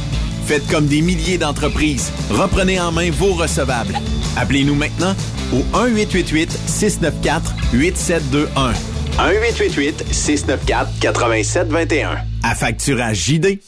Faites 0.45 0.67
comme 0.67 0.87
des 0.87 1.01
milliers 1.01 1.37
d'entreprises. 1.37 2.11
Reprenez 2.29 2.79
en 2.79 2.91
main 2.91 3.11
vos 3.11 3.33
recevables. 3.33 3.97
Appelez-nous 4.37 4.75
maintenant 4.75 5.15
au 5.53 5.63
1-888-694-8721. 5.77 8.73
1-888-694-8721. 9.17 12.07
À 12.43 12.55
facturage 12.55 13.25
JD. 13.25 13.59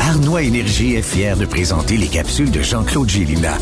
Arnois 0.00 0.42
Énergie 0.42 0.94
est 0.94 1.02
fier 1.02 1.36
de 1.36 1.46
présenter 1.46 1.96
les 1.96 2.08
capsules 2.08 2.50
de 2.50 2.62
Jean-Claude 2.62 3.08
Gélina. 3.08 3.56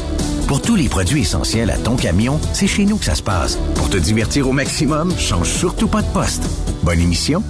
Pour 0.47 0.63
tous 0.63 0.77
les 0.77 0.89
produits 0.89 1.21
essentiels 1.23 1.71
à 1.71 1.77
ton 1.77 1.97
camion, 1.97 2.41
c'est 2.55 2.67
chez 2.67 2.87
nous 2.87 2.97
que 2.97 3.05
ça 3.05 3.15
se 3.15 3.23
passe. 3.23 3.59
Pour 3.75 3.91
te 3.91 3.99
divertir 3.99 4.49
au 4.49 4.53
maximum, 4.53 5.13
change 5.19 5.49
surtout 5.49 5.89
pas 5.89 6.01
de 6.01 6.09
poste. 6.09 6.45
Bonne 6.83 7.01
émission. 7.01 7.43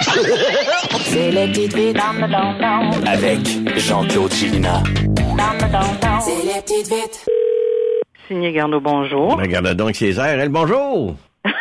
C'est 0.00 1.30
les 1.30 1.48
petites 1.48 1.74
vites 1.74 1.96
dans 1.96 2.12
le 2.12 2.28
don 2.28 3.06
Avec 3.06 3.78
Jean-Claude 3.78 4.32
Chilina. 4.32 4.82
C'est 6.20 6.44
les 6.44 6.60
petites 6.60 6.88
vites. 6.88 7.26
Signé 8.28 8.52
Garneau, 8.52 8.80
bonjour. 8.80 9.36
Regarde 9.38 9.74
donc 9.74 9.94
Césaire, 9.94 10.40
elle, 10.40 10.48
bonjour. 10.48 11.16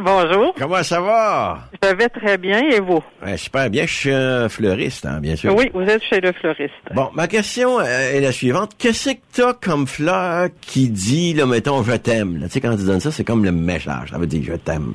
Bonjour. 0.00 0.54
Comment 0.56 0.82
ça 0.84 1.00
va? 1.00 1.58
Je 1.82 1.92
vais 1.92 2.08
très 2.08 2.38
bien 2.38 2.60
et 2.70 2.78
vous? 2.78 3.02
Ouais, 3.20 3.36
super 3.36 3.68
bien, 3.68 3.84
je 3.84 3.92
suis 3.92 4.12
un 4.12 4.48
fleuriste, 4.48 5.04
hein, 5.06 5.18
bien 5.20 5.34
sûr. 5.34 5.52
Oui, 5.56 5.72
vous 5.74 5.80
êtes 5.80 6.04
chez 6.04 6.20
le 6.20 6.30
fleuriste. 6.30 6.72
Bon, 6.94 7.10
ma 7.14 7.26
question 7.26 7.80
euh, 7.80 7.84
est 7.84 8.20
la 8.20 8.30
suivante. 8.30 8.76
Qu'est-ce 8.78 9.10
que 9.10 9.18
t'as 9.32 9.54
comme 9.54 9.88
fleur 9.88 10.50
qui 10.60 10.88
dit, 10.88 11.34
là, 11.34 11.46
mettons, 11.46 11.82
je 11.82 11.94
t'aime? 11.94 12.38
Tu 12.44 12.48
sais, 12.48 12.60
quand 12.60 12.76
tu 12.76 12.84
donnes 12.84 13.00
ça, 13.00 13.10
c'est 13.10 13.24
comme 13.24 13.44
le 13.44 13.50
message. 13.50 14.10
Ça 14.10 14.18
veut 14.18 14.28
dire 14.28 14.44
je 14.46 14.52
t'aime. 14.54 14.94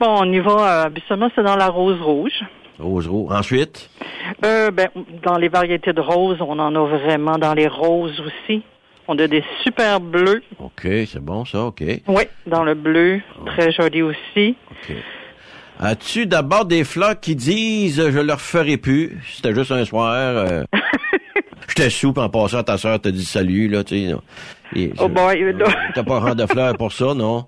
Bon, 0.00 0.20
on 0.20 0.32
y 0.32 0.38
va, 0.38 0.52
euh, 0.52 0.84
habituellement, 0.84 1.28
c'est 1.34 1.42
dans 1.42 1.56
la 1.56 1.68
rose 1.68 2.00
rouge. 2.00 2.44
Rose 2.78 3.08
rouge. 3.08 3.32
Ensuite? 3.32 3.90
Euh, 4.44 4.70
ben, 4.70 4.88
dans 5.24 5.36
les 5.36 5.48
variétés 5.48 5.92
de 5.92 6.00
roses, 6.00 6.38
on 6.40 6.58
en 6.58 6.74
a 6.74 6.86
vraiment 6.86 7.36
dans 7.38 7.54
les 7.54 7.66
roses 7.66 8.20
aussi. 8.20 8.62
On 9.08 9.18
a 9.18 9.26
des 9.26 9.42
super 9.64 10.00
bleus. 10.00 10.42
OK, 10.60 10.82
c'est 10.82 11.18
bon, 11.18 11.44
ça, 11.44 11.64
OK. 11.64 11.82
Oui, 12.06 12.22
dans 12.46 12.62
le 12.62 12.74
bleu, 12.74 13.20
très 13.46 13.72
joli 13.72 14.02
aussi. 14.02 14.54
OK. 14.70 14.94
As-tu 15.80 16.26
d'abord 16.26 16.64
des 16.64 16.84
fleurs 16.84 17.18
qui 17.18 17.34
disent 17.34 18.10
je 18.10 18.18
leur 18.18 18.40
ferai 18.40 18.76
plus? 18.76 19.18
C'était 19.32 19.54
juste 19.54 19.72
un 19.72 19.84
soir. 19.84 20.12
Euh, 20.12 20.64
J'étais 21.66 21.90
soupe 21.90 22.18
en 22.18 22.28
passant, 22.28 22.62
ta 22.62 22.76
soeur 22.78 23.00
t'a 23.00 23.10
dit 23.10 23.24
salut, 23.24 23.68
là, 23.68 23.82
tu 23.84 23.96
sais. 24.08 24.14
Et 24.76 24.92
Oh 25.00 25.08
boy, 25.08 25.42
euh, 25.42 25.52
T'as 25.94 26.02
pas 26.02 26.20
rang 26.20 26.34
de 26.34 26.44
fleurs 26.46 26.76
pour 26.76 26.92
ça, 26.92 27.14
non? 27.14 27.46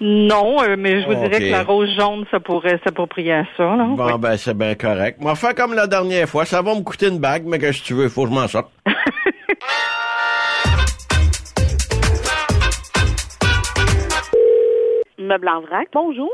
Non, 0.00 0.62
euh, 0.62 0.74
mais 0.76 1.00
je 1.00 1.06
vous 1.06 1.12
Ok. 1.12 1.28
dirais 1.30 1.38
que 1.40 1.52
la 1.52 1.62
rose 1.62 1.94
jaune, 1.96 2.24
ça 2.30 2.40
pourrait 2.40 2.80
s'approprier 2.84 3.32
à 3.34 3.44
ça. 3.56 3.76
Là. 3.76 3.86
Bon, 3.96 4.18
ben, 4.18 4.36
c'est 4.36 4.56
bien 4.56 4.74
correct. 4.74 5.20
Moi, 5.20 5.34
faire 5.36 5.54
comme 5.54 5.74
la 5.74 5.86
dernière 5.86 6.28
fois. 6.28 6.44
Ça 6.44 6.60
va 6.62 6.74
me 6.74 6.80
coûter 6.82 7.06
une 7.08 7.18
bague, 7.20 7.44
mais 7.46 7.58
que 7.60 7.70
si 7.70 7.82
tu 7.82 7.94
veux, 7.94 8.08
faut 8.08 8.24
que 8.24 8.30
je 8.30 8.34
m'en 8.34 8.48
sorte. 8.48 8.68
Meuble 15.18 15.48
en 15.48 15.60
vrac, 15.62 15.88
bonjour. 15.92 16.30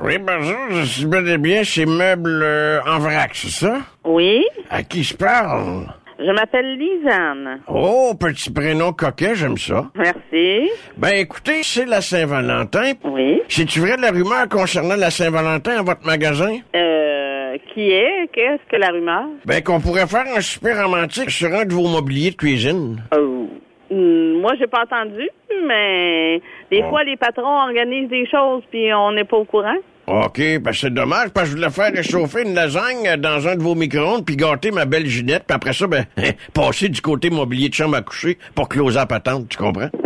Oui, 0.00 0.18
bonjour, 0.18 0.56
je 0.70 0.84
suis 0.84 1.06
bel 1.06 1.26
et 1.28 1.38
bien 1.38 1.62
chez 1.64 1.86
Meubles 1.86 2.42
euh, 2.42 2.80
en 2.86 2.98
vrac, 2.98 3.30
c'est 3.34 3.50
ça? 3.50 3.78
Oui, 4.04 4.44
À 4.70 4.82
qui 4.82 5.02
je 5.02 5.14
parle? 5.16 5.86
Je 6.18 6.30
m'appelle 6.32 6.76
Lisanne. 6.78 7.60
Oh, 7.68 8.12
petit 8.18 8.50
prénom 8.50 8.92
coquet, 8.92 9.34
j'aime 9.34 9.56
ça. 9.58 9.86
Merci. 9.94 10.70
Ben, 10.96 11.14
écoutez, 11.18 11.62
c'est 11.62 11.84
la 11.86 12.00
Saint-Valentin. 12.00 12.92
Oui. 13.04 13.42
C'est-tu 13.48 13.80
vrai 13.80 13.96
de 13.96 14.02
la 14.02 14.10
rumeur 14.10 14.48
concernant 14.48 14.96
la 14.96 15.10
Saint-Valentin 15.10 15.78
à 15.78 15.82
votre 15.82 16.04
magasin? 16.06 16.58
Euh, 16.74 17.56
qui 17.72 17.90
est? 17.92 18.28
Qu'est-ce 18.32 18.62
que 18.70 18.76
la 18.80 18.88
rumeur? 18.90 19.24
Ben, 19.44 19.62
qu'on 19.62 19.80
pourrait 19.80 20.06
faire 20.06 20.24
un 20.36 20.40
super 20.40 20.82
romantique 20.84 21.30
sur 21.30 21.52
un 21.54 21.64
de 21.64 21.72
vos 21.74 21.88
mobiliers 21.88 22.30
de 22.30 22.36
cuisine. 22.36 23.02
Oh. 23.16 23.48
Hmm, 23.90 24.40
moi, 24.40 24.52
j'ai 24.58 24.66
pas 24.66 24.82
entendu, 24.82 25.28
mais 25.64 26.40
des 26.72 26.82
Oh. 26.84 26.88
fois, 26.90 27.04
les 27.04 27.16
patrons 27.16 27.60
organisent 27.68 28.08
des 28.10 28.26
choses 28.28 28.62
puis 28.70 28.92
on 28.92 29.12
n'est 29.12 29.24
pas 29.24 29.36
au 29.36 29.44
courant. 29.44 29.76
OK, 30.06 30.40
ben 30.60 30.72
c'est 30.72 30.94
dommage, 30.94 31.30
parce 31.30 31.46
que 31.46 31.52
je 31.52 31.56
voulais 31.56 31.70
faire 31.70 31.92
réchauffer 31.92 32.42
une 32.42 32.54
lasagne 32.54 33.16
dans 33.16 33.48
un 33.48 33.56
de 33.56 33.62
vos 33.62 33.74
micro-ondes, 33.74 34.24
puis 34.24 34.36
gâter 34.36 34.70
ma 34.70 34.84
belle 34.84 35.06
Ginette, 35.06 35.44
puis 35.48 35.56
après 35.56 35.72
ça, 35.72 35.88
ben, 35.88 36.04
passer 36.54 36.88
du 36.88 37.00
côté 37.00 37.28
mobilier 37.28 37.68
de 37.68 37.74
chambre 37.74 37.96
à 37.96 38.02
coucher 38.02 38.38
pour 38.54 38.68
closer 38.68 38.98
la 38.98 39.06
patente, 39.06 39.48
tu 39.48 39.58
comprends? 39.58 39.90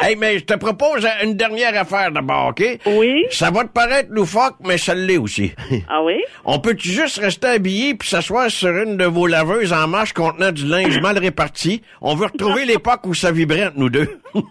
hey, 0.00 0.16
mais 0.16 0.40
je 0.40 0.44
te 0.44 0.54
propose 0.54 1.06
une 1.22 1.34
dernière 1.34 1.80
affaire 1.80 2.10
d'abord, 2.10 2.48
OK? 2.48 2.64
Oui. 2.86 3.26
Ça 3.30 3.52
va 3.52 3.62
te 3.62 3.68
paraître 3.68 4.08
loufoque, 4.10 4.56
mais 4.64 4.76
ça 4.76 4.96
l'est 4.96 5.18
aussi. 5.18 5.52
Ah 5.88 6.02
oui? 6.02 6.20
On 6.44 6.58
peut-tu 6.58 6.88
juste 6.88 7.18
rester 7.18 7.46
habillé 7.46 7.94
puis 7.94 8.08
s'asseoir 8.08 8.50
sur 8.50 8.70
une 8.70 8.96
de 8.96 9.04
vos 9.04 9.28
laveuses 9.28 9.72
en 9.72 9.86
marche 9.86 10.14
contenant 10.14 10.50
du 10.50 10.66
linge 10.66 11.00
mal 11.00 11.16
réparti? 11.16 11.80
On 12.00 12.16
veut 12.16 12.26
retrouver 12.26 12.64
l'époque 12.64 13.06
où 13.06 13.14
ça 13.14 13.30
vibrait 13.30 13.66
entre 13.66 13.78
nous 13.78 13.88
deux. 13.88 14.18
Non! 14.34 14.42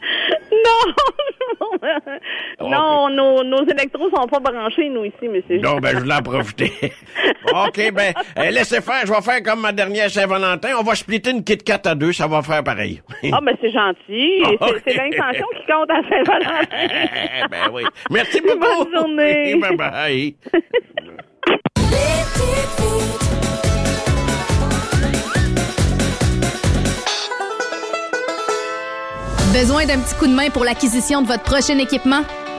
Non, 2.61 3.09
nos, 3.09 3.43
nos 3.43 3.65
électros 3.65 4.09
sont 4.09 4.27
pas 4.27 4.39
branchés, 4.39 4.89
nous, 4.89 5.05
ici, 5.05 5.27
monsieur. 5.27 5.59
Non, 5.59 5.77
ben, 5.77 5.95
je 5.95 5.99
voulais 5.99 6.13
en 6.15 6.21
profiter. 6.21 6.71
OK, 7.53 7.91
ben, 7.93 8.13
euh, 8.37 8.49
laissez 8.51 8.81
faire. 8.81 9.05
Je 9.05 9.11
vais 9.11 9.21
faire 9.21 9.43
comme 9.43 9.61
ma 9.61 9.71
dernière 9.71 10.09
Saint-Valentin. 10.09 10.69
On 10.79 10.83
va 10.83 10.95
splitter 10.95 11.31
une 11.31 11.43
Kit 11.43 11.57
Kat 11.57 11.81
à 11.85 11.95
deux. 11.95 12.13
Ça 12.13 12.27
va 12.27 12.41
faire 12.41 12.63
pareil. 12.63 13.01
Ah, 13.31 13.39
ben 13.43 13.55
c'est 13.61 13.71
gentil. 13.71 14.43
Ah, 14.61 14.67
C'est- 14.85 14.95
l'intention 14.95 15.45
qui 15.57 15.65
compte 15.71 15.89
à 15.89 16.01
Saint-Valentin. 16.07 17.47
ben 17.49 17.71
oui. 17.73 17.83
Merci 18.11 18.41
beaucoup. 18.41 18.59
Bonne 18.59 18.93
journée. 18.93 19.55
bye 19.77 20.35
Besoin 29.53 29.85
d'un 29.85 29.99
petit 29.99 30.15
coup 30.15 30.27
de 30.27 30.33
main 30.33 30.49
pour 30.49 30.63
l'acquisition 30.63 31.21
de 31.21 31.27
votre 31.27 31.43
prochain 31.43 31.77
équipement? 31.77 32.21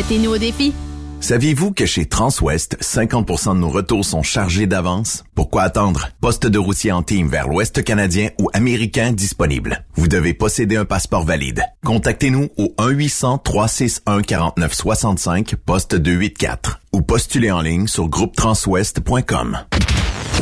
mettez-nous 0.00 0.32
au 0.32 0.38
défi. 0.38 0.72
Saviez-vous 1.20 1.72
que 1.72 1.84
chez 1.84 2.06
Transwest, 2.06 2.78
50% 2.80 3.54
de 3.54 3.60
nos 3.60 3.68
retours 3.68 4.06
sont 4.06 4.22
chargés 4.22 4.66
d'avance? 4.66 5.24
Pourquoi 5.34 5.64
attendre? 5.64 6.08
Poste 6.22 6.46
de 6.46 6.58
routier 6.58 6.92
en 6.92 7.02
team 7.02 7.28
vers 7.28 7.46
l'Ouest 7.46 7.84
canadien 7.84 8.30
ou 8.40 8.48
américain 8.54 9.12
disponible. 9.12 9.84
Vous 9.96 10.08
devez 10.08 10.32
posséder 10.32 10.76
un 10.76 10.86
passeport 10.86 11.24
valide. 11.24 11.62
Contactez-nous 11.84 12.48
au 12.56 12.74
1-800-361-4965, 12.78 15.56
poste 15.56 15.96
284 15.96 16.80
ou 16.94 17.02
postulez 17.02 17.50
en 17.50 17.60
ligne 17.60 17.86
sur 17.86 18.08
groupetranswest.com. 18.08 19.58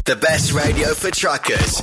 The 0.05 0.15
best 0.21 0.53
radio 0.53 0.95
for 0.95 1.11
truckers. 1.11 1.83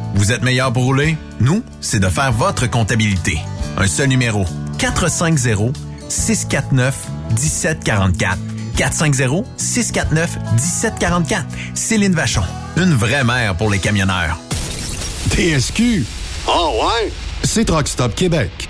Vous 0.15 0.31
êtes 0.31 0.43
meilleur 0.43 0.71
pour 0.71 0.83
rouler? 0.83 1.17
Nous, 1.39 1.63
c'est 1.79 1.99
de 1.99 2.09
faire 2.09 2.31
votre 2.31 2.69
comptabilité. 2.69 3.39
Un 3.77 3.87
seul 3.87 4.09
numéro. 4.09 4.45
450 4.77 5.75
649 6.09 6.95
1744. 7.31 8.37
450-649-1744. 8.75 11.43
Céline 11.73 12.13
Vachon. 12.13 12.43
Une 12.77 12.93
vraie 12.93 13.23
mère 13.23 13.55
pour 13.55 13.69
les 13.69 13.79
camionneurs. 13.79 14.37
TSQ. 15.29 16.05
Oh 16.47 16.81
ouais? 16.83 17.11
C'est 17.43 17.65
Truck 17.65 17.87
Stop 17.87 18.15
Québec. 18.15 18.69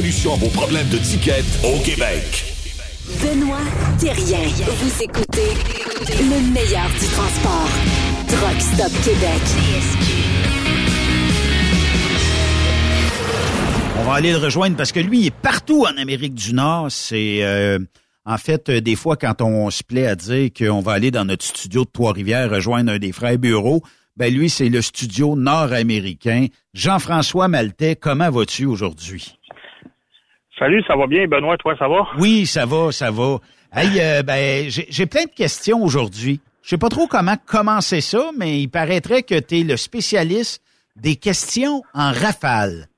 à 0.00 0.36
vos 0.36 0.48
problèmes 0.48 0.88
de 0.88 0.96
ticket 0.96 1.44
au 1.62 1.78
Québec. 1.80 2.54
Benoît 3.20 3.58
Thérien. 3.98 4.48
Vous 4.48 5.02
écoutez 5.02 5.52
le 6.18 6.52
meilleur 6.54 6.88
du 6.98 7.06
transport. 7.06 7.68
Truck 8.26 8.60
Stop 8.60 8.92
Québec. 9.04 9.42
On 13.98 14.04
va 14.04 14.14
aller 14.14 14.32
le 14.32 14.38
rejoindre 14.38 14.78
parce 14.78 14.90
que 14.90 15.00
lui, 15.00 15.20
il 15.20 15.26
est 15.26 15.34
partout 15.34 15.84
en 15.84 15.94
Amérique 15.98 16.34
du 16.34 16.54
Nord. 16.54 16.90
C'est 16.90 17.40
euh, 17.42 17.78
en 18.24 18.38
fait 18.38 18.70
euh, 18.70 18.80
des 18.80 18.96
fois 18.96 19.16
quand 19.16 19.42
on 19.42 19.68
se 19.68 19.82
plaît 19.82 20.06
à 20.06 20.16
dire 20.16 20.48
qu'on 20.56 20.80
va 20.80 20.92
aller 20.92 21.10
dans 21.10 21.26
notre 21.26 21.44
studio 21.44 21.84
de 21.84 21.90
Trois-Rivières 21.92 22.48
rejoindre 22.48 22.92
un 22.92 22.98
des 22.98 23.12
frères 23.12 23.36
bureaux. 23.36 23.82
Ben 24.16 24.32
lui, 24.32 24.48
c'est 24.48 24.70
le 24.70 24.80
studio 24.80 25.36
nord-américain. 25.36 26.46
Jean-François 26.72 27.48
Maltais, 27.48 27.96
comment 27.96 28.30
vas-tu 28.30 28.64
aujourd'hui? 28.64 29.36
Salut, 30.60 30.84
ça 30.86 30.94
va 30.94 31.06
bien, 31.06 31.26
Benoît, 31.26 31.56
toi, 31.56 31.74
ça 31.78 31.88
va? 31.88 32.06
Oui, 32.18 32.44
ça 32.44 32.66
va, 32.66 32.92
ça 32.92 33.10
va. 33.10 33.38
Hey, 33.74 33.98
euh, 33.98 34.22
ben, 34.22 34.66
j'ai 34.68 35.06
plein 35.06 35.24
de 35.24 35.30
questions 35.30 35.82
aujourd'hui. 35.82 36.38
Je 36.62 36.68
sais 36.68 36.76
pas 36.76 36.90
trop 36.90 37.06
comment 37.06 37.36
commencer 37.46 38.02
ça, 38.02 38.30
mais 38.36 38.60
il 38.60 38.68
paraîtrait 38.68 39.22
que 39.22 39.40
tu 39.40 39.60
es 39.60 39.62
le 39.62 39.78
spécialiste 39.78 40.62
des 40.96 41.16
questions 41.16 41.82
en 41.94 42.12
rafale. 42.12 42.88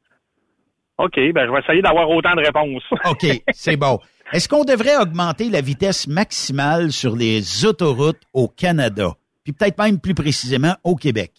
OK, 0.99 1.15
ben 1.15 1.47
je 1.47 1.53
vais 1.53 1.61
essayer 1.61 1.83
d'avoir 1.83 2.11
autant 2.11 2.35
de 2.35 2.41
réponses. 2.41 2.83
OK, 3.09 3.27
c'est 3.53 3.77
bon. 3.77 4.01
Est-ce 4.33 4.49
qu'on 4.49 4.65
devrait 4.65 4.97
augmenter 4.97 5.49
la 5.49 5.61
vitesse 5.61 6.09
maximale 6.09 6.91
sur 6.91 7.15
les 7.15 7.65
autoroutes 7.65 8.23
au 8.33 8.49
Canada? 8.49 9.13
Puis 9.45 9.53
peut-être 9.53 9.79
même 9.79 10.01
plus 10.01 10.15
précisément 10.15 10.75
au 10.83 10.97
Québec. 10.97 11.31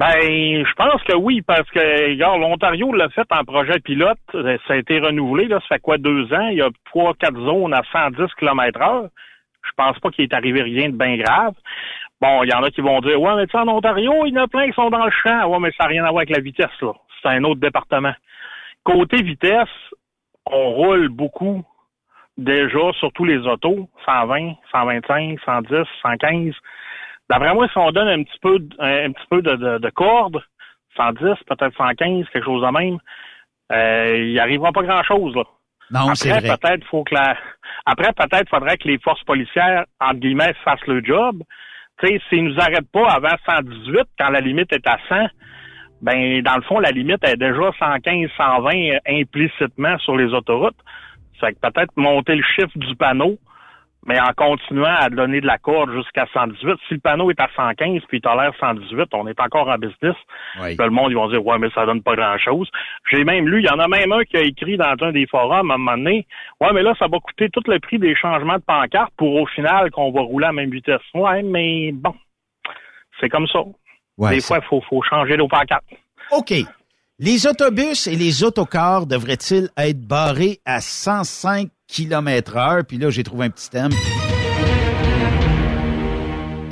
Ben, 0.00 0.64
je 0.64 0.72
pense 0.76 1.02
que 1.02 1.14
oui, 1.14 1.42
parce 1.42 1.68
que, 1.72 2.10
regarde, 2.12 2.40
l'Ontario 2.40 2.90
l'a 2.94 3.10
fait 3.10 3.30
en 3.30 3.44
projet 3.44 3.78
pilote. 3.80 4.16
Ça 4.32 4.72
a 4.72 4.76
été 4.76 4.98
renouvelé, 4.98 5.44
là, 5.46 5.60
ça 5.60 5.74
fait 5.74 5.78
quoi, 5.78 5.98
deux 5.98 6.32
ans? 6.32 6.48
Il 6.48 6.56
y 6.56 6.62
a 6.62 6.70
trois, 6.86 7.12
quatre 7.12 7.38
zones 7.38 7.74
à 7.74 7.82
110 7.92 8.32
km 8.38 8.80
heure. 8.80 9.08
Je 9.62 9.70
pense 9.76 9.98
pas 9.98 10.08
qu'il 10.08 10.24
est 10.24 10.32
arrivé 10.32 10.62
rien 10.62 10.88
de 10.88 10.96
bien 10.96 11.18
grave. 11.18 11.52
Bon, 12.18 12.42
il 12.44 12.48
y 12.48 12.54
en 12.54 12.62
a 12.62 12.70
qui 12.70 12.80
vont 12.80 13.00
dire, 13.00 13.20
ouais, 13.20 13.36
mais 13.36 13.46
tu 13.46 13.52
sais, 13.52 13.58
en 13.58 13.68
Ontario, 13.68 14.24
il 14.24 14.32
y 14.32 14.38
en 14.38 14.44
a 14.44 14.48
plein 14.48 14.68
qui 14.68 14.72
sont 14.72 14.88
dans 14.88 15.04
le 15.04 15.10
champ. 15.10 15.46
Ouais, 15.48 15.58
mais 15.60 15.70
ça 15.72 15.84
n'a 15.84 15.90
rien 15.90 16.04
à 16.04 16.08
voir 16.08 16.20
avec 16.20 16.34
la 16.34 16.42
vitesse, 16.42 16.80
là. 16.80 16.92
C'est 17.20 17.28
un 17.28 17.44
autre 17.44 17.60
département. 17.60 18.14
Côté 18.84 19.22
vitesse, 19.22 19.68
on 20.46 20.70
roule 20.70 21.10
beaucoup 21.10 21.62
déjà, 22.38 22.90
surtout 22.98 23.26
les 23.26 23.46
autos, 23.46 23.86
120, 24.06 24.54
125, 24.72 25.38
110, 25.44 25.84
115. 26.00 26.54
D'après 27.30 27.54
moi, 27.54 27.68
si 27.68 27.78
on 27.78 27.90
donne 27.92 28.08
un 28.08 28.22
petit 28.24 28.38
peu, 28.42 28.58
de- 28.58 28.76
un, 28.80 29.12
petit 29.12 29.26
peu 29.30 29.40
de, 29.40 29.54
de, 29.54 29.78
de 29.78 29.90
corde, 29.90 30.42
110, 30.96 31.20
peut-être 31.46 31.76
115, 31.76 32.26
quelque 32.32 32.44
chose 32.44 32.62
de 32.62 32.70
même, 32.78 32.98
euh, 33.72 34.18
il 34.18 34.38
arrivera 34.40 34.72
pas 34.72 34.82
grand-chose, 34.82 35.34
là. 35.36 35.44
Non, 35.92 36.14
c'est 36.14 36.30
Après, 36.30 36.48
vrai. 36.48 36.56
peut-être 36.58 36.84
faut 36.88 37.04
que 37.04 37.14
la... 37.14 37.36
Après, 37.86 38.12
peut-être 38.12 38.48
faudrait 38.48 38.76
que 38.76 38.86
les 38.88 38.98
forces 38.98 39.22
policières, 39.24 39.84
entre 40.00 40.20
guillemets, 40.20 40.54
fassent 40.64 40.86
le 40.86 41.02
job. 41.04 41.42
Tu 42.00 42.06
sais, 42.08 42.20
s'ils 42.28 42.44
nous 42.44 42.60
arrêtent 42.60 42.90
pas 42.92 43.08
avant 43.10 43.36
118, 43.48 44.02
quand 44.18 44.30
la 44.30 44.40
limite 44.40 44.72
est 44.72 44.86
à 44.86 44.98
100, 45.08 45.26
ben, 46.02 46.42
dans 46.42 46.56
le 46.56 46.62
fond, 46.62 46.78
la 46.80 46.90
limite 46.90 47.22
est 47.26 47.36
déjà 47.36 47.70
115, 47.78 48.28
120 48.36 48.70
euh, 48.74 48.98
implicitement 49.06 49.98
sur 49.98 50.16
les 50.16 50.32
autoroutes. 50.32 50.78
Fait 51.40 51.52
que 51.54 51.60
peut-être 51.60 51.92
monter 51.96 52.36
le 52.36 52.42
chiffre 52.54 52.76
du 52.76 52.94
panneau, 52.96 53.38
mais 54.06 54.18
en 54.18 54.32
continuant 54.34 54.94
à 54.98 55.10
donner 55.10 55.40
de 55.40 55.46
la 55.46 55.58
corde 55.58 55.92
jusqu'à 55.92 56.26
118. 56.32 56.76
Si 56.88 56.94
le 56.94 57.00
panneau 57.00 57.30
est 57.30 57.40
à 57.40 57.48
115 57.54 58.02
puis 58.08 58.18
il 58.18 58.20
tolère 58.20 58.52
118, 58.58 59.08
on 59.12 59.26
est 59.26 59.38
encore 59.40 59.68
en 59.68 59.76
business. 59.76 60.16
Oui. 60.60 60.76
Puis 60.76 60.84
le 60.84 60.90
monde, 60.90 61.10
ils 61.10 61.16
vont 61.16 61.28
dire, 61.28 61.44
ouais, 61.44 61.58
mais 61.58 61.70
ça 61.70 61.84
donne 61.84 62.02
pas 62.02 62.16
grand-chose. 62.16 62.70
J'ai 63.10 63.24
même 63.24 63.48
lu, 63.48 63.60
il 63.60 63.66
y 63.66 63.70
en 63.70 63.78
a 63.78 63.88
même 63.88 64.12
un 64.12 64.24
qui 64.24 64.36
a 64.36 64.42
écrit 64.42 64.76
dans 64.76 64.94
un 65.00 65.12
des 65.12 65.26
forums 65.26 65.70
à 65.70 65.74
un 65.74 65.78
moment 65.78 65.96
donné, 65.96 66.26
ouais, 66.60 66.72
mais 66.72 66.82
là, 66.82 66.94
ça 66.98 67.06
va 67.08 67.18
coûter 67.18 67.50
tout 67.50 67.62
le 67.66 67.78
prix 67.78 67.98
des 67.98 68.14
changements 68.14 68.56
de 68.56 68.62
pancarte 68.62 69.12
pour 69.16 69.34
au 69.34 69.46
final 69.46 69.90
qu'on 69.90 70.10
va 70.10 70.22
rouler 70.22 70.46
à 70.46 70.48
la 70.48 70.54
même 70.54 70.70
vitesse. 70.70 71.02
Ouais, 71.14 71.42
mais 71.42 71.92
bon, 71.92 72.14
c'est 73.20 73.28
comme 73.28 73.46
ça. 73.48 73.60
Ouais, 74.16 74.30
des 74.30 74.40
fois, 74.40 74.58
il 74.62 74.66
faut, 74.66 74.80
faut 74.82 75.02
changer 75.02 75.36
nos 75.36 75.48
pancartes. 75.48 75.84
OK. 76.30 76.52
Les 77.22 77.46
autobus 77.46 78.06
et 78.06 78.16
les 78.16 78.44
autocars 78.44 79.06
devraient-ils 79.06 79.68
être 79.76 80.00
barrés 80.00 80.56
à 80.64 80.80
105 80.80 81.68
km 81.86 82.56
heure? 82.56 82.82
Puis 82.88 82.96
là, 82.96 83.10
j'ai 83.10 83.22
trouvé 83.22 83.44
un 83.44 83.50
petit 83.50 83.68
thème. 83.68 83.90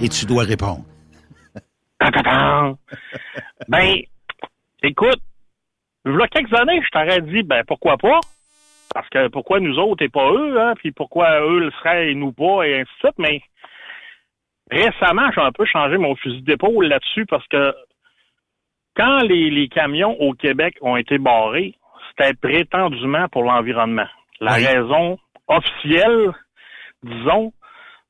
Et 0.03 0.09
tu 0.09 0.25
dois 0.25 0.45
répondre. 0.45 0.85
Ben, 3.69 3.97
écoute, 4.83 5.21
il 6.07 6.13
y 6.13 6.23
a 6.23 6.29
quelques 6.29 6.55
années, 6.55 6.81
je 6.83 6.91
t'aurais 6.93 7.21
dit, 7.21 7.43
ben, 7.43 7.63
pourquoi 7.67 7.99
pas? 7.99 8.21
Parce 8.95 9.09
que 9.11 9.29
pourquoi 9.29 9.61
nous 9.61 9.77
autres 9.77 10.03
et 10.03 10.09
pas 10.09 10.33
eux, 10.33 10.59
hein? 10.59 10.73
Puis 10.79 10.93
pourquoi 10.93 11.41
eux 11.43 11.59
le 11.59 11.71
seraient 11.73 12.11
et 12.11 12.15
nous 12.15 12.33
pas, 12.33 12.63
et 12.65 12.81
ainsi 12.81 12.91
de 13.03 13.09
suite. 13.11 13.19
Mais 13.19 13.43
récemment, 14.71 15.29
j'ai 15.35 15.43
un 15.43 15.53
peu 15.53 15.67
changé 15.67 15.99
mon 15.99 16.17
fusil 16.17 16.41
d'épaule 16.41 16.87
là-dessus 16.87 17.27
parce 17.27 17.47
que 17.49 17.75
quand 18.99 19.21
les, 19.21 19.49
les 19.51 19.69
camions 19.69 20.21
au 20.21 20.35
Québec 20.35 20.77
ont 20.83 20.97
été 20.97 21.17
barrés, 21.19 21.75
c'était 22.11 22.35
prétendument 22.35 23.29
pour 23.29 23.45
l'environnement. 23.45 24.09
La 24.41 24.57
Oui. 24.57 24.67
raison 24.67 25.19
officielle, 25.47 26.33
disons, 27.05 27.53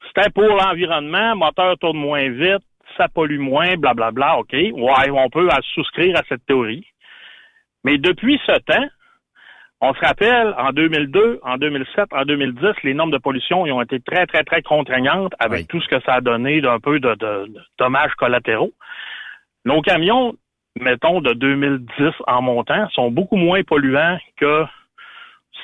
c'était 0.06 0.30
pour 0.30 0.44
l'environnement, 0.48 1.36
moteur 1.36 1.76
tourne 1.78 1.98
moins 1.98 2.28
vite, 2.30 2.64
ça 2.96 3.06
pollue 3.08 3.38
moins, 3.38 3.76
blablabla, 3.76 4.38
OK. 4.38 4.52
Ouais, 4.52 5.10
on 5.12 5.28
peut 5.30 5.48
à- 5.50 5.60
souscrire 5.74 6.16
à 6.18 6.22
cette 6.28 6.44
théorie. 6.46 6.86
Mais 7.84 7.98
depuis 7.98 8.40
ce 8.46 8.58
temps, 8.60 8.88
On 9.80 9.94
se 9.94 10.00
rappelle, 10.00 10.56
en 10.58 10.72
2002, 10.72 11.38
en 11.44 11.56
2007, 11.56 12.06
en 12.12 12.24
2010, 12.24 12.74
les 12.82 12.94
normes 12.94 13.12
de 13.12 13.18
pollution 13.18 13.64
ils 13.64 13.70
ont 13.70 13.80
été 13.80 14.00
très, 14.00 14.26
très, 14.26 14.42
très 14.42 14.60
contraignantes 14.60 15.34
avec 15.38 15.68
tout 15.68 15.80
ce 15.80 15.86
que 15.86 16.00
ça 16.00 16.14
a 16.14 16.20
donné 16.20 16.60
d'un 16.60 16.80
peu 16.80 16.98
de, 16.98 17.10
de- 17.14 17.46
de 17.46 17.60
dommages 17.78 18.12
collatéraux. 18.16 18.72
Nos 19.64 19.80
camions, 19.82 20.34
mettons, 20.80 21.20
de 21.20 21.32
2010 21.34 22.10
en 22.26 22.42
montant, 22.42 22.88
sont 22.90 23.10
beaucoup 23.10 23.36
moins 23.36 23.62
polluants 23.62 24.18
que 24.38 24.64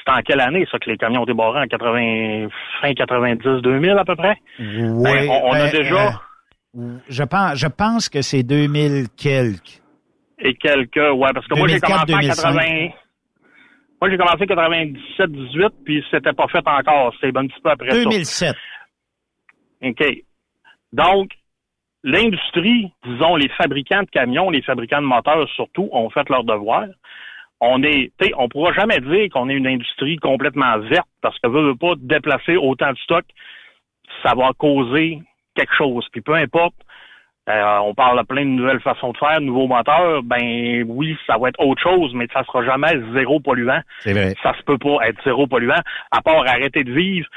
c'est 0.04 0.12
en 0.12 0.20
quelle 0.22 0.40
année, 0.40 0.66
ça, 0.70 0.78
que 0.78 0.90
les 0.90 0.96
camions 0.96 1.22
ont 1.22 1.26
débarré 1.26 1.60
en 1.60 1.66
80, 1.66 2.48
fin 2.80 2.90
90-2000 2.92 3.96
à 3.98 4.04
peu 4.04 4.16
près? 4.16 4.36
Oui, 4.58 5.02
Ben, 5.02 5.28
on, 5.30 5.48
on 5.48 5.52
a 5.52 5.58
ben, 5.58 5.70
déjà... 5.70 6.20
euh, 6.76 6.96
je 7.08 7.22
pense, 7.22 7.58
je 7.58 7.66
pense 7.68 8.08
que 8.08 8.20
c'est 8.22 8.42
2000 8.42 9.06
quelques. 9.16 9.80
et 10.38 10.54
quelques, 10.54 10.96
ouais, 10.96 11.30
parce 11.32 11.46
que 11.46 11.56
moi, 11.56 11.68
j'ai 11.68 11.78
2004, 11.80 12.06
commencé 12.06 12.14
en 12.14 12.18
2005. 12.18 12.52
80... 12.54 12.88
Moi, 14.00 14.10
j'ai 14.10 14.18
commencé 14.18 14.42
en 14.42 15.26
97-18, 15.26 15.70
puis 15.84 16.04
c'était 16.10 16.32
pas 16.34 16.46
fait 16.48 16.66
encore. 16.66 17.14
C'est 17.20 17.34
un 17.34 17.46
petit 17.46 17.60
peu 17.62 17.70
après 17.70 17.90
ça. 17.90 18.02
2007. 18.02 18.56
OK. 19.84 20.04
Donc, 20.92 21.30
l'industrie, 22.04 22.92
disons, 23.04 23.34
les 23.34 23.48
fabricants 23.48 24.02
de 24.02 24.10
camions, 24.10 24.50
les 24.50 24.62
fabricants 24.62 25.00
de 25.00 25.06
moteurs 25.06 25.48
surtout, 25.56 25.88
ont 25.90 26.10
fait 26.10 26.28
leur 26.28 26.44
devoir. 26.44 26.84
On 27.60 27.82
est, 27.82 28.12
tu 28.20 28.26
sais, 28.26 28.32
on 28.36 28.48
pourra 28.48 28.72
jamais 28.74 29.00
dire 29.00 29.30
qu'on 29.32 29.48
est 29.48 29.54
une 29.54 29.66
industrie 29.66 30.16
complètement 30.16 30.78
verte 30.80 31.08
parce 31.22 31.38
que 31.38 31.48
veut, 31.48 31.68
veut 31.68 31.76
pas 31.76 31.94
déplacer 31.96 32.56
autant 32.56 32.92
de 32.92 32.98
stock, 32.98 33.24
ça 34.22 34.34
va 34.36 34.50
causer 34.58 35.20
quelque 35.54 35.74
chose. 35.74 36.06
Puis 36.12 36.20
peu 36.20 36.34
importe, 36.34 36.74
euh, 37.48 37.78
on 37.78 37.94
parle 37.94 38.20
de 38.20 38.26
plein 38.26 38.44
de 38.44 38.50
nouvelles 38.50 38.80
façons 38.80 39.12
de 39.12 39.18
faire, 39.18 39.40
de 39.40 39.46
nouveaux 39.46 39.66
moteurs, 39.66 40.22
ben 40.22 40.84
oui, 40.86 41.16
ça 41.26 41.38
va 41.38 41.48
être 41.48 41.60
autre 41.60 41.82
chose, 41.82 42.12
mais 42.14 42.26
ça 42.34 42.44
sera 42.44 42.64
jamais 42.64 43.00
zéro 43.14 43.40
polluant. 43.40 43.80
Vrai. 44.04 44.34
Ça 44.42 44.54
se 44.58 44.62
peut 44.64 44.78
pas 44.78 45.08
être 45.08 45.22
zéro 45.24 45.46
polluant, 45.46 45.80
à 46.10 46.20
part 46.20 46.46
arrêter 46.46 46.84
de 46.84 46.92
vivre. 46.92 47.28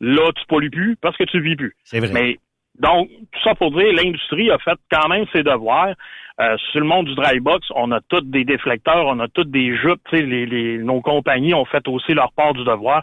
Là, 0.00 0.30
tu 0.34 0.44
pollues 0.46 0.70
plus 0.70 0.96
parce 0.96 1.16
que 1.16 1.24
tu 1.24 1.40
vis 1.40 1.56
plus. 1.56 1.74
C'est 1.84 2.00
vrai. 2.00 2.10
Mais 2.12 2.38
donc, 2.80 3.08
tout 3.08 3.40
ça 3.44 3.54
pour 3.54 3.70
dire, 3.72 3.92
l'industrie 3.92 4.50
a 4.50 4.58
fait 4.58 4.78
quand 4.90 5.08
même 5.08 5.26
ses 5.32 5.42
devoirs. 5.42 5.94
Euh, 6.38 6.56
sur 6.70 6.80
le 6.80 6.86
monde 6.86 7.06
du 7.06 7.14
dry 7.14 7.40
box, 7.40 7.66
on 7.74 7.90
a 7.92 8.00
tous 8.08 8.20
des 8.20 8.44
déflecteurs, 8.44 9.06
on 9.06 9.18
a 9.20 9.28
toutes 9.28 9.50
des 9.50 9.74
jupes. 9.76 10.00
tu 10.10 10.18
sais, 10.18 10.22
Les, 10.22 10.44
les, 10.44 10.78
nos 10.78 11.00
compagnies 11.00 11.54
ont 11.54 11.64
fait 11.64 11.86
aussi 11.88 12.12
leur 12.12 12.32
part 12.32 12.52
du 12.52 12.62
devoir. 12.64 13.02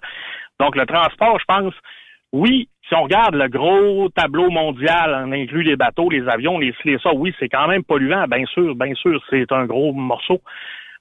Donc, 0.60 0.76
le 0.76 0.86
transport, 0.86 1.40
je 1.40 1.46
pense, 1.46 1.74
oui, 2.32 2.68
si 2.88 2.96
on 2.96 3.04
regarde 3.04 3.36
le 3.36 3.48
gros 3.48 4.10
tableau 4.10 4.50
mondial, 4.50 5.26
on 5.28 5.32
inclut 5.32 5.64
les 5.64 5.76
bateaux, 5.76 6.10
les 6.10 6.28
avions, 6.28 6.60
les 6.60 6.74
ci, 6.74 6.90
les 6.90 7.00
ça, 7.00 7.12
oui, 7.14 7.34
c'est 7.40 7.50
quand 7.50 7.68
même 7.68 7.84
polluant, 7.84 8.28
bien 8.28 8.46
sûr, 8.46 8.76
bien 8.76 8.94
sûr, 8.96 9.20
c'est 9.30 9.52
un 9.52 9.66
gros 9.66 9.94
morceau. 9.94 10.42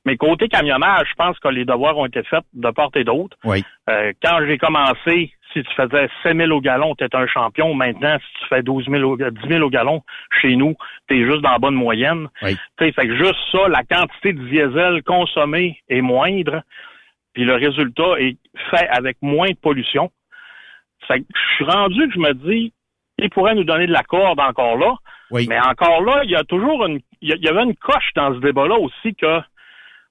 Mais 0.04 0.16
côté 0.16 0.48
camionnage, 0.48 1.08
je 1.10 1.14
pense 1.14 1.38
que 1.38 1.48
les 1.48 1.64
devoirs 1.64 1.96
ont 1.96 2.06
été 2.06 2.22
faits 2.24 2.44
de 2.54 2.70
part 2.70 2.90
et 2.96 3.04
d'autre. 3.04 3.36
Oui. 3.44 3.64
Euh, 3.88 4.12
quand 4.22 4.38
j'ai 4.46 4.58
commencé, 4.58 5.32
si 5.52 5.62
tu 5.62 5.74
faisais 5.74 6.08
7 6.22 6.36
000 6.36 6.50
au 6.50 6.60
gallon, 6.60 6.94
tu 6.94 7.04
un 7.12 7.26
champion. 7.26 7.74
Maintenant, 7.74 8.16
si 8.18 8.40
tu 8.40 8.48
fais 8.48 8.62
12 8.62 8.86
000 8.88 9.02
au, 9.02 9.16
10 9.16 9.24
000 9.48 9.62
au 9.64 9.70
gallon, 9.70 10.02
chez 10.40 10.56
nous, 10.56 10.74
tu 11.08 11.16
es 11.20 11.24
juste 11.24 11.42
dans 11.42 11.50
la 11.52 11.58
bonne 11.58 11.74
moyenne. 11.74 12.28
Oui. 12.42 12.56
Fait 12.78 12.92
que 12.92 13.16
juste 13.16 13.36
ça, 13.50 13.68
la 13.68 13.82
quantité 13.84 14.32
de 14.32 14.42
diesel 14.48 15.02
consommée 15.04 15.78
est 15.88 16.00
moindre, 16.00 16.62
puis 17.34 17.44
le 17.44 17.54
résultat 17.54 18.18
est 18.18 18.36
fait 18.70 18.88
avec 18.88 19.16
moins 19.22 19.48
de 19.50 19.56
pollution. 19.56 20.10
Fait 21.08 21.20
que 21.20 21.26
je 21.34 21.54
suis 21.56 21.64
rendu 21.64 22.08
que 22.08 22.14
je 22.14 22.18
me 22.20 22.32
dis, 22.34 22.72
il 23.18 23.30
pourrait 23.30 23.54
nous 23.54 23.64
donner 23.64 23.86
de 23.86 23.92
la 23.92 24.02
corde 24.02 24.40
encore 24.40 24.76
là. 24.76 24.94
Oui. 25.30 25.46
Mais 25.48 25.58
encore 25.60 26.02
là, 26.02 26.20
il 26.24 26.30
y 26.30 26.36
a 26.36 26.44
toujours 26.44 26.84
une, 26.86 27.00
il 27.20 27.30
y 27.30 27.32
a- 27.32 27.36
il 27.36 27.44
y 27.44 27.48
avait 27.48 27.62
une 27.64 27.76
coche 27.76 28.10
dans 28.14 28.34
ce 28.34 28.40
débat-là 28.40 28.76
aussi 28.76 29.14
que, 29.14 29.40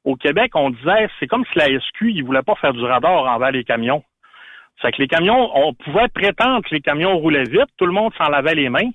au 0.04 0.16
Québec, 0.16 0.52
on 0.56 0.72
disait, 0.72 1.10
c'est 1.20 1.28
comme 1.28 1.46
si 1.52 1.60
la 1.60 1.68
SQ, 1.68 2.10
ils 2.12 2.24
voulaient 2.24 2.42
pas 2.42 2.56
faire 2.56 2.74
du 2.74 2.84
radar 2.84 3.24
envers 3.26 3.52
les 3.52 3.64
camions. 3.64 4.04
C'est 4.82 4.92
que 4.92 5.02
les 5.02 5.08
camions, 5.08 5.50
on 5.56 5.74
pouvait 5.74 6.08
prétendre 6.08 6.64
que 6.64 6.74
les 6.74 6.82
camions 6.82 7.18
roulaient 7.18 7.44
vite, 7.44 7.70
tout 7.78 7.86
le 7.86 7.92
monde 7.92 8.14
s'en 8.18 8.30
lavait 8.30 8.56
les 8.56 8.70
mains. 8.70 8.90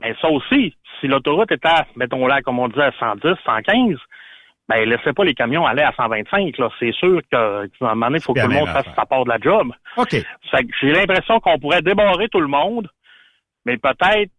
Mais 0.00 0.14
ça 0.20 0.28
aussi, 0.28 0.74
si 1.00 1.06
l'autoroute 1.06 1.52
était, 1.52 1.68
mettons 1.96 2.26
là, 2.26 2.40
comme 2.40 2.58
on 2.58 2.68
disait, 2.68 2.84
à 2.84 2.92
110, 2.98 3.34
115, 3.44 3.98
ben, 4.68 4.88
laissez 4.88 5.12
pas 5.12 5.24
les 5.24 5.34
camions 5.34 5.66
aller 5.66 5.82
à 5.82 5.92
125, 5.92 6.56
là. 6.58 6.70
C'est 6.78 6.92
sûr 6.92 7.20
qu'à 7.30 7.62
un 7.62 7.68
moment 7.80 8.06
donné, 8.06 8.18
il 8.18 8.22
faut 8.22 8.32
que 8.32 8.40
tout 8.40 8.48
le 8.48 8.54
monde 8.54 8.68
fasse 8.68 8.86
sa 8.96 9.04
part 9.04 9.24
de 9.24 9.30
la 9.30 9.38
job. 9.38 9.72
OK. 9.96 10.10
Fait 10.10 10.64
que 10.64 10.72
j'ai 10.80 10.92
l'impression 10.92 11.40
qu'on 11.40 11.58
pourrait 11.58 11.82
débarrer 11.82 12.28
tout 12.28 12.40
le 12.40 12.46
monde, 12.46 12.88
mais 13.66 13.76
peut-être 13.76 14.30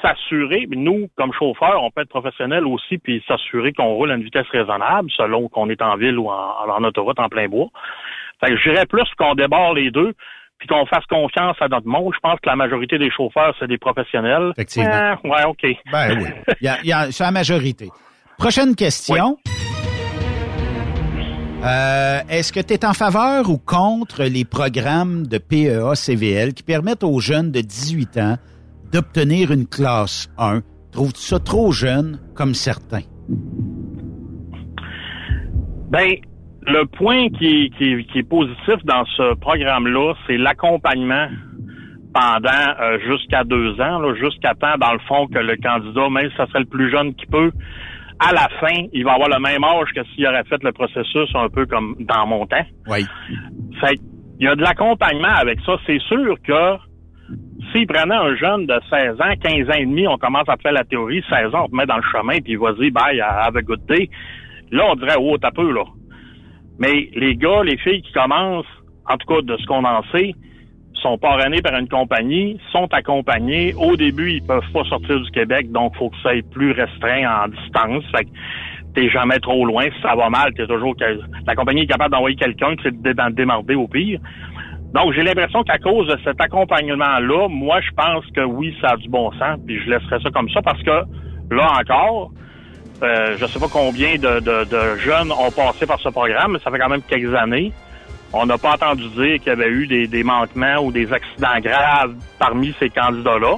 s'assurer, 0.00 0.66
nous, 0.70 1.10
comme 1.16 1.32
chauffeurs, 1.34 1.82
on 1.82 1.90
peut 1.90 2.00
être 2.00 2.08
professionnels 2.08 2.66
aussi, 2.66 2.96
puis 2.98 3.22
s'assurer 3.28 3.72
qu'on 3.72 3.92
roule 3.92 4.10
à 4.10 4.14
une 4.14 4.22
vitesse 4.22 4.48
raisonnable, 4.48 5.10
selon 5.10 5.48
qu'on 5.48 5.68
est 5.68 5.82
en 5.82 5.96
ville 5.96 6.18
ou 6.18 6.30
en, 6.30 6.68
en 6.68 6.84
autoroute 6.84 7.20
en 7.20 7.28
plein 7.28 7.48
bois. 7.48 7.68
Fait 8.44 8.50
que 8.50 8.56
je 8.58 8.70
dirais 8.70 8.86
plus 8.86 9.04
qu'on 9.18 9.34
débarre 9.34 9.74
les 9.74 9.90
deux, 9.90 10.12
puis 10.58 10.68
qu'on 10.68 10.86
fasse 10.86 11.04
confiance 11.06 11.56
à 11.60 11.68
notre 11.68 11.86
monde. 11.86 12.12
Je 12.14 12.20
pense 12.20 12.40
que 12.40 12.48
la 12.48 12.56
majorité 12.56 12.98
des 12.98 13.10
chauffeurs, 13.10 13.54
c'est 13.58 13.68
des 13.68 13.78
professionnels. 13.78 14.50
Effectivement. 14.56 14.90
Euh, 14.90 15.14
ouais, 15.28 15.44
OK. 15.44 15.66
Ben 15.92 16.18
oui. 16.20 16.28
Il 16.60 16.64
y 16.66 16.68
a, 16.68 16.78
il 16.82 16.88
y 16.88 16.92
a- 16.92 17.10
c'est 17.10 17.24
la 17.24 17.30
majorité. 17.30 17.88
Prochaine 18.38 18.74
question. 18.74 19.36
Euh, 21.64 22.18
Est-ce 22.28 22.52
que 22.52 22.58
tu 22.60 22.74
es 22.74 22.84
en 22.84 22.92
faveur 22.92 23.48
ou 23.48 23.56
contre 23.58 24.24
les 24.24 24.44
programmes 24.44 25.26
de 25.28 25.38
PEA 25.38 25.94
CVL 25.94 26.54
qui 26.54 26.64
permettent 26.64 27.04
aux 27.04 27.20
jeunes 27.20 27.52
de 27.52 27.60
18 27.60 28.18
ans 28.18 28.36
d'obtenir 28.92 29.52
une 29.52 29.66
classe 29.68 30.28
1? 30.38 30.62
Trouves-tu 30.90 31.20
ça 31.20 31.38
trop 31.38 31.70
jeune 31.70 32.18
comme 32.34 32.54
certains? 32.54 33.02
Ben, 35.90 36.16
le 36.66 36.84
point 36.86 37.28
qui, 37.30 37.70
qui, 37.78 38.04
qui 38.06 38.18
est 38.18 38.28
positif 38.28 38.76
dans 38.84 39.04
ce 39.16 39.34
programme-là, 39.34 40.14
c'est 40.26 40.36
l'accompagnement 40.36 41.28
pendant 42.14 42.80
euh, 42.80 42.98
jusqu'à 43.08 43.44
deux 43.44 43.80
ans, 43.80 43.98
là, 43.98 44.14
jusqu'à 44.14 44.54
temps, 44.54 44.76
dans 44.78 44.92
le 44.92 44.98
fond, 45.00 45.26
que 45.26 45.38
le 45.38 45.56
candidat, 45.56 46.08
même 46.10 46.30
si 46.30 46.36
ça 46.36 46.46
serait 46.46 46.60
le 46.60 46.66
plus 46.66 46.90
jeune 46.90 47.14
qui 47.14 47.26
peut, 47.26 47.50
à 48.20 48.32
la 48.32 48.48
fin, 48.60 48.86
il 48.92 49.04
va 49.04 49.14
avoir 49.14 49.28
le 49.28 49.40
même 49.40 49.64
âge 49.64 49.88
que 49.94 50.04
s'il 50.14 50.26
aurait 50.26 50.44
fait 50.44 50.62
le 50.62 50.72
processus 50.72 51.28
un 51.34 51.48
peu 51.48 51.66
comme 51.66 51.96
dans 52.00 52.26
mon 52.26 52.46
temps. 52.46 52.64
Oui. 52.86 53.04
Fait 53.80 53.98
il 54.38 54.46
y 54.46 54.48
a 54.48 54.54
de 54.54 54.62
l'accompagnement 54.62 55.34
avec 55.36 55.60
ça. 55.64 55.76
C'est 55.86 56.00
sûr 56.00 56.36
que 56.42 56.76
s'il 57.72 57.86
prenait 57.86 58.14
un 58.14 58.34
jeune 58.36 58.66
de 58.66 58.74
16 58.90 59.20
ans, 59.20 59.34
15 59.40 59.70
ans 59.70 59.78
et 59.78 59.86
demi, 59.86 60.06
on 60.08 60.18
commence 60.18 60.48
à 60.48 60.56
faire 60.56 60.72
la 60.72 60.84
théorie, 60.84 61.22
16 61.30 61.54
ans, 61.54 61.64
on 61.64 61.68
te 61.68 61.76
met 61.76 61.86
dans 61.86 61.96
le 61.96 62.02
chemin, 62.10 62.38
puis 62.40 62.56
vas-y, 62.56 62.90
bye, 62.90 63.20
have 63.20 63.56
a 63.56 63.62
good 63.62 63.84
day. 63.86 64.10
Là, 64.70 64.84
on 64.90 64.96
dirait, 64.96 65.16
oh, 65.18 65.38
t'as 65.38 65.52
peu, 65.52 65.70
là. 65.72 65.84
Mais 66.78 67.08
les 67.14 67.36
gars, 67.36 67.62
les 67.64 67.76
filles 67.78 68.02
qui 68.02 68.12
commencent, 68.12 68.66
en 69.08 69.16
tout 69.16 69.26
cas 69.26 69.42
de 69.42 69.56
ce 69.56 69.66
qu'on 69.66 69.84
en 69.84 70.02
sait, 70.12 70.34
sont 70.94 71.18
parrainés 71.18 71.60
par 71.62 71.76
une 71.78 71.88
compagnie, 71.88 72.58
sont 72.70 72.88
accompagnés. 72.92 73.74
Au 73.74 73.96
début, 73.96 74.32
ils 74.32 74.42
peuvent 74.42 74.70
pas 74.72 74.84
sortir 74.84 75.20
du 75.20 75.30
Québec, 75.32 75.70
donc 75.72 75.96
faut 75.96 76.10
que 76.10 76.16
ça 76.22 76.34
ait 76.34 76.42
plus 76.42 76.72
restreint 76.72 77.44
en 77.44 77.48
distance. 77.48 78.04
Fait 78.14 78.24
que 78.24 78.30
t'es 78.94 79.08
jamais 79.10 79.38
trop 79.40 79.66
loin. 79.66 79.84
Si 79.84 80.02
ça 80.02 80.14
va 80.14 80.30
mal, 80.30 80.52
t'es 80.54 80.66
toujours 80.66 80.94
la 81.46 81.54
compagnie 81.54 81.82
est 81.82 81.86
capable 81.86 82.12
d'envoyer 82.12 82.36
quelqu'un 82.36 82.76
qui 82.76 82.84
s'est 82.84 82.90
dé- 82.92 83.14
démarrer 83.32 83.74
au 83.74 83.88
pire. 83.88 84.20
Donc, 84.94 85.14
j'ai 85.14 85.22
l'impression 85.22 85.62
qu'à 85.64 85.78
cause 85.78 86.06
de 86.06 86.18
cet 86.22 86.38
accompagnement-là, 86.40 87.48
moi, 87.48 87.80
je 87.80 87.90
pense 87.96 88.26
que 88.36 88.42
oui, 88.42 88.76
ça 88.80 88.90
a 88.90 88.96
du 88.96 89.08
bon 89.08 89.32
sens, 89.32 89.58
puis 89.66 89.80
je 89.82 89.90
laisserai 89.90 90.20
ça 90.20 90.30
comme 90.30 90.50
ça 90.50 90.60
parce 90.60 90.82
que 90.82 90.90
là 91.50 91.72
encore, 91.80 92.30
euh, 93.02 93.36
je 93.38 93.46
sais 93.46 93.58
pas 93.58 93.68
combien 93.70 94.14
de, 94.16 94.40
de- 94.40 94.64
de 94.64 94.96
jeunes 94.98 95.32
ont 95.32 95.50
passé 95.50 95.86
par 95.86 95.98
ce 96.00 96.08
programme, 96.08 96.52
mais 96.52 96.58
ça 96.60 96.70
fait 96.70 96.78
quand 96.78 96.88
même 96.88 97.02
quelques 97.02 97.34
années. 97.34 97.72
On 98.32 98.46
n'a 98.46 98.56
pas 98.58 98.72
entendu 98.72 99.06
dire 99.10 99.38
qu'il 99.38 99.48
y 99.48 99.50
avait 99.50 99.68
eu 99.68 99.86
des, 99.86 100.06
des 100.06 100.24
manquements 100.24 100.78
ou 100.78 100.90
des 100.92 101.12
accidents 101.12 101.60
graves 101.60 102.14
parmi 102.38 102.74
ces 102.78 102.88
candidats-là. 102.88 103.56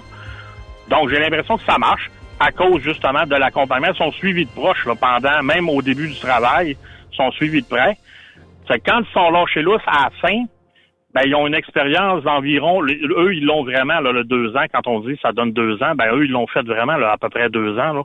Donc, 0.89 1.09
j'ai 1.11 1.19
l'impression 1.21 1.57
que 1.57 1.65
ça 1.65 1.79
marche 1.79 2.11
à 2.41 2.51
cause 2.51 2.83
justement 2.83 3.25
de 3.25 3.37
l'accompagnement. 3.37 3.93
Ils 3.93 3.97
sont 3.97 4.11
suivis 4.13 4.45
de 4.47 4.51
proche 4.51 4.85
là, 4.87 4.95
pendant, 5.01 5.43
même 5.43 5.69
au 5.69 5.81
début 5.81 6.09
du 6.09 6.19
travail, 6.19 6.77
ils 7.13 7.17
sont 7.17 7.31
suivis 7.33 7.63
de 7.63 7.67
près. 7.69 7.97
Quand 8.85 9.01
ils 9.01 9.13
sont 9.13 9.31
là, 9.31 9.45
à 9.87 10.05
la 10.05 10.11
fin, 10.21 10.45
ben, 11.15 11.23
ils 11.27 11.35
ont 11.37 11.47
une 11.47 11.55
expérience 11.55 12.25
d'environ, 12.25 12.83
eux, 12.83 13.35
ils 13.35 13.45
l'ont 13.45 13.63
vraiment, 13.63 14.01
là, 14.01 14.11
le 14.11 14.25
deux 14.25 14.57
ans, 14.57 14.65
quand 14.73 14.87
on 14.89 14.99
dit 15.01 15.17
ça 15.23 15.31
donne 15.33 15.53
deux 15.53 15.81
ans, 15.83 15.95
ben, 15.95 16.13
eux, 16.13 16.25
ils 16.25 16.31
l'ont 16.33 16.49
fait 16.49 16.67
vraiment, 16.67 16.97
là, 16.97 17.13
à 17.13 17.17
peu 17.19 17.29
près 17.29 17.49
deux 17.51 17.79
ans, 17.79 17.93
là, 17.93 18.03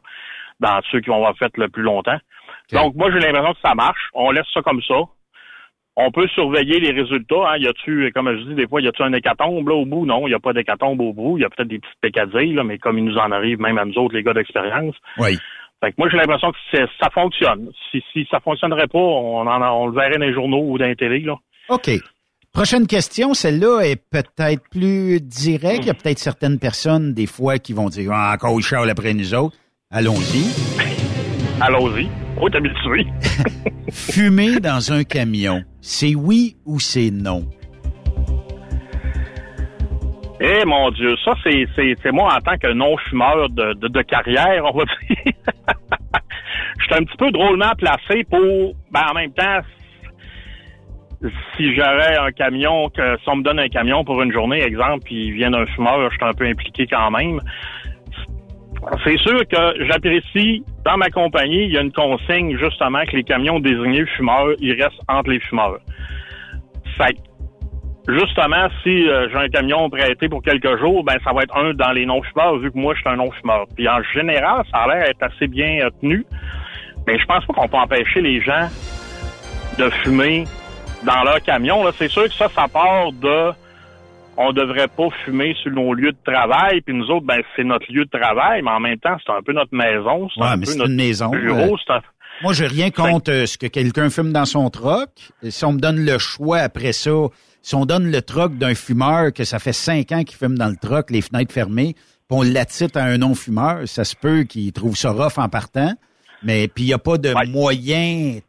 dans 0.59 0.79
ceux 0.91 0.99
qui 0.99 1.09
vont 1.09 1.17
avoir 1.17 1.37
fait 1.37 1.55
le 1.57 1.69
plus 1.69 1.83
longtemps. 1.83 2.17
Donc, 2.71 2.95
moi, 2.95 3.09
j'ai 3.11 3.19
l'impression 3.19 3.53
que 3.53 3.59
ça 3.63 3.73
marche. 3.75 4.09
On 4.13 4.31
laisse 4.31 4.45
ça 4.53 4.61
comme 4.61 4.81
ça. 4.87 4.95
On 5.95 6.11
peut 6.11 6.27
surveiller 6.29 6.79
les 6.79 6.91
résultats. 6.91 7.49
Hein. 7.49 7.57
Y 7.57 7.67
a-tu, 7.67 8.11
comme 8.13 8.31
je 8.31 8.43
dis, 8.43 8.55
des 8.55 8.67
fois, 8.67 8.81
y 8.81 8.87
a-tu 8.87 9.01
un 9.03 9.11
hécatombe 9.11 9.67
là, 9.67 9.75
au 9.75 9.85
bout? 9.85 10.05
Non, 10.05 10.27
il 10.27 10.29
n'y 10.29 10.35
a 10.35 10.39
pas 10.39 10.53
d'hécatombe 10.53 11.01
au 11.01 11.13
bout. 11.13 11.37
Il 11.37 11.41
y 11.41 11.45
a 11.45 11.49
peut-être 11.49 11.67
des 11.67 11.79
petites 11.79 11.99
pécadilles, 11.99 12.53
là, 12.53 12.63
mais 12.63 12.77
comme 12.77 12.97
il 12.97 13.05
nous 13.05 13.17
en 13.17 13.31
arrive, 13.31 13.59
même 13.59 13.77
à 13.77 13.85
nous 13.85 13.97
autres, 13.97 14.15
les 14.15 14.23
gars 14.23 14.33
d'expérience. 14.33 14.95
Oui. 15.17 15.37
Fait 15.83 15.91
que 15.91 15.95
moi, 15.97 16.09
j'ai 16.09 16.17
l'impression 16.17 16.51
que 16.51 16.57
ça 17.01 17.09
fonctionne. 17.13 17.69
Si, 17.91 18.03
si 18.13 18.27
ça 18.29 18.39
fonctionnerait 18.39 18.87
pas, 18.87 18.99
on, 18.99 19.47
en, 19.47 19.61
on 19.61 19.87
le 19.87 19.93
verrait 19.93 20.17
dans 20.17 20.25
les 20.25 20.33
journaux 20.33 20.63
ou 20.63 20.77
dans 20.77 20.85
les 20.87 20.95
télé, 20.95 21.19
là. 21.19 21.35
OK. 21.69 21.89
Prochaine 22.53 22.87
question, 22.87 23.33
celle-là 23.33 23.81
est 23.81 24.01
peut-être 24.09 24.63
plus 24.71 25.21
directe. 25.21 25.81
Il 25.83 25.87
y 25.87 25.91
a 25.91 25.93
peut-être 25.93 26.17
certaines 26.17 26.59
personnes, 26.59 27.13
des 27.13 27.27
fois, 27.27 27.59
qui 27.59 27.73
vont 27.73 27.89
dire 27.89 28.11
ah, 28.11 28.33
encore 28.33 28.59
il 28.59 28.63
charle 28.63 28.89
après 28.89 29.13
nous 29.13 29.35
autres. 29.35 29.55
Allons-y. 29.91 30.45
allons-y. 31.61 32.07
On 32.37 32.47
est 32.47 32.55
habitué. 32.55 33.07
Fumer 33.91 34.59
dans 34.59 34.93
un 34.93 35.03
camion, 35.03 35.63
c'est 35.81 36.13
oui 36.13 36.57
ou 36.63 36.79
c'est 36.79 37.09
non? 37.09 37.41
Eh 40.39 40.63
mon 40.63 40.91
Dieu, 40.91 41.15
ça 41.25 41.33
c'est 41.43 42.11
moi 42.11 42.35
en 42.35 42.39
tant 42.39 42.55
que 42.59 42.71
non-fumeur 42.71 43.49
de, 43.49 43.73
de, 43.79 43.87
de 43.87 44.01
carrière, 44.03 44.63
on 44.63 44.77
va 44.77 44.83
dire. 44.85 45.33
Je 46.77 46.83
suis 46.83 46.93
un 46.93 47.03
petit 47.03 47.17
peu 47.17 47.31
drôlement 47.31 47.73
placé 47.75 48.23
pour 48.29 48.75
ben 48.91 49.01
en 49.09 49.15
même 49.15 49.33
temps 49.33 49.61
si 51.57 51.75
j'aurais 51.75 52.17
un 52.17 52.31
camion, 52.31 52.89
que 52.89 53.17
si 53.17 53.29
on 53.29 53.37
me 53.37 53.43
donne 53.43 53.59
un 53.59 53.67
camion 53.67 54.03
pour 54.05 54.21
une 54.21 54.31
journée, 54.31 54.61
exemple, 54.61 55.03
puis 55.03 55.27
il 55.27 55.33
vient 55.33 55.51
d'un 55.51 55.65
fumeur, 55.65 56.09
je 56.09 56.15
suis 56.15 56.25
un 56.25 56.33
peu 56.33 56.45
impliqué 56.45 56.87
quand 56.87 57.11
même. 57.11 57.41
C'est 59.03 59.17
sûr 59.17 59.39
que 59.47 59.85
j'apprécie, 59.87 60.63
dans 60.85 60.97
ma 60.97 61.09
compagnie, 61.09 61.65
il 61.65 61.71
y 61.71 61.77
a 61.77 61.81
une 61.81 61.91
consigne 61.91 62.57
justement 62.57 63.03
que 63.05 63.15
les 63.15 63.23
camions 63.23 63.59
désignés 63.59 64.05
fumeurs, 64.17 64.53
ils 64.59 64.81
restent 64.81 65.01
entre 65.07 65.31
les 65.31 65.39
fumeurs. 65.41 65.79
Fait 66.97 67.15
justement, 68.07 68.67
si 68.83 69.07
euh, 69.07 69.27
j'ai 69.29 69.37
un 69.37 69.49
camion 69.49 69.89
prêté 69.89 70.29
pour 70.29 70.41
quelques 70.41 70.79
jours, 70.79 71.03
ben 71.03 71.17
ça 71.23 71.33
va 71.33 71.43
être 71.43 71.55
un 71.55 71.73
dans 71.73 71.91
les 71.91 72.05
non-fumeurs, 72.05 72.57
vu 72.57 72.71
que 72.71 72.77
moi, 72.77 72.93
je 72.95 73.01
suis 73.01 73.09
un 73.09 73.17
non-fumeur. 73.17 73.65
Puis 73.75 73.87
en 73.87 74.01
général, 74.13 74.63
ça 74.71 74.79
a 74.79 74.87
l'air 74.87 75.07
d'être 75.07 75.23
assez 75.23 75.47
bien 75.47 75.85
euh, 75.85 75.89
tenu. 76.01 76.25
Mais 77.05 77.17
je 77.17 77.25
pense 77.25 77.45
pas 77.45 77.53
qu'on 77.53 77.67
peut 77.67 77.77
empêcher 77.77 78.21
les 78.21 78.41
gens 78.41 78.67
de 79.77 79.89
fumer 80.03 80.45
dans 81.05 81.23
leur 81.23 81.41
camion. 81.41 81.83
C'est 81.97 82.09
sûr 82.09 82.23
que 82.23 82.33
ça, 82.33 82.49
ça 82.49 82.67
part 82.67 83.11
de 83.13 83.51
on 84.41 84.53
devrait 84.53 84.87
pas 84.87 85.09
fumer 85.25 85.53
sur 85.61 85.71
nos 85.71 85.93
lieux 85.93 86.13
de 86.13 86.17
travail, 86.31 86.81
puis 86.81 86.95
nous 86.95 87.05
autres, 87.11 87.25
ben 87.25 87.41
c'est 87.55 87.63
notre 87.65 87.85
lieu 87.91 88.05
de 88.05 88.09
travail, 88.09 88.61
mais 88.63 88.71
en 88.71 88.79
même 88.79 88.97
temps, 88.97 89.17
c'est 89.25 89.31
un 89.33 89.41
peu 89.43 89.51
notre 89.53 89.75
maison, 89.75 90.29
c'est 90.33 90.41
Ouais, 90.41 90.47
un 90.47 90.55
mais 90.57 90.65
peu 90.65 90.71
c'est 90.71 90.77
notre 90.77 90.89
une 90.91 90.95
maison, 90.95 91.29
bureau, 91.29 91.75
euh, 91.75 91.93
un- 91.93 92.01
Moi, 92.41 92.53
j'ai 92.53 92.67
rien 92.67 92.89
contre 92.89 93.31
euh, 93.31 93.45
ce 93.45 93.57
que 93.57 93.67
quelqu'un 93.67 94.09
fume 94.09 94.31
dans 94.31 94.45
son 94.45 94.69
troc. 94.69 95.09
Si 95.49 95.65
on 95.65 95.73
me 95.73 95.79
donne 95.79 96.05
le 96.05 96.17
choix 96.17 96.59
après 96.59 96.93
ça, 96.93 97.11
si 97.61 97.75
on 97.75 97.85
donne 97.85 98.09
le 98.09 98.21
troc 98.21 98.57
d'un 98.57 98.75
fumeur 98.75 99.33
que 99.33 99.43
ça 99.43 99.59
fait 99.59 99.73
cinq 99.73 100.13
ans 100.13 100.23
qu'il 100.23 100.37
fume 100.37 100.57
dans 100.57 100.69
le 100.69 100.77
troc, 100.77 101.11
les 101.11 101.21
fenêtres 101.21 101.53
fermées, 101.53 101.95
puis 101.95 102.37
on 102.39 102.41
l'attite 102.43 102.95
à 102.95 103.03
un 103.03 103.17
non-fumeur, 103.17 103.87
ça 103.89 104.05
se 104.05 104.15
peut 104.15 104.43
qu'il 104.43 104.71
trouve 104.71 104.95
ça 104.95 105.11
rough 105.11 105.37
en 105.37 105.49
partant. 105.49 105.91
Mais 106.41 106.69
puis 106.69 106.85
il 106.85 106.87
n'y 106.87 106.93
a 106.93 106.97
pas 106.97 107.17
de 107.17 107.33
moyen, 107.51 108.35
tu 108.35 108.41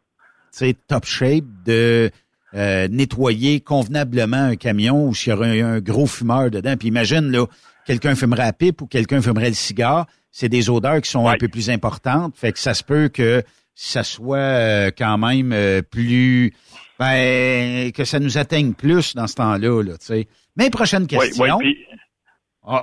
sais, 0.51 0.73
top 0.87 1.03
shape 1.05 1.43
de 1.65 2.09
euh, 2.53 2.87
nettoyer 2.89 3.61
convenablement 3.61 4.37
un 4.43 4.55
camion 4.55 5.07
où 5.07 5.15
s'il 5.15 5.31
y 5.31 5.35
aurait 5.35 5.61
un, 5.61 5.73
un 5.73 5.79
gros 5.79 6.07
fumeur 6.07 6.51
dedans. 6.51 6.75
Puis 6.77 6.87
imagine, 6.89 7.31
là, 7.31 7.45
quelqu'un 7.85 8.15
fumerait 8.15 8.43
la 8.45 8.53
pipe 8.53 8.81
ou 8.81 8.87
quelqu'un 8.87 9.21
fumerait 9.21 9.49
le 9.49 9.55
cigare. 9.55 10.05
C'est 10.31 10.49
des 10.49 10.69
odeurs 10.69 11.01
qui 11.01 11.09
sont 11.09 11.27
un 11.27 11.37
peu 11.37 11.47
plus 11.47 11.69
importantes. 11.69 12.35
Fait 12.37 12.51
que 12.51 12.59
ça 12.59 12.73
se 12.73 12.83
peut 12.83 13.09
que 13.09 13.43
ça 13.75 14.03
soit 14.03 14.37
euh, 14.37 14.91
quand 14.97 15.17
même 15.17 15.51
euh, 15.53 15.81
plus... 15.81 16.53
Ben, 16.99 17.91
que 17.93 18.05
ça 18.05 18.19
nous 18.19 18.37
atteigne 18.37 18.73
plus 18.73 19.15
dans 19.15 19.25
ce 19.25 19.33
temps-là, 19.33 19.81
là, 19.81 19.93
tu 19.97 20.05
sais. 20.05 20.27
Mais 20.55 20.69
prochaine 20.69 21.07
question. 21.07 21.57
puis- 21.57 21.77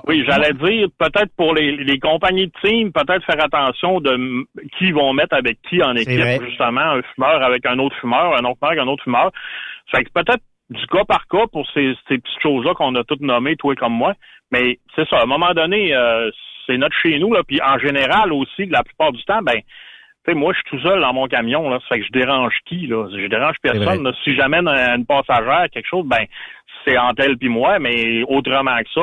oui, 0.07 0.25
j'allais 0.27 0.53
dire, 0.53 0.87
peut-être 0.97 1.33
pour 1.37 1.53
les, 1.53 1.71
les 1.77 1.99
compagnies 1.99 2.47
de 2.47 2.51
team, 2.63 2.91
peut-être 2.91 3.23
faire 3.25 3.43
attention 3.43 4.01
de 4.01 4.45
qui 4.77 4.91
vont 4.91 5.13
mettre 5.13 5.35
avec 5.35 5.57
qui 5.69 5.81
en 5.81 5.95
équipe, 5.95 6.19
justement, 6.49 6.81
un 6.81 7.01
fumeur 7.13 7.41
avec 7.41 7.65
un 7.65 7.79
autre 7.79 7.95
fumeur, 8.01 8.35
un 8.35 8.43
autre 8.43 8.57
fumeur 8.59 8.71
avec 8.71 8.79
un 8.79 8.87
autre 8.87 9.03
fumeur. 9.03 9.31
Fait 9.91 10.03
que 10.03 10.09
peut-être 10.13 10.43
du 10.69 10.85
cas 10.87 11.05
par 11.05 11.27
cas 11.27 11.47
pour 11.51 11.65
ces, 11.73 11.95
ces 12.07 12.17
petites 12.17 12.41
choses-là 12.43 12.73
qu'on 12.73 12.93
a 12.95 13.03
toutes 13.05 13.21
nommées, 13.21 13.55
toi 13.55 13.73
et 13.73 13.75
comme 13.77 13.93
moi. 13.93 14.13
Mais 14.51 14.79
c'est 14.95 15.07
ça, 15.07 15.17
à 15.19 15.23
un 15.23 15.27
moment 15.27 15.53
donné, 15.53 15.95
euh, 15.95 16.29
c'est 16.67 16.77
notre 16.77 16.95
chez 17.01 17.17
nous, 17.17 17.33
là, 17.33 17.41
puis 17.47 17.59
en 17.61 17.79
général 17.79 18.33
aussi, 18.33 18.65
la 18.65 18.83
plupart 18.83 19.11
du 19.13 19.23
temps, 19.23 19.41
ben, 19.41 19.55
tu 19.55 19.61
sais, 20.27 20.33
moi, 20.35 20.53
je 20.53 20.59
suis 20.59 20.77
tout 20.77 20.83
seul 20.87 20.99
dans 20.99 21.13
mon 21.13 21.27
camion, 21.27 21.69
là. 21.69 21.79
Ça 21.87 21.95
fait 21.95 22.01
que 22.01 22.05
je 22.07 22.11
dérange 22.19 22.53
qui, 22.65 22.85
là? 22.87 23.07
Je 23.11 23.27
dérange 23.27 23.55
personne. 23.61 24.03
là. 24.03 24.11
Si 24.25 24.35
j'amène 24.35 24.67
un- 24.67 24.97
une 24.97 25.05
passagère, 25.05 25.67
quelque 25.71 25.87
chose, 25.87 26.05
ben, 26.05 26.25
c'est 26.85 26.97
entre 26.97 27.23
elle 27.23 27.37
puis 27.37 27.47
moi, 27.49 27.79
mais 27.79 28.23
autrement 28.27 28.77
que 28.79 28.89
ça, 28.93 29.01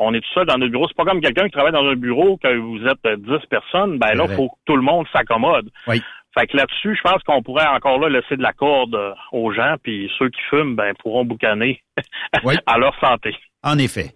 on 0.00 0.14
est 0.14 0.20
tout 0.20 0.32
seul 0.34 0.46
dans 0.46 0.58
notre 0.58 0.72
bureau. 0.72 0.86
C'est 0.88 0.96
pas 0.96 1.04
comme 1.04 1.20
quelqu'un 1.20 1.44
qui 1.44 1.52
travaille 1.52 1.72
dans 1.72 1.86
un 1.86 1.94
bureau 1.94 2.38
que 2.42 2.56
vous 2.56 2.84
êtes 2.86 3.04
euh, 3.06 3.16
10 3.16 3.46
personnes. 3.48 3.98
Ben 3.98 4.14
là, 4.14 4.26
faut 4.28 4.48
que 4.48 4.54
tout 4.64 4.76
le 4.76 4.82
monde 4.82 5.06
s'accommode. 5.12 5.68
Oui. 5.86 6.02
Fait 6.36 6.46
que 6.46 6.56
là-dessus, 6.56 6.96
je 6.96 7.02
pense 7.02 7.22
qu'on 7.24 7.42
pourrait 7.42 7.66
encore 7.66 7.98
là 7.98 8.08
laisser 8.08 8.36
de 8.36 8.42
la 8.42 8.52
corde 8.52 8.94
euh, 8.94 9.12
aux 9.32 9.52
gens, 9.52 9.74
puis 9.82 10.10
ceux 10.18 10.30
qui 10.30 10.40
fument, 10.48 10.74
ben, 10.74 10.94
pourront 11.00 11.24
boucaner 11.24 11.82
à 12.66 12.78
leur 12.78 12.98
santé. 13.00 13.34
En 13.62 13.78
effet. 13.78 14.12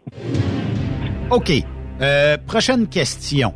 OK. 1.30 1.50
Euh, 2.00 2.36
prochaine 2.46 2.88
question. 2.88 3.52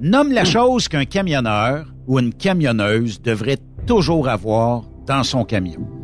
Nomme 0.00 0.32
la 0.32 0.44
chose 0.44 0.88
qu'un 0.88 1.04
camionneur 1.04 1.84
ou 2.08 2.18
une 2.18 2.34
camionneuse 2.34 3.22
devrait 3.22 3.58
toujours 3.86 4.28
avoir 4.28 4.82
dans 5.06 5.22
son 5.22 5.44
camion. 5.44 6.03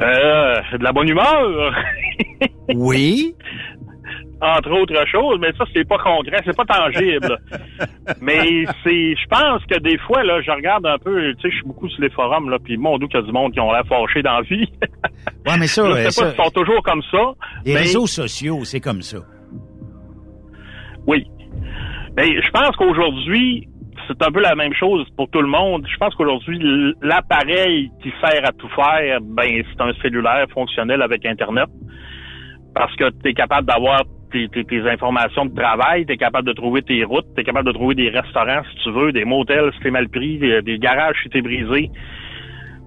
Euh, 0.00 0.54
de 0.78 0.84
la 0.84 0.92
bonne 0.92 1.08
humeur. 1.08 1.72
Oui. 2.74 3.34
Entre 4.40 4.70
autres 4.70 5.06
choses, 5.10 5.38
mais 5.40 5.52
ça, 5.58 5.64
c'est 5.74 5.88
pas 5.88 5.98
concret, 5.98 6.36
c'est 6.44 6.54
pas 6.56 6.64
tangible. 6.66 7.38
mais 8.20 8.64
c'est, 8.84 9.16
je 9.16 9.26
pense 9.28 9.64
que 9.64 9.78
des 9.80 9.98
fois, 9.98 10.22
là, 10.22 10.40
je 10.42 10.50
regarde 10.52 10.86
un 10.86 10.98
peu, 10.98 11.34
tu 11.34 11.40
sais, 11.42 11.50
je 11.50 11.56
suis 11.56 11.66
beaucoup 11.66 11.88
sur 11.88 12.02
les 12.02 12.10
forums, 12.10 12.48
là, 12.50 12.58
puis 12.62 12.76
mon 12.76 12.98
doux 12.98 13.08
qu'il 13.08 13.18
y 13.18 13.22
a 13.22 13.26
du 13.26 13.32
monde 13.32 13.52
qui 13.52 13.58
ont 13.60 13.72
l'air 13.72 13.84
fâché 13.88 14.22
dans 14.22 14.34
la 14.36 14.42
vie. 14.42 14.68
Ouais, 15.46 15.56
mais 15.58 15.66
ça, 15.66 15.82
je 15.86 15.90
euh, 15.90 16.10
sais 16.10 16.22
pas 16.22 16.30
s'ils 16.30 16.44
sont 16.44 16.50
toujours 16.50 16.82
comme 16.82 17.02
ça. 17.10 17.18
Les 17.64 17.72
mais- 17.74 17.80
réseaux 17.80 18.06
sociaux, 18.06 18.64
c'est 18.64 18.80
comme 18.80 19.00
ça. 19.02 19.18
Oui. 21.06 21.26
Mais 22.16 22.40
je 22.42 22.50
pense 22.50 22.76
qu'aujourd'hui, 22.76 23.66
c'est 24.08 24.22
un 24.22 24.32
peu 24.32 24.40
la 24.40 24.54
même 24.54 24.72
chose 24.72 25.06
pour 25.16 25.28
tout 25.30 25.40
le 25.42 25.48
monde. 25.48 25.86
Je 25.86 25.96
pense 25.98 26.14
qu'aujourd'hui, 26.14 26.58
l'appareil 27.02 27.90
qui 28.02 28.10
sert 28.22 28.42
à 28.44 28.52
tout 28.52 28.68
faire, 28.68 29.20
ben, 29.20 29.62
c'est 29.70 29.80
un 29.82 29.92
cellulaire 30.02 30.46
fonctionnel 30.52 31.02
avec 31.02 31.26
Internet. 31.26 31.68
Parce 32.74 32.94
que 32.96 33.10
tu 33.22 33.30
es 33.30 33.34
capable 33.34 33.66
d'avoir 33.66 34.02
tes, 34.30 34.48
informations 34.90 35.46
de 35.46 35.54
travail, 35.54 36.06
tu 36.06 36.12
es 36.12 36.16
capable 36.16 36.48
de 36.48 36.52
trouver 36.52 36.82
tes 36.82 37.04
routes, 37.04 37.26
tu 37.34 37.40
es 37.40 37.44
capable 37.44 37.68
de 37.68 37.72
trouver 37.72 37.94
des 37.94 38.08
restaurants 38.08 38.62
si 38.70 38.82
tu 38.82 38.92
veux, 38.92 39.12
des 39.12 39.24
motels 39.24 39.72
si 39.74 39.80
t'es 39.80 39.90
mal 39.90 40.08
pris, 40.08 40.38
des, 40.38 40.62
des 40.62 40.78
garages 40.78 41.16
si 41.22 41.28
t'es 41.28 41.42
brisé. 41.42 41.90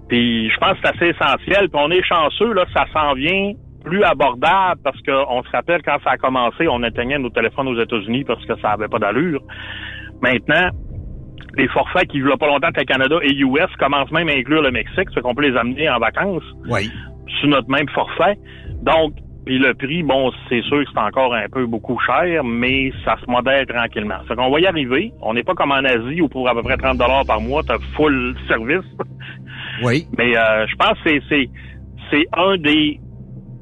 Puis 0.08 0.50
je 0.50 0.58
pense 0.58 0.74
que 0.74 0.80
c'est 0.84 0.96
assez 0.96 1.16
essentiel. 1.16 1.70
Puis 1.70 1.82
on 1.82 1.90
est 1.92 2.04
chanceux, 2.04 2.54
là, 2.54 2.66
ça 2.76 2.86
s'en 2.94 3.14
vient 3.14 3.54
plus 3.84 4.04
abordable 4.04 4.82
parce 4.84 5.02
qu'on 5.02 5.44
se 5.44 5.50
rappelle 5.52 5.82
quand 5.84 5.98
ça 6.04 6.12
a 6.12 6.18
commencé, 6.18 6.68
on 6.68 6.84
éteignait 6.84 7.18
nos 7.18 7.30
téléphones 7.30 7.68
aux 7.68 7.80
États-Unis 7.80 8.24
parce 8.24 8.44
que 8.46 8.56
ça 8.60 8.72
avait 8.72 8.88
pas 8.88 9.00
d'allure. 9.00 9.42
Maintenant, 10.22 10.70
les 11.58 11.68
forfaits 11.70 12.08
qui, 12.08 12.22
a 12.22 12.38
pas 12.38 12.48
longtemps, 12.48 12.70
étaient 12.70 12.86
Canada 12.86 13.18
et 13.22 13.34
US 13.40 13.76
commencent 13.80 14.12
même 14.12 14.30
à 14.30 14.34
inclure 14.34 14.62
le 14.62 14.72
Mexique, 14.72 15.08
c'est 15.14 15.22
qu'on 15.22 15.36
peut 15.36 15.48
les 15.50 15.58
amener 15.58 15.90
en 15.90 16.00
vacances 16.00 16.44
Oui. 16.70 16.90
sur 17.40 17.50
notre 17.50 17.70
même 17.70 17.88
forfait. 17.90 18.38
Donc, 18.82 19.14
puis 19.46 19.58
le 19.58 19.74
prix, 19.74 20.04
bon, 20.04 20.32
c'est 20.50 20.62
sûr 20.64 20.80
que 20.84 20.90
c'est 20.94 21.00
encore 21.00 21.34
un 21.34 21.50
peu 21.52 21.66
beaucoup 21.66 21.98
cher, 22.06 22.44
mais 22.44 22.92
ça 23.04 23.16
se 23.24 23.30
modère 23.30 23.66
tranquillement. 23.66 24.20
Fait 24.28 24.36
qu'on 24.36 24.52
va 24.52 24.60
y 24.60 24.68
arriver. 24.68 25.12
On 25.22 25.34
n'est 25.34 25.44
pas 25.44 25.56
comme 25.56 25.72
en 25.72 25.84
Asie 25.84 26.22
où 26.22 26.30
pour 26.30 26.48
à 26.48 26.54
peu 26.54 26.62
près 26.62 26.78
30 26.78 26.98
dollars 26.98 27.26
par 27.26 27.42
mois, 27.42 27.64
t'as 27.66 27.80
full 27.96 28.36
service. 28.48 28.86
Oui. 29.84 30.06
Mais 30.18 30.38
euh, 30.38 30.68
je 30.68 30.76
pense 30.76 30.94
que 31.04 31.10
c'est 31.10 31.22
c'est 31.30 31.50
c'est 32.12 32.26
un 32.34 32.58
des 32.58 33.00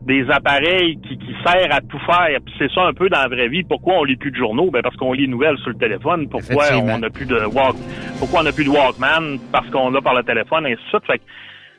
des 0.05 0.25
appareils 0.31 0.97
qui, 1.07 1.17
qui 1.17 1.35
sert 1.45 1.67
à 1.71 1.81
tout 1.81 1.99
faire. 2.05 2.39
Puis 2.45 2.53
c'est 2.57 2.71
ça 2.73 2.83
un 2.85 2.93
peu 2.93 3.09
dans 3.09 3.19
la 3.21 3.27
vraie 3.27 3.47
vie. 3.49 3.63
Pourquoi 3.63 3.95
on 3.99 4.03
lit 4.03 4.15
plus 4.15 4.31
de 4.31 4.35
journaux? 4.37 4.71
Ben 4.71 4.81
parce 4.81 4.95
qu'on 4.95 5.13
lit 5.13 5.21
les 5.23 5.27
nouvelles 5.27 5.57
sur 5.59 5.69
le 5.69 5.75
téléphone. 5.77 6.27
Pourquoi 6.29 6.65
on 6.81 6.97
n'a 6.99 7.09
plus 7.09 7.25
de 7.25 7.35
walk 7.45 7.75
pourquoi 8.17 8.41
on 8.41 8.43
n'a 8.43 8.51
plus 8.51 8.63
de 8.65 8.69
Walkman? 8.69 9.37
Parce 9.51 9.69
qu'on 9.69 9.89
l'a 9.91 10.01
par 10.01 10.15
le 10.15 10.23
téléphone, 10.23 10.65
et 10.67 10.73
ainsi 10.73 10.83
de 10.83 10.89
suite. 10.89 11.05
Fait 11.07 11.17
que 11.19 11.23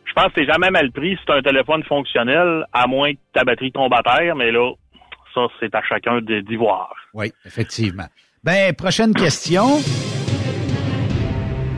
je 0.06 0.12
pense 0.14 0.26
que 0.26 0.32
c'est 0.36 0.46
jamais 0.46 0.70
mal 0.70 0.90
pris 0.90 1.16
si 1.16 1.22
t'as 1.26 1.36
un 1.36 1.42
téléphone 1.42 1.82
fonctionnel, 1.84 2.64
à 2.72 2.86
moins 2.86 3.12
que 3.12 3.18
ta 3.32 3.44
batterie 3.44 3.72
tombe 3.72 3.92
à 3.94 4.02
terre, 4.02 4.34
mais 4.36 4.50
là, 4.50 4.72
ça, 5.34 5.42
c'est 5.60 5.74
à 5.74 5.82
chacun 5.88 6.20
d'y 6.20 6.56
voir. 6.56 6.92
Oui, 7.14 7.32
effectivement. 7.44 8.06
Ben, 8.42 8.74
prochaine 8.74 9.12
question. 9.14 9.64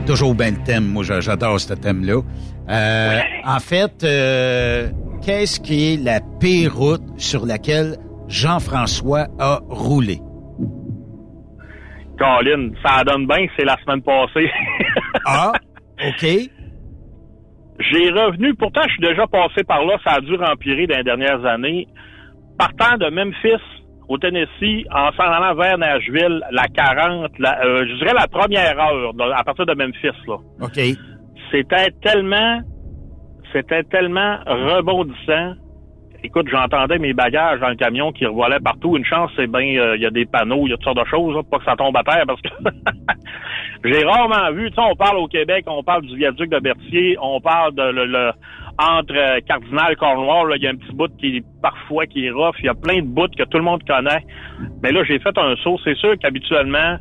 Toujours 0.05 0.35
bien 0.35 0.51
le 0.51 0.63
thème. 0.65 0.85
Moi, 0.85 1.03
j'a- 1.03 1.21
j'adore 1.21 1.59
ce 1.59 1.73
thème-là. 1.73 2.21
Euh, 2.69 3.19
En 3.45 3.59
fait, 3.59 4.03
euh, 4.03 4.89
qu'est-ce 5.25 5.59
qui 5.59 5.93
est 5.93 6.03
la 6.03 6.19
pire 6.39 6.75
route 6.75 7.01
sur 7.17 7.45
laquelle 7.45 7.97
Jean-François 8.27 9.27
a 9.39 9.59
roulé? 9.69 10.19
Colin, 12.17 12.69
ça 12.85 13.03
donne 13.03 13.25
bien, 13.25 13.47
c'est 13.57 13.65
la 13.65 13.77
semaine 13.83 14.01
passée. 14.01 14.49
ah, 15.25 15.51
OK. 16.07 16.25
J'ai 17.79 18.09
revenu, 18.11 18.53
pourtant 18.55 18.81
je 18.87 18.93
suis 18.93 19.01
déjà 19.01 19.25
passé 19.27 19.63
par 19.63 19.83
là, 19.85 19.97
ça 20.03 20.13
a 20.13 20.21
dû 20.21 20.35
empirer 20.35 20.85
dans 20.87 20.97
les 20.97 21.03
dernières 21.03 21.43
années. 21.45 21.87
Partant 22.57 22.97
de 22.97 23.09
Memphis, 23.09 23.63
au 24.07 24.17
Tennessee, 24.17 24.85
en 24.91 25.11
s'en 25.13 25.23
allant 25.23 25.55
vers 25.55 25.77
Nashville, 25.77 26.41
la 26.51 26.67
40, 26.67 27.31
la, 27.39 27.65
euh, 27.65 27.85
je 27.87 27.97
dirais 27.97 28.13
la 28.13 28.27
première 28.27 28.79
heure, 28.79 29.11
à 29.35 29.43
partir 29.43 29.65
de 29.65 29.73
Memphis, 29.73 30.15
là. 30.27 30.35
OK. 30.61 30.79
C'était 31.51 31.91
tellement, 32.03 32.61
c'était 33.53 33.83
tellement 33.83 34.37
rebondissant. 34.45 35.53
écoute, 36.23 36.47
j'entendais 36.49 36.97
mes 36.99 37.13
bagages 37.13 37.59
dans 37.59 37.69
le 37.69 37.75
camion 37.75 38.11
qui 38.11 38.25
revolaient 38.25 38.59
partout. 38.59 38.97
Une 38.97 39.05
chance, 39.05 39.31
c'est 39.35 39.47
bien, 39.47 39.77
euh, 39.77 39.95
il 39.95 40.01
y 40.01 40.05
a 40.05 40.09
des 40.09 40.25
panneaux, 40.25 40.65
il 40.65 40.71
y 40.71 40.73
a 40.73 40.77
toutes 40.77 40.85
sortes 40.85 40.97
de 40.97 41.05
choses, 41.05 41.35
là, 41.35 41.43
pas 41.43 41.59
que 41.59 41.65
ça 41.65 41.75
tombe 41.75 41.95
à 41.95 42.03
terre, 42.03 42.23
parce 42.25 42.41
que 42.41 42.49
j'ai 43.85 44.03
rarement 44.03 44.51
vu, 44.51 44.69
tu 44.69 44.75
sais, 44.75 44.81
on 44.81 44.95
parle 44.95 45.17
au 45.17 45.27
Québec, 45.27 45.65
on 45.67 45.83
parle 45.83 46.03
du 46.03 46.15
viaduc 46.17 46.49
de 46.49 46.59
Berthier, 46.59 47.17
on 47.21 47.39
parle 47.39 47.75
de 47.75 48.33
entre 48.79 49.15
euh, 49.15 49.39
Cardinal 49.47 49.93
et 49.93 49.95
Cornwall, 49.95 50.53
il 50.55 50.63
y 50.63 50.67
a 50.67 50.71
un 50.71 50.75
petit 50.75 50.93
bout 50.93 51.15
qui 51.17 51.43
parfois 51.61 52.05
qui 52.07 52.25
est 52.25 52.31
rough, 52.31 52.55
il 52.59 52.65
y 52.65 52.69
a 52.69 52.73
plein 52.73 53.01
de 53.01 53.07
bouts 53.07 53.27
que 53.37 53.43
tout 53.43 53.57
le 53.57 53.63
monde 53.63 53.83
connaît. 53.83 54.23
Mais 54.81 54.91
là, 54.91 55.03
j'ai 55.03 55.19
fait 55.19 55.37
un 55.37 55.55
saut. 55.57 55.77
C'est 55.83 55.95
sûr 55.97 56.15
qu'habituellement, 56.19 56.97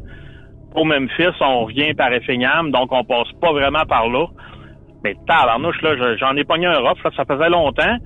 au 0.74 0.84
Memphis, 0.84 1.34
on 1.40 1.64
revient 1.64 1.94
par 1.94 2.12
Effingham, 2.12 2.70
donc 2.70 2.92
on 2.92 3.04
passe 3.04 3.30
pas 3.40 3.52
vraiment 3.52 3.84
par 3.88 4.08
là. 4.08 4.26
Mais 5.04 5.14
tabarnouche, 5.26 5.80
là, 5.82 5.96
je- 5.96 6.16
j'en 6.18 6.36
ai 6.36 6.44
pogné 6.44 6.66
un 6.66 6.78
rough, 6.78 7.02
là, 7.04 7.10
ça 7.16 7.24
faisait 7.24 7.48
longtemps. 7.50 7.96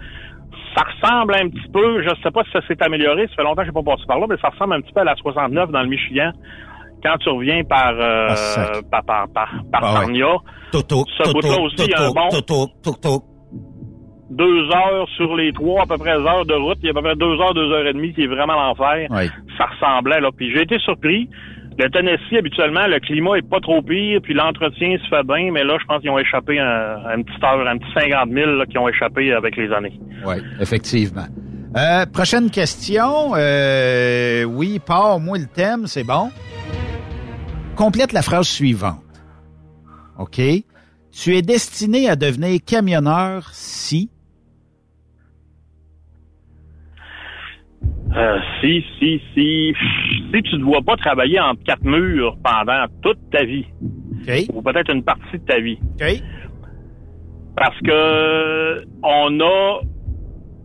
Ça 0.74 0.82
ressemble 0.85 1.35
un 1.35 1.48
petit 1.48 1.68
peu, 1.73 2.02
je 2.02 2.10
sais 2.23 2.31
pas 2.31 2.43
si 2.44 2.51
ça 2.52 2.60
s'est 2.66 2.82
amélioré, 2.82 3.27
ça 3.28 3.35
fait 3.36 3.43
longtemps 3.43 3.62
que 3.62 3.66
j'ai 3.68 3.73
pas 3.73 3.82
passé 3.82 4.02
par 4.06 4.18
là, 4.18 4.27
mais 4.28 4.36
ça 4.40 4.48
ressemble 4.48 4.74
un 4.74 4.81
petit 4.81 4.93
peu 4.93 5.01
à 5.01 5.05
la 5.05 5.14
69 5.16 5.70
dans 5.70 5.82
le 5.82 5.89
Michigan. 5.89 6.32
Quand 7.02 7.16
tu 7.18 7.28
reviens 7.28 7.62
par 7.64 7.93
euh, 7.98 8.28
Ah, 8.31 8.81
par, 8.90 9.05
par, 9.05 9.28
par, 9.32 9.48
par 9.73 9.81
Ah 9.85 9.93
ouais. 9.93 10.01
Sarnia, 10.01 10.36
Toto, 10.73 11.05
ce 11.18 11.32
bout-là 11.32 11.60
aussi, 11.62 11.90
un 11.94 12.10
bon 12.10 12.28
Toto, 12.31 12.66
Toto. 12.82 13.23
deux 14.31 14.68
heures 14.70 15.06
sur 15.16 15.35
les 15.36 15.52
trois 15.52 15.82
à 15.82 15.86
peu 15.86 15.98
près 15.98 16.10
heures 16.16 16.44
de 16.47 16.55
route. 16.55 16.78
Il 16.82 16.86
y 16.86 16.89
a 16.89 16.90
à 16.90 16.94
peu 16.94 17.02
près 17.02 17.16
deux 17.16 17.39
heures, 17.40 17.55
deux 17.55 17.70
heures 17.73 17.86
et 17.86 17.93
demie 17.93 18.12
qui 18.12 18.23
est 18.24 18.27
vraiment 18.27 18.55
l'enfer. 18.55 19.06
Oui. 19.10 19.28
Ça 19.59 19.66
ressemblait, 19.66 20.20
là. 20.20 20.31
Puis 20.36 20.51
j'ai 20.55 20.62
été 20.62 20.78
surpris. 20.81 21.28
Le 21.78 21.90
Tennessee, 21.90 22.38
habituellement, 22.38 22.86
le 22.86 22.98
climat 23.00 23.36
est 23.36 23.48
pas 23.48 23.60
trop 23.60 23.82
pire, 23.82 24.20
puis 24.22 24.32
l'entretien 24.32 24.96
se 24.98 25.08
fait 25.08 25.22
bien, 25.24 25.52
mais 25.52 25.62
là, 25.62 25.76
je 25.78 25.84
pense 25.84 26.00
qu'ils 26.00 26.10
ont 26.10 26.18
échappé 26.18 26.58
un, 26.58 27.04
un 27.06 27.22
petit 27.22 27.44
heure, 27.44 27.66
un 27.68 27.76
petit 27.76 27.92
50 27.92 28.30
000 28.32 28.50
là, 28.52 28.64
qui 28.66 28.78
ont 28.78 28.88
échappé 28.88 29.32
avec 29.32 29.56
les 29.56 29.70
années. 29.72 30.00
Oui, 30.24 30.36
effectivement. 30.58 31.26
Euh, 31.76 32.06
prochaine 32.06 32.50
question. 32.50 33.32
Euh, 33.34 34.44
oui, 34.44 34.78
part, 34.78 35.20
moi, 35.20 35.36
le 35.36 35.46
thème, 35.46 35.86
c'est 35.86 36.04
bon. 36.04 36.30
Complète 37.74 38.14
la 38.14 38.22
phrase 38.22 38.48
suivante. 38.48 39.02
OK? 40.18 40.40
Tu 41.12 41.36
es 41.36 41.42
destiné 41.42 42.08
à 42.08 42.16
devenir 42.16 42.60
camionneur 42.64 43.50
si... 43.52 44.10
Euh, 48.16 48.38
si, 48.60 48.82
si, 48.98 49.20
si, 49.34 49.74
si 50.32 50.43
tu 50.43 50.56
ne 50.56 50.60
dois 50.64 50.80
pas 50.80 50.97
travailler 50.97 51.38
entre 51.38 51.62
quatre 51.64 51.84
murs 51.84 52.36
pendant 52.43 52.86
toute 53.02 53.18
ta 53.30 53.44
vie, 53.44 53.66
ou 54.52 54.62
peut-être 54.62 54.90
une 54.90 55.02
partie 55.05 55.38
de 55.38 55.44
ta 55.44 55.60
vie, 55.60 55.78
parce 57.56 57.78
que 57.80 58.84
on 59.02 59.40
a, 59.40 59.80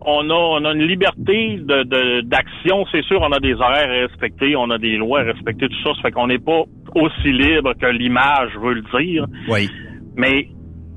on 0.04 0.30
a, 0.30 0.34
on 0.34 0.64
a 0.64 0.72
une 0.72 0.86
liberté 0.86 1.58
de, 1.58 1.82
de- 1.84 2.20
d'action, 2.22 2.86
c'est 2.90 3.02
sûr, 3.04 3.20
on 3.20 3.32
a 3.32 3.40
des 3.40 3.54
horaires 3.54 3.90
à 3.90 4.06
respecter, 4.08 4.56
on 4.56 4.70
a 4.70 4.78
des 4.78 4.96
lois 4.96 5.20
à 5.20 5.24
respecter, 5.24 5.68
tout 5.68 5.82
ça, 5.84 5.90
ça 5.96 6.02
fait 6.02 6.10
qu'on 6.10 6.28
n'est 6.28 6.38
pas 6.38 6.62
aussi 6.94 7.32
libre 7.32 7.74
que 7.78 7.86
l'image 7.86 8.50
veut 8.62 8.74
le 8.74 8.82
dire. 8.98 9.26
Oui. 9.48 9.68
Mais 10.16 10.48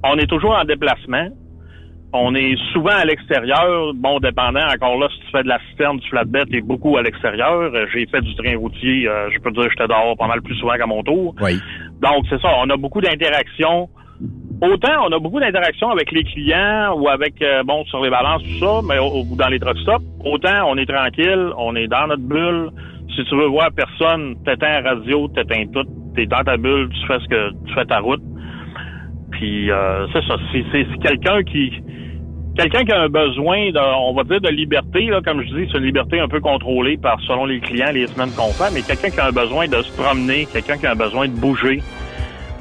on 0.04 0.16
est 0.18 0.28
toujours 0.28 0.56
en 0.56 0.64
déplacement. 0.66 1.28
On 2.18 2.34
est 2.34 2.56
souvent 2.72 2.96
à 2.96 3.04
l'extérieur. 3.04 3.94
Bon, 3.96 4.20
dépendant, 4.20 4.66
encore 4.74 4.98
là, 4.98 5.08
si 5.12 5.20
tu 5.26 5.32
fais 5.32 5.44
de 5.44 5.50
la 5.50 5.60
citerne, 5.70 5.98
du 5.98 6.08
flatbed, 6.08 6.50
t'es 6.50 6.62
beaucoup 6.62 6.96
à 6.98 7.02
l'extérieur. 7.02 7.60
Euh, 7.74 7.86
J'ai 7.94 8.06
fait 8.08 8.22
du 8.22 8.34
train 8.36 8.58
routier, 8.58 9.08
euh, 9.08 9.30
je 9.32 9.40
peux 9.40 9.52
te 9.52 9.56
dire 9.56 9.66
que 9.66 9.72
j'étais 9.72 9.88
dehors 9.88 10.16
pas 10.18 10.28
mal 10.28 10.42
plus 10.42 10.56
souvent 10.56 10.76
qu'à 10.76 10.86
mon 10.86 11.04
tour. 11.04 11.36
Oui. 11.42 11.60
Donc, 12.02 12.26
c'est 12.30 12.40
ça, 12.42 12.50
on 12.64 12.70
a 12.70 12.78
beaucoup 12.78 13.02
d'interactions. 13.02 13.90
Autant 14.62 15.08
on 15.10 15.12
a 15.12 15.20
beaucoup 15.20 15.42
d'interactions 15.42 15.90
avec 15.92 16.10
les 16.14 16.24
clients 16.24 16.94
ou 16.98 17.10
avec, 17.10 17.42
euh, 17.42 17.64
bon, 17.64 17.84
sur 17.86 18.02
les 18.02 18.10
balances, 18.10 18.42
tout 18.44 18.60
ça, 18.66 18.80
mais 18.88 18.98
au- 18.98 19.26
dans 19.36 19.50
les 19.50 19.60
truck 19.60 19.78
stops. 19.80 20.06
Autant 20.24 20.70
on 20.70 20.78
est 20.78 20.86
tranquille, 20.86 21.50
on 21.58 21.76
est 21.76 21.88
dans 21.88 22.08
notre 22.08 22.24
bulle. 22.24 22.70
Si 23.14 23.26
tu 23.26 23.36
veux 23.36 23.48
voir 23.48 23.68
personne, 23.76 24.36
t'éteins 24.46 24.80
la 24.82 24.92
radio, 24.92 25.28
t'éteins 25.28 25.66
tout, 25.74 25.84
t'es 26.16 26.26
dans 26.28 26.44
ta 26.46 26.56
bulle, 26.56 26.88
tu 26.90 27.06
fais 27.08 27.20
ce 27.20 27.28
que 27.28 27.50
tu 27.68 27.74
fais 27.74 27.84
ta 27.86 28.00
route. 28.00 28.22
Puis 29.32 29.70
euh, 29.70 30.08
c'est 30.14 30.24
ça, 30.26 30.36
c'est 30.54 31.00
quelqu'un 31.02 31.44
qui 31.44 31.74
quelqu'un 32.56 32.86
qui 32.86 32.92
a 32.92 33.02
un 33.02 33.10
besoin 33.10 33.72
de, 33.72 33.80
on 33.80 34.14
va 34.14 34.24
dire 34.24 34.42
de 34.42 34.50
liberté, 34.50 35.06
là, 35.08 35.22
comme 35.24 35.42
je 35.42 35.48
dis, 35.48 35.70
c'est 35.72 35.78
une 35.78 35.86
liberté 35.86 36.20
un 36.20 36.28
peu 36.28 36.40
contrôlée 36.40 36.98
par 36.98 37.20
selon 37.22 37.46
les 37.46 37.60
clients, 37.60 37.92
les 37.94 38.08
semaines 38.08 38.32
qu'on 38.32 38.52
fait, 38.52 38.74
mais 38.74 38.82
quelqu'un 38.82 39.10
qui 39.10 39.20
a 39.20 39.28
un 39.28 39.32
besoin 39.32 39.68
de 39.68 39.82
se 39.82 39.92
promener, 39.92 40.48
quelqu'un 40.52 40.78
qui 40.78 40.86
a 40.86 40.92
un 40.92 40.96
besoin 40.96 41.28
de 41.28 41.34
bouger, 41.34 41.82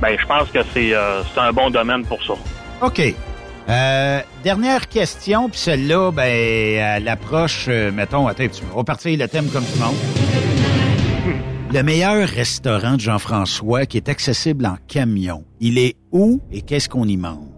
ben 0.01 0.17
je 0.19 0.27
pense 0.27 0.51
que 0.51 0.63
c'est, 0.73 0.95
euh, 0.95 1.23
un 1.37 1.53
bon 1.53 1.71
domaine 1.71 2.05
pour 2.05 2.23
ça. 2.25 2.35
OK. 2.83 3.01
Euh, 3.67 4.21
dernière 4.43 4.89
question, 4.89 5.49
puis 5.49 5.59
celle-là, 5.59 6.11
ben, 6.11 7.03
l'approche, 7.03 7.67
euh, 7.69 7.91
mettons, 7.91 8.27
attends, 8.27 8.45
tu 8.45 8.63
on 8.73 8.79
va 8.79 8.85
partir 8.85 9.19
le 9.19 9.27
thème 9.27 9.47
comme 9.47 9.65
tout 9.65 9.79
le 9.79 9.85
monde. 9.85 9.95
Le 11.73 11.83
meilleur 11.83 12.29
restaurant 12.29 12.95
de 12.95 13.01
Jean-François 13.01 13.87
qui 13.87 13.97
est 13.97 14.09
accessible 14.09 14.67
en 14.67 14.77
camion, 14.87 15.45
il 15.61 15.79
est 15.79 15.97
où 16.13 16.41
et 16.53 16.61
qu'est-ce 16.61 16.89
qu'on 16.89 17.07
y 17.07 17.17
mange? 17.17 17.54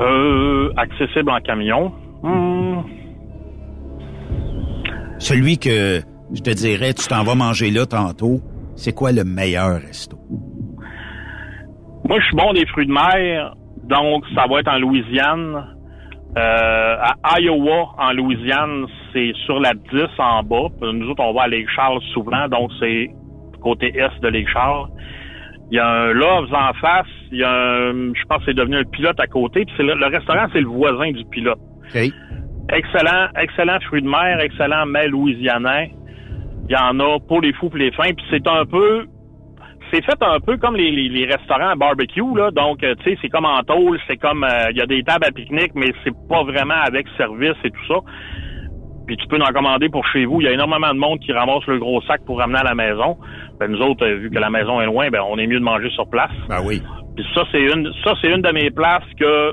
Euh, 0.00 0.72
accessible 0.76 1.30
en 1.30 1.40
camion. 1.40 1.92
Hmm, 2.22 2.80
Celui 5.18 5.58
que 5.58 6.00
je 6.32 6.40
te 6.40 6.50
dirais, 6.50 6.94
tu 6.94 7.06
t'en 7.08 7.22
vas 7.24 7.34
manger 7.34 7.70
là 7.70 7.84
tantôt, 7.86 8.40
c'est 8.76 8.94
quoi 8.94 9.12
le 9.12 9.24
meilleur 9.24 9.80
resto? 9.80 10.16
Moi, 12.08 12.18
je 12.18 12.24
suis 12.24 12.36
bon 12.36 12.52
des 12.54 12.66
fruits 12.66 12.86
de 12.86 12.92
mer, 12.92 13.54
donc 13.84 14.24
ça 14.34 14.46
va 14.48 14.60
être 14.60 14.68
en 14.68 14.78
Louisiane. 14.78 15.76
Euh, 16.38 16.96
à 17.22 17.40
Iowa, 17.40 17.90
en 17.98 18.12
Louisiane, 18.12 18.86
c'est 19.12 19.32
sur 19.44 19.60
la 19.60 19.74
10 19.74 20.06
en 20.18 20.42
bas. 20.42 20.68
Nous 20.80 21.08
autres, 21.10 21.22
on 21.22 21.34
va 21.34 21.42
à 21.42 21.48
Lake 21.48 21.68
Charles 21.74 22.00
souvent, 22.14 22.48
donc 22.48 22.70
c'est 22.80 23.10
côté 23.60 23.88
est 23.94 24.20
de 24.22 24.28
Lake 24.28 24.48
Charles. 24.48 24.88
Il 25.70 25.76
y 25.76 25.78
a 25.78 25.88
un 25.88 26.12
Loves 26.12 26.52
en 26.52 26.72
face, 26.74 27.06
il 27.30 27.38
y 27.38 27.44
a 27.44 27.50
un, 27.50 28.12
je 28.14 28.24
pense 28.28 28.38
que 28.38 28.46
c'est 28.46 28.54
devenu 28.54 28.76
un 28.76 28.84
pilote 28.84 29.18
à 29.20 29.26
côté, 29.26 29.64
puis 29.64 29.74
c'est 29.76 29.84
le, 29.84 29.94
le 29.94 30.06
restaurant, 30.06 30.46
c'est 30.52 30.60
le 30.60 30.66
voisin 30.66 31.12
du 31.12 31.24
pilote. 31.26 31.60
Excellent, 32.72 33.28
excellent 33.40 33.78
fruits 33.86 34.02
de 34.02 34.08
mer, 34.08 34.40
excellent 34.40 34.86
mets 34.86 35.08
louisianais. 35.08 35.92
Il 36.68 36.72
y 36.72 36.76
en 36.76 36.98
a 37.00 37.18
pour 37.20 37.40
les 37.40 37.52
fous 37.54 37.68
pour 37.68 37.78
les 37.78 37.90
fins, 37.92 38.12
puis 38.16 38.24
c'est 38.30 38.46
un 38.48 38.64
peu 38.64 39.06
c'est 39.92 40.04
fait 40.04 40.22
un 40.22 40.38
peu 40.40 40.56
comme 40.56 40.76
les, 40.76 40.90
les, 40.90 41.08
les 41.08 41.26
restaurants 41.26 41.70
à 41.70 41.74
barbecue, 41.74 42.36
là. 42.36 42.50
Donc, 42.52 42.84
euh, 42.84 42.94
tu 43.02 43.10
sais, 43.10 43.18
c'est 43.20 43.28
comme 43.28 43.44
en 43.44 43.60
tôle, 43.62 43.98
c'est 44.06 44.16
comme 44.16 44.44
euh, 44.44 44.70
il 44.70 44.76
y 44.76 44.80
a 44.80 44.86
des 44.86 45.02
tables 45.02 45.24
à 45.26 45.32
pique-nique, 45.32 45.72
mais 45.74 45.92
c'est 46.04 46.14
pas 46.28 46.44
vraiment 46.44 46.80
avec 46.84 47.06
service 47.16 47.56
et 47.64 47.70
tout 47.70 47.86
ça. 47.88 47.96
Puis 49.10 49.16
tu 49.16 49.26
peux 49.26 49.42
en 49.42 49.52
commander 49.52 49.88
pour 49.88 50.06
chez 50.06 50.24
vous. 50.24 50.40
Il 50.40 50.44
y 50.44 50.46
a 50.46 50.52
énormément 50.52 50.94
de 50.94 50.98
monde 51.00 51.18
qui 51.18 51.32
ramasse 51.32 51.66
le 51.66 51.80
gros 51.80 52.00
sac 52.02 52.24
pour 52.24 52.38
ramener 52.38 52.60
à 52.60 52.62
la 52.62 52.76
maison. 52.76 53.18
Ben, 53.58 53.68
nous 53.68 53.80
autres, 53.80 54.06
euh, 54.06 54.14
vu 54.14 54.30
que 54.30 54.38
la 54.38 54.50
maison 54.50 54.80
est 54.80 54.86
loin, 54.86 55.10
ben 55.10 55.20
on 55.28 55.36
est 55.36 55.48
mieux 55.48 55.58
de 55.58 55.64
manger 55.64 55.90
sur 55.90 56.08
place. 56.08 56.30
Ben 56.48 56.60
oui. 56.64 56.80
Puis 57.16 57.26
ça, 57.34 57.42
c'est 57.50 57.60
une 57.60 57.92
ça, 58.04 58.14
c'est 58.22 58.28
une 58.28 58.40
de 58.40 58.52
mes 58.52 58.70
places 58.70 59.02
que 59.18 59.52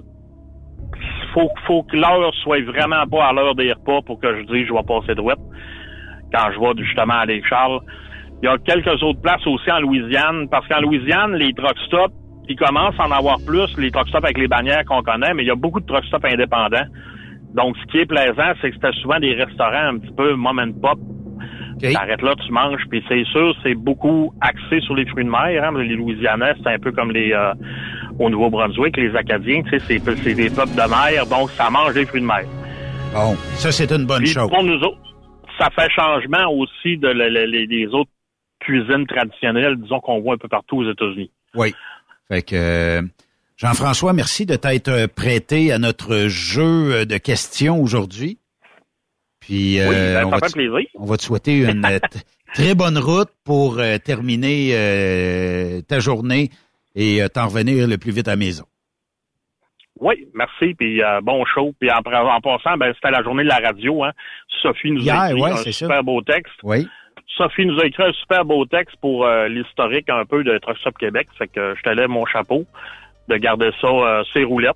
faut, 1.34 1.50
faut 1.66 1.82
que 1.82 1.98
l'heure 1.98 2.32
soit 2.44 2.64
vraiment 2.66 3.08
pas 3.08 3.30
à 3.30 3.34
l'heure 3.34 3.56
des 3.56 3.74
repas 3.74 4.04
pour 4.06 4.20
que 4.20 4.28
je 4.38 4.44
dise 4.44 4.68
je 4.68 4.74
vais 4.74 4.84
passer 4.88 5.16
droite 5.16 5.40
quand 6.32 6.52
je 6.54 6.60
vais 6.60 6.86
justement 6.86 7.16
à 7.16 7.26
Lake 7.26 7.48
Charles. 7.48 7.80
Il 8.44 8.46
y 8.46 8.50
a 8.50 8.60
quelques 8.60 9.02
autres 9.02 9.22
places 9.22 9.48
aussi 9.48 9.72
en 9.72 9.80
Louisiane, 9.80 10.50
parce 10.52 10.68
qu'en 10.68 10.82
Louisiane, 10.82 11.34
les 11.34 11.52
truck 11.54 11.80
stops, 11.88 12.14
ils 12.48 12.56
commencent 12.56 13.00
à 13.00 13.08
en 13.08 13.12
avoir 13.12 13.38
plus, 13.44 13.76
les 13.80 13.90
truck 13.90 14.08
stops 14.08 14.24
avec 14.24 14.38
les 14.38 14.48
bannières 14.48 14.86
qu'on 14.86 15.02
connaît, 15.02 15.34
mais 15.34 15.42
il 15.42 15.48
y 15.48 15.52
a 15.52 15.56
beaucoup 15.56 15.80
de 15.80 15.88
truck 15.88 16.06
stops 16.06 16.32
indépendants. 16.32 16.86
Donc, 17.54 17.76
ce 17.78 17.86
qui 17.92 17.98
est 18.00 18.06
plaisant, 18.06 18.54
c'est 18.62 18.70
que 18.70 18.76
c'était 18.76 18.94
souvent 19.02 19.20
des 19.20 19.34
restaurants 19.34 19.90
un 19.94 19.98
petit 19.98 20.14
peu 20.16 20.34
mom 20.36 20.60
and 20.60 20.74
pop. 20.82 21.00
T'arrêtes 21.94 22.22
là, 22.24 22.34
tu 22.44 22.52
manges, 22.52 22.82
puis 22.90 23.04
c'est 23.08 23.24
sûr, 23.26 23.56
c'est 23.62 23.76
beaucoup 23.76 24.34
axé 24.42 24.80
sur 24.82 24.96
les 24.96 25.06
fruits 25.06 25.26
de 25.26 25.30
mer. 25.30 25.64
Hein. 25.64 25.78
Les 25.78 25.96
Louisianais, 25.96 26.54
c'est 26.64 26.74
un 26.74 26.80
peu 26.80 26.92
comme 26.92 27.12
les 27.12 27.32
euh, 27.34 27.54
au 28.18 28.30
Nouveau-Brunswick, 28.32 28.98
les 28.98 29.16
Acadiens, 29.16 29.62
tu 29.62 29.80
sais, 29.80 30.00
c'est, 30.00 30.34
des 30.34 30.50
peuples 30.50 30.72
de 30.76 30.90
mer, 30.90 31.26
donc 31.28 31.52
ça 31.52 31.70
mange 31.70 31.94
des 31.94 32.06
fruits 32.08 32.22
de 32.22 32.26
mer. 32.26 32.44
Bon, 33.14 33.36
ça, 33.56 33.72
c'est 33.72 33.92
une 33.92 34.06
bonne 34.08 34.26
chose. 34.26 34.50
pour 34.50 34.64
nous 34.64 34.80
autres, 34.82 34.98
ça 35.60 35.70
fait 35.70 35.90
changement 35.92 36.52
aussi 36.52 36.98
de 36.98 37.10
le- 37.10 37.30
le- 37.30 37.46
les, 37.46 37.68
les 37.68 37.86
autres 37.88 38.10
cuisines 38.60 39.06
traditionnelles, 39.06 39.76
disons, 39.78 40.00
qu'on 40.00 40.20
voit 40.22 40.34
un 40.34 40.38
peu 40.38 40.48
partout 40.48 40.78
aux 40.78 40.90
États-Unis. 40.92 41.32
Oui. 41.56 41.76
Fait 42.28 42.42
que 42.42 42.56
euh, 42.56 43.02
Jean-François, 43.58 44.14
merci 44.14 44.46
de 44.46 44.56
t'être 44.56 44.88
euh, 44.90 45.08
prêté 45.08 45.72
à 45.72 45.80
notre 45.80 46.28
jeu 46.28 46.94
euh, 46.94 47.06
de 47.06 47.18
questions 47.18 47.82
aujourd'hui. 47.82 48.38
Puis 49.40 49.80
euh, 49.80 49.90
Oui, 49.90 49.96
ben, 49.96 50.26
on, 50.26 50.30
ça 50.30 50.36
va 50.36 50.40
fait 50.42 50.48
te, 50.48 50.54
plaisir. 50.54 50.90
on 50.96 51.06
va 51.06 51.18
te 51.18 51.24
souhaiter 51.24 51.58
une 51.64 51.84
euh, 51.86 52.00
très 52.54 52.76
bonne 52.76 53.00
route 53.00 53.30
pour 53.44 53.80
euh, 53.80 53.98
terminer 53.98 54.70
euh, 54.74 55.82
ta 55.82 56.00
journée 56.00 56.52
et 56.96 57.22
euh, 57.24 57.30
t'en 57.30 57.48
revenir 57.48 57.88
le 57.88 57.98
plus 57.98 58.12
vite 58.12 58.28
à 58.28 58.32
la 58.32 58.38
maison. 58.38 58.66
Oui, 60.00 60.28
merci, 60.36 60.76
puis 60.76 61.02
euh, 61.02 61.22
bon 61.22 61.44
show. 61.46 61.74
Puis 61.80 61.90
en, 61.90 61.98
en 61.98 62.42
passant, 62.42 62.78
ben, 62.78 62.94
c'était 62.94 63.10
la 63.10 63.24
journée 63.24 63.44
de 63.44 63.50
la 63.50 63.58
radio. 63.58 64.04
Hein. 64.04 64.12
Sophie 64.62 64.92
nous 64.92 65.10
a 65.10 65.32
écrit 65.32 65.42
ouais, 65.42 65.52
un 65.52 65.72
super 65.72 66.04
beau 66.04 66.22
texte. 66.22 66.54
Oui. 66.62 66.88
Sophie 67.36 67.66
nous 67.66 67.80
a 67.80 67.86
écrit 67.88 68.04
un 68.04 68.14
super 68.14 68.46
beau 68.46 68.66
texte 68.68 68.96
pour 69.02 69.26
euh, 69.26 69.48
l'historique 69.48 70.10
un 70.10 70.26
peu 70.26 70.44
de 70.44 70.56
Truck 70.60 70.78
Stop 70.78 70.96
Québec. 71.00 71.28
Fait 71.40 71.48
que 71.48 71.74
je 71.76 71.82
te 71.82 71.90
lève 71.90 72.10
mon 72.10 72.28
chapeau 72.28 72.66
de 73.28 73.36
garder 73.38 73.70
ça 73.82 73.88
euh, 73.88 74.24
ses 74.34 74.44
roulettes. 74.44 74.76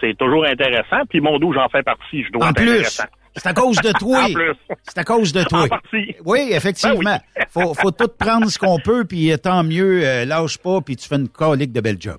c'est 0.00 0.16
toujours 0.18 0.44
intéressant. 0.46 1.04
Puis 1.08 1.20
mon 1.20 1.38
dos, 1.38 1.52
j'en 1.52 1.68
fais 1.68 1.82
partie. 1.82 2.24
Je 2.24 2.32
dois 2.32 2.46
En 2.46 2.50
être 2.50 2.56
plus, 2.56 2.70
intéressant. 2.70 3.04
c'est 3.34 3.46
à 3.48 3.54
cause 3.54 3.76
de 3.78 3.92
toi. 3.98 4.22
En 4.24 4.32
plus. 4.32 4.54
C'est 4.84 4.98
à 4.98 5.04
cause 5.04 5.32
de 5.32 5.44
toi. 5.44 5.62
En 5.64 5.68
partie. 5.68 6.14
Oui, 6.24 6.48
effectivement. 6.52 7.18
Ben 7.36 7.44
faut, 7.50 7.74
faut 7.74 7.90
tout 7.90 8.08
prendre 8.18 8.48
ce 8.50 8.58
qu'on 8.58 8.78
peut, 8.78 9.04
puis 9.04 9.32
euh, 9.32 9.36
tant 9.36 9.62
mieux, 9.64 10.06
euh, 10.06 10.24
lâche 10.24 10.58
pas, 10.58 10.80
puis 10.80 10.96
tu 10.96 11.06
fais 11.08 11.16
une 11.16 11.28
colique 11.28 11.72
de 11.72 11.80
bel 11.80 11.96
job. 12.00 12.18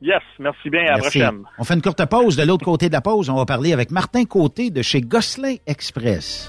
Yes, 0.00 0.22
merci 0.38 0.70
bien. 0.70 0.82
À 0.82 0.92
la 0.92 0.98
prochaine. 0.98 1.42
On 1.58 1.64
fait 1.64 1.74
une 1.74 1.82
courte 1.82 2.04
pause. 2.06 2.36
De 2.36 2.44
l'autre 2.44 2.64
côté 2.64 2.88
de 2.88 2.92
la 2.92 3.00
pause, 3.00 3.28
on 3.30 3.34
va 3.34 3.46
parler 3.46 3.72
avec 3.72 3.90
Martin 3.90 4.24
Côté 4.26 4.70
de 4.70 4.80
chez 4.80 5.00
Gosselin 5.00 5.56
Express. 5.66 6.48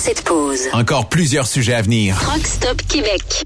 Cette 0.00 0.22
pause, 0.22 0.60
Encore 0.72 1.10
plusieurs 1.10 1.46
sujets 1.46 1.74
à 1.74 1.82
venir. 1.82 2.18
Truck 2.22 2.46
Stop 2.46 2.80
Québec. 2.88 3.44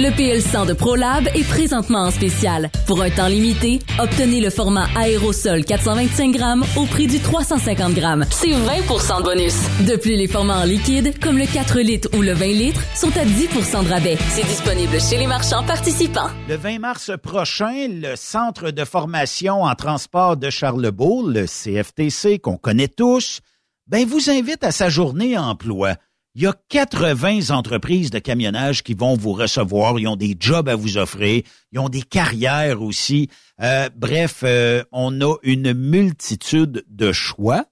Le 0.00 0.08
PL100 0.08 0.66
de 0.66 0.72
ProLab 0.72 1.28
est 1.28 1.48
présentement 1.48 2.00
en 2.00 2.10
spécial. 2.10 2.68
Pour 2.88 3.00
un 3.00 3.10
temps 3.10 3.28
limité, 3.28 3.78
obtenez 4.00 4.40
le 4.40 4.50
format 4.50 4.88
aérosol 4.96 5.64
425 5.64 6.32
grammes 6.32 6.64
au 6.76 6.84
prix 6.86 7.06
du 7.06 7.20
350 7.20 7.94
grammes. 7.94 8.24
C'est 8.30 8.48
20% 8.48 9.18
de 9.18 9.22
bonus. 9.22 9.54
De 9.86 9.94
plus, 9.94 10.16
les 10.16 10.26
formats 10.26 10.62
en 10.62 10.64
liquide, 10.64 11.14
comme 11.20 11.38
le 11.38 11.46
4 11.46 11.78
litres 11.78 12.08
ou 12.18 12.22
le 12.22 12.32
20 12.32 12.46
litres, 12.46 12.80
sont 12.96 13.16
à 13.16 13.24
10% 13.24 13.84
de 13.84 13.88
rabais. 13.88 14.18
C'est 14.30 14.46
disponible 14.48 15.00
chez 15.00 15.16
les 15.16 15.28
marchands 15.28 15.62
participants. 15.62 16.30
Le 16.48 16.56
20 16.56 16.80
mars 16.80 17.12
prochain, 17.22 17.86
le 17.88 18.16
Centre 18.16 18.72
de 18.72 18.84
formation 18.84 19.62
en 19.62 19.76
transport 19.76 20.36
de 20.36 20.50
Charlebourg, 20.50 21.22
le 21.28 21.46
CFTC, 21.46 22.40
qu'on 22.40 22.56
connaît 22.56 22.88
tous, 22.88 23.38
ben, 23.86 24.06
vous 24.06 24.30
invite 24.30 24.64
à 24.64 24.72
sa 24.72 24.88
journée 24.88 25.36
emploi. 25.36 25.96
Il 26.36 26.42
y 26.42 26.46
a 26.46 26.54
80 26.68 27.50
entreprises 27.50 28.10
de 28.10 28.18
camionnage 28.18 28.82
qui 28.82 28.94
vont 28.94 29.14
vous 29.14 29.32
recevoir. 29.32 30.00
Ils 30.00 30.08
ont 30.08 30.16
des 30.16 30.36
jobs 30.38 30.68
à 30.68 30.74
vous 30.74 30.98
offrir. 30.98 31.42
Ils 31.70 31.78
ont 31.78 31.88
des 31.88 32.02
carrières 32.02 32.82
aussi. 32.82 33.28
Euh, 33.62 33.88
bref, 33.94 34.40
euh, 34.42 34.82
on 34.90 35.20
a 35.20 35.36
une 35.44 35.72
multitude 35.72 36.84
de 36.88 37.12
choix. 37.12 37.66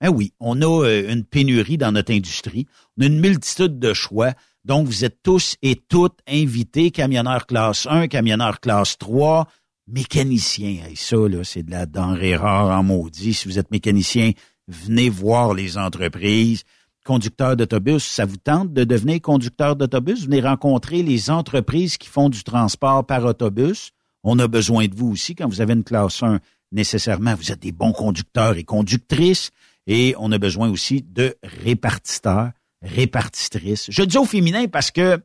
Ben 0.00 0.08
oui, 0.08 0.32
on 0.40 0.62
a 0.62 0.86
euh, 0.86 1.12
une 1.12 1.24
pénurie 1.24 1.76
dans 1.76 1.92
notre 1.92 2.14
industrie. 2.14 2.66
On 2.96 3.02
a 3.02 3.06
une 3.06 3.20
multitude 3.20 3.78
de 3.78 3.92
choix. 3.92 4.32
Donc, 4.64 4.86
vous 4.86 5.04
êtes 5.04 5.22
tous 5.22 5.56
et 5.60 5.76
toutes 5.76 6.20
invités, 6.26 6.90
camionneurs 6.90 7.46
classe 7.46 7.86
1, 7.90 8.08
camionneurs 8.08 8.60
classe 8.60 8.96
3, 8.96 9.48
mécaniciens. 9.86 10.84
Hey, 10.86 10.96
ça, 10.96 11.16
là, 11.16 11.44
c'est 11.44 11.62
de 11.62 11.70
la 11.70 11.84
denrée 11.84 12.36
rare 12.36 12.78
en 12.78 12.82
maudit. 12.82 13.34
Si 13.34 13.48
vous 13.48 13.58
êtes 13.58 13.70
mécanicien, 13.70 14.32
venez 14.68 15.08
voir 15.08 15.54
les 15.54 15.76
entreprises. 15.78 16.62
Conducteur 17.04 17.56
d'autobus, 17.56 18.04
ça 18.04 18.26
vous 18.26 18.36
tente 18.36 18.72
de 18.74 18.84
devenir 18.84 19.20
conducteur 19.22 19.76
d'autobus? 19.76 20.24
Venez 20.24 20.40
rencontrer 20.40 21.02
les 21.02 21.30
entreprises 21.30 21.96
qui 21.96 22.08
font 22.08 22.28
du 22.28 22.44
transport 22.44 23.06
par 23.06 23.24
autobus? 23.24 23.92
On 24.22 24.38
a 24.38 24.46
besoin 24.46 24.86
de 24.86 24.94
vous 24.94 25.08
aussi 25.08 25.34
quand 25.34 25.48
vous 25.48 25.62
avez 25.62 25.72
une 25.72 25.84
classe 25.84 26.22
1. 26.22 26.40
Nécessairement, 26.70 27.34
vous 27.34 27.50
êtes 27.50 27.62
des 27.62 27.72
bons 27.72 27.92
conducteurs 27.92 28.56
et 28.58 28.64
conductrices. 28.64 29.50
Et 29.86 30.14
on 30.18 30.30
a 30.32 30.38
besoin 30.38 30.68
aussi 30.68 31.02
de 31.02 31.34
répartiteurs, 31.42 32.50
répartitrices. 32.82 33.86
Je 33.88 34.02
dis 34.02 34.18
au 34.18 34.26
féminin 34.26 34.66
parce 34.66 34.90
que 34.90 35.18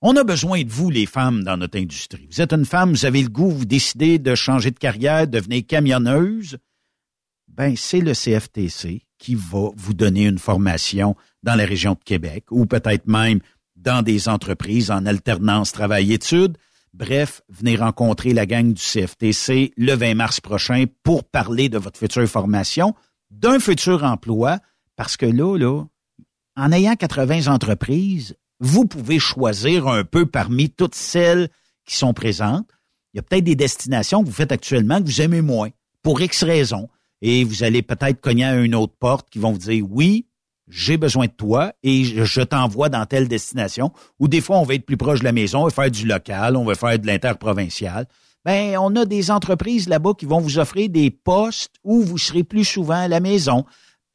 on 0.00 0.16
a 0.16 0.24
besoin 0.24 0.62
de 0.62 0.70
vous, 0.70 0.90
les 0.90 1.06
femmes, 1.06 1.42
dans 1.42 1.56
notre 1.56 1.76
industrie. 1.76 2.28
Vous 2.30 2.40
êtes 2.40 2.52
une 2.52 2.64
femme, 2.64 2.90
vous 2.90 3.04
avez 3.04 3.20
le 3.20 3.28
goût, 3.28 3.50
vous 3.50 3.64
décidez 3.64 4.20
de 4.20 4.34
changer 4.36 4.70
de 4.70 4.78
carrière, 4.78 5.26
devenir 5.26 5.62
camionneuse. 5.66 6.56
Ben, 7.58 7.74
c'est 7.76 7.98
le 7.98 8.12
CFTC 8.12 9.02
qui 9.18 9.34
va 9.34 9.70
vous 9.74 9.92
donner 9.92 10.26
une 10.26 10.38
formation 10.38 11.16
dans 11.42 11.56
la 11.56 11.66
région 11.66 11.94
de 11.94 12.04
Québec 12.04 12.44
ou 12.52 12.66
peut-être 12.66 13.08
même 13.08 13.40
dans 13.74 14.02
des 14.02 14.28
entreprises 14.28 14.92
en 14.92 15.06
alternance 15.06 15.72
travail-études. 15.72 16.56
Bref, 16.94 17.42
venez 17.48 17.74
rencontrer 17.74 18.32
la 18.32 18.46
gang 18.46 18.72
du 18.72 18.80
CFTC 18.80 19.72
le 19.76 19.94
20 19.94 20.14
mars 20.14 20.40
prochain 20.40 20.84
pour 21.02 21.24
parler 21.24 21.68
de 21.68 21.78
votre 21.78 21.98
future 21.98 22.28
formation, 22.28 22.94
d'un 23.32 23.58
futur 23.58 24.04
emploi, 24.04 24.60
parce 24.94 25.16
que 25.16 25.26
là, 25.26 25.58
là, 25.58 25.82
en 26.54 26.70
ayant 26.70 26.94
80 26.94 27.52
entreprises, 27.52 28.36
vous 28.60 28.86
pouvez 28.86 29.18
choisir 29.18 29.88
un 29.88 30.04
peu 30.04 30.26
parmi 30.26 30.70
toutes 30.70 30.94
celles 30.94 31.48
qui 31.84 31.96
sont 31.96 32.14
présentes. 32.14 32.70
Il 33.12 33.16
y 33.16 33.20
a 33.20 33.22
peut-être 33.24 33.44
des 33.44 33.56
destinations 33.56 34.22
que 34.22 34.28
vous 34.28 34.32
faites 34.32 34.52
actuellement 34.52 35.00
que 35.00 35.06
vous 35.06 35.22
aimez 35.22 35.42
moins, 35.42 35.70
pour 36.02 36.20
X 36.20 36.44
raisons 36.44 36.88
et 37.22 37.44
vous 37.44 37.62
allez 37.62 37.82
peut-être 37.82 38.20
cogner 38.20 38.44
à 38.44 38.56
une 38.56 38.74
autre 38.74 38.94
porte 38.98 39.28
qui 39.30 39.38
vont 39.38 39.52
vous 39.52 39.58
dire 39.58 39.84
oui, 39.88 40.26
j'ai 40.68 40.96
besoin 40.96 41.26
de 41.26 41.32
toi 41.32 41.72
et 41.82 42.04
je 42.04 42.40
t'envoie 42.42 42.88
dans 42.88 43.06
telle 43.06 43.28
destination. 43.28 43.92
Ou 44.18 44.28
des 44.28 44.40
fois, 44.40 44.58
on 44.58 44.64
va 44.64 44.74
être 44.74 44.84
plus 44.84 44.96
proche 44.96 45.20
de 45.20 45.24
la 45.24 45.32
maison, 45.32 45.64
on 45.64 45.70
faire 45.70 45.90
du 45.90 46.06
local, 46.06 46.56
on 46.56 46.64
va 46.64 46.74
faire 46.74 46.98
de 46.98 47.06
l'interprovincial. 47.06 48.06
Ben, 48.44 48.76
on 48.78 48.94
a 48.96 49.04
des 49.04 49.30
entreprises 49.30 49.88
là-bas 49.88 50.12
qui 50.16 50.26
vont 50.26 50.40
vous 50.40 50.58
offrir 50.58 50.88
des 50.88 51.10
postes 51.10 51.74
où 51.84 52.02
vous 52.02 52.18
serez 52.18 52.44
plus 52.44 52.64
souvent 52.64 53.00
à 53.00 53.08
la 53.08 53.20
maison. 53.20 53.64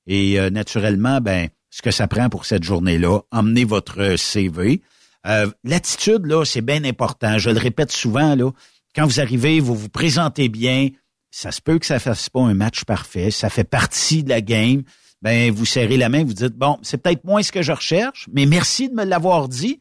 Et 0.07 0.39
euh, 0.39 0.49
naturellement, 0.49 1.21
ben, 1.21 1.49
ce 1.69 1.81
que 1.81 1.91
ça 1.91 2.07
prend 2.07 2.29
pour 2.29 2.45
cette 2.45 2.63
journée-là, 2.63 3.21
emmenez 3.31 3.65
votre 3.65 4.01
euh, 4.01 4.17
CV. 4.17 4.81
Euh, 5.27 5.49
L'attitude, 5.63 6.25
là, 6.25 6.45
c'est 6.45 6.61
bien 6.61 6.83
important. 6.83 7.37
Je 7.37 7.49
le 7.49 7.59
répète 7.59 7.91
souvent, 7.91 8.35
là. 8.35 8.51
Quand 8.95 9.05
vous 9.05 9.19
arrivez, 9.19 9.59
vous 9.59 9.73
vous 9.73 9.89
présentez 9.89 10.49
bien, 10.49 10.89
ça 11.33 11.51
se 11.51 11.61
peut 11.61 11.79
que 11.79 11.85
ça 11.87 11.97
fasse 11.97 12.29
pas 12.29 12.41
un 12.41 12.53
match 12.53 12.83
parfait, 12.83 13.31
ça 13.31 13.49
fait 13.49 13.63
partie 13.63 14.23
de 14.23 14.29
la 14.29 14.41
game. 14.41 14.83
Ben, 15.23 15.51
vous 15.51 15.65
serrez 15.65 15.97
la 15.97 16.07
main, 16.07 16.23
vous 16.23 16.35
dites 16.35 16.53
bon, 16.53 16.77
c'est 16.83 17.01
peut-être 17.01 17.23
moins 17.23 17.41
ce 17.41 17.51
que 17.51 17.63
je 17.63 17.71
recherche, 17.71 18.29
mais 18.31 18.45
merci 18.45 18.87
de 18.87 18.93
me 18.93 19.03
l'avoir 19.03 19.49
dit. 19.49 19.79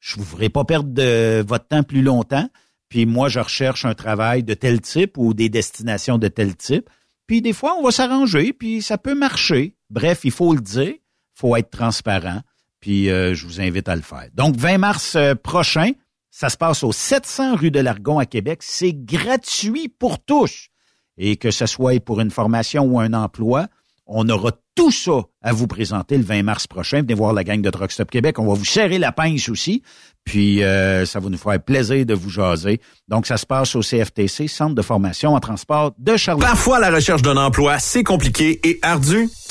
Je 0.00 0.16
vous 0.16 0.24
ferai 0.24 0.48
pas 0.48 0.64
perdre 0.64 0.90
de 0.90 1.44
votre 1.46 1.68
temps 1.68 1.84
plus 1.84 2.02
longtemps. 2.02 2.48
Puis 2.88 3.06
moi, 3.06 3.28
je 3.28 3.38
recherche 3.38 3.84
un 3.84 3.94
travail 3.94 4.42
de 4.42 4.54
tel 4.54 4.80
type 4.80 5.18
ou 5.18 5.34
des 5.34 5.48
destinations 5.48 6.18
de 6.18 6.26
tel 6.26 6.56
type. 6.56 6.90
Puis 7.28 7.42
des 7.42 7.52
fois, 7.52 7.76
on 7.78 7.84
va 7.84 7.92
s'arranger, 7.92 8.52
puis 8.52 8.82
ça 8.82 8.98
peut 8.98 9.14
marcher. 9.14 9.76
Bref, 9.90 10.20
il 10.24 10.32
faut 10.32 10.52
le 10.52 10.60
dire, 10.60 10.94
faut 11.32 11.54
être 11.54 11.70
transparent. 11.70 12.40
Puis 12.80 13.08
euh, 13.08 13.34
je 13.34 13.46
vous 13.46 13.60
invite 13.60 13.88
à 13.88 13.94
le 13.94 14.02
faire. 14.02 14.26
Donc, 14.34 14.56
20 14.56 14.78
mars 14.78 15.14
euh, 15.14 15.36
prochain, 15.36 15.92
ça 16.32 16.48
se 16.48 16.56
passe 16.56 16.82
au 16.82 16.90
700 16.90 17.54
rue 17.54 17.70
de 17.70 17.78
l'Argon 17.78 18.18
à 18.18 18.26
Québec. 18.26 18.62
C'est 18.62 18.94
gratuit 18.94 19.88
pour 19.88 20.18
tous 20.18 20.70
et 21.18 21.36
que 21.36 21.50
ce 21.50 21.66
soit 21.66 22.00
pour 22.02 22.20
une 22.20 22.30
formation 22.30 22.84
ou 22.84 23.00
un 23.00 23.12
emploi, 23.12 23.66
on 24.06 24.26
aura 24.28 24.52
tout 24.74 24.90
ça 24.90 25.24
à 25.42 25.52
vous 25.52 25.66
présenter 25.66 26.16
le 26.16 26.24
20 26.24 26.42
mars 26.42 26.66
prochain. 26.66 27.02
Venez 27.02 27.14
voir 27.14 27.32
la 27.32 27.44
gang 27.44 27.60
de 27.60 27.68
Truck 27.68 27.92
Stop 27.92 28.10
Québec. 28.10 28.38
On 28.38 28.46
va 28.46 28.54
vous 28.54 28.64
serrer 28.64 28.98
la 28.98 29.12
pince 29.12 29.48
aussi. 29.48 29.82
Puis 30.24 30.62
euh, 30.62 31.04
ça 31.04 31.20
va 31.20 31.28
nous 31.28 31.36
faire 31.36 31.60
plaisir 31.60 32.06
de 32.06 32.14
vous 32.14 32.30
jaser. 32.30 32.80
Donc 33.08 33.26
ça 33.26 33.36
se 33.36 33.44
passe 33.44 33.74
au 33.74 33.80
CFTC, 33.80 34.48
Centre 34.48 34.74
de 34.74 34.82
formation 34.82 35.34
en 35.34 35.40
transport 35.40 35.92
de 35.98 36.16
Charlotte. 36.16 36.46
Parfois, 36.46 36.78
la 36.78 36.90
recherche 36.90 37.22
d'un 37.22 37.36
emploi, 37.36 37.78
c'est 37.78 38.04
compliqué 38.04 38.60
et 38.62 38.78
ardu. 38.82 39.28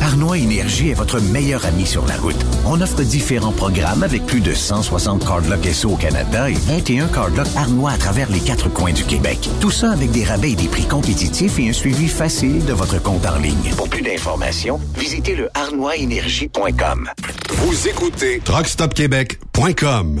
Arnois 0.00 0.38
Énergie 0.38 0.90
est 0.90 0.94
votre 0.94 1.20
meilleur 1.20 1.64
ami 1.64 1.86
sur 1.86 2.04
la 2.06 2.16
route. 2.16 2.36
On 2.66 2.80
offre 2.80 3.02
différents 3.02 3.52
programmes 3.52 4.02
avec 4.02 4.26
plus 4.26 4.40
de 4.40 4.52
160 4.52 5.24
cardlocks 5.24 5.64
SO 5.72 5.90
au 5.90 5.96
Canada 5.96 6.50
et 6.50 6.54
21 6.54 7.06
cardlocks 7.08 7.46
Arnois 7.56 7.92
à 7.92 7.96
travers 7.96 8.30
les 8.30 8.40
quatre 8.40 8.68
coins 8.68 8.92
du 8.92 9.04
Québec. 9.04 9.38
Tout 9.60 9.70
ça 9.70 9.90
avec 9.92 10.10
des 10.10 10.24
rabais 10.24 10.52
et 10.52 10.56
des 10.56 10.68
prix 10.68 10.86
compétitifs 10.86 11.58
et 11.58 11.68
un 11.68 11.72
suivi 11.72 12.08
facile 12.08 12.64
de 12.64 12.72
votre 12.72 13.00
compte 13.00 13.24
en 13.26 13.38
ligne. 13.38 13.72
Pour 13.76 13.88
plus 13.88 14.02
d'informations, 14.02 14.80
visitez 14.96 15.34
le 15.34 15.48
arnoisénergie.com. 15.54 17.10
Vous 17.50 17.88
écoutez 17.88 18.40
TruckStopQuébec.com. 18.44 20.20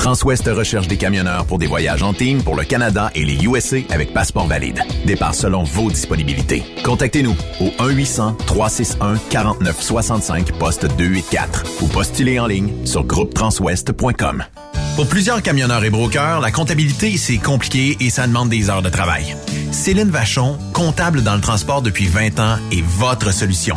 Transwest 0.00 0.48
recherche 0.48 0.88
des 0.88 0.96
camionneurs 0.96 1.44
pour 1.44 1.58
des 1.58 1.66
voyages 1.66 2.02
en 2.02 2.14
team 2.14 2.42
pour 2.42 2.56
le 2.56 2.64
Canada 2.64 3.10
et 3.14 3.22
les 3.22 3.44
USA 3.44 3.76
avec 3.90 4.14
passeport 4.14 4.46
valide. 4.46 4.82
Départ 5.04 5.34
selon 5.34 5.62
vos 5.62 5.90
disponibilités. 5.90 6.62
Contactez-nous 6.82 7.36
au 7.60 7.66
1-800-361-4965 7.84 10.52
poste 10.52 10.86
284 10.96 11.82
ou 11.82 11.88
postulez 11.88 12.40
en 12.40 12.46
ligne 12.46 12.72
sur 12.86 13.04
groupetranswest.com. 13.04 14.44
Pour 14.96 15.06
plusieurs 15.06 15.42
camionneurs 15.42 15.84
et 15.84 15.90
brokers, 15.90 16.40
la 16.40 16.50
comptabilité, 16.50 17.18
c'est 17.18 17.36
compliqué 17.36 17.98
et 18.00 18.08
ça 18.08 18.26
demande 18.26 18.48
des 18.48 18.70
heures 18.70 18.80
de 18.80 18.88
travail. 18.88 19.36
Céline 19.70 20.08
Vachon, 20.08 20.56
comptable 20.72 21.22
dans 21.22 21.34
le 21.34 21.42
transport 21.42 21.82
depuis 21.82 22.06
20 22.06 22.40
ans, 22.40 22.56
est 22.72 22.82
votre 22.82 23.34
solution. 23.34 23.76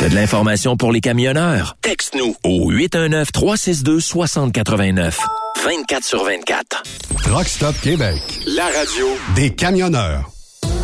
T'as 0.00 0.08
de 0.08 0.14
l'information 0.14 0.76
pour 0.78 0.92
les 0.92 1.02
camionneurs? 1.02 1.76
Texte-nous 1.82 2.34
au 2.42 2.72
819-362-6089. 2.72 5.18
24 5.62 6.02
sur 6.02 6.24
24. 6.24 6.82
Truck 7.22 7.46
Stop 7.46 7.78
Québec, 7.82 8.16
la 8.46 8.64
radio 8.64 9.08
des 9.34 9.50
camionneurs. 9.50 10.30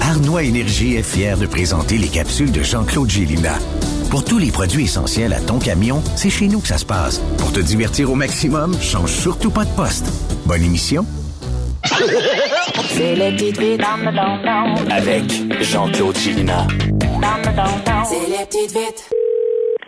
Arnois 0.03 0.43
Énergie 0.43 0.97
est 0.97 1.03
fier 1.03 1.39
de 1.39 1.47
présenter 1.47 1.97
les 1.97 2.09
capsules 2.09 2.53
de 2.53 2.63
Jean-Claude 2.63 3.09
Gélina. 3.09 3.55
Pour 4.11 4.23
tous 4.23 4.37
les 4.37 4.51
produits 4.51 4.85
essentiels 4.85 5.33
à 5.33 5.41
ton 5.41 5.59
camion, 5.59 6.03
c'est 6.15 6.29
chez 6.29 6.49
nous 6.49 6.61
que 6.61 6.69
ça 6.69 6.77
se 6.77 6.85
passe. 6.85 7.23
Pour 7.39 7.55
te 7.55 7.61
divertir 7.61 8.13
au 8.13 8.17
maximum, 8.17 8.79
change 8.83 9.13
surtout 9.13 9.51
pas 9.51 9.65
de 9.65 9.71
poste. 9.71 10.05
Bonne 10.45 10.63
émission. 10.63 11.07
C'est 12.91 13.17
le 13.17 13.31
don 13.79 14.91
Avec 14.91 15.25
Jean-Claude 15.63 16.19
Chilina. 16.19 16.67
C'est 17.21 18.29
les 18.29 18.45
petites 18.45 18.73
vites. 18.77 19.11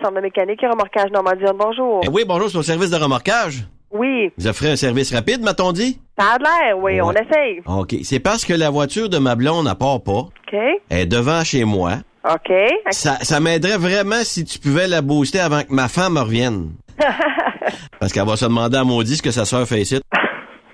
Centre 0.02 0.14
de 0.14 0.20
mécanique 0.20 0.62
et 0.62 0.66
remorquage 0.66 1.10
Normandie, 1.12 1.44
bonjour. 1.59 2.00
Eh 2.05 2.09
oui, 2.09 2.24
bonjour, 2.26 2.48
c'est 2.50 2.56
au 2.59 2.62
service 2.62 2.90
de 2.90 2.96
remorquage. 2.96 3.64
Oui, 3.90 4.30
Vous 4.38 4.46
offrez 4.46 4.70
un 4.70 4.76
service 4.76 5.14
rapide, 5.14 5.42
m'a-t-on 5.42 5.72
dit? 5.72 5.98
ça 6.18 6.32
a 6.34 6.38
de 6.38 6.44
l'air, 6.44 6.78
oui, 6.78 7.00
on 7.00 7.10
essaye. 7.12 7.60
OK. 7.66 7.96
C'est 8.05 8.20
parce 8.20 8.44
que 8.44 8.52
la 8.52 8.70
voiture 8.70 9.09
de 9.09 9.18
ma 9.18 9.34
blonde 9.34 9.66
part 9.78 10.02
pas. 10.02 10.12
OK, 10.12 10.55
Elle 10.90 10.98
est 11.00 11.06
devant 11.06 11.42
chez 11.44 11.64
moi. 11.64 11.94
OK. 12.28 12.52
Ça, 12.90 13.16
ça 13.22 13.40
m'aiderait 13.40 13.78
vraiment 13.78 14.22
si 14.24 14.44
tu 14.44 14.59
pouvais 14.59 14.88
la 14.88 15.00
booster 15.02 15.40
avant 15.40 15.62
que 15.62 15.72
ma 15.72 15.88
femme 15.88 16.16
revienne. 16.18 16.72
Parce 18.00 18.12
qu'elle 18.12 18.26
va 18.26 18.36
se 18.36 18.44
demander 18.46 18.76
à 18.78 18.84
maudit 18.84 19.16
ce 19.16 19.22
que 19.22 19.30
sa 19.30 19.44
sœur 19.44 19.66
fait 19.66 19.80
ici. 19.82 20.00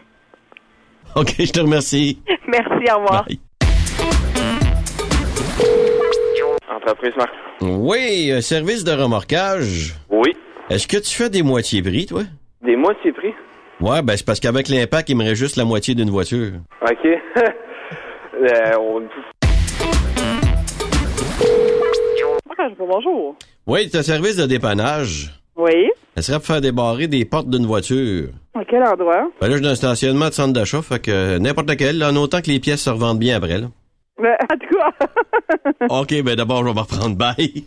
OK, 1.16 1.34
je 1.38 1.52
te 1.52 1.60
remercie. 1.60 2.20
Merci, 2.48 2.90
au 2.92 2.98
revoir. 3.00 3.26
Entreprise 6.70 7.12
Marc. 7.16 7.30
Oui, 7.60 8.30
un 8.32 8.40
service 8.40 8.84
de 8.84 8.92
remorquage. 8.92 9.94
Oui. 10.10 10.32
Est-ce 10.70 10.86
que 10.88 10.96
tu 10.96 11.10
fais 11.14 11.28
des 11.30 11.42
moitiés 11.42 11.82
prix, 11.82 12.06
toi? 12.06 12.22
Des 12.64 12.76
moitiés 12.76 13.12
prix? 13.12 13.34
Ouais, 13.80 14.02
ben 14.02 14.16
c'est 14.16 14.24
parce 14.24 14.40
qu'avec 14.40 14.68
l'impact, 14.68 15.10
il 15.10 15.16
me 15.16 15.24
reste 15.24 15.34
juste 15.36 15.56
la 15.56 15.64
moitié 15.64 15.94
d'une 15.94 16.10
voiture. 16.10 16.52
OK. 16.82 17.08
Euh, 18.36 18.76
on- 18.80 19.00
Bonjour. 22.78 23.36
Oui, 23.66 23.88
c'est 23.90 23.98
un 23.98 24.02
service 24.02 24.36
de 24.36 24.46
dépannage. 24.46 25.30
Oui. 25.56 25.88
Ça 26.16 26.22
serait 26.22 26.38
pour 26.38 26.46
faire 26.46 26.60
débarrer 26.60 27.06
des 27.06 27.24
portes 27.24 27.48
d'une 27.48 27.64
voiture. 27.66 28.28
À 28.54 28.64
quel 28.64 28.82
endroit? 28.82 29.30
Ben 29.40 29.48
là, 29.48 29.56
j'ai 29.56 29.66
un 29.66 29.74
stationnement 29.76 30.28
de 30.28 30.34
centre 30.34 30.52
d'achat, 30.52 30.82
fait 30.82 30.98
que 31.00 31.10
euh, 31.10 31.38
n'importe 31.38 31.70
lequel, 31.70 31.98
là, 31.98 32.10
en 32.10 32.16
autant 32.16 32.40
que 32.40 32.50
les 32.50 32.58
pièces 32.60 32.82
se 32.82 32.90
revendent 32.90 33.18
bien 33.18 33.36
après, 33.36 33.58
là. 33.58 33.66
Ben, 34.22 34.36
en 34.50 34.56
tout 34.56 34.76
cas. 34.76 35.88
OK, 36.00 36.22
ben 36.22 36.36
d'abord, 36.36 36.60
je 36.62 36.68
vais 36.68 36.74
me 36.74 36.80
reprendre. 36.80 37.16
Bye. 37.16 37.64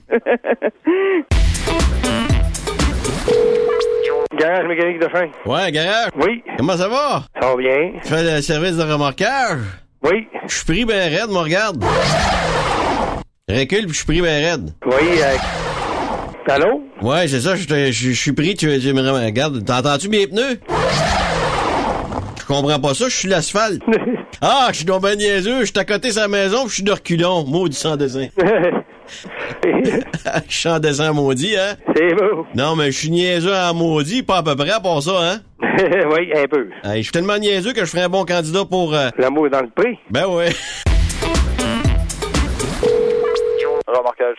Garage 4.39 4.67
mécanique 4.67 4.99
de 5.01 5.07
fin. 5.09 5.27
Ouais, 5.45 5.71
garage. 5.71 6.09
Oui. 6.15 6.43
Comment 6.57 6.77
ça 6.77 6.87
va? 6.87 7.23
Ça 7.41 7.47
va 7.49 7.55
bien. 7.57 7.91
Tu 8.03 8.09
fais 8.09 8.35
le 8.35 8.41
service 8.41 8.77
de 8.77 8.83
remorquage? 8.83 9.59
Oui. 10.03 10.27
Je 10.47 10.55
suis 10.55 10.65
pris 10.65 10.85
ben 10.85 11.09
raide, 11.13 11.29
moi, 11.29 11.43
regarde. 11.43 11.83
Recule, 13.49 13.85
puis 13.85 13.89
je 13.91 13.97
suis 13.97 14.05
pris 14.05 14.21
ben 14.21 14.45
raide. 14.45 14.73
Oui. 14.85 15.19
Euh... 15.21 15.35
Allô? 16.49 16.81
Ouais, 17.01 17.27
c'est 17.27 17.41
ça, 17.41 17.55
je 17.57 18.13
suis 18.13 18.31
pris, 18.31 18.55
tu, 18.55 18.67
tu 18.79 18.93
me 18.93 19.01
rem- 19.01 19.25
regarde. 19.25 19.65
T'entends-tu 19.65 20.07
mes 20.07 20.27
pneus? 20.27 20.59
Je 22.39 22.45
comprends 22.45 22.79
pas 22.79 22.93
ça, 22.93 23.09
je 23.09 23.15
suis 23.15 23.27
l'asphalte. 23.27 23.81
Ah, 24.41 24.67
je 24.71 24.77
suis 24.77 24.85
donc 24.85 25.01
ben 25.01 25.17
niaiseux, 25.17 25.61
je 25.61 25.65
suis 25.65 25.79
à 25.79 25.85
côté 25.85 26.09
de 26.09 26.13
sa 26.13 26.27
maison, 26.27 26.61
puis 26.61 26.69
je 26.69 26.73
suis 26.75 26.83
de 26.83 26.91
reculon. 26.91 27.43
Maudit 27.45 27.75
sans 27.77 27.95
dessin. 27.95 28.27
Je 29.63 30.01
suis 30.47 30.69
en 30.69 30.79
dessin 30.79 31.13
maudit, 31.13 31.55
hein? 31.57 31.75
C'est 31.95 32.13
beau. 32.13 32.45
Non, 32.55 32.75
mais 32.75 32.91
je 32.91 32.97
suis 32.99 33.09
niaiseux 33.09 33.53
en 33.55 33.73
maudit, 33.73 34.21
pas 34.23 34.37
à 34.37 34.43
peu 34.43 34.55
près 34.55 34.71
pour 34.81 35.01
ça, 35.01 35.11
hein? 35.21 35.39
oui, 35.61 36.31
un 36.35 36.45
peu. 36.47 36.67
Hey, 36.83 36.97
je 36.97 37.03
suis 37.03 37.11
tellement 37.11 37.37
niaiseux 37.37 37.73
que 37.73 37.81
je 37.81 37.85
ferais 37.85 38.03
un 38.03 38.09
bon 38.09 38.25
candidat 38.25 38.65
pour... 38.65 38.93
euh, 38.93 39.09
L'amour 39.17 39.49
dans 39.49 39.61
le 39.61 39.69
prix. 39.69 39.97
Ben 40.11 40.25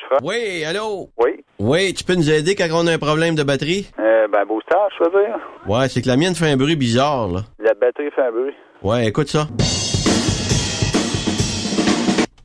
franc. 0.08 0.18
Oui, 0.22 0.64
allô? 0.64 1.10
Oui. 1.18 1.44
Oui, 1.58 1.94
tu 1.94 2.04
peux 2.04 2.14
nous 2.14 2.30
aider 2.30 2.54
quand 2.54 2.66
on 2.72 2.86
a 2.86 2.92
un 2.92 2.98
problème 2.98 3.34
de 3.34 3.42
batterie? 3.42 3.88
Euh, 3.98 4.26
ben, 4.30 4.44
beau 4.46 4.60
stage, 4.60 4.92
je 4.98 5.04
veux 5.04 5.24
dire. 5.24 5.38
Ouais, 5.66 5.88
c'est 5.88 6.02
que 6.02 6.08
la 6.08 6.16
mienne 6.16 6.34
fait 6.34 6.50
un 6.50 6.56
bruit 6.56 6.76
bizarre, 6.76 7.28
là. 7.28 7.40
La 7.58 7.74
batterie 7.74 8.10
fait 8.14 8.22
un 8.22 8.30
bruit. 8.30 8.54
Ouais, 8.82 9.08
écoute 9.08 9.28
ça. 9.28 9.48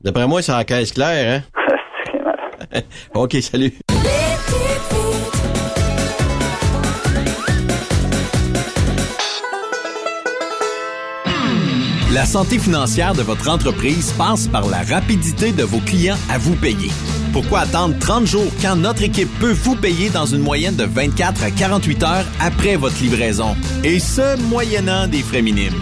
D'après 0.01 0.27
moi, 0.27 0.41
c'est 0.41 0.53
en 0.53 0.63
caisse 0.63 0.91
claire, 0.91 1.43
hein? 2.73 2.81
ok, 3.13 3.35
salut. 3.41 3.73
La 12.11 12.25
santé 12.25 12.59
financière 12.59 13.15
de 13.15 13.23
votre 13.23 13.49
entreprise 13.49 14.11
passe 14.13 14.47
par 14.47 14.69
la 14.69 14.83
rapidité 14.83 15.51
de 15.51 15.63
vos 15.63 15.79
clients 15.79 16.17
à 16.29 16.37
vous 16.37 16.55
payer. 16.55 16.91
Pourquoi 17.31 17.61
attendre 17.61 17.97
30 17.99 18.27
jours 18.27 18.51
quand 18.61 18.75
notre 18.75 19.01
équipe 19.01 19.29
peut 19.39 19.51
vous 19.51 19.75
payer 19.75 20.11
dans 20.11 20.27
une 20.27 20.41
moyenne 20.41 20.75
de 20.75 20.83
24 20.83 21.43
à 21.43 21.49
48 21.49 22.03
heures 22.03 22.25
après 22.39 22.75
votre 22.75 23.01
livraison? 23.01 23.55
Et 23.83 23.97
ce, 23.97 24.37
moyennant 24.47 25.07
des 25.07 25.23
frais 25.23 25.41
minimes. 25.41 25.81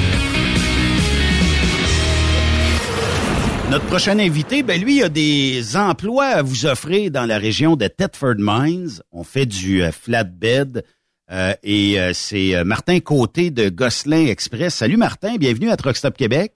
Notre 3.71 3.85
prochain 3.85 4.19
invité, 4.19 4.63
ben 4.63 4.81
lui, 4.81 4.97
il 4.97 5.03
a 5.03 5.07
des 5.07 5.77
emplois 5.77 6.25
à 6.25 6.41
vous 6.41 6.65
offrir 6.65 7.09
dans 7.09 7.25
la 7.25 7.37
région 7.37 7.77
de 7.77 7.87
Thetford 7.87 8.35
Mines. 8.37 8.99
On 9.13 9.23
fait 9.23 9.45
du 9.45 9.81
euh, 9.81 9.93
flatbed 9.93 10.83
euh, 11.31 11.53
et 11.63 11.97
euh, 11.97 12.11
c'est 12.11 12.65
Martin 12.65 12.99
Côté 12.99 13.49
de 13.49 13.69
Gosselin 13.69 14.25
Express. 14.25 14.75
Salut 14.75 14.97
Martin, 14.97 15.37
bienvenue 15.37 15.69
à 15.69 15.77
Truck 15.77 15.95
Stop 15.95 16.17
Québec. 16.17 16.51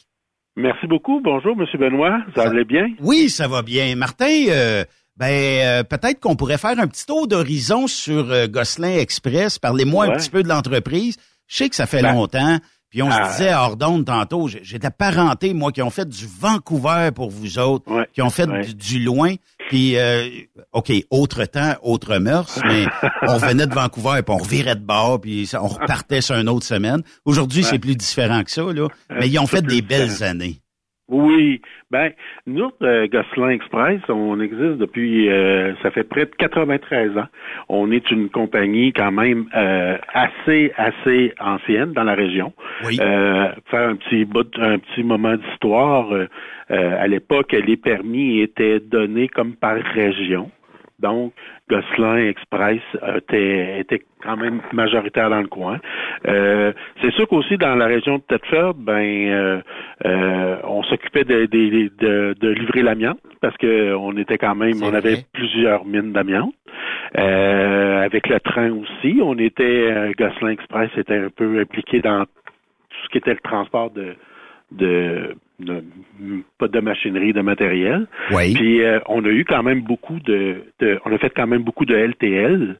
Merci 0.57 0.87
beaucoup. 0.87 1.21
Bonjour, 1.23 1.55
Monsieur 1.55 1.77
Benoît. 1.77 2.19
Ça, 2.35 2.49
allait 2.49 2.65
bien? 2.65 2.89
Oui, 2.99 3.29
ça 3.29 3.47
va 3.47 3.61
bien. 3.61 3.95
Martin, 3.95 4.83
ben 5.15 5.85
peut-être 5.85 6.19
qu'on 6.19 6.35
pourrait 6.35 6.57
faire 6.57 6.77
un 6.77 6.87
petit 6.87 7.05
tour 7.05 7.29
d'horizon 7.29 7.87
sur 7.87 8.25
Gosselin 8.49 8.97
Express. 8.97 9.57
Parlez-moi 9.57 10.07
un 10.07 10.17
petit 10.17 10.29
peu 10.29 10.43
de 10.43 10.49
l'entreprise. 10.49 11.15
Je 11.47 11.55
sais 11.55 11.69
que 11.69 11.77
ça 11.77 11.85
fait 11.85 12.01
Ben, 12.01 12.13
longtemps. 12.13 12.57
Puis 12.95 13.01
on 13.01 13.09
ah. 13.11 13.25
se 13.25 13.37
disait 13.37 13.53
hors 13.53 13.75
d'onde 13.75 14.05
tantôt, 14.05 14.47
j'ai 14.47 14.79
de 14.79 14.83
la 14.83 14.89
parenté, 14.89 15.53
moi, 15.53 15.73
qui 15.73 15.81
ont 15.81 15.89
fait 15.89 16.07
du 16.07 16.25
Vancouver 16.39 17.09
pour 17.13 17.29
vous 17.29 17.59
autres, 17.59 17.83
qui 18.13 18.21
ont 18.21 18.29
fait 18.29 18.47
du, 18.47 18.73
du 18.73 18.99
loin. 19.03 19.33
Puis, 19.67 19.97
euh, 19.97 20.29
OK, 20.71 20.93
autre 21.09 21.43
temps, 21.43 21.73
autre 21.81 22.19
mœurs, 22.19 22.57
mais 22.65 22.85
on 23.27 23.35
venait 23.35 23.67
de 23.67 23.73
Vancouver, 23.73 24.21
puis 24.25 24.33
on 24.33 24.37
revirait 24.37 24.75
de 24.75 24.85
bord, 24.85 25.19
puis 25.19 25.49
on 25.59 25.67
repartait 25.67 26.21
sur 26.21 26.35
une 26.35 26.47
autre 26.47 26.65
semaine. 26.65 27.01
Aujourd'hui, 27.25 27.63
Ouais. 27.63 27.69
c'est 27.71 27.79
plus 27.79 27.97
différent 27.97 28.43
que 28.45 28.51
ça, 28.51 28.61
là. 28.61 28.87
Mais 29.09 29.27
ils 29.27 29.39
ont 29.39 29.47
fait 29.47 29.61
des 29.61 29.81
belles 29.81 30.23
années. 30.23 30.61
Oui. 31.07 31.61
Ben, 31.91 32.11
nous, 32.47 32.71
euh, 32.81 33.07
Gosselin 33.07 33.49
Express, 33.49 34.01
on 34.09 34.39
existe 34.39 34.77
depuis, 34.77 35.29
euh, 35.29 35.75
ça 35.83 35.91
fait 35.91 36.03
près 36.03 36.25
de 36.25 36.31
93 36.37 37.15
ans. 37.17 37.27
On 37.69 37.91
est 37.91 38.09
une 38.09 38.29
compagnie 38.29 38.91
quand 38.91 39.11
même 39.11 39.45
euh, 39.55 39.97
assez, 40.13 40.73
assez 40.77 41.33
ancienne 41.39 41.93
dans 41.93 42.03
la 42.03 42.15
région. 42.15 42.53
Oui. 42.85 42.97
Euh, 42.99 43.49
faire 43.69 43.89
un 43.89 43.95
petit 43.97 44.25
bout, 44.25 44.49
un 44.57 44.79
petit 44.79 45.03
moment 45.03 45.35
d'histoire. 45.35 46.11
euh, 46.11 46.27
euh, 46.71 46.95
à 46.99 47.07
l'époque, 47.07 47.51
les 47.51 47.77
permis 47.77 48.41
étaient 48.41 48.79
donnés 48.79 49.27
comme 49.27 49.53
par 49.53 49.75
région. 49.75 50.49
Donc, 50.99 51.33
Gosselin 51.69 52.17
Express 52.27 52.81
était, 53.17 53.79
était 53.79 54.01
quand 54.23 54.37
même 54.37 54.61
majoritaire 54.71 55.29
dans 55.29 55.41
le 55.41 55.47
coin. 55.47 55.79
Euh, 56.27 56.71
c'est 57.01 57.11
sûr 57.13 57.27
qu'aussi 57.27 57.57
dans 57.57 57.75
la 57.75 57.85
région 57.85 58.17
de 58.17 58.23
Thetford, 58.23 58.75
ben, 58.75 58.93
euh, 58.93 59.61
euh, 60.05 60.57
on 60.63 60.83
s'occupait 60.83 61.25
de, 61.25 61.45
de, 61.45 61.91
de, 61.99 62.35
de 62.39 62.49
livrer 62.49 62.81
l'amiante 62.81 63.19
parce 63.41 63.57
que 63.57 63.93
on 63.93 64.15
était 64.17 64.37
quand 64.37 64.55
même, 64.55 64.81
on 64.81 64.93
avait 64.93 65.17
plusieurs 65.33 65.85
mines 65.85 66.13
d'amiante. 66.13 66.53
Euh, 67.17 68.03
avec 68.03 68.27
le 68.27 68.39
train 68.39 68.71
aussi, 68.71 69.19
on 69.21 69.37
était, 69.37 69.91
euh, 69.91 70.11
Gosselin 70.17 70.49
Express 70.49 70.89
était 70.97 71.17
un 71.17 71.29
peu 71.29 71.59
impliqué 71.59 72.01
dans 72.01 72.25
tout 72.25 72.97
ce 73.03 73.09
qui 73.09 73.17
était 73.19 73.33
le 73.33 73.39
transport 73.39 73.91
de, 73.91 74.15
de, 74.71 75.35
de- 75.59 75.83
pas 76.57 76.67
de 76.67 76.79
machinerie, 76.79 77.33
de 77.33 77.41
matériel. 77.41 78.07
Oui. 78.31 78.53
Puis 78.53 78.83
euh, 78.83 78.99
on 79.07 79.23
a 79.25 79.29
eu 79.29 79.45
quand 79.45 79.63
même 79.63 79.81
beaucoup 79.81 80.19
de, 80.19 80.63
de- 80.79 80.99
on 81.05 81.13
a 81.13 81.17
fait 81.17 81.29
quand 81.29 81.47
même 81.47 81.63
beaucoup 81.63 81.85
de 81.85 81.95
LTL 81.95 82.77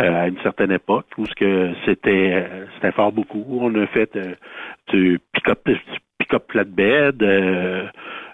euh, 0.00 0.22
à 0.22 0.28
une 0.28 0.38
certaine 0.42 0.72
époque 0.72 1.06
où 1.18 1.26
ce 1.26 1.34
que 1.34 1.70
c'était 1.84 2.32
euh, 2.34 2.66
c'était 2.74 2.92
fort 2.92 3.12
beaucoup. 3.12 3.44
On 3.60 3.74
a 3.74 3.86
fait 3.88 4.14
euh, 4.16 4.34
du 4.92 5.18
pick-up 5.32 5.68
pick-up 6.18 6.44
flatbed. 6.50 7.22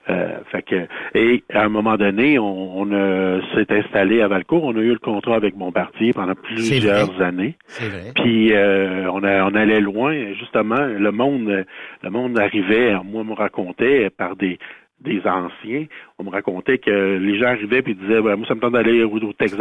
Euh, 0.08 0.12
euh, 0.14 0.38
fait 0.52 0.62
que, 0.62 0.86
et 1.14 1.42
à 1.52 1.64
un 1.64 1.68
moment 1.68 1.96
donné, 1.96 2.38
on, 2.38 2.78
on 2.82 2.92
a- 2.92 3.40
s'est 3.54 3.72
installé 3.72 4.20
à 4.20 4.28
Valcourt. 4.28 4.64
On 4.64 4.76
a 4.76 4.80
eu 4.80 4.90
le 4.92 4.98
contrat 4.98 5.36
avec 5.36 5.56
Bombardier 5.56 6.12
pendant 6.12 6.34
plusieurs 6.34 7.20
années. 7.22 7.56
C'est 7.66 7.88
vrai. 7.88 8.12
Puis 8.14 8.52
euh, 8.52 9.10
on, 9.10 9.22
a- 9.24 9.44
on 9.44 9.54
allait 9.54 9.80
loin, 9.80 10.14
justement. 10.38 10.76
Le 10.80 11.10
monde, 11.10 11.64
le 12.02 12.10
monde 12.10 12.38
arrivait. 12.38 12.92
Moi, 13.04 13.22
on 13.22 13.24
me 13.24 13.34
racontait 13.34 14.10
par 14.10 14.36
des 14.36 14.58
des 15.00 15.20
anciens, 15.26 15.84
on 16.18 16.24
me 16.24 16.30
racontait 16.30 16.78
que 16.78 17.18
les 17.18 17.38
gens 17.38 17.48
arrivaient 17.48 17.82
puis 17.82 17.94
disaient 17.94 18.22
ben, 18.22 18.36
moi 18.36 18.46
ça 18.48 18.54
me 18.54 18.60
tente 18.60 18.72
d'aller 18.72 19.02
au, 19.02 19.10
au 19.16 19.32
Texas 19.34 19.58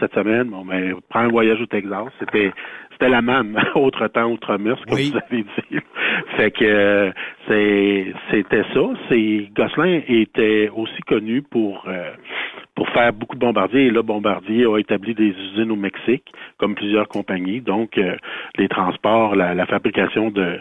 cette 0.00 0.14
semaine. 0.14 0.48
Bon 0.48 0.64
ben 0.64 0.94
prends 1.08 1.20
un 1.20 1.28
voyage 1.28 1.60
au 1.60 1.66
Texas. 1.66 2.06
C'était 2.18 2.50
c'était 3.02 3.10
la 3.10 3.22
même, 3.22 3.58
autre 3.74 4.06
temps, 4.08 4.30
autre 4.30 4.56
mœurs, 4.58 4.80
comme 4.86 4.98
vous 4.98 5.16
avez 5.16 5.42
dit. 5.42 5.78
Fait 6.36 6.50
que 6.50 6.64
euh, 6.64 7.10
c'est 7.48 8.12
c'était 8.30 8.64
ça. 8.74 8.80
C'est 9.08 9.48
Gosselin 9.54 10.02
était 10.08 10.70
aussi 10.74 11.00
connu 11.02 11.42
pour 11.42 11.84
euh, 11.88 12.12
pour 12.74 12.88
faire 12.90 13.12
beaucoup 13.12 13.34
de 13.34 13.40
bombardiers. 13.40 13.86
Et 13.86 13.90
là, 13.90 14.02
Bombardier 14.02 14.66
a 14.66 14.78
établi 14.78 15.14
des 15.14 15.30
usines 15.30 15.70
au 15.70 15.76
Mexique, 15.76 16.24
comme 16.58 16.74
plusieurs 16.74 17.08
compagnies. 17.08 17.60
Donc, 17.60 17.98
euh, 17.98 18.16
les 18.56 18.68
transports, 18.68 19.34
la, 19.34 19.54
la 19.54 19.66
fabrication 19.66 20.30
de, 20.30 20.60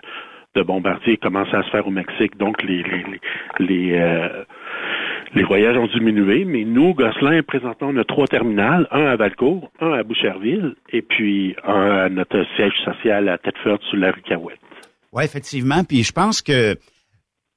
de 0.56 0.62
bombardiers 0.64 1.18
commence 1.18 1.54
à 1.54 1.64
se 1.64 1.70
faire 1.70 1.88
au 1.88 1.92
Mexique. 1.92 2.38
Donc, 2.38 2.64
les 2.64 2.84
les 2.84 3.04
les, 3.04 3.20
les, 3.60 4.00
euh, 4.00 4.44
les 5.34 5.44
voyages 5.44 5.78
ont 5.78 5.88
diminué, 5.88 6.44
mais 6.46 6.64
nous, 6.66 6.94
Gosselin, 6.94 7.42
présentement, 7.44 7.90
on 7.90 7.98
a 7.98 8.04
trois 8.04 8.28
terminales, 8.28 8.88
un 8.92 9.06
à 9.06 9.16
Valcourt, 9.16 9.72
un 9.80 9.94
à 9.94 10.04
Boucherville, 10.04 10.76
et 10.92 11.02
puis 11.02 11.56
un 11.66 11.90
à 12.06 12.10
notre 12.10 12.46
siège 12.56 12.74
social 12.84 13.30
à 13.30 13.38
Thetford 13.38 13.80
sur 13.90 13.98
la 13.98 14.12
rue 14.12 14.22
Cahouette. 14.22 14.60
Oui, 15.14 15.24
effectivement. 15.24 15.84
Puis 15.84 16.04
je 16.04 16.12
pense 16.12 16.42
que 16.42 16.76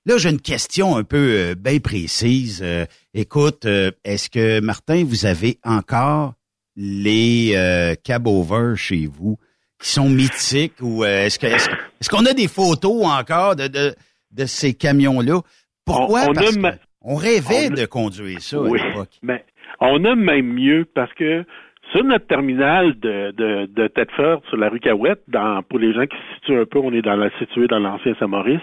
là, 0.07 0.19
j'ai 0.19 0.31
une 0.31 0.41
question 0.41 0.97
un 0.97 1.05
peu 1.05 1.17
euh, 1.17 1.55
bien 1.57 1.79
précise. 1.81 2.63
Euh, 2.65 2.85
écoute, 3.13 3.65
euh, 3.65 3.91
est-ce 4.05 4.31
que, 4.31 4.61
Martin, 4.61 5.05
vous 5.05 5.27
avez 5.27 5.59
encore 5.65 6.35
les 6.77 7.53
euh, 7.57 7.95
cab-over 8.03 8.75
chez 8.77 9.07
vous 9.07 9.37
qui 9.81 9.89
sont 9.91 10.09
mythiques 10.09 10.75
ou 10.81 11.05
est-ce 11.05 11.39
que 11.39 11.47
est-ce 11.47 12.09
qu'on 12.09 12.27
a 12.27 12.33
des 12.35 12.49
photos 12.49 13.05
encore 13.07 13.55
de, 13.57 13.67
de, 13.69 13.95
de 14.33 14.47
ces 14.47 14.75
camions-là? 14.75 15.41
Pourquoi? 15.85 16.23
On- 16.23 16.29
on 16.29 16.31
a 16.31 16.35
Parce 16.35 16.55
que 16.57 16.61
ma- 16.61 16.75
on 17.05 17.17
rêvait 17.17 17.69
on 17.71 17.75
de 17.75 17.87
conduire 17.87 18.41
ça 18.41 18.61
Oui, 18.61 18.81
à 18.81 18.87
l'époque. 18.89 19.09
mais 19.23 19.45
on 19.81 20.05
a 20.05 20.15
même 20.15 20.47
mieux 20.53 20.87
parce 20.95 21.13
que 21.15 21.45
sur 21.93 22.03
notre 22.05 22.27
terminal 22.27 22.99
de, 22.99 23.31
de, 23.33 23.67
de 23.67 23.87
Thetford, 23.89 24.43
sur 24.49 24.57
la 24.57 24.69
rue 24.71 24.81
Cahouette, 24.81 25.23
dans, 25.29 25.63
pour 25.63 25.79
les 25.79 25.93
gens 25.93 26.07
qui 26.07 26.17
se 26.17 26.35
situent 26.37 26.61
un 26.61 26.65
peu, 26.65 26.79
on 26.79 26.93
est 26.93 27.03
dans 27.03 27.17
la, 27.17 27.31
situé 27.39 27.67
dans 27.67 27.79
l'ancien 27.79 28.15
Saint-Maurice. 28.19 28.61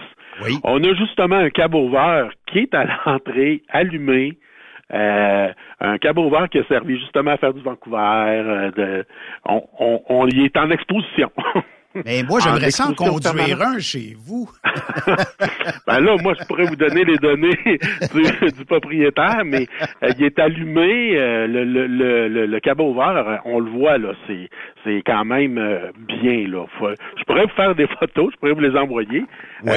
On 0.64 0.82
a 0.82 0.94
justement 0.94 1.36
un 1.36 1.50
cab 1.50 1.74
over 1.74 2.28
qui 2.46 2.60
est 2.60 2.74
à 2.74 2.84
l'entrée, 3.06 3.62
allumé. 3.68 4.38
Euh, 4.92 5.48
un 5.80 5.98
cab 5.98 6.18
over 6.18 6.46
qui 6.50 6.58
a 6.58 6.64
servi 6.64 6.98
justement 6.98 7.30
à 7.30 7.36
faire 7.36 7.54
du 7.54 7.60
Vancouver. 7.62 7.96
euh, 7.96 8.70
de, 8.72 9.04
on, 9.46 9.62
on, 9.78 10.02
on 10.08 10.26
y 10.28 10.44
est 10.44 10.56
en 10.56 10.70
exposition. 10.70 11.30
Mais 12.06 12.22
moi, 12.22 12.40
j'aimerais 12.40 12.70
ça 12.70 12.84
en 12.88 12.94
conduire 12.94 13.62
un 13.62 13.78
chez 13.78 14.16
vous. 14.18 14.48
Ben 15.86 16.00
là, 16.00 16.16
moi, 16.22 16.34
je 16.38 16.46
pourrais 16.46 16.64
vous 16.64 16.76
donner 16.76 17.04
les 17.04 17.16
données 17.18 17.58
du, 18.14 18.52
du 18.52 18.64
propriétaire, 18.64 19.42
mais 19.44 19.66
euh, 20.02 20.10
il 20.18 20.24
est 20.24 20.38
allumé, 20.38 21.16
euh, 21.18 21.46
le, 21.46 21.64
le, 21.64 21.86
le, 21.86 22.28
le, 22.28 22.46
le 22.46 22.60
cabot 22.60 22.90
ouvert, 22.92 23.16
euh, 23.28 23.36
on 23.44 23.58
le 23.60 23.70
voit, 23.70 23.98
là, 23.98 24.12
c'est, 24.26 24.48
c'est 24.84 25.02
quand 25.04 25.24
même 25.24 25.58
euh, 25.58 25.90
bien, 26.08 26.46
là. 26.48 26.64
Faut- 26.78 26.88
je 27.18 27.24
pourrais 27.24 27.42
vous 27.44 27.52
faire 27.56 27.74
des 27.74 27.86
photos, 27.98 28.32
je 28.32 28.38
pourrais 28.38 28.52
vous 28.52 28.60
les 28.60 28.76
envoyer. 28.78 29.24
Oui, 29.64 29.72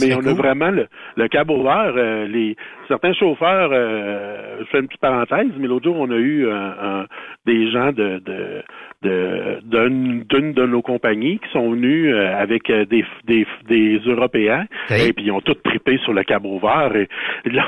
mais 0.00 0.14
on 0.14 0.18
a 0.18 0.34
vraiment 0.34 0.70
le, 0.70 0.86
le 1.16 1.28
cabot 1.28 1.64
euh, 1.96 2.26
les, 2.26 2.56
certains 2.88 3.12
chauffeurs, 3.14 3.70
euh, 3.72 4.58
je 4.60 4.64
fais 4.66 4.80
une 4.80 4.86
petite 4.88 5.00
parenthèse, 5.00 5.48
mais 5.58 5.66
l'autre 5.68 5.84
jour, 5.84 5.96
on 5.98 6.10
a 6.10 6.16
eu 6.16 6.50
un- 6.50 6.76
un- 7.00 7.06
des 7.46 7.70
gens 7.70 7.92
de, 7.92 8.18
de 8.24 8.62
d'une 9.02 10.24
d'une 10.28 10.52
de 10.52 10.66
nos 10.66 10.82
compagnies 10.82 11.38
qui 11.38 11.48
sont 11.52 11.70
venus 11.70 12.12
euh, 12.12 12.34
avec 12.36 12.68
euh, 12.70 12.84
des, 12.84 13.04
des, 13.26 13.46
des 13.68 13.98
Européens 14.06 14.66
et 14.90 15.12
puis 15.12 15.26
ils 15.26 15.30
ont 15.32 15.40
tous 15.40 15.54
trippé 15.64 15.98
sur 15.98 16.12
le 16.12 16.24
cabot 16.24 16.58
vert 16.58 16.94
et 16.96 17.08
là, 17.50 17.64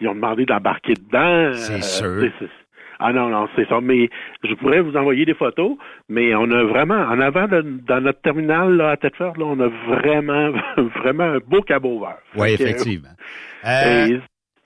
ils 0.00 0.08
ont 0.08 0.14
demandé 0.14 0.44
d'embarquer 0.46 0.94
dedans. 0.94 1.52
C'est 1.54 1.74
Euh, 1.74 1.80
sûr. 2.22 2.30
Ah 3.02 3.14
non, 3.14 3.30
non, 3.30 3.48
c'est 3.56 3.66
ça. 3.68 3.80
Mais 3.80 4.10
je 4.44 4.52
pourrais 4.54 4.82
vous 4.82 4.94
envoyer 4.94 5.24
des 5.24 5.32
photos, 5.32 5.76
mais 6.10 6.34
on 6.34 6.50
a 6.50 6.64
vraiment, 6.64 6.96
en 7.00 7.18
avant, 7.18 7.48
de- 7.48 7.62
dans 7.86 8.00
notre 8.02 8.20
terminal 8.20 8.76
là, 8.76 8.90
à 8.90 8.96
Tedford, 8.98 9.38
là, 9.38 9.46
on 9.46 9.58
a 9.60 9.68
vraiment, 9.68 10.50
vraiment 11.02 11.24
un 11.24 11.38
beau 11.38 11.62
cabot 11.62 11.98
vert. 12.00 12.18
Oui, 12.36 12.50
effectivement. 12.52 13.08
Euh, 13.64 14.18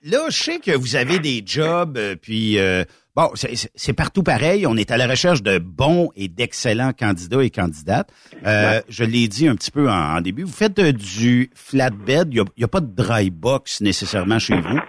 là, 0.03 0.17
je 0.27 0.33
sais 0.35 0.59
que 0.59 0.75
vous 0.77 0.97
avez 0.97 1.19
des 1.19 1.43
jobs, 1.45 1.97
puis 2.21 2.59
euh, 2.59 2.83
bon, 3.15 3.29
c'est- 3.35 3.93
partout 3.93 4.23
pareil. 4.23 4.65
On 4.67 4.75
est 4.77 4.91
à 4.91 4.97
la 4.97 5.07
recherche 5.07 5.41
de 5.41 5.57
bons 5.59 6.09
et 6.15 6.27
d'excellents 6.27 6.91
candidats 6.93 7.43
et 7.43 7.49
candidates. 7.49 8.09
Euh, 8.45 8.81
Je 8.89 9.03
l'ai 9.03 9.27
dit 9.27 9.47
un 9.47 9.55
petit 9.55 9.71
peu 9.71 9.89
en, 9.89 10.17
en 10.17 10.21
début. 10.21 10.43
Vous 10.43 10.51
faites 10.51 10.77
euh, 10.79 10.91
du 10.91 11.49
flatbed. 11.55 12.33
Il 12.33 12.43
n'y 12.57 12.63
a, 12.63 12.67
pas 12.67 12.81
de 12.81 12.93
dry 12.93 13.29
box 13.29 13.81
nécessairement 13.81 14.39
chez 14.39 14.55
vous? 14.55 14.79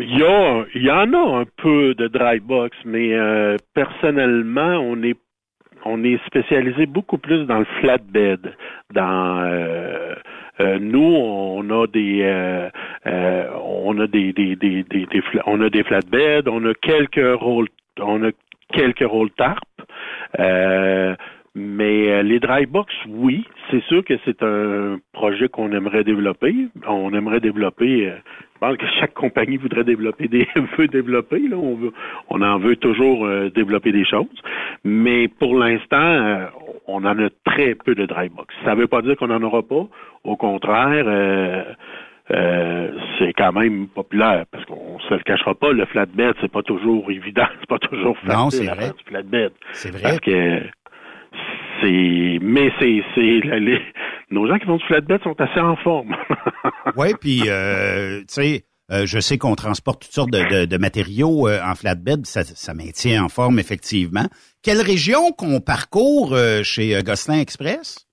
Il 0.00 0.18
y, 0.18 0.24
a, 0.24 0.64
il 0.74 0.82
y 0.82 0.90
en 0.90 1.12
a 1.12 1.40
un 1.40 1.44
peu 1.62 1.94
de 1.94 2.08
dry 2.08 2.40
box, 2.40 2.76
mais 2.84 3.12
euh, 3.14 3.56
personnellement, 3.74 4.78
on 4.80 5.00
est 5.04 5.16
on 5.84 6.02
est 6.04 6.18
spécialisé 6.26 6.86
beaucoup 6.86 7.18
plus 7.18 7.44
dans 7.46 7.58
le 7.58 7.66
flatbed. 7.80 8.54
Dans 8.92 9.40
euh, 9.42 10.14
euh, 10.60 10.78
nous, 10.80 11.00
on 11.00 11.68
a 11.70 11.86
des 11.86 12.20
euh, 12.22 12.68
euh, 13.06 13.48
on 13.62 13.98
a 13.98 14.06
des, 14.06 14.32
des, 14.32 14.56
des, 14.56 14.82
des, 14.84 15.06
on 15.46 15.60
a 15.60 15.68
des 15.70 15.82
flatbeds, 15.82 16.48
on 16.48 16.64
a 16.66 16.74
quelques 16.74 17.38
rôles 17.40 17.68
on 18.00 18.24
a 18.24 18.30
quelques 18.72 19.06
rôles 19.06 19.30
tarp. 19.32 19.64
Mais 21.56 22.10
euh, 22.10 22.22
les 22.22 22.40
dry 22.40 22.66
box, 22.66 22.92
oui, 23.08 23.46
c'est 23.70 23.82
sûr 23.84 24.04
que 24.04 24.14
c'est 24.24 24.42
un 24.42 24.98
projet 25.12 25.48
qu'on 25.48 25.70
aimerait 25.72 26.02
développer. 26.02 26.52
On 26.88 27.14
aimerait 27.14 27.38
développer. 27.40 28.08
euh, 28.08 28.16
je 28.54 28.58
pense 28.58 28.76
que 28.76 28.86
chaque 28.98 29.14
compagnie 29.14 29.56
voudrait 29.56 29.84
développer 29.84 30.26
des 30.26 30.48
veut 30.78 30.88
développer. 30.88 31.38
Là, 31.48 31.56
on 31.56 31.76
veut, 31.76 31.92
on 32.28 32.42
en 32.42 32.58
veut 32.58 32.76
toujours 32.76 33.24
euh, 33.26 33.50
développer 33.50 33.92
des 33.92 34.04
choses. 34.04 34.26
Mais 34.84 35.28
pour 35.28 35.56
l'instant, 35.56 35.96
euh, 36.00 36.46
on 36.88 37.04
en 37.04 37.18
a 37.18 37.28
très 37.44 37.74
peu 37.76 37.94
de 37.94 38.04
dry 38.06 38.28
box. 38.30 38.52
Ça 38.64 38.74
ne 38.74 38.80
veut 38.80 38.88
pas 38.88 39.02
dire 39.02 39.16
qu'on 39.16 39.28
n'en 39.28 39.42
aura 39.42 39.62
pas. 39.62 39.86
Au 40.24 40.36
contraire. 40.36 41.04
euh, 41.06 41.62
euh, 42.30 42.90
c'est 43.18 43.34
quand 43.34 43.52
même 43.52 43.86
populaire 43.88 44.46
parce 44.50 44.64
qu'on 44.64 44.98
se 45.00 45.12
le 45.12 45.20
cachera 45.20 45.54
pas, 45.54 45.72
le 45.72 45.84
flatbed, 45.84 46.34
c'est 46.40 46.50
pas 46.50 46.62
toujours 46.62 47.10
évident, 47.10 47.44
c'est 47.60 47.68
pas 47.68 47.78
toujours 47.78 48.16
facile 48.16 48.32
Non, 48.34 48.48
c'est 48.50 48.64
vrai. 48.64 48.92
flatbed. 49.04 49.52
C'est 49.72 49.90
vrai. 49.90 50.02
Parce 50.02 50.20
que 50.20 50.60
c'est 51.80 52.38
mais 52.42 52.70
c'est 52.80 53.02
c'est 53.14 53.20
les- 53.60 53.80
nos 54.30 54.46
gens 54.48 54.58
qui 54.58 54.66
font 54.66 54.76
du 54.76 54.84
flatbed 54.86 55.22
sont 55.22 55.38
assez 55.40 55.60
en 55.60 55.76
forme. 55.76 56.14
Oui, 56.96 57.08
puis 57.20 57.42
euh, 57.48 58.20
tu 58.20 58.24
sais, 58.28 58.64
euh, 58.92 59.04
je 59.06 59.18
sais 59.18 59.38
qu'on 59.38 59.54
transporte 59.54 60.02
toutes 60.02 60.12
sortes 60.12 60.30
de, 60.30 60.60
de- 60.60 60.64
de 60.66 60.76
matériaux 60.78 61.48
euh, 61.48 61.58
en 61.64 61.74
flatbed, 61.74 62.24
ça, 62.26 62.42
ça 62.44 62.74
maintient 62.74 63.24
en 63.24 63.28
forme 63.28 63.58
effectivement. 63.58 64.26
Quelle 64.62 64.80
région 64.80 65.32
qu'on 65.36 65.60
parcourt 65.60 66.36
chez 66.62 66.98
Gosselin 67.04 67.40
Express? 67.40 68.06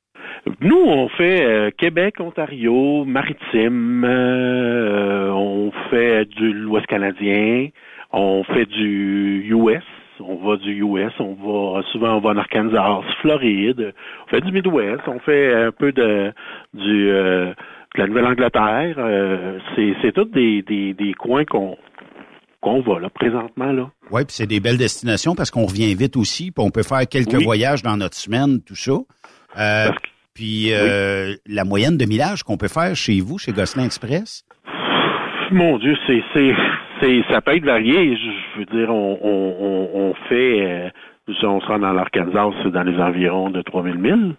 Nous, 0.59 0.75
on 0.77 1.07
fait 1.09 1.43
euh, 1.45 1.69
Québec, 1.77 2.15
Ontario, 2.19 3.05
Maritime, 3.05 4.03
euh, 4.05 5.29
on 5.31 5.71
fait 5.89 6.25
du 6.25 6.51
l'Ouest 6.53 6.87
canadien, 6.87 7.67
on 8.11 8.43
fait 8.43 8.65
du 8.65 9.45
US, 9.53 9.83
on 10.27 10.35
va 10.47 10.57
du 10.57 10.83
US, 10.83 11.11
on 11.19 11.33
va 11.33 11.81
souvent 11.91 12.15
on 12.17 12.19
va 12.21 12.29
en 12.31 12.37
Arkansas, 12.37 13.01
Floride, 13.21 13.93
on 14.25 14.29
fait 14.29 14.41
du 14.41 14.51
Midwest, 14.51 15.01
on 15.07 15.19
fait 15.19 15.53
un 15.53 15.71
peu 15.71 15.91
de 15.91 16.31
du 16.73 17.09
euh, 17.09 17.53
de 17.95 17.99
la 18.01 18.07
Nouvelle-Angleterre. 18.07 18.95
euh, 18.97 19.59
c'est 19.75 19.93
c'est 20.01 20.11
tous 20.13 20.25
des, 20.25 20.61
des, 20.61 20.93
des 20.93 21.13
coins 21.13 21.45
qu'on 21.45 21.77
qu'on 22.61 22.81
va 22.81 22.99
là 22.99 23.09
présentement 23.09 23.71
là. 23.71 23.89
Oui, 24.11 24.21
puis 24.25 24.33
c'est 24.35 24.47
des 24.47 24.59
belles 24.59 24.77
destinations 24.77 25.35
parce 25.35 25.49
qu'on 25.51 25.65
revient 25.65 25.93
vite 25.95 26.15
aussi, 26.17 26.51
puis 26.51 26.63
on 26.65 26.69
peut 26.69 26.83
faire 26.83 27.07
quelques 27.09 27.33
Oui. 27.37 27.43
voyages 27.43 27.81
dans 27.81 27.97
notre 27.97 28.15
semaine, 28.15 28.61
tout 28.65 28.75
ça. 28.75 28.93
Euh, 29.59 29.89
puis 30.33 30.71
la 31.47 31.63
moyenne 31.65 31.97
de 31.97 32.05
millage 32.05 32.43
qu'on 32.43 32.57
peut 32.57 32.67
faire 32.69 32.95
chez 32.95 33.19
vous, 33.19 33.37
chez 33.37 33.51
Gosselin 33.51 33.85
Express? 33.85 34.43
Mon 35.51 35.77
Dieu, 35.79 35.97
c'est 36.07 36.23
c'est 36.33 36.53
c'est 37.01 37.21
ça 37.29 37.41
peut 37.41 37.55
être 37.55 37.65
varié. 37.65 38.15
Je, 38.15 38.59
veux 38.59 38.65
dire, 38.65 38.89
on 38.89 39.17
on 39.21 39.89
on, 39.93 40.13
fait 40.29 40.61
euh, 40.61 40.89
si 41.39 41.45
on 41.45 41.59
se 41.59 41.65
rend 41.65 41.79
dans 41.79 41.93
l'Arkansas, 41.93 42.51
c'est 42.63 42.71
dans 42.71 42.83
les 42.83 42.97
environs 42.99 43.49
de 43.49 43.61
3000 43.61 43.97
milles. 43.97 44.35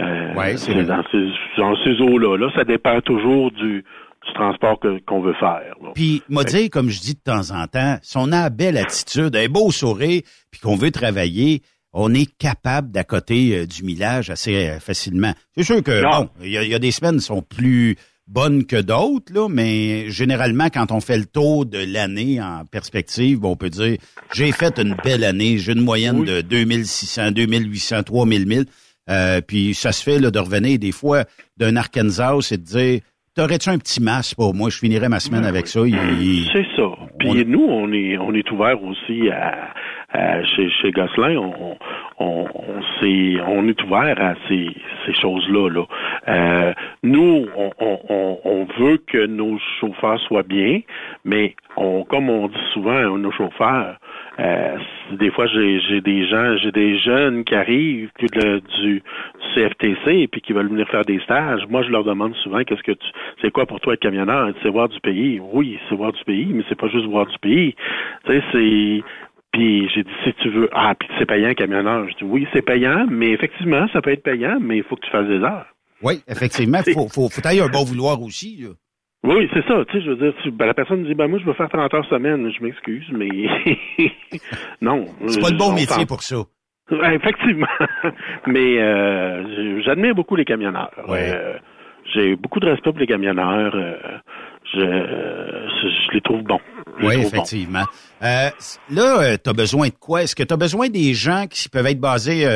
Euh, 0.00 0.34
Ouais, 0.34 0.56
c'est 0.56 0.74
dans 0.84 1.02
ces 1.10 1.28
dans 1.56 1.76
ces 1.84 2.00
eaux-là. 2.00 2.36
Là, 2.36 2.50
ça 2.54 2.64
dépend 2.64 3.00
toujours 3.00 3.50
du 3.52 3.84
du 4.26 4.32
transport 4.32 4.80
qu'on 5.06 5.20
veut 5.20 5.34
faire. 5.34 5.74
là. 5.82 5.90
Puis, 5.94 6.22
m'a 6.30 6.44
dit, 6.44 6.70
comme 6.70 6.88
je 6.88 6.98
dis 6.98 7.12
de 7.12 7.20
temps 7.22 7.50
en 7.54 7.66
temps, 7.66 7.96
si 8.00 8.16
on 8.16 8.32
a 8.32 8.44
la 8.44 8.50
belle 8.50 8.78
attitude, 8.78 9.36
un 9.36 9.48
beau 9.48 9.70
sourire, 9.70 10.22
puis 10.50 10.60
qu'on 10.62 10.76
veut 10.76 10.90
travailler, 10.90 11.60
on 11.92 12.14
est 12.14 12.34
capable 12.38 12.90
d'accoter 12.90 13.54
euh, 13.54 13.66
du 13.66 13.84
millage 13.84 14.30
assez 14.30 14.68
euh, 14.68 14.80
facilement. 14.80 15.32
C'est 15.54 15.62
sûr 15.62 15.82
que, 15.82 16.02
Non. 16.02 16.10
bon, 16.22 16.28
il 16.42 16.48
y, 16.48 16.68
y 16.70 16.74
a 16.74 16.78
des 16.78 16.90
semaines 16.90 17.16
qui 17.16 17.20
sont 17.26 17.42
plus 17.42 17.96
bonnes 18.26 18.64
que 18.64 18.80
d'autres, 18.80 19.32
là, 19.32 19.48
mais 19.48 20.10
généralement, 20.10 20.68
quand 20.72 20.90
on 20.92 21.00
fait 21.00 21.18
le 21.18 21.26
tour 21.26 21.66
de 21.66 21.78
l'année 21.78 22.40
en 22.40 22.64
perspective, 22.64 23.38
bon, 23.40 23.50
on 23.50 23.56
peut 23.56 23.70
dire, 23.70 23.96
j'ai 24.32 24.50
fait 24.52 24.78
une 24.78 24.96
belle 25.04 25.24
année, 25.24 25.58
j'ai 25.58 25.72
une 25.72 25.80
moyenne 25.82 26.24
de 26.24 26.40
2600, 26.40 27.32
2800, 27.32 28.02
3000 28.04 28.46
milles, 28.46 28.66
euh, 29.10 29.40
puis 29.40 29.74
ça 29.74 29.92
se 29.92 30.02
fait 30.02 30.18
là, 30.18 30.30
de 30.30 30.38
revenir 30.38 30.78
des 30.78 30.92
fois 30.92 31.24
d'un 31.58 31.76
Arkansas 31.76 32.48
et 32.50 32.56
de 32.56 32.62
dire, 32.62 33.00
t'aurais-tu 33.34 33.68
un 33.68 33.78
petit 33.78 34.00
masque 34.00 34.36
pour 34.36 34.54
moi, 34.54 34.70
je 34.70 34.78
finirais 34.78 35.08
ma 35.10 35.20
semaine 35.20 35.44
avec 35.44 35.66
ça. 35.66 35.80
il- 35.86 35.94
il- 36.22 36.48
C'est 36.52 36.66
ça. 36.76 36.88
Puis 37.32 37.44
nous, 37.46 37.64
on 37.68 37.92
est 37.92 38.16
on 38.18 38.32
est 38.34 38.50
ouvert 38.50 38.82
aussi 38.84 39.30
à, 39.30 39.70
à- 40.12 40.44
chez, 40.44 40.68
chez 40.70 40.90
Gosselin, 40.92 41.36
on, 41.36 41.76
on, 42.18 42.46
on, 42.54 42.82
s'est- 43.00 43.40
on 43.46 43.66
est 43.68 43.82
ouvert 43.82 44.16
à 44.20 44.34
ces, 44.48 44.68
ces 45.06 45.14
choses-là. 45.14 45.68
Là. 45.70 45.84
Euh, 46.28 46.72
nous, 47.02 47.46
on, 47.56 47.70
on, 47.80 47.98
on, 48.08 48.38
on 48.44 48.64
veut 48.78 48.98
que 49.06 49.26
nos 49.26 49.58
chauffeurs 49.80 50.20
soient 50.20 50.42
bien, 50.44 50.80
mais 51.24 51.54
on, 51.76 52.04
comme 52.04 52.30
on 52.30 52.48
dit 52.48 52.54
souvent, 52.72 53.18
nos 53.18 53.32
chauffeurs, 53.32 53.96
euh, 54.40 54.76
des 55.12 55.30
fois 55.30 55.46
j'ai 55.46 56.00
des 56.00 56.26
gens, 56.26 56.56
j'ai 56.56 56.72
des 56.72 56.98
jeunes 56.98 57.44
qui 57.44 57.54
arrivent 57.54 58.10
le- 58.20 58.60
du, 58.60 58.94
du 58.94 59.02
CFTC 59.54 60.10
et 60.22 60.28
puis 60.28 60.40
qui 60.40 60.52
veulent 60.52 60.68
venir 60.68 60.88
faire 60.88 61.04
des 61.04 61.20
stages. 61.20 61.62
Moi, 61.68 61.82
je 61.82 61.90
leur 61.90 62.04
demande 62.04 62.34
souvent 62.36 62.62
qu'est-ce 62.64 62.82
que 62.82 62.92
tu 62.92 63.06
c'est 63.42 63.50
quoi 63.52 63.66
pour 63.66 63.80
toi 63.80 63.94
être 63.94 64.00
camionneur? 64.00 64.52
C'est 64.62 64.68
voir 64.70 64.88
du 64.88 64.98
pays. 65.00 65.40
Oui, 65.52 65.78
c'est 65.88 65.94
voir 65.94 66.12
du 66.12 66.22
pays, 66.24 66.46
mais 66.52 66.64
c'est 66.68 66.78
pas 66.78 66.88
juste 66.88 67.06
voir 67.06 67.26
du 67.26 67.38
pays. 67.38 67.74
Tu 68.26 68.32
sais, 68.32 68.42
c'est 68.52 69.02
puis 69.52 69.88
j'ai 69.94 70.02
dit 70.02 70.10
si 70.24 70.32
tu 70.42 70.48
veux 70.48 70.68
ah 70.72 70.94
puis 70.98 71.08
c'est 71.18 71.26
payant 71.26 71.54
camionneur. 71.54 72.08
Je 72.08 72.14
dis 72.16 72.24
oui, 72.24 72.46
c'est 72.52 72.62
payant, 72.62 73.06
mais 73.08 73.30
effectivement, 73.30 73.86
ça 73.92 74.02
peut 74.02 74.10
être 74.10 74.22
payant, 74.24 74.58
mais 74.60 74.78
il 74.78 74.82
faut 74.82 74.96
que 74.96 75.04
tu 75.04 75.10
fasses 75.10 75.28
des 75.28 75.38
heures. 75.42 75.66
Oui, 76.02 76.14
effectivement, 76.26 76.78
il 76.84 76.92
faut, 76.94 77.08
faut, 77.08 77.28
faut 77.28 77.40
tailler 77.40 77.60
un 77.60 77.68
bon 77.68 77.84
vouloir 77.84 78.20
aussi. 78.20 78.56
là. 78.62 78.70
Oui, 79.24 79.48
c'est 79.54 79.66
ça. 79.66 79.84
Tu 79.90 79.98
sais, 79.98 80.04
je 80.04 80.10
veux 80.10 80.16
dire, 80.16 80.34
tu- 80.42 80.50
ben, 80.50 80.66
la 80.66 80.74
personne 80.74 81.02
dit, 81.04 81.14
ben 81.14 81.26
moi, 81.28 81.38
je 81.40 81.44
veux 81.46 81.54
faire 81.54 81.68
30 81.70 81.92
heures 81.94 82.04
semaine. 82.06 82.50
Je 82.56 82.62
m'excuse, 82.62 83.06
mais 83.10 83.28
non. 84.80 85.06
C'est 85.28 85.40
pas 85.40 85.50
le 85.50 85.56
bon 85.56 85.70
On 85.70 85.74
métier 85.74 86.04
pour 86.06 86.22
ça. 86.22 86.36
Effectivement. 86.90 87.66
mais 88.46 88.78
euh, 88.82 89.80
j'admire 89.82 90.14
beaucoup 90.14 90.36
les 90.36 90.44
camionneurs. 90.44 90.90
Ouais. 91.08 91.30
Euh, 91.34 91.54
J'ai 92.12 92.36
beaucoup 92.36 92.60
de 92.60 92.66
respect 92.68 92.90
pour 92.90 92.98
les 93.00 93.06
camionneurs. 93.06 93.74
euh, 93.74 93.94
je, 94.74 94.80
je, 94.80 95.88
je 96.06 96.12
les 96.12 96.20
trouve 96.20 96.42
bons. 96.42 96.60
Je 97.00 97.06
Oui, 97.06 97.14
trouve 97.14 97.26
effectivement. 97.26 97.84
Euh, 98.22 98.50
là, 98.90 99.38
tu 99.38 99.48
as 99.50 99.52
besoin 99.54 99.88
de 99.88 99.94
quoi? 99.98 100.22
Est-ce 100.22 100.36
que 100.36 100.42
tu 100.42 100.52
as 100.52 100.56
besoin 100.58 100.88
des 100.90 101.14
gens 101.14 101.46
qui 101.48 101.68
peuvent 101.70 101.86
être 101.86 102.00
basés 102.00 102.46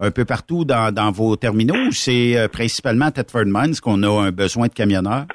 un 0.00 0.10
peu 0.10 0.24
partout 0.24 0.64
dans, 0.64 0.92
dans 0.92 1.10
vos 1.10 1.36
terminaux 1.36 1.74
ou 1.88 1.92
c'est 1.92 2.48
principalement 2.52 3.06
à 3.06 3.10
Thetford 3.12 3.44
Mines 3.46 3.74
qu'on 3.82 4.02
a 4.02 4.26
un 4.26 4.30
besoin 4.30 4.68
de 4.68 4.72
camionneurs? 4.72 5.26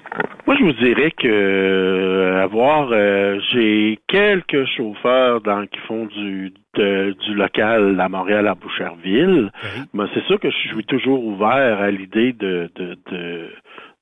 Moi, 0.50 0.58
je 0.58 0.64
vous 0.64 0.74
dirais 0.74 1.12
que 1.12 1.28
euh, 1.28 2.42
avoir, 2.44 2.90
euh, 2.92 3.40
j'ai 3.52 4.00
quelques 4.08 4.66
chauffeurs 4.66 5.42
dans, 5.42 5.68
qui 5.68 5.78
font 5.82 6.06
du 6.08 6.52
de- 6.74 7.16
du 7.24 7.36
local 7.36 8.00
à 8.00 8.10
Montréal, 8.10 8.48
à 8.48 8.56
Boucherville. 8.56 9.52
Mais 9.94 10.06
c'est 10.16 10.24
sûr 10.24 10.40
que 10.40 10.50
je 10.50 10.58
suis 10.58 10.84
toujours 10.86 11.24
ouvert 11.24 11.80
à 11.80 11.92
l'idée 11.92 12.34
de 12.34 12.68
de, 12.78 12.98
de 13.12 13.50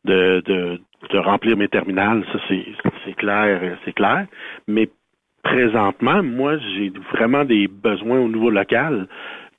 de, 0.05 0.41
de 0.45 0.79
de 1.11 1.17
remplir 1.17 1.57
mes 1.57 1.67
terminales. 1.67 2.23
Ça, 2.31 2.39
c'est 2.47 2.65
c'est 3.03 3.17
clair, 3.17 3.59
c'est 3.83 3.91
clair. 3.91 4.25
Mais 4.69 4.87
présentement, 5.43 6.23
moi, 6.23 6.57
j'ai 6.59 6.93
vraiment 7.11 7.43
des 7.43 7.67
besoins 7.67 8.19
au 8.21 8.29
niveau 8.29 8.51
local. 8.51 9.07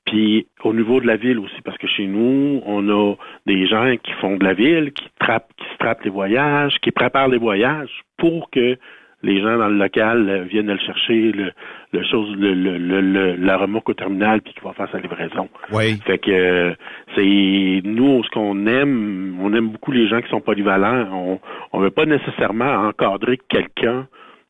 Puis 0.08 0.46
au 0.64 0.72
niveau 0.72 1.00
de 1.00 1.06
la 1.06 1.16
ville 1.16 1.38
aussi, 1.38 1.60
parce 1.64 1.78
que 1.78 1.86
chez 1.86 2.06
nous, 2.06 2.62
on 2.66 2.88
a 2.88 3.14
des 3.46 3.66
gens 3.66 3.94
qui 4.02 4.12
font 4.20 4.36
de 4.36 4.44
la 4.44 4.54
ville, 4.54 4.92
qui 4.92 5.06
trappent, 5.20 5.50
qui 5.56 5.64
se 5.72 5.78
trappent 5.78 6.02
les 6.04 6.10
voyages, 6.10 6.74
qui 6.82 6.90
préparent 6.90 7.28
les 7.28 7.38
voyages 7.38 7.90
pour 8.16 8.50
que 8.50 8.76
les 9.22 9.40
gens 9.42 9.58
dans 9.58 9.66
le 9.68 9.76
local 9.76 10.28
euh, 10.28 10.42
viennent 10.44 10.68
le 10.70 10.78
chercher, 10.78 11.32
le, 11.32 11.50
le 11.92 12.04
chose, 12.04 12.34
le, 12.38 12.54
le, 12.54 12.78
le- 12.78 13.00
le- 13.00 13.34
la 13.36 13.56
remorque 13.56 13.88
au 13.88 13.94
terminal, 13.94 14.40
puis 14.40 14.54
qui 14.54 14.60
va 14.64 14.72
faire 14.74 14.88
sa 14.92 14.98
livraison. 15.00 15.48
Oui. 15.72 15.98
Fait 16.06 16.18
que 16.18 16.30
euh, 16.30 16.74
c'est 17.16 17.80
nous 17.84 18.22
ce 18.22 18.30
qu'on 18.30 18.66
aime, 18.66 19.36
on 19.40 19.52
aime 19.54 19.70
beaucoup 19.70 19.90
les 19.90 20.06
gens 20.08 20.20
qui 20.22 20.28
sont 20.30 20.40
polyvalents. 20.40 21.08
On 21.12 21.40
on 21.72 21.80
veut 21.80 21.90
pas 21.90 22.06
nécessairement 22.06 22.72
encadrer 22.88 23.38
quelqu'un 23.48 24.06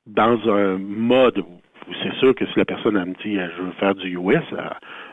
dans 0.06 0.39
un 0.51 0.76
mode. 0.78 1.43
C'est 2.02 2.12
sûr 2.20 2.35
que 2.35 2.44
si 2.44 2.52
la 2.59 2.66
personne 2.66 2.97
elle 2.98 3.09
me 3.09 3.14
dit 3.24 3.35
je 3.56 3.62
veux 3.62 3.72
faire 3.80 3.94
du 3.94 4.18
US, 4.18 4.44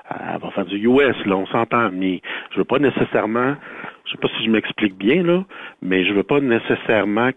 elle 0.10 0.40
va 0.40 0.52
faire 0.52 0.66
du 0.66 0.78
US, 0.88 1.16
là, 1.26 1.36
on 1.36 1.48
s'entend, 1.48 1.90
mais 1.92 2.22
je 2.52 2.58
veux 2.58 2.64
pas 2.66 2.80
nécessairement, 2.80 3.56
je 4.06 4.12
sais 4.12 4.18
pas 4.18 4.28
si 4.38 4.46
je 4.46 4.50
m'explique 4.52 4.96
bien, 4.98 5.24
là, 5.24 5.44
mais 5.82 6.06
je 6.06 6.14
veux 6.14 6.24
pas 6.24 6.40
nécessairement 6.40 7.32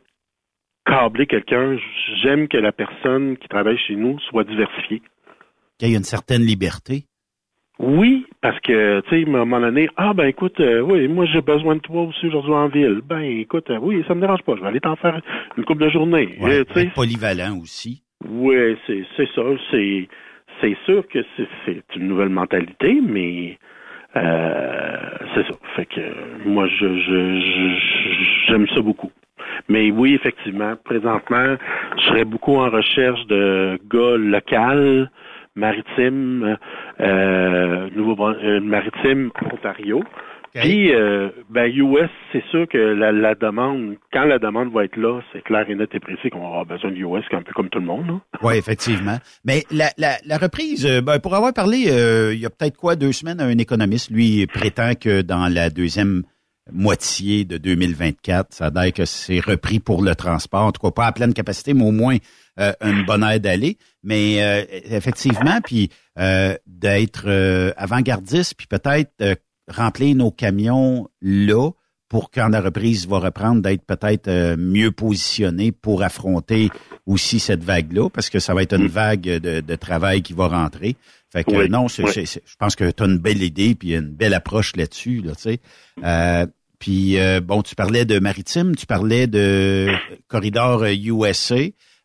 câbler 0.84 1.26
quelqu'un. 1.26 1.76
J'aime 2.22 2.48
que 2.48 2.56
la 2.56 2.72
personne 2.72 3.36
qui 3.36 3.48
travaille 3.48 3.78
chez 3.78 3.96
nous 3.96 4.18
soit 4.20 4.44
diversifiée. 4.44 5.02
Qu'il 5.78 5.90
y 5.90 5.94
ait 5.94 5.96
une 5.96 6.04
certaine 6.04 6.42
liberté. 6.42 7.04
Oui, 7.78 8.26
parce 8.40 8.58
que, 8.60 9.00
tu 9.02 9.10
sais, 9.10 9.24
à 9.24 9.28
un 9.28 9.30
moment 9.44 9.60
donné, 9.60 9.88
ah 9.96 10.12
ben 10.12 10.26
écoute, 10.26 10.58
euh, 10.58 10.80
oui, 10.80 11.06
moi 11.06 11.26
j'ai 11.26 11.40
besoin 11.40 11.76
de 11.76 11.80
toi 11.80 12.02
aussi 12.02 12.26
aujourd'hui 12.26 12.52
en 12.52 12.66
ville. 12.68 13.00
Ben 13.04 13.20
écoute, 13.20 13.70
euh, 13.70 13.78
oui, 13.80 14.02
ça 14.08 14.16
me 14.16 14.20
dérange 14.20 14.42
pas, 14.42 14.56
je 14.56 14.62
vais 14.62 14.66
aller 14.66 14.80
t'en 14.80 14.96
faire 14.96 15.20
une 15.56 15.64
couple 15.64 15.84
de 15.84 15.88
journées. 15.90 16.36
Ouais, 16.40 16.64
Euh, 16.76 16.84
polyvalent 16.96 17.56
aussi. 17.60 18.02
oui, 18.28 18.76
c'est 18.88 19.04
ça, 19.32 19.42
c'est 19.70 20.08
c'est 20.60 20.76
sûr 20.84 21.06
que 21.08 21.18
c'est 21.64 21.82
une 21.96 22.08
nouvelle 22.08 22.28
mentalité, 22.28 23.00
mais 23.06 23.58
euh, 24.16 24.96
c'est 25.34 25.46
ça. 25.46 25.54
Fait 25.76 25.86
que 25.86 26.00
moi 26.46 26.66
je 26.66 26.86
je 26.98 27.40
je- 27.40 28.46
j'aime 28.46 28.66
ça 28.68 28.80
beaucoup. 28.80 29.10
Mais 29.68 29.90
oui, 29.90 30.14
effectivement, 30.14 30.74
présentement, 30.84 31.56
je 31.96 32.02
serais 32.04 32.24
beaucoup 32.24 32.56
en 32.56 32.70
recherche 32.70 33.26
de 33.26 33.78
gars 33.90 34.16
locaux, 34.16 35.08
maritimes, 35.56 36.56
euh, 37.00 37.88
nouveau 37.94 38.16
euh, 38.28 38.60
maritime 38.60 39.30
Ontario. 39.52 40.02
Puis, 40.54 40.94
euh, 40.94 41.28
ben, 41.50 41.66
US, 41.66 42.10
c'est 42.32 42.44
sûr 42.50 42.66
que 42.68 42.78
la, 42.78 43.12
la 43.12 43.34
demande, 43.34 43.96
quand 44.12 44.24
la 44.24 44.38
demande 44.38 44.72
va 44.72 44.84
être 44.84 44.96
là, 44.96 45.20
c'est 45.32 45.42
clair 45.42 45.68
et 45.68 45.74
net 45.74 45.90
et 45.94 46.00
précis 46.00 46.30
qu'on 46.30 46.44
avoir 46.44 46.66
besoin 46.66 46.90
de 46.90 46.96
US, 46.96 47.24
un 47.32 47.42
peu 47.42 47.52
comme 47.54 47.68
tout 47.68 47.78
le 47.78 47.86
monde. 47.86 48.06
là. 48.06 48.20
Oui, 48.42 48.56
effectivement. 48.56 49.18
Mais 49.44 49.64
la, 49.70 49.90
la, 49.98 50.16
la 50.24 50.38
reprise, 50.38 50.86
euh, 50.86 51.00
ben, 51.00 51.18
pour 51.18 51.34
avoir 51.34 51.52
parlé 51.52 51.86
euh, 51.88 52.32
il 52.34 52.40
y 52.40 52.46
a 52.46 52.50
peut-être 52.50 52.76
quoi, 52.76 52.96
deux 52.96 53.12
semaines 53.12 53.40
un 53.40 53.58
économiste, 53.58 54.10
lui 54.10 54.46
prétend 54.46 54.94
que 54.94 55.22
dans 55.22 55.52
la 55.52 55.70
deuxième 55.70 56.22
moitié 56.72 57.44
de 57.44 57.56
2024, 57.56 58.52
ça 58.52 58.66
a 58.66 58.70
l'air 58.70 58.92
que 58.92 59.04
c'est 59.04 59.40
repris 59.40 59.80
pour 59.80 60.02
le 60.02 60.14
transport, 60.14 60.64
en 60.64 60.72
tout 60.72 60.80
cas 60.82 60.90
pas 60.90 61.06
à 61.06 61.12
pleine 61.12 61.32
capacité, 61.32 61.74
mais 61.74 61.84
au 61.84 61.92
moins 61.92 62.16
euh, 62.60 62.72
une 62.82 63.04
bonne 63.04 63.24
aide 63.24 63.42
d'aller. 63.42 63.78
Mais 64.02 64.42
euh, 64.42 64.64
effectivement, 64.90 65.60
puis 65.64 65.90
euh, 66.18 66.54
d'être 66.66 67.24
euh, 67.26 67.72
avant-gardiste, 67.76 68.54
puis 68.56 68.66
peut-être 68.66 69.12
euh, 69.22 69.34
remplir 69.68 70.14
nos 70.16 70.30
camions 70.30 71.08
là 71.22 71.70
pour 72.08 72.30
quand 72.30 72.48
la 72.48 72.62
reprise 72.62 73.06
va 73.06 73.18
reprendre, 73.18 73.60
d'être 73.60 73.84
peut-être 73.84 74.28
euh, 74.28 74.56
mieux 74.58 74.90
positionné 74.92 75.72
pour 75.72 76.02
affronter 76.02 76.70
aussi 77.06 77.38
cette 77.38 77.62
vague-là, 77.62 78.08
parce 78.08 78.30
que 78.30 78.38
ça 78.38 78.54
va 78.54 78.62
être 78.62 78.72
une 78.74 78.86
vague 78.86 79.20
de, 79.20 79.60
de 79.60 79.74
travail 79.74 80.22
qui 80.22 80.32
va 80.32 80.48
rentrer. 80.48 80.96
Fait 81.30 81.44
que 81.44 81.50
Oui, 81.54 81.68
non, 81.68 81.88
c'est, 81.88 82.04
oui. 82.04 82.10
c'est- 82.14 82.24
c'est- 82.24 82.42
je 82.46 82.54
pense 82.58 82.76
que 82.76 82.90
tu 82.90 83.02
as 83.02 83.06
une 83.06 83.18
belle 83.18 83.42
idée 83.42 83.74
puis 83.74 83.94
une 83.94 84.08
belle 84.10 84.32
approche 84.32 84.74
là-dessus, 84.74 85.20
là, 85.22 85.34
tu 85.34 85.42
sais. 85.42 85.60
Euh, 86.02 86.46
puis 86.78 87.18
euh, 87.18 87.40
bon, 87.42 87.60
tu 87.60 87.74
parlais 87.74 88.06
de 88.06 88.18
maritime, 88.20 88.74
tu 88.74 88.86
parlais 88.86 89.26
de 89.26 89.88
corridor 90.28 90.82
euh, 90.84 90.94
USA. 90.94 91.56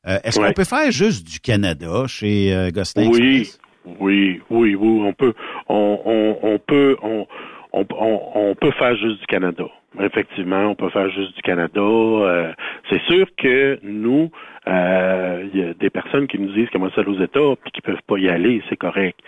Euh, 0.06 0.20
est-ce 0.26 0.38
Ouais. 0.38 0.48
qu'on 0.48 0.54
peut 0.54 0.66
faire 0.66 0.92
juste 0.92 1.26
du 1.26 1.40
Canada 1.40 2.08
chez 2.08 2.54
euh, 2.54 2.72
Gosselin 2.72 3.08
Oui, 3.08 3.38
Express? 3.40 3.60
oui, 4.02 4.42
oui, 4.50 4.76
oui, 4.76 5.00
on 5.08 5.14
peut, 5.14 5.34
on, 5.70 6.00
on, 6.06 6.38
on 6.44 6.60
peut, 6.60 6.98
on, 7.02 7.26
on, 7.74 8.56
peut 8.56 8.72
faire 8.72 8.96
juste 8.96 9.20
du 9.20 9.26
Canada. 9.26 9.66
Effectivement, 10.00 10.66
on 10.66 10.76
peut 10.76 10.90
faire 10.90 11.10
juste 11.10 11.36
du 11.36 11.42
Canada. 11.42 11.82
Euh, 11.82 12.52
c'est 12.90 13.02
sûr 13.04 13.26
que 13.38 13.80
nous, 13.84 14.32
euh, 14.68 15.48
il 15.54 15.60
y 15.60 15.64
a 15.64 15.74
des 15.74 15.90
personnes 15.90 16.28
qui 16.28 16.40
nous 16.40 16.52
disent 16.52 16.70
comment 16.72 16.90
ça 16.92 17.02
aux 17.02 17.20
États, 17.20 17.56
puis 17.62 17.72
qui 17.72 17.82
peuvent 17.82 18.02
pas 18.08 18.18
y 18.18 18.30
aller, 18.30 18.62
c'est 18.70 18.78
correct. 18.78 19.20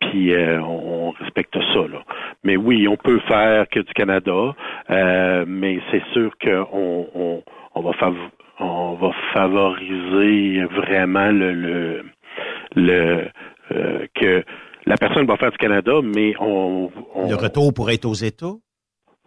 Puis 0.00 0.32
euh, 0.32 0.60
on, 0.60 1.10
respecte 1.10 1.54
ça 1.54 1.80
là. 1.80 2.02
Mais 2.44 2.56
oui, 2.56 2.86
on 2.86 2.96
peut 2.96 3.18
faire 3.20 3.68
que 3.68 3.80
du 3.80 3.92
Canada, 3.94 4.54
mais 5.46 5.80
c'est 5.90 6.02
sûr 6.12 6.30
qu'on 6.42 7.06
on, 7.14 7.42
on 7.74 8.94
va 8.94 9.12
favoriser 9.32 10.64
vraiment 10.64 11.30
le 11.32 11.52
le, 11.52 12.02
le 12.76 14.06
que 14.14 14.44
la 14.88 14.96
personne 14.96 15.26
va 15.26 15.36
faire 15.36 15.50
du 15.50 15.58
Canada, 15.58 15.92
mais 16.02 16.34
on, 16.40 16.90
on 17.14 17.28
Le 17.28 17.34
retour 17.34 17.74
pour 17.74 17.90
être 17.90 18.06
aux 18.06 18.14
États? 18.14 18.54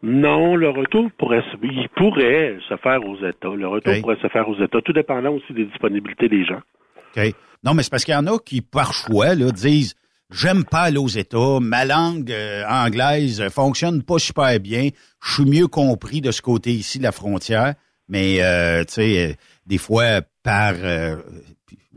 non, 0.03 0.55
le 0.55 0.69
retour 0.69 1.11
pourrait 1.19 1.43
se, 1.51 1.57
il 1.61 1.87
pourrait 1.95 2.57
se 2.67 2.75
faire 2.77 3.05
aux 3.05 3.17
États. 3.17 3.55
Le 3.55 3.67
retour 3.67 3.93
pourrait 4.01 4.17
se 4.19 4.27
faire 4.29 4.49
aux 4.49 4.59
États, 4.59 4.81
tout 4.81 4.93
dépendant 4.93 5.33
aussi 5.33 5.53
des 5.53 5.65
disponibilités 5.65 6.27
des 6.27 6.43
gens. 6.43 6.61
OK. 7.15 7.35
Non, 7.63 7.75
mais 7.75 7.83
c'est 7.83 7.91
parce 7.91 8.03
qu'il 8.03 8.15
y 8.15 8.17
en 8.17 8.25
a 8.25 8.39
qui, 8.39 8.61
par 8.61 8.93
choix, 8.93 9.35
là, 9.35 9.51
disent 9.51 9.93
J'aime 10.31 10.63
pas 10.63 10.83
aller 10.83 10.97
aux 10.97 11.09
États, 11.09 11.59
ma 11.61 11.83
langue 11.83 12.31
euh, 12.31 12.63
anglaise 12.67 13.41
euh, 13.41 13.49
fonctionne 13.49 14.01
pas 14.01 14.17
super 14.17 14.57
bien, 14.61 14.87
je 15.21 15.33
suis 15.33 15.45
mieux 15.45 15.67
compris 15.67 16.21
de 16.21 16.31
ce 16.31 16.41
côté 16.41 16.71
ici 16.71 16.99
de 16.99 17.03
la 17.03 17.11
frontière, 17.11 17.73
mais 18.07 18.41
euh, 18.41 18.85
tu 18.85 18.93
sais, 18.93 19.31
euh, 19.31 19.33
des 19.67 19.77
fois, 19.77 20.21
par 20.41 20.73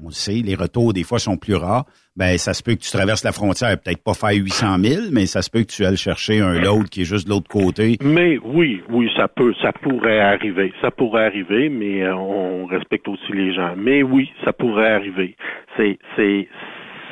on 0.04 0.10
sait, 0.10 0.42
les 0.44 0.54
retours 0.54 0.92
des 0.92 1.02
fois 1.02 1.18
sont 1.18 1.36
plus 1.36 1.54
rares. 1.54 1.84
Ben, 2.16 2.38
ça 2.38 2.54
se 2.54 2.62
peut 2.62 2.74
que 2.74 2.80
tu 2.80 2.90
traverses 2.90 3.24
la 3.24 3.32
frontière, 3.32 3.76
peut-être 3.80 4.02
pas 4.02 4.14
faire 4.14 4.32
800 4.32 4.78
000, 4.78 5.02
mais 5.12 5.26
ça 5.26 5.42
se 5.42 5.50
peut 5.50 5.62
que 5.62 5.72
tu 5.72 5.84
ailles 5.84 5.96
chercher 5.96 6.40
un 6.40 6.60
load 6.60 6.88
qui 6.88 7.02
est 7.02 7.04
juste 7.04 7.26
de 7.26 7.30
l'autre 7.30 7.48
côté. 7.48 7.96
Mais 8.02 8.38
oui, 8.44 8.82
oui, 8.88 9.10
ça 9.16 9.26
peut, 9.26 9.52
ça 9.60 9.72
pourrait 9.72 10.20
arriver. 10.20 10.72
Ça 10.80 10.90
pourrait 10.90 11.26
arriver, 11.26 11.68
mais 11.68 12.02
euh, 12.02 12.14
on 12.14 12.66
respecte 12.66 13.08
aussi 13.08 13.32
les 13.32 13.52
gens. 13.52 13.74
Mais 13.76 14.02
oui, 14.02 14.30
ça 14.44 14.52
pourrait 14.52 14.92
arriver. 14.92 15.36
C'est, 15.76 15.98
c'est, 16.14 16.48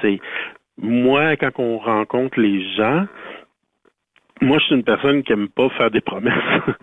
c'est. 0.00 0.20
Moi, 0.78 1.36
quand 1.36 1.58
on 1.58 1.78
rencontre 1.78 2.40
les 2.40 2.62
gens, 2.76 3.06
moi, 4.42 4.58
je 4.58 4.64
suis 4.64 4.74
une 4.74 4.82
personne 4.82 5.22
qui 5.22 5.32
aime 5.32 5.48
pas 5.48 5.68
faire 5.70 5.90
des 5.90 6.00
promesses. 6.00 6.34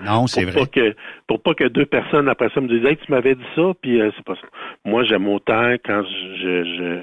Non, 0.06 0.28
c'est 0.28 0.44
pour 0.44 0.54
vrai. 0.54 0.62
Pas 0.62 0.68
que, 0.68 0.96
pour 1.28 1.42
pas 1.42 1.54
que 1.54 1.66
deux 1.66 1.86
personnes 1.86 2.28
après 2.30 2.50
ça 2.54 2.62
me 2.62 2.68
disent, 2.68 2.86
hey, 2.86 2.98
tu 2.98 3.12
m'avais 3.12 3.36
dit 3.36 3.46
ça, 3.56 3.74
puis 3.82 4.02
euh, 4.02 4.12
c'est 4.16 4.26
pas 4.26 4.36
ça. 4.36 4.48
Moi, 4.86 5.04
j'aime 5.04 5.28
autant 5.28 5.74
quand 5.86 6.04
je, 6.04 6.64
je, 6.64 7.00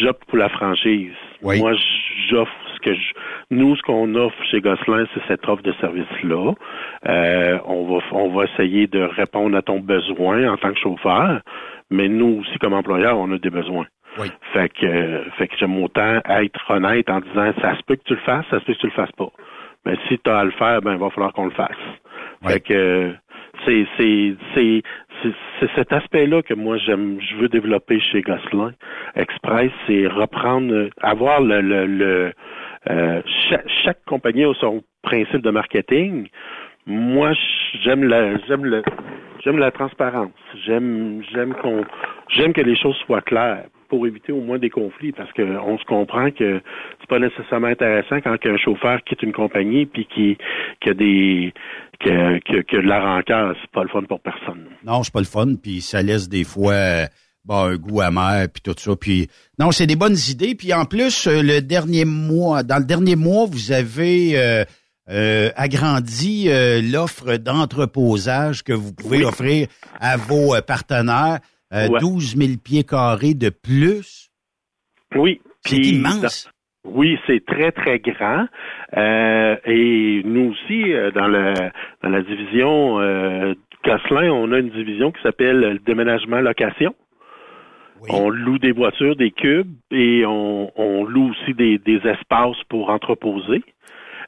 j'opte 0.00 0.24
pour 0.26 0.38
la 0.38 0.48
franchise. 0.48 1.12
Moi, 1.42 1.72
j'offre 2.28 2.52
ce 2.74 2.80
que 2.80 2.94
je, 2.94 3.12
nous, 3.50 3.76
ce 3.76 3.82
qu'on 3.82 4.14
offre 4.14 4.36
chez 4.50 4.60
Gosselin, 4.60 5.06
c'est 5.14 5.22
cette 5.28 5.48
offre 5.48 5.62
de 5.62 5.72
service-là. 5.80 6.52
Euh, 7.08 7.58
on 7.66 7.84
va, 7.86 8.04
on 8.12 8.28
va 8.28 8.44
essayer 8.44 8.86
de 8.86 9.00
répondre 9.00 9.56
à 9.56 9.62
ton 9.62 9.80
besoin 9.80 10.52
en 10.52 10.56
tant 10.56 10.72
que 10.72 10.78
chauffeur, 10.78 11.40
mais 11.90 12.08
nous 12.08 12.40
aussi, 12.40 12.58
comme 12.58 12.74
employeur, 12.74 13.18
on 13.18 13.30
a 13.32 13.38
des 13.38 13.50
besoins. 13.50 13.86
Fait 14.52 14.68
que, 14.68 14.84
euh, 14.84 15.24
fait 15.38 15.48
que 15.48 15.56
j'aime 15.58 15.82
autant 15.82 16.20
être 16.28 16.70
honnête 16.70 17.08
en 17.08 17.20
disant, 17.20 17.52
ça 17.62 17.76
se 17.76 17.82
peut 17.82 17.96
que 17.96 18.04
tu 18.04 18.14
le 18.14 18.20
fasses, 18.20 18.44
ça 18.50 18.60
se 18.60 18.64
peut 18.64 18.74
que 18.74 18.78
tu 18.78 18.86
le 18.86 18.92
fasses 18.92 19.12
pas. 19.12 19.30
Mais 19.84 19.96
si 20.08 20.18
tu 20.18 20.30
as 20.30 20.38
à 20.38 20.44
le 20.44 20.50
faire, 20.52 20.80
ben, 20.82 20.92
il 20.94 20.98
va 20.98 21.10
falloir 21.10 21.32
qu'on 21.32 21.46
le 21.46 21.50
fasse. 21.52 21.70
Fait 22.46 22.60
que, 22.60 23.14
c'est, 23.64 23.86
c'est, 23.96 24.34
c'est, 24.54 24.82
cet 25.76 25.92
aspect-là 25.92 26.42
que 26.42 26.54
moi 26.54 26.76
j'aime, 26.78 27.20
je 27.20 27.36
veux 27.36 27.48
développer 27.48 28.00
chez 28.00 28.22
Gosselin 28.22 28.72
Express, 29.14 29.70
c'est 29.86 30.06
reprendre, 30.08 30.88
avoir 31.00 31.40
le, 31.40 31.60
le, 31.60 31.86
le 31.86 32.32
euh, 32.90 33.22
chaque, 33.48 33.68
chaque 33.84 34.04
compagnie 34.04 34.44
a 34.44 34.52
son 34.54 34.82
principe 35.02 35.42
de 35.42 35.50
marketing. 35.50 36.28
Moi, 36.86 37.32
j'aime 37.84 38.02
la, 38.04 38.36
j'aime 38.48 38.64
le, 38.64 38.82
j'aime 39.44 39.58
la 39.58 39.70
transparence. 39.70 40.32
J'aime, 40.66 41.22
j'aime 41.32 41.54
qu'on, 41.54 41.84
j'aime 42.28 42.52
que 42.52 42.60
les 42.60 42.76
choses 42.76 42.96
soient 43.06 43.20
claires 43.20 43.66
pour 43.92 44.06
éviter 44.06 44.32
au 44.32 44.40
moins 44.40 44.58
des 44.58 44.70
conflits 44.70 45.12
parce 45.12 45.30
que 45.34 45.42
on 45.42 45.76
se 45.76 45.84
comprend 45.84 46.30
que 46.30 46.62
c'est 46.98 47.08
pas 47.10 47.18
nécessairement 47.18 47.66
intéressant 47.66 48.22
quand 48.24 48.36
un 48.42 48.56
chauffeur 48.56 49.04
quitte 49.04 49.22
une 49.22 49.34
compagnie 49.34 49.84
puis 49.84 50.06
qui, 50.06 50.38
qui 50.80 50.88
a 50.88 50.94
des, 50.94 51.52
que, 52.00 52.38
que, 52.38 52.62
que 52.62 52.76
de 52.78 52.88
la 52.88 53.00
rancœur, 53.02 53.54
c'est 53.60 53.70
pas 53.70 53.82
le 53.82 53.90
fun 53.90 54.02
pour 54.08 54.20
personne. 54.20 54.64
Non, 54.82 55.02
c'est 55.02 55.12
pas 55.12 55.20
le 55.20 55.26
fun, 55.26 55.56
puis 55.62 55.82
ça 55.82 56.00
laisse 56.00 56.26
des 56.30 56.44
fois 56.44 56.74
bon, 57.44 57.64
un 57.64 57.76
goût 57.76 58.00
amer, 58.00 58.46
puis 58.50 58.62
tout 58.62 58.74
ça. 58.78 58.96
Puis 58.96 59.28
non, 59.58 59.72
c'est 59.72 59.86
des 59.86 59.96
bonnes 59.96 60.16
idées. 60.30 60.54
Puis 60.54 60.72
en 60.72 60.86
plus, 60.86 61.26
euh, 61.26 61.42
le 61.42 61.60
dernier 61.60 62.06
mois, 62.06 62.62
dans 62.62 62.78
le 62.78 62.84
dernier 62.86 63.14
mois, 63.16 63.44
vous 63.46 63.72
avez 63.72 64.38
euh, 64.38 64.64
euh, 65.10 65.50
agrandi 65.54 66.46
euh, 66.48 66.80
l'offre 66.80 67.36
d'entreposage 67.36 68.62
que 68.62 68.72
vous 68.72 68.94
pouvez 68.94 69.18
Oui. 69.18 69.24
offrir 69.24 69.66
à 70.00 70.16
vos 70.16 70.54
partenaires. 70.66 71.40
Euh, 71.72 71.88
Ouais. 71.88 72.00
12 72.00 72.36
000 72.36 72.50
pieds 72.62 72.84
carrés 72.84 73.34
de 73.34 73.48
plus. 73.50 74.30
Oui. 75.14 75.40
C'est 75.64 75.76
immense. 75.76 76.50
oui, 76.84 77.18
c'est 77.26 77.44
très, 77.46 77.70
très 77.72 77.98
grand. 78.00 78.46
Euh, 78.96 79.56
et 79.64 80.22
nous 80.24 80.50
aussi, 80.52 80.92
euh, 80.92 81.10
dans, 81.12 81.28
le, 81.28 81.54
dans 82.02 82.08
la 82.10 82.22
division 82.22 83.00
euh, 83.00 83.54
Gosselin, 83.84 84.30
on 84.32 84.52
a 84.52 84.58
une 84.58 84.70
division 84.70 85.12
qui 85.12 85.22
s'appelle 85.22 85.60
le 85.60 85.78
déménagement 85.78 86.40
location. 86.40 86.94
On 88.08 88.30
loue 88.30 88.58
des 88.58 88.72
voitures, 88.72 89.14
des 89.14 89.30
cubes, 89.30 89.72
et 89.92 90.24
on, 90.26 90.72
on 90.76 91.04
loue 91.04 91.30
aussi 91.30 91.54
des, 91.54 91.78
des 91.78 91.98
espaces 92.04 92.60
pour 92.68 92.90
entreposer. 92.90 93.62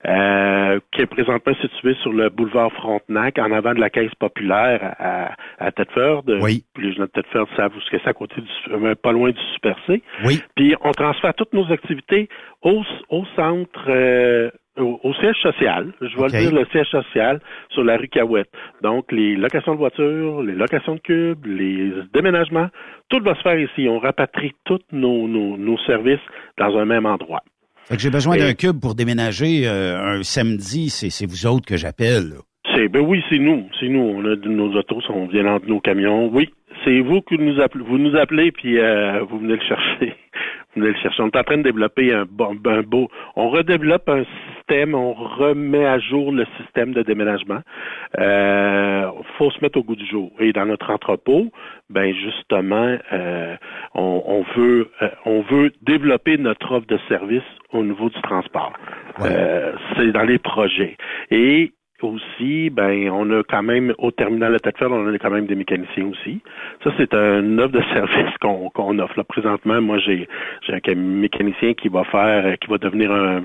Euh, 0.07 0.81
qui 0.93 1.03
est 1.03 1.07
présentement 1.07 1.55
situé 1.61 1.95
sur 2.03 2.13
le 2.13 2.29
boulevard 2.29 2.73
Frontenac, 2.73 3.39
en 3.39 3.53
avant 3.53 3.75
de 3.75 3.81
la 3.81 3.91
Caisse 3.91 4.15
populaire 4.17 4.95
à, 4.99 5.33
à 5.59 5.73
Thetford. 5.73 6.25
Oui. 6.41 6.65
Puis 6.75 6.89
les 6.89 6.95
gens 6.95 7.05
de 7.05 7.09
Thetford 7.09 7.49
savent 7.57 7.73
où 7.77 7.81
c'est, 7.91 8.07
à 8.07 8.13
côté 8.13 8.41
du, 8.41 8.49
euh, 8.73 8.95
pas 8.95 9.13
loin 9.13 9.31
du 9.31 9.41
Super 9.55 9.77
C. 9.87 10.03
Oui. 10.25 10.41
Puis 10.57 10.75
on 10.83 10.93
transfère 10.93 11.35
toutes 11.35 11.53
nos 11.53 11.71
activités 11.73 12.29
au, 12.63 12.83
au 13.09 13.25
centre, 13.37 13.85
euh, 13.89 14.51
au, 14.77 15.01
au 15.03 15.15
siège 15.15 15.37
social. 15.37 15.93
Je 16.01 16.17
vais 16.17 16.25
le 16.25 16.39
dire, 16.39 16.53
le 16.53 16.67
siège 16.67 16.89
social 16.89 17.41
sur 17.71 17.85
la 17.85 17.97
rue 17.97 18.09
Cahouette. 18.09 18.51
Donc, 18.83 19.11
les 19.13 19.37
locations 19.37 19.73
de 19.73 19.79
voitures, 19.79 20.43
les 20.43 20.55
locations 20.55 20.97
de 20.97 21.01
cubes, 21.01 21.47
les 21.47 21.93
déménagements, 22.13 22.69
tout 23.09 23.21
va 23.23 23.35
se 23.37 23.43
faire 23.43 23.59
ici. 23.59 23.89
On 23.89 23.99
rapatrie 23.99 24.53
tous 24.65 24.81
nos, 24.93 25.29
nos, 25.29 25.57
nos 25.57 25.79
services 25.79 26.21
dans 26.59 26.77
un 26.77 26.85
même 26.85 27.07
endroit. 27.07 27.43
Fait 27.89 27.97
que 27.97 28.03
j'ai 28.03 28.11
besoin 28.11 28.35
Et- 28.37 28.39
d'un 28.39 28.55
cube 28.55 28.81
pour 28.81 28.95
déménager 28.95 29.67
euh, 29.67 29.99
un 30.19 30.23
samedi. 30.23 30.89
C'est 30.91 31.11
c'est 31.11 31.27
vous 31.27 31.47
autres 31.47 31.67
que 31.67 31.77
j'appelle. 31.77 32.35
C'est 32.75 32.89
ben 32.89 33.01
oui, 33.01 33.23
c'est 33.29 33.39
nous, 33.39 33.69
c'est 33.79 33.89
nous. 33.89 34.01
On 34.01 34.25
a 34.25 34.37
nos 34.37 34.73
autos, 34.77 35.01
on 35.11 35.27
vient 35.27 35.47
entre 35.47 35.67
nos 35.69 35.81
camions. 35.81 36.29
Oui, 36.33 36.49
c'est 36.85 37.01
vous 37.01 37.21
qui 37.23 37.37
nous 37.39 37.61
appelez, 37.61 37.85
vous 37.85 37.99
nous 37.99 38.17
appelez 38.17 38.51
puis 38.53 38.79
euh, 38.79 39.23
vous 39.29 39.39
venez 39.39 39.55
le 39.57 39.61
chercher. 39.69 40.15
Le. 40.77 40.95
On 41.19 41.27
est 41.29 41.37
en 41.37 41.45
train 41.45 41.59
de 41.59 41.63
développer 41.63 42.13
un, 42.13 42.25
bon, 42.29 42.57
un 42.67 42.83
beau. 42.83 43.09
On 43.37 43.51
redéveloppe 43.51 44.09
un 44.09 44.25
système, 44.57 44.95
on 44.95 45.13
remet 45.13 45.85
à 45.87 45.99
jour 45.99 46.33
le 46.33 46.47
système 46.59 46.93
de 46.93 47.03
déménagement. 47.03 47.61
Euh, 48.19 49.11
faut 49.39 49.51
se 49.51 49.61
mettre 49.61 49.79
au 49.79 49.83
goût 49.83 49.97
du 49.97 50.07
jour. 50.07 50.33
Et 50.41 50.53
dans 50.53 50.67
notre 50.67 50.91
entrepôt, 50.91 51.51
ben 51.91 52.15
justement, 52.15 52.97
euh, 53.13 53.57
on, 53.95 54.23
on 54.27 54.45
veut, 54.57 54.91
euh, 55.03 55.09
on 55.25 55.43
veut 55.43 55.73
développer 55.83 56.39
notre 56.39 56.73
offre 56.73 56.87
de 56.87 56.99
service 57.09 57.43
au 57.73 57.83
niveau 57.83 58.09
du 58.09 58.21
transport. 58.23 58.73
Euh, 59.21 59.73
c'est 59.97 60.13
dans 60.13 60.25
les 60.25 60.39
projets. 60.39 60.97
Et 61.31 61.73
aussi, 62.13 62.71
ben, 62.71 63.11
on 63.11 63.31
a 63.31 63.43
quand 63.43 63.63
même, 63.63 63.95
au 63.99 64.11
terminal 64.11 64.53
de 64.53 64.59
Tête 64.59 64.77
on 64.83 65.13
a 65.13 65.19
quand 65.19 65.31
même 65.31 65.47
des 65.47 65.55
mécaniciens 65.55 66.07
aussi. 66.07 66.41
Ça, 66.83 66.91
c'est 66.99 67.15
un 67.15 67.59
offre 67.59 67.73
de 67.73 67.83
service 67.95 68.37
qu'on 68.41 68.71
qu'on 68.71 68.99
offre. 68.99 69.15
Là, 69.17 69.25
présentement, 69.25 69.81
moi, 69.81 69.99
j'ai 69.99 70.29
j'ai 70.67 70.75
un 70.75 70.95
mécanicien 70.95 71.75
qui 71.75 71.89
va 71.89 72.05
faire, 72.05 72.59
qui 72.59 72.69
va 72.69 72.79
devenir 72.79 73.11
un, 73.13 73.43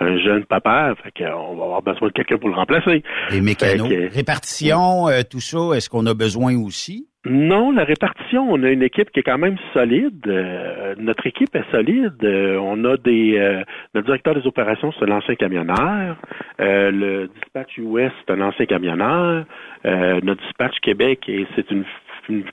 un 0.00 0.18
jeune 0.18 0.44
papa. 0.44 0.94
Fait 1.02 1.24
qu'on 1.24 1.56
va 1.56 1.64
avoir 1.64 1.82
besoin 1.82 2.08
de 2.08 2.12
quelqu'un 2.12 2.38
pour 2.38 2.48
le 2.48 2.54
remplacer. 2.56 3.02
Les 3.30 3.40
mécanos. 3.40 3.88
Que- 3.88 4.14
Répartition, 4.14 5.08
euh, 5.08 5.22
tout 5.28 5.40
ça, 5.40 5.76
est-ce 5.76 5.88
qu'on 5.88 6.06
a 6.06 6.14
besoin 6.14 6.56
aussi? 6.56 7.08
Non, 7.24 7.70
la 7.70 7.84
répartition, 7.84 8.48
on 8.50 8.60
a 8.64 8.70
une 8.70 8.82
équipe 8.82 9.12
qui 9.12 9.20
est 9.20 9.22
quand 9.22 9.38
même 9.38 9.56
solide. 9.72 10.26
Euh, 10.26 10.96
notre 10.98 11.24
équipe 11.24 11.54
est 11.54 11.70
solide. 11.70 12.16
Euh, 12.24 12.56
on 12.56 12.84
a 12.84 12.96
des 12.96 13.38
euh, 13.38 13.62
le 13.94 14.02
directeur 14.02 14.34
des 14.34 14.44
opérations, 14.44 14.92
c'est 14.98 15.08
un 15.08 15.12
ancien 15.12 15.36
camionneur. 15.36 16.16
Euh, 16.60 16.90
le 16.90 17.28
dispatch 17.28 17.78
US, 17.78 18.10
c'est 18.26 18.32
un 18.32 18.40
ancien 18.40 18.66
camionneur. 18.66 19.44
Euh, 19.84 20.20
notre 20.24 20.42
dispatch 20.42 20.80
Québec, 20.80 21.30
c'est 21.54 21.70
une, 21.70 21.84
une, 22.28 22.44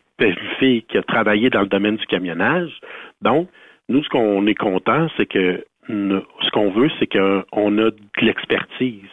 fille 0.59 0.83
qui 0.83 0.97
a 0.99 1.01
travaillé 1.01 1.49
dans 1.49 1.61
le 1.61 1.67
domaine 1.67 1.95
du 1.95 2.05
camionnage. 2.05 2.71
Donc, 3.23 3.49
nous, 3.87 4.03
ce 4.03 4.09
qu'on 4.09 4.45
est 4.45 4.55
content, 4.55 5.07
c'est 5.17 5.25
que 5.25 5.65
ce 5.87 6.51
qu'on 6.51 6.69
veut, 6.69 6.91
c'est 6.99 7.07
qu'on 7.07 7.77
a 7.79 7.89
de 7.89 7.97
l'expertise 8.21 9.09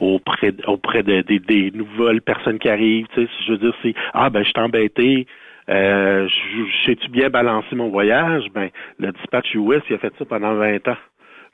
auprès, 0.00 0.52
auprès 0.66 1.02
de- 1.02 1.22
des- 1.22 1.38
des 1.38 1.70
nouvelles 1.72 2.22
personnes 2.22 2.58
qui 2.58 2.68
arrivent. 2.68 3.06
Tu 3.14 3.22
sais, 3.22 3.28
si 3.38 3.44
je 3.46 3.52
veux 3.52 3.58
dire, 3.58 3.74
c'est 3.82 3.94
Ah 4.14 4.30
ben 4.30 4.42
je 4.42 4.48
suis 4.50 4.60
embêté, 4.60 5.26
euh, 5.68 6.28
je- 6.28 6.86
sais-tu 6.86 7.08
bien 7.10 7.28
balancer 7.30 7.74
mon 7.74 7.88
voyage? 7.90 8.44
Ben, 8.54 8.70
le 8.98 9.12
dispatch 9.12 9.54
US, 9.54 9.82
il 9.90 9.94
a 9.94 9.98
fait 9.98 10.12
ça 10.18 10.24
pendant 10.24 10.54
20 10.54 10.86
ans. 10.88 10.96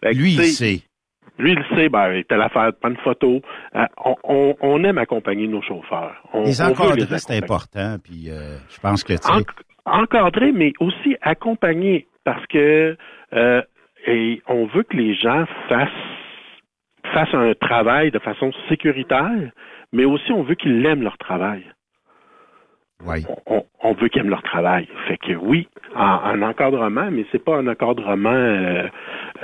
Que, 0.03 0.09
Lui, 0.15 0.33
il 0.35 0.43
sait. 0.53 0.83
Lui, 1.39 1.53
il 1.53 1.77
sait, 1.77 1.89
ben, 1.89 2.13
il 2.13 2.37
l'affaire 2.37 2.67
de 2.73 2.77
prendre 2.79 2.97
une 2.97 3.03
photo. 3.03 3.41
Euh, 3.75 3.85
on, 4.05 4.17
on, 4.25 4.57
on 4.61 4.85
aime 4.85 4.99
accompagner 4.99 5.47
nos 5.49 5.63
chauffeurs. 5.63 6.15
On, 6.33 6.45
Les 6.45 6.61
encadrer, 6.61 7.19
c'est 7.19 7.37
important. 7.37 7.97
Puis 8.05 8.29
euh, 8.29 8.59
je 8.69 8.79
pense 8.81 9.03
que, 9.03 9.15
En- 9.87 10.03
encadrer, 10.03 10.53
mais 10.53 10.73
aussi 10.81 11.17
accompagner, 11.23 12.07
parce 12.25 12.47
que 12.47 12.97
euh, 13.33 13.63
et 14.07 14.43
on 14.49 14.67
veut 14.67 14.83
que 14.83 14.97
les 14.97 15.15
gens 15.15 15.47
fassent 15.69 15.89
fassent 17.13 17.35
un 17.35 17.53
travail 17.55 18.11
de 18.11 18.19
façon 18.19 18.51
sécuritaire, 18.69 19.51
mais 19.93 20.05
aussi 20.05 20.33
on 20.33 20.43
veut 20.43 20.55
qu'ils 20.55 20.85
aiment 20.87 21.03
leur 21.03 21.19
travail. 21.19 21.65
Oui. 23.05 23.25
On, 23.47 23.65
on 23.83 23.93
veut 23.95 24.09
qu'ils 24.09 24.21
aiment 24.23 24.31
leur 24.31 24.43
travail. 24.43 24.89
Fait 25.09 25.19
que 25.19 25.33
oui, 25.35 25.69
en, 25.95 26.05
en 26.05 26.43
encadrement, 26.43 27.11
mais 27.11 27.27
c'est 27.33 27.43
pas 27.45 27.57
un 27.57 27.67
encadrement 27.67 28.31
euh, 28.31 28.89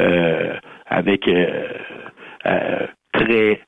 euh, 0.01 0.57
avec 0.86 1.27
euh, 1.28 2.86
très 3.12 3.61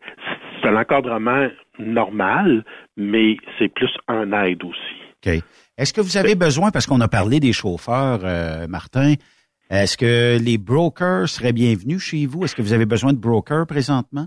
c'est 0.62 0.68
un 0.68 0.76
encadrement 0.76 1.48
normal, 1.78 2.64
mais 2.96 3.36
c'est 3.58 3.68
plus 3.68 3.90
un 4.08 4.30
aide 4.44 4.62
aussi. 4.62 4.96
OK. 5.26 5.42
Est-ce 5.78 5.94
que 5.94 6.02
vous 6.02 6.18
avez 6.18 6.34
besoin, 6.34 6.70
parce 6.70 6.86
qu'on 6.86 7.00
a 7.00 7.08
parlé 7.08 7.40
des 7.40 7.54
chauffeurs, 7.54 8.20
Martin, 8.68 9.14
est-ce 9.70 9.96
que 9.96 10.38
les 10.44 10.58
brokers 10.58 11.28
seraient 11.28 11.52
bienvenus 11.52 12.00
chez 12.00 12.26
vous? 12.26 12.44
Est-ce 12.44 12.54
que 12.56 12.62
vous 12.62 12.72
avez 12.72 12.86
besoin 12.86 13.12
de 13.12 13.18
brokers 13.18 13.66
présentement? 13.66 14.26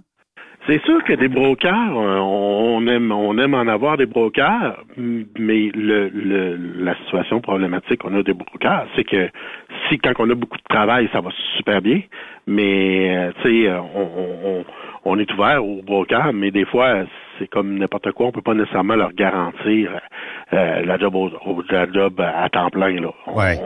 C'est 0.66 0.82
sûr 0.86 1.04
que 1.04 1.12
des 1.12 1.28
brokers, 1.28 1.74
euh, 1.98 2.20
on 2.20 2.88
aime, 2.88 3.12
on 3.12 3.38
aime 3.38 3.54
en 3.54 3.68
avoir 3.68 3.98
des 3.98 4.06
brokers, 4.06 4.82
mais 4.98 5.70
le, 5.76 6.08
le, 6.08 6.56
la 6.86 6.96
situation 7.00 7.42
problématique 7.42 7.98
qu'on 8.00 8.18
a 8.18 8.24
des 8.24 8.34
brokers, 8.34 8.88
c'est 8.96 9.04
que 9.04 9.30
si 9.90 9.98
quand 9.98 10.14
on 10.20 10.30
a 10.30 10.36
beaucoup 10.36 10.56
de 10.58 10.64
travail, 10.70 11.10
ça 11.12 11.20
va 11.20 11.32
super 11.58 11.82
bien, 11.82 12.00
mais 12.48 13.14
euh, 13.14 13.32
tu 13.42 13.64
sais, 13.64 13.68
euh, 13.70 13.82
on, 13.82 14.08
on, 14.16 14.66
on- 15.04 15.20
est 15.20 15.30
ouvert 15.34 15.66
aux 15.66 15.82
brokers, 15.82 16.32
mais 16.32 16.50
des 16.52 16.64
fois, 16.66 17.04
c'est 17.38 17.50
comme 17.50 17.78
n'importe 17.78 18.14
quoi, 18.14 18.28
on 18.28 18.32
peut 18.32 18.42
pas 18.42 18.54
nécessairement 18.54 18.96
leur 18.96 19.12
garantir 19.12 19.92
euh, 20.54 20.86
la 20.86 20.98
job 20.98 21.14
au, 21.16 21.30
la 21.70 21.92
job 21.92 22.22
à 22.22 22.48
temps 22.48 22.70
plein 22.70 23.02
là. 23.02 23.12
On- 23.28 23.38
Ouais. 23.38 23.60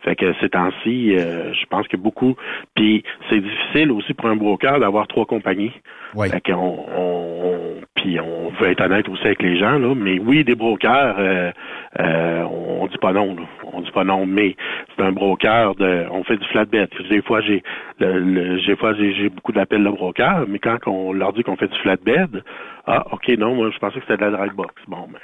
Fait 0.00 0.16
que 0.16 0.32
ces 0.40 0.48
temps-ci, 0.48 1.14
euh, 1.16 1.52
je 1.52 1.66
pense 1.66 1.86
que 1.88 1.96
beaucoup. 1.96 2.36
Puis 2.74 3.02
c'est 3.28 3.40
difficile 3.40 3.90
aussi 3.92 4.14
pour 4.14 4.28
un 4.28 4.36
broker 4.36 4.78
d'avoir 4.80 5.06
trois 5.08 5.26
compagnies. 5.26 5.72
Oui. 6.14 6.28
Fait 6.30 6.40
qu'on 6.40 6.54
on, 6.96 7.44
on- 7.44 7.74
puis 7.94 8.18
on 8.20 8.50
veut 8.50 8.70
être 8.70 8.80
honnête 8.80 9.08
aussi 9.08 9.24
avec 9.26 9.42
les 9.42 9.56
gens, 9.58 9.76
là. 9.78 9.92
Mais 9.96 10.20
oui, 10.20 10.44
des 10.44 10.54
brokers, 10.54 11.16
euh, 11.18 11.50
euh, 11.98 12.42
on, 12.44 12.86
dit 12.86 12.96
pas 12.98 13.12
non, 13.12 13.34
là. 13.34 13.42
On 13.72 13.80
dit 13.80 13.90
pas 13.90 14.04
non, 14.04 14.24
mais 14.24 14.54
c'est 14.96 15.02
un 15.04 15.10
broker 15.12 15.74
de 15.74 16.04
on 16.10 16.22
fait 16.22 16.36
du 16.36 16.46
flatbed. 16.46 16.88
Des 17.10 17.20
fois 17.22 17.40
j'ai 17.40 17.62
le, 17.98 18.20
le- 18.20 18.64
des 18.64 18.76
fois 18.76 18.94
j'ai 18.94 19.12
j'ai 19.14 19.28
beaucoup 19.28 19.52
d'appels 19.52 19.82
de 19.82 19.90
brokers, 19.90 20.44
mais 20.48 20.58
quand 20.60 20.78
on 20.86 21.12
leur 21.12 21.32
dit 21.32 21.42
qu'on 21.42 21.56
fait 21.56 21.66
du 21.68 21.78
flatbed, 21.80 22.42
ah 22.86 23.04
ok 23.12 23.28
non, 23.36 23.56
moi 23.56 23.70
je 23.74 23.78
pensais 23.78 23.96
que 24.00 24.06
c'était 24.08 24.24
de 24.24 24.30
la 24.30 24.38
dry 24.38 24.50
box. 24.54 24.74
Bon 24.86 25.06
ben. 25.12 25.18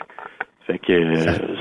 Fait 0.66 0.78
que 0.78 0.92
euh, 0.92 1.56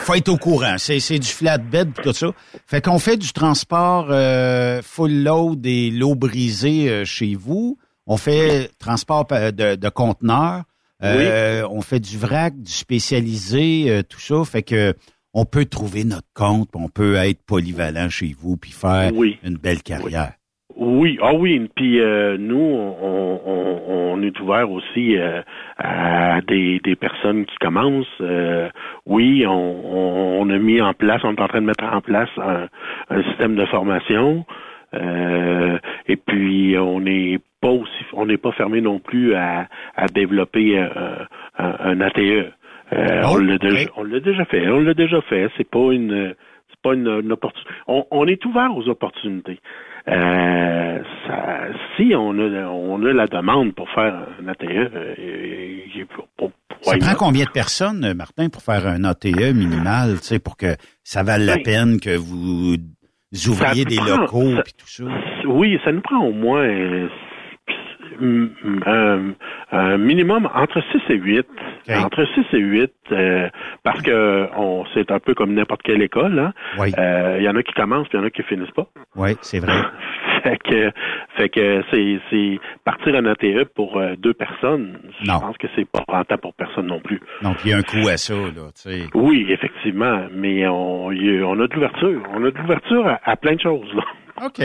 faut 0.00 0.14
être 0.14 0.28
au 0.28 0.36
courant. 0.36 0.76
C'est, 0.78 1.00
c'est 1.00 1.18
du 1.18 1.28
flatbed 1.28 1.92
tout 2.02 2.12
ça. 2.12 2.28
Fait 2.66 2.80
qu'on 2.82 2.98
fait 2.98 3.16
du 3.16 3.32
transport 3.32 4.08
euh, 4.10 4.80
full 4.82 5.22
load 5.22 5.64
et 5.66 5.90
l'eau 5.90 6.14
brisée 6.14 6.88
euh, 6.88 7.04
chez 7.04 7.34
vous. 7.34 7.78
On 8.06 8.16
fait 8.16 8.70
transport 8.78 9.26
de, 9.26 9.74
de 9.76 9.88
conteneurs. 9.88 10.62
Euh, 11.04 11.64
On 11.70 11.80
fait 11.82 12.00
du 12.00 12.18
vrac, 12.18 12.60
du 12.60 12.72
spécialisé, 12.72 14.02
tout 14.08 14.18
ça. 14.20 14.44
Fait 14.44 14.62
que 14.62 14.94
on 15.34 15.44
peut 15.44 15.66
trouver 15.66 16.04
notre 16.04 16.26
compte, 16.34 16.70
on 16.74 16.88
peut 16.88 17.16
être 17.16 17.40
polyvalent 17.44 18.08
chez 18.08 18.34
vous 18.40 18.56
puis 18.56 18.72
faire 18.72 19.12
Oui. 19.14 19.38
une 19.44 19.56
belle 19.58 19.82
carrière. 19.82 20.32
Oui, 20.80 21.18
ah 21.20 21.34
oui, 21.34 21.68
puis 21.74 21.98
euh, 22.00 22.36
nous, 22.38 22.56
on, 22.56 23.40
on, 23.44 23.82
on 24.14 24.22
est 24.22 24.38
ouvert 24.38 24.70
aussi 24.70 25.16
euh, 25.18 25.42
à 25.76 26.40
des, 26.42 26.78
des 26.78 26.94
personnes 26.94 27.46
qui 27.46 27.56
commencent. 27.56 28.06
Euh, 28.20 28.68
oui, 29.04 29.44
on, 29.44 29.50
on, 29.50 30.40
on 30.40 30.50
a 30.50 30.58
mis 30.58 30.80
en 30.80 30.94
place, 30.94 31.20
on 31.24 31.34
est 31.34 31.40
en 31.40 31.48
train 31.48 31.62
de 31.62 31.66
mettre 31.66 31.82
en 31.82 32.00
place 32.00 32.30
un, 32.38 32.68
un 33.10 33.22
système 33.24 33.56
de 33.56 33.64
formation. 33.66 34.46
Euh, 34.94 35.78
et 36.06 36.14
puis 36.14 36.78
on 36.78 37.00
n'est 37.00 37.40
pas 37.60 37.70
aussi, 37.70 38.04
on 38.12 38.26
n'est 38.26 38.36
pas 38.36 38.52
fermé 38.52 38.80
non 38.80 39.00
plus 39.00 39.34
à, 39.34 39.66
à 39.96 40.06
développer 40.06 40.78
un, 40.78 41.26
un, 41.58 41.74
un 41.80 42.00
ATE. 42.00 42.18
Euh, 42.92 43.22
on 43.26 43.36
l'a 43.36 43.58
déjà, 43.58 43.90
on 43.96 44.04
l'a 44.04 44.20
déjà 44.20 44.44
fait, 44.44 44.68
on 44.68 44.80
l'a 44.80 44.94
déjà 44.94 45.20
fait. 45.22 45.50
C'est 45.56 45.68
pas 45.68 45.92
une, 45.92 46.34
c'est 46.70 46.80
pas 46.82 46.94
une, 46.94 47.08
une 47.08 47.32
opportunité. 47.32 47.70
On, 47.88 48.06
on 48.12 48.26
est 48.28 48.44
ouvert 48.46 48.74
aux 48.76 48.88
opportunités. 48.88 49.58
Euh, 50.08 50.98
ça, 51.26 51.58
si 51.96 52.14
on 52.14 52.30
a, 52.38 52.66
on 52.68 53.04
a 53.04 53.12
la 53.12 53.26
demande 53.26 53.74
pour 53.74 53.88
faire 53.90 54.14
un 54.42 54.48
ATE, 54.48 54.64
euh, 54.64 55.14
il- 55.18 56.06
pour- 56.36 56.50
Ça 56.82 56.96
prend 56.98 57.14
combien 57.14 57.44
de 57.44 57.50
personnes, 57.50 58.04
euh, 58.04 58.14
Martin, 58.14 58.48
pour 58.48 58.62
faire 58.62 58.86
un 58.86 59.02
ATE 59.04 59.52
minimal, 59.54 60.14
tu 60.20 60.24
sais, 60.28 60.38
pour 60.38 60.56
que 60.56 60.76
ça 61.02 61.22
vale 61.24 61.44
la 61.44 61.58
peine 61.58 61.98
que 62.00 62.16
vous 62.16 62.76
ouvriez 63.48 63.84
des 63.84 63.96
prend- 63.96 64.16
locaux 64.16 64.54
puis 64.64 64.72
tout 64.78 64.86
ça? 64.88 65.04
Oui, 65.46 65.78
ça 65.84 65.90
nous 65.92 66.00
prend 66.00 66.24
au 66.24 66.32
moins 66.32 66.64
euh, 68.20 68.24
m- 68.24 68.50
m- 68.64 69.34
un, 69.72 69.78
un 69.78 69.98
minimum 69.98 70.48
entre 70.54 70.80
6 70.92 71.00
et 71.10 71.14
8. 71.16 71.46
Entre 72.04 72.24
6 72.34 72.44
et 72.52 72.58
8, 72.58 72.92
euh, 73.12 73.48
parce 73.82 74.00
que 74.02 74.46
on 74.56 74.84
c'est 74.94 75.10
un 75.10 75.18
peu 75.20 75.34
comme 75.34 75.54
n'importe 75.54 75.82
quelle 75.82 76.02
école. 76.02 76.38
hein. 76.38 76.52
Oui. 76.78 76.92
Euh, 76.98 77.36
Il 77.38 77.44
y 77.44 77.48
en 77.48 77.56
a 77.56 77.62
qui 77.62 77.72
commencent, 77.72 78.08
puis 78.08 78.18
il 78.18 78.20
y 78.20 78.24
en 78.24 78.26
a 78.26 78.30
qui 78.30 78.42
finissent 78.42 78.70
pas. 78.72 78.86
Oui, 79.16 79.30
c'est 79.40 79.60
vrai. 79.60 79.72
fait 80.42 80.58
que, 80.58 80.90
fait 81.36 81.48
que 81.48 81.82
c'est, 81.90 82.20
c'est 82.30 82.60
partir 82.84 83.14
en 83.16 83.24
ATE 83.24 83.64
pour 83.74 83.96
euh, 83.98 84.14
deux 84.16 84.34
personnes. 84.34 84.98
Je 85.20 85.26
pense 85.40 85.56
que 85.58 85.66
c'est 85.76 85.88
pas 85.88 86.04
rentable 86.08 86.42
pour 86.42 86.54
personne 86.54 86.86
non 86.86 87.00
plus. 87.00 87.20
Donc, 87.42 87.56
il 87.64 87.70
y 87.70 87.72
a 87.72 87.78
un 87.78 87.82
coût 87.82 88.06
à 88.08 88.16
ça, 88.16 88.34
là, 88.34 88.70
tu 88.74 88.90
sais. 88.90 89.02
Oui, 89.14 89.46
effectivement, 89.48 90.26
mais 90.32 90.66
on, 90.68 91.10
il 91.12 91.24
y 91.24 91.38
a- 91.40 91.46
on 91.46 91.58
a 91.60 91.66
de 91.66 91.74
l'ouverture. 91.74 92.22
On 92.34 92.44
a 92.44 92.50
de 92.50 92.58
l'ouverture 92.58 93.06
à, 93.06 93.20
à 93.24 93.36
plein 93.36 93.54
de 93.54 93.60
choses. 93.60 93.92
Là. 93.94 94.02
OK. 94.46 94.60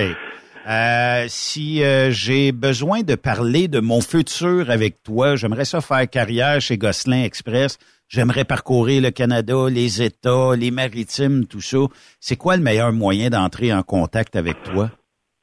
Euh, 0.68 1.26
si 1.28 1.84
euh, 1.84 2.10
j'ai 2.12 2.54
besoin 2.54 3.02
de 3.02 3.16
parler 3.16 3.68
de 3.68 3.82
mon 3.82 4.00
futur 4.00 4.70
avec 4.70 5.04
toi, 5.04 5.36
j'aimerais 5.36 5.66
ça 5.66 5.82
faire 5.82 6.10
carrière 6.10 6.62
chez 6.62 6.78
Gosselin 6.78 7.24
Express. 7.24 7.78
J'aimerais 8.08 8.46
parcourir 8.46 9.02
le 9.02 9.12
Canada, 9.12 9.68
les 9.70 10.02
États, 10.02 10.56
les 10.56 10.72
maritimes, 10.72 11.46
tout 11.48 11.62
ça. 11.62 11.80
C'est 12.20 12.38
quoi 12.38 12.56
le 12.56 12.64
meilleur 12.64 12.94
moyen 12.94 13.30
d'entrer 13.30 13.74
en 13.74 13.84
contact 13.84 14.36
avec 14.36 14.62
toi? 14.64 14.90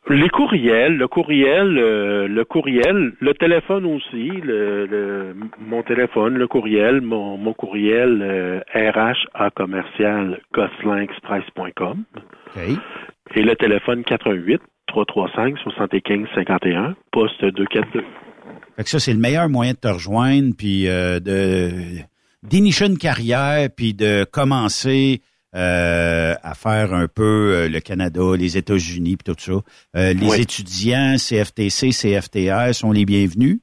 Les 0.09 0.29
courriels, 0.31 0.97
le 0.97 1.07
courriel, 1.09 1.79
euh, 1.79 2.27
le 2.27 2.45
courriel, 2.45 3.13
le 3.21 3.35
téléphone 3.35 3.85
aussi, 3.85 4.29
le, 4.43 4.87
le- 4.87 5.35
mon 5.61 5.83
téléphone, 5.83 6.35
le 6.35 6.49
courriel, 6.49 7.01
mon, 7.01 7.37
mon 7.37 7.53
courriel 7.53 8.21
euh, 8.23 8.61
RH 8.75 9.27
à 9.35 9.51
commercial 9.51 10.41
gosselinexpress.com 10.55 12.05
OK. 12.57 12.63
et 13.35 13.43
le 13.43 13.55
téléphone 13.57 14.03
88 14.05 14.61
335 14.89 15.59
75 15.59 16.27
51 16.35 16.97
poste 17.13 17.45
242. 17.45 18.03
Fait 18.77 18.83
que 18.85 18.89
ça, 18.89 18.99
c'est 18.99 19.13
le 19.13 19.21
meilleur 19.21 19.49
moyen 19.49 19.73
de 19.73 19.79
te 19.79 19.89
rejoindre, 19.89 20.55
puis 20.57 20.89
euh, 20.89 21.21
de 21.21 21.71
d'initier 22.43 22.87
une 22.87 22.97
carrière, 22.99 23.69
puis 23.77 23.93
de 23.93 24.25
commencer 24.25 25.21
euh, 25.55 26.35
à 26.43 26.55
faire 26.55 26.93
un 26.95 27.09
peu 27.09 27.23
euh, 27.23 27.69
le 27.69 27.81
Canada, 27.81 28.21
les 28.39 28.57
États-Unis, 28.57 29.17
puis 29.17 29.35
tout 29.35 29.41
ça. 29.41 29.53
Euh, 29.97 30.13
les 30.13 30.31
Oui. 30.31 30.41
étudiants 30.41 31.17
CFTC, 31.17 31.91
CFTR 31.91 32.73
sont 32.75 32.93
les 32.93 33.05
bienvenus? 33.05 33.59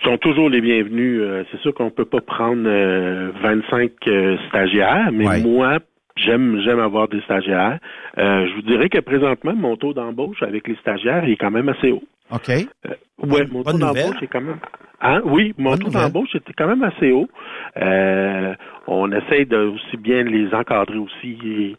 Ils 0.00 0.04
sont 0.04 0.18
toujours 0.18 0.48
les 0.48 0.60
bienvenus. 0.60 1.20
Euh, 1.20 1.44
c'est 1.50 1.60
sûr 1.60 1.74
qu'on 1.74 1.90
peut 1.90 2.04
pas 2.04 2.20
prendre 2.20 2.62
euh, 2.66 3.30
25 3.42 3.90
euh, 4.08 4.36
stagiaires, 4.48 5.10
mais 5.12 5.26
Ouais. 5.28 5.40
moi, 5.42 5.78
j'aime 6.16 6.60
j'aime 6.64 6.78
avoir 6.80 7.08
des 7.08 7.20
stagiaires. 7.22 7.78
Euh, 8.18 8.46
je 8.48 8.54
vous 8.54 8.62
dirais 8.62 8.88
que 8.88 8.98
présentement, 9.00 9.54
mon 9.54 9.76
taux 9.76 9.94
d'embauche 9.94 10.42
avec 10.42 10.66
les 10.68 10.76
stagiaires 10.76 11.24
il 11.24 11.32
est 11.32 11.36
quand 11.36 11.50
même 11.50 11.68
assez 11.68 11.90
haut. 11.92 12.02
OK. 12.30 12.48
Euh, 12.50 12.94
ouais, 13.26 13.46
mon 13.50 13.62
taux 13.64 13.78
d'embauche 13.78 14.22
est 14.22 14.26
quand 14.26 14.40
même. 14.40 14.58
Hein? 15.00 15.20
Oui, 15.24 15.54
mon 15.58 15.76
taux 15.76 15.90
d'embauche 15.90 16.34
était 16.34 16.52
quand 16.56 16.66
même 16.66 16.82
assez 16.82 17.12
haut. 17.12 17.28
Euh, 17.76 18.54
on 18.86 19.12
essaye 19.12 19.46
de 19.46 19.56
aussi 19.56 19.96
bien 19.96 20.24
les 20.24 20.52
encadrer 20.52 20.98
aussi. 20.98 21.38
et, 21.44 21.76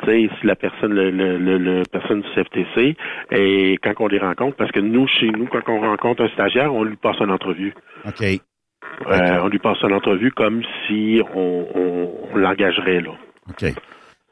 Tu 0.00 0.06
sais, 0.06 0.30
si 0.40 0.46
la 0.46 0.56
personne, 0.56 0.92
le, 0.94 1.10
le, 1.10 1.36
le, 1.36 1.58
le 1.58 1.82
personne 1.90 2.22
du 2.22 2.28
CFTC, 2.34 2.96
et 3.30 3.78
quand 3.82 3.92
on 4.00 4.06
les 4.06 4.18
rencontre, 4.18 4.56
parce 4.56 4.72
que 4.72 4.80
nous, 4.80 5.06
chez 5.06 5.28
nous, 5.28 5.46
quand 5.46 5.60
on 5.68 5.80
rencontre 5.80 6.22
un 6.22 6.28
stagiaire, 6.28 6.72
on 6.72 6.84
lui 6.84 6.96
passe 6.96 7.18
une 7.20 7.30
entrevue. 7.30 7.74
OK. 8.06 8.22
Euh, 8.22 9.40
on 9.42 9.48
lui 9.48 9.58
passe 9.58 9.80
une 9.82 9.92
entrevue 9.92 10.30
comme 10.32 10.62
si 10.86 11.20
on, 11.34 11.66
on, 11.74 12.10
on 12.32 12.36
l'engagerait 12.36 13.00
là. 13.00 13.10
OK. 13.50 13.72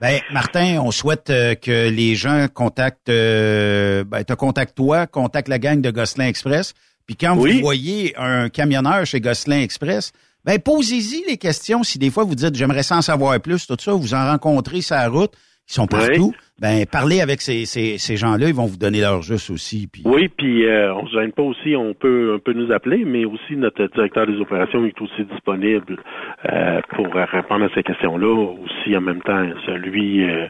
Ben, 0.01 0.19
Martin, 0.33 0.79
on 0.83 0.91
souhaite 0.91 1.29
euh, 1.29 1.55
que 1.55 1.91
les 1.91 2.15
gens 2.15 2.47
contactent, 2.53 3.11
euh, 3.11 4.03
ben, 4.05 4.25
te 4.25 4.33
contactent 4.33 4.75
toi, 4.75 5.07
contactent 5.07 5.49
la 5.49 5.59
gang 5.59 5.83
de 5.83 5.91
Gosselin 5.91 6.27
Express. 6.27 6.73
Puis 7.11 7.17
quand 7.17 7.37
Oui. 7.37 7.55
vous 7.55 7.61
voyez 7.63 8.15
un 8.17 8.49
camionneur 8.49 9.05
chez 9.05 9.21
Gosselin 9.21 9.63
Express, 9.63 10.13
ben, 10.45 10.61
posez-y 10.61 11.25
les 11.27 11.39
questions. 11.39 11.83
Si 11.83 11.99
des 11.99 12.09
fois 12.09 12.23
vous 12.23 12.37
dites, 12.37 12.55
j'aimerais 12.55 12.85
s'en 12.85 13.03
savoir 13.03 13.41
plus, 13.41 13.67
tout 13.67 13.77
ça, 13.81 13.95
vous 13.95 14.15
en 14.15 14.31
rencontrez 14.31 14.79
la 14.91 15.09
route, 15.09 15.33
ils 15.71 15.75
sont 15.75 15.87
partout. 15.87 16.33
Ben, 16.61 16.85
parlez 16.85 17.23
avec 17.23 17.41
ces, 17.41 17.65
ces, 17.65 17.97
ces 17.97 18.17
gens-là, 18.19 18.49
ils 18.49 18.55
vont 18.55 18.67
vous 18.67 18.77
donner 18.77 19.01
leur 19.01 19.23
juste 19.23 19.49
aussi. 19.49 19.89
Puis, 19.91 20.03
Oui, 20.05 20.29
puis 20.29 20.67
euh, 20.67 20.93
on 20.95 21.07
se 21.07 21.13
gêne 21.19 21.33
pas 21.33 21.43
aussi, 21.43 21.75
on 21.75 21.95
peut, 21.95 22.35
on 22.37 22.39
peut 22.39 22.53
nous 22.53 22.71
appeler, 22.71 23.05
mais 23.07 23.25
aussi 23.25 23.57
notre 23.57 23.87
directeur 23.95 24.27
des 24.27 24.37
opérations 24.39 24.85
est 24.85 25.01
aussi 25.01 25.25
disponible 25.33 25.97
euh, 26.53 26.81
pour 26.95 27.07
répondre 27.15 27.65
à 27.65 27.69
ces 27.75 27.83
questions-là, 27.83 28.55
aussi 28.63 28.95
en 28.95 29.01
même 29.01 29.23
temps 29.23 29.43
celui. 29.65 30.23
Euh, 30.29 30.49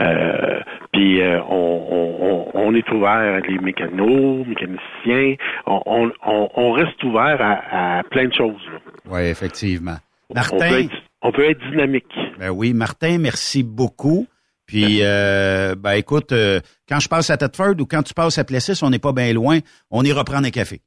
euh, 0.00 0.60
puis 0.92 1.20
euh, 1.22 1.40
on, 1.48 1.86
on, 1.90 2.24
on- 2.24 2.68
on 2.68 2.74
est 2.74 2.88
ouvert, 2.92 3.40
les 3.48 3.58
mécanos, 3.58 4.46
mécaniciens, 4.46 5.34
on, 5.66 5.82
on, 5.86 6.12
on- 6.24 6.48
on 6.54 6.72
reste 6.72 7.02
ouvert 7.02 7.38
à, 7.40 7.98
à 7.98 8.02
plein 8.04 8.28
de 8.28 8.34
choses. 8.34 8.62
oui, 9.10 9.22
effectivement. 9.22 9.96
On 10.30 10.34
Martin. 10.34 10.58
peut, 10.58 10.78
être, 10.80 10.96
on 11.22 11.32
peut 11.32 11.50
être 11.50 11.70
dynamique. 11.70 12.12
Ben 12.38 12.50
oui, 12.50 12.74
Martin, 12.74 13.18
merci 13.18 13.62
beaucoup. 13.64 14.26
Puis, 14.68 14.98
euh, 15.02 15.74
ben 15.76 15.92
écoute, 15.94 16.30
euh, 16.30 16.60
quand 16.88 17.00
je 17.00 17.08
passe 17.08 17.30
à 17.30 17.36
Thetford 17.38 17.74
ou 17.80 17.86
quand 17.86 18.02
tu 18.02 18.14
passes 18.14 18.38
à 18.38 18.44
Plessis, 18.44 18.78
on 18.84 18.90
n'est 18.90 18.98
pas 19.00 19.12
bien 19.12 19.32
loin, 19.32 19.58
on 19.90 20.04
ira 20.04 20.22
prendre 20.24 20.46
un 20.46 20.50
café. 20.50 20.80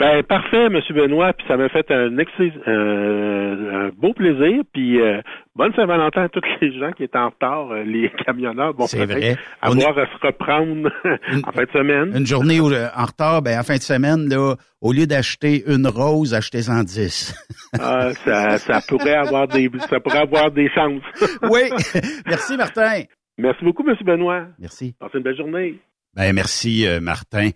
Ben 0.00 0.22
parfait, 0.22 0.66
M. 0.66 0.78
Benoît, 0.94 1.32
puis 1.32 1.44
ça 1.48 1.56
m'a 1.56 1.68
fait 1.68 1.90
un, 1.90 2.16
excès- 2.18 2.52
euh, 2.68 3.86
un 3.86 3.90
beau 3.96 4.12
plaisir, 4.14 4.62
puis 4.72 5.00
euh, 5.00 5.20
bonne 5.56 5.72
Saint-Valentin 5.74 6.22
à 6.22 6.28
tous 6.28 6.40
les 6.60 6.78
gens 6.78 6.92
qui 6.92 7.02
étaient 7.02 7.18
en 7.18 7.30
retard, 7.30 7.72
euh, 7.72 7.82
les 7.82 8.08
camionneurs 8.24 8.74
vont 8.74 8.86
peut-être 8.86 9.38
avoir 9.60 9.98
à 9.98 10.06
se 10.06 10.24
reprendre 10.26 10.88
en 11.44 11.50
fin 11.52 11.64
de 11.64 11.70
semaine. 11.72 12.16
Une 12.16 12.26
journée 12.26 12.60
où, 12.60 12.70
euh, 12.72 12.86
en 12.96 13.06
retard, 13.06 13.42
ben 13.42 13.58
en 13.58 13.64
fin 13.64 13.74
de 13.76 13.82
semaine, 13.82 14.28
là, 14.28 14.54
au 14.80 14.92
lieu 14.92 15.08
d'acheter 15.08 15.64
une 15.66 15.88
rose, 15.88 16.32
achetez-en 16.32 16.84
dix. 16.84 17.34
Ah, 17.80 18.10
ça, 18.24 18.58
ça 18.58 18.80
pourrait 18.86 19.16
avoir 19.16 19.48
des 19.48 19.68
ça 19.90 19.98
pourrait 19.98 20.18
avoir 20.20 20.52
des 20.52 20.70
chances. 20.70 21.02
oui. 21.50 21.70
Merci, 22.24 22.56
Martin. 22.56 23.02
Merci 23.38 23.64
beaucoup, 23.64 23.88
M. 23.88 23.96
Benoît. 24.04 24.46
Merci. 24.58 24.94
Passez 24.98 25.18
une 25.18 25.22
belle 25.24 25.36
journée. 25.36 25.78
Ben 26.14 26.32
merci, 26.34 26.86
euh, 26.86 27.00
Martin. 27.00 27.50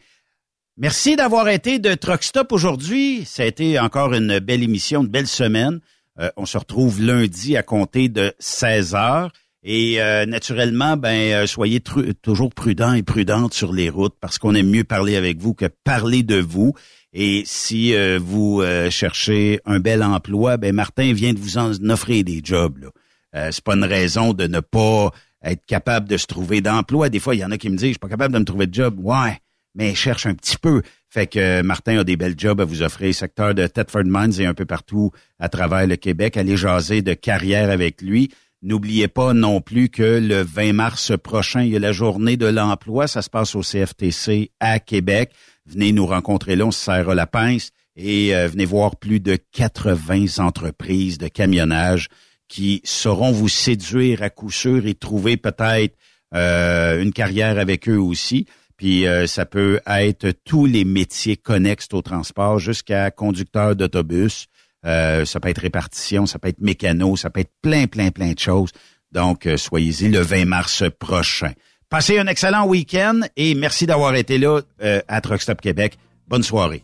Merci 0.77 1.17
d'avoir 1.17 1.49
été 1.49 1.79
de 1.79 1.95
Truck 1.95 2.23
Stop 2.23 2.53
aujourd'hui. 2.53 3.25
Ça 3.25 3.43
a 3.43 3.47
été 3.47 3.79
encore 3.79 4.15
une 4.15 4.39
belle 4.39 4.63
émission, 4.63 5.03
une 5.03 5.09
belle 5.09 5.27
semaine. 5.27 5.81
Euh, 6.21 6.31
on 6.37 6.47
se 6.47 6.57
retrouve 6.57 7.01
lundi 7.03 7.57
à 7.57 7.63
compter 7.63 8.09
de 8.09 8.33
16 8.39 8.95
heures. 8.95 9.33
Et 9.65 10.01
euh, 10.03 10.27
naturellement, 10.27 10.97
ben 10.97 11.33
euh, 11.43 11.47
soyez 11.47 11.79
tru- 11.81 12.15
toujours 12.21 12.51
prudents 12.53 12.95
et 12.95 13.03
prudentes 13.03 13.55
sur 13.55 13.73
les 13.73 13.91
routes 13.91 14.17
parce 14.21 14.39
qu'on 14.39 14.55
aime 14.55 14.69
mieux 14.71 14.83
parler 14.85 15.17
avec 15.17 15.39
vous 15.39 15.55
que 15.55 15.67
parler 15.85 16.23
de 16.23 16.37
vous. 16.41 16.75
Et 17.13 17.43
si 17.45 17.95
euh, 17.95 18.19
vous 18.21 18.61
euh, 18.61 18.91
cherchez 18.91 19.61
un 19.65 19.79
bel 19.79 20.03
emploi, 20.03 20.57
ben 20.57 20.75
Martin 20.75 21.13
vient 21.13 21.33
de 21.33 21.39
vous 21.39 21.59
en 21.59 21.73
offrir 21.91 22.25
des 22.25 22.41
jobs. 22.43 22.79
Là. 22.79 22.89
Euh, 23.35 23.49
c'est 23.53 23.63
pas 23.65 23.75
une 23.77 23.85
raison 23.85 24.33
de 24.33 24.47
ne 24.47 24.61
pas 24.61 25.11
être 25.45 25.65
capable 25.67 26.09
de 26.09 26.17
se 26.17 26.27
trouver 26.27 26.61
d'emploi. 26.61 27.09
Des 27.09 27.19
fois, 27.19 27.35
il 27.35 27.39
y 27.39 27.45
en 27.45 27.51
a 27.51 27.59
qui 27.59 27.71
me 27.71 27.77
disent, 27.77 27.89
je 27.89 27.93
suis 27.93 27.99
pas 27.99 28.09
capable 28.09 28.35
de 28.35 28.39
me 28.39 28.45
trouver 28.45 28.67
de 28.67 28.75
job. 28.75 28.97
Ouais, 28.99 29.39
mais 29.75 29.95
cherche 29.95 30.27
un 30.27 30.35
petit 30.35 30.59
peu. 30.59 30.83
Fait 31.09 31.27
que 31.27 31.39
euh, 31.39 31.63
Martin 31.63 31.99
a 31.99 32.05
des 32.05 32.17
belles 32.17 32.39
jobs 32.39 32.61
à 32.61 32.65
vous 32.65 32.83
offrir, 32.83 33.15
secteur 33.15 33.55
de 33.55 33.67
Thetford 33.67 34.05
Mines 34.05 34.41
et 34.41 34.47
un 34.47 34.55
peu 34.55 34.65
partout 34.65 35.11
à 35.39 35.49
travers 35.49 35.87
le 35.87 35.97
Québec. 35.97 36.37
Allez 36.37 36.57
jaser 36.57 37.03
de 37.03 37.15
carrière 37.15 37.71
avec 37.71 38.03
lui. 38.03 38.31
N'oubliez 38.63 39.09
pas 39.09 39.35
non 39.35 39.61
plus 39.61 39.89
que 39.89 40.21
le 40.21 40.43
20 40.43 40.73
mars 40.73 41.13
prochain, 41.19 41.63
il 41.63 41.71
y 41.71 41.77
a 41.77 41.81
la 41.81 41.91
journée 41.91 42.37
de 42.37 42.47
l'emploi. 42.47 43.09
Ça 43.09 43.21
se 43.21 43.29
passe 43.29 43.57
au 43.57 43.63
CFTC 43.63 44.53
à 44.61 44.79
Québec. 44.79 45.33
Venez 45.67 45.93
nous 45.93 46.07
rencontrer 46.07 46.55
là, 46.55 46.67
on 46.67 46.71
se 46.71 46.85
serre 46.85 47.15
la 47.15 47.27
pince 47.27 47.71
et 47.97 48.35
euh, 48.35 48.49
venez 48.49 48.65
voir 48.65 48.97
plus 48.97 49.21
de 49.21 49.37
80 49.53 50.39
entreprises 50.39 51.19
de 51.19 51.29
camionnage 51.29 52.09
qui 52.53 52.83
sauront 52.85 53.33
vous 53.33 53.49
séduire 53.49 54.23
à 54.23 54.29
coup 54.29 54.51
sûr 54.51 54.87
et 54.87 54.93
trouver 54.93 55.39
peut-être 55.39 55.97
euh, 56.35 57.03
une 57.03 57.11
carrière 57.11 57.59
avec 57.59 57.89
eux 57.89 57.99
aussi. 57.99 58.45
Puis 58.77 59.07
euh, 59.07 59.27
ça 59.27 59.47
peut 59.47 59.81
être 59.87 60.35
tous 60.45 60.67
les 60.67 60.85
métiers 60.85 61.39
connexes 61.39 61.89
au 61.95 62.03
transport 62.03 62.59
jusqu'à 62.59 63.11
conducteur 63.11 63.75
d'autobus. 63.75 64.49
Euh, 64.85 65.25
ça 65.25 65.41
peut 65.41 65.49
être 65.49 65.63
répartition, 65.63 66.27
ça 66.27 66.39
peut 66.39 66.49
être 66.49 66.61
mécano, 66.61 67.17
ça 67.17 67.31
peut 67.31 67.41
être 67.41 67.53
plein, 67.63 67.87
plein, 67.87 68.11
plein 68.11 68.33
de 68.33 68.39
choses. 68.39 68.69
Donc, 69.13 69.47
euh, 69.47 69.57
soyez-y 69.57 70.11
le 70.11 70.21
20 70.21 70.45
mars 70.45 70.85
prochain. 70.99 71.53
Passez 71.89 72.19
un 72.19 72.27
excellent 72.27 72.67
week-end 72.67 73.21
et 73.35 73.55
merci 73.55 73.87
d'avoir 73.87 74.15
été 74.15 74.37
là 74.37 74.61
euh, 74.83 75.01
à 75.09 75.23
Truck 75.23 75.41
Stop 75.41 75.63
Québec. 75.63 75.97
Bonne 76.29 76.43
soirée. 76.43 76.83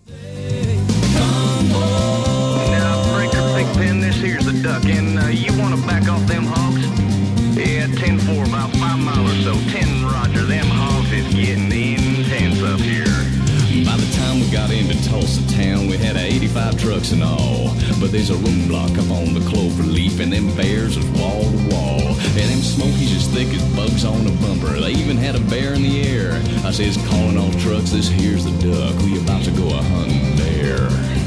Five 16.54 16.80
trucks 16.80 17.12
and 17.12 17.22
all. 17.22 17.74
But 18.00 18.10
there's 18.10 18.30
a 18.30 18.36
room 18.36 18.68
block 18.68 18.90
up 18.92 19.10
on 19.10 19.34
the 19.34 19.44
clover 19.48 19.82
leaf, 19.82 20.18
and 20.18 20.32
them 20.32 20.54
bears 20.56 20.96
is 20.96 21.04
wall 21.20 21.42
to 21.42 21.74
wall. 21.74 22.00
And 22.00 22.50
them 22.50 22.62
smokies 22.62 23.14
as 23.14 23.28
thick 23.28 23.48
as 23.48 23.62
bugs 23.76 24.04
on 24.04 24.26
a 24.26 24.30
bumper. 24.42 24.80
They 24.80 24.92
even 24.92 25.16
had 25.16 25.36
a 25.36 25.40
bear 25.40 25.74
in 25.74 25.82
the 25.82 26.02
air. 26.02 26.32
I 26.64 26.70
says, 26.70 26.96
calling 27.08 27.36
all 27.36 27.52
trucks, 27.60 27.90
this 27.90 28.08
here's 28.08 28.44
the 28.44 28.52
duck. 28.62 28.96
We 29.02 29.20
about 29.20 29.44
to 29.44 29.50
go 29.52 29.68
a 29.68 29.82
hunting 29.82 30.36
there. 30.36 31.17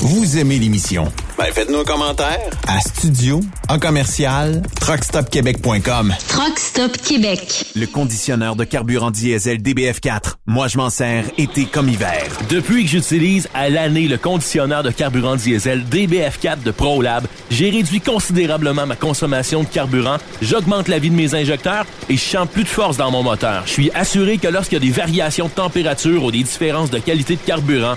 Vous 0.00 0.38
aimez 0.38 0.58
l'émission? 0.58 1.10
Ben, 1.38 1.46
faites-nous 1.52 1.78
un 1.80 1.84
commentaire. 1.84 2.50
À 2.68 2.80
studio, 2.80 3.40
en 3.68 3.78
commercial, 3.78 4.62
truckstopquebec.com. 4.80 6.14
Truck 6.28 6.58
Stop 6.58 6.96
Québec. 6.96 7.66
Le 7.74 7.86
conditionneur 7.86 8.56
de 8.56 8.64
carburant 8.64 9.10
diesel 9.10 9.58
DBF4. 9.60 10.34
Moi, 10.46 10.68
je 10.68 10.78
m'en 10.78 10.90
sers 10.90 11.24
été 11.38 11.64
comme 11.64 11.88
hiver. 11.88 12.22
Depuis 12.48 12.84
que 12.84 12.90
j'utilise 12.90 13.48
à 13.54 13.68
l'année 13.68 14.08
le 14.08 14.18
conditionneur 14.18 14.82
de 14.82 14.90
carburant 14.90 15.36
diesel 15.36 15.84
DBF4 15.90 16.62
de 16.62 16.70
ProLab, 16.70 17.26
j'ai 17.50 17.70
réduit 17.70 18.00
considérablement 18.00 18.86
ma 18.86 18.96
consommation 18.96 19.62
de 19.62 19.68
carburant, 19.68 20.16
j'augmente 20.42 20.88
la 20.88 20.98
vie 20.98 21.10
de 21.10 21.14
mes 21.14 21.34
injecteurs 21.34 21.86
et 22.08 22.16
je 22.16 22.22
sens 22.22 22.48
plus 22.48 22.64
de 22.64 22.68
force 22.68 22.96
dans 22.96 23.10
mon 23.10 23.22
moteur. 23.22 23.62
Je 23.66 23.72
suis 23.72 23.90
assuré 23.92 24.38
que 24.38 24.48
lorsqu'il 24.48 24.78
y 24.78 24.82
a 24.82 24.84
des 24.84 24.92
variations 24.92 25.46
de 25.46 25.52
température 25.52 26.24
ou 26.24 26.30
des 26.30 26.42
différences 26.42 26.90
de 26.90 26.98
qualité 26.98 27.36
de 27.36 27.40
carburant, 27.40 27.96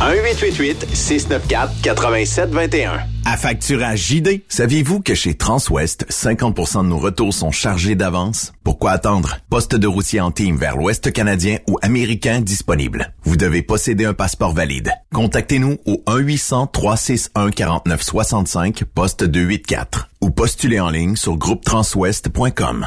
1-888-694-8721. 0.00 3.00
À 3.24 3.36
facturage 3.36 4.00
JD. 4.00 4.42
Saviez-vous 4.48 5.00
que 5.00 5.14
chez 5.14 5.34
Transwest, 5.34 6.06
50% 6.10 6.84
de 6.84 6.88
nos 6.88 6.98
retours 6.98 7.34
sont 7.34 7.50
chargés 7.50 7.94
d'avance? 7.94 8.52
Pourquoi 8.62 8.92
attendre? 8.92 9.38
Poste 9.50 9.74
de 9.74 9.86
routier 9.86 10.20
en 10.20 10.30
team 10.30 10.56
vers 10.56 10.76
l'Ouest 10.76 11.12
canadien 11.12 11.58
ou 11.68 11.78
américain 11.82 12.40
disponible. 12.40 13.12
Vous 13.24 13.36
devez 13.36 13.62
posséder 13.62 14.04
un 14.04 14.14
passeport 14.14 14.52
valide. 14.52 14.92
Contactez-nous 15.12 15.78
au 15.86 16.02
1-800-361-4965, 16.06 18.84
poste 18.84 19.24
284 19.24 20.08
ou 20.20 20.30
postulez 20.30 20.80
en 20.80 20.90
ligne 20.90 21.16
sur 21.16 21.36
groupetranswest.com. 21.36 22.86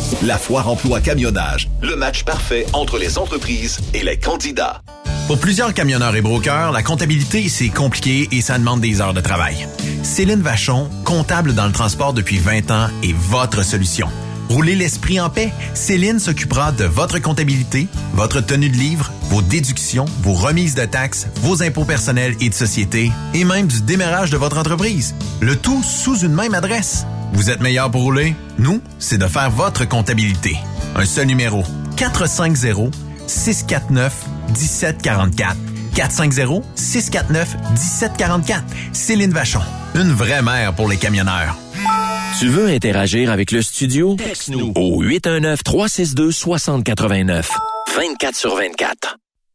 La 0.23 0.37
foire 0.37 0.69
emploi 0.69 0.99
camionnage. 1.01 1.67
Le 1.81 1.95
match 1.95 2.23
parfait 2.23 2.67
entre 2.73 2.99
les 2.99 3.17
entreprises 3.17 3.79
et 3.95 4.03
les 4.03 4.17
candidats. 4.17 4.81
Pour 5.25 5.39
plusieurs 5.39 5.73
camionneurs 5.73 6.15
et 6.15 6.21
brokers, 6.21 6.71
la 6.71 6.83
comptabilité, 6.83 7.49
c'est 7.49 7.69
compliqué 7.69 8.27
et 8.31 8.41
ça 8.41 8.59
demande 8.59 8.81
des 8.81 9.01
heures 9.01 9.15
de 9.15 9.21
travail. 9.21 9.67
Céline 10.03 10.41
Vachon, 10.41 10.89
comptable 11.05 11.55
dans 11.55 11.65
le 11.65 11.71
transport 11.71 12.13
depuis 12.13 12.37
20 12.37 12.69
ans, 12.69 12.87
est 13.01 13.15
votre 13.15 13.63
solution. 13.63 14.09
Roulez 14.49 14.75
l'esprit 14.75 15.19
en 15.19 15.29
paix. 15.29 15.51
Céline 15.73 16.19
s'occupera 16.19 16.71
de 16.71 16.83
votre 16.83 17.17
comptabilité, 17.19 17.87
votre 18.13 18.41
tenue 18.41 18.69
de 18.69 18.77
livre, 18.77 19.11
vos 19.29 19.41
déductions, 19.41 20.05
vos 20.21 20.33
remises 20.33 20.75
de 20.75 20.85
taxes, 20.85 21.27
vos 21.37 21.63
impôts 21.63 21.85
personnels 21.85 22.35
et 22.41 22.49
de 22.49 22.53
société, 22.53 23.11
et 23.33 23.43
même 23.43 23.67
du 23.67 23.81
démarrage 23.81 24.29
de 24.29 24.37
votre 24.37 24.57
entreprise. 24.57 25.15
Le 25.39 25.55
tout 25.55 25.81
sous 25.81 26.19
une 26.19 26.33
même 26.33 26.53
adresse. 26.53 27.05
Vous 27.33 27.49
êtes 27.49 27.61
meilleur 27.61 27.89
pour 27.89 28.01
rouler? 28.01 28.35
Nous, 28.57 28.81
c'est 28.99 29.17
de 29.17 29.27
faire 29.27 29.49
votre 29.49 29.87
comptabilité. 29.87 30.57
Un 30.95 31.05
seul 31.05 31.27
numéro. 31.27 31.63
450 31.97 32.93
649 33.27 34.13
1744. 34.49 35.55
450-649-1744. 35.95 38.61
Céline 38.93 39.31
Vachon. 39.31 39.59
Une 39.95 40.13
vraie 40.13 40.41
mère 40.41 40.73
pour 40.73 40.87
les 40.87 40.95
camionneurs. 40.97 41.57
Tu 42.39 42.47
veux 42.47 42.67
interagir 42.67 43.29
avec 43.31 43.51
le 43.51 43.61
studio? 43.61 44.15
Texte-nous 44.15 44.71
au 44.75 45.03
819-362-6089. 45.03 47.49
24 47.95 48.35
sur 48.35 48.55
24. 48.55 49.17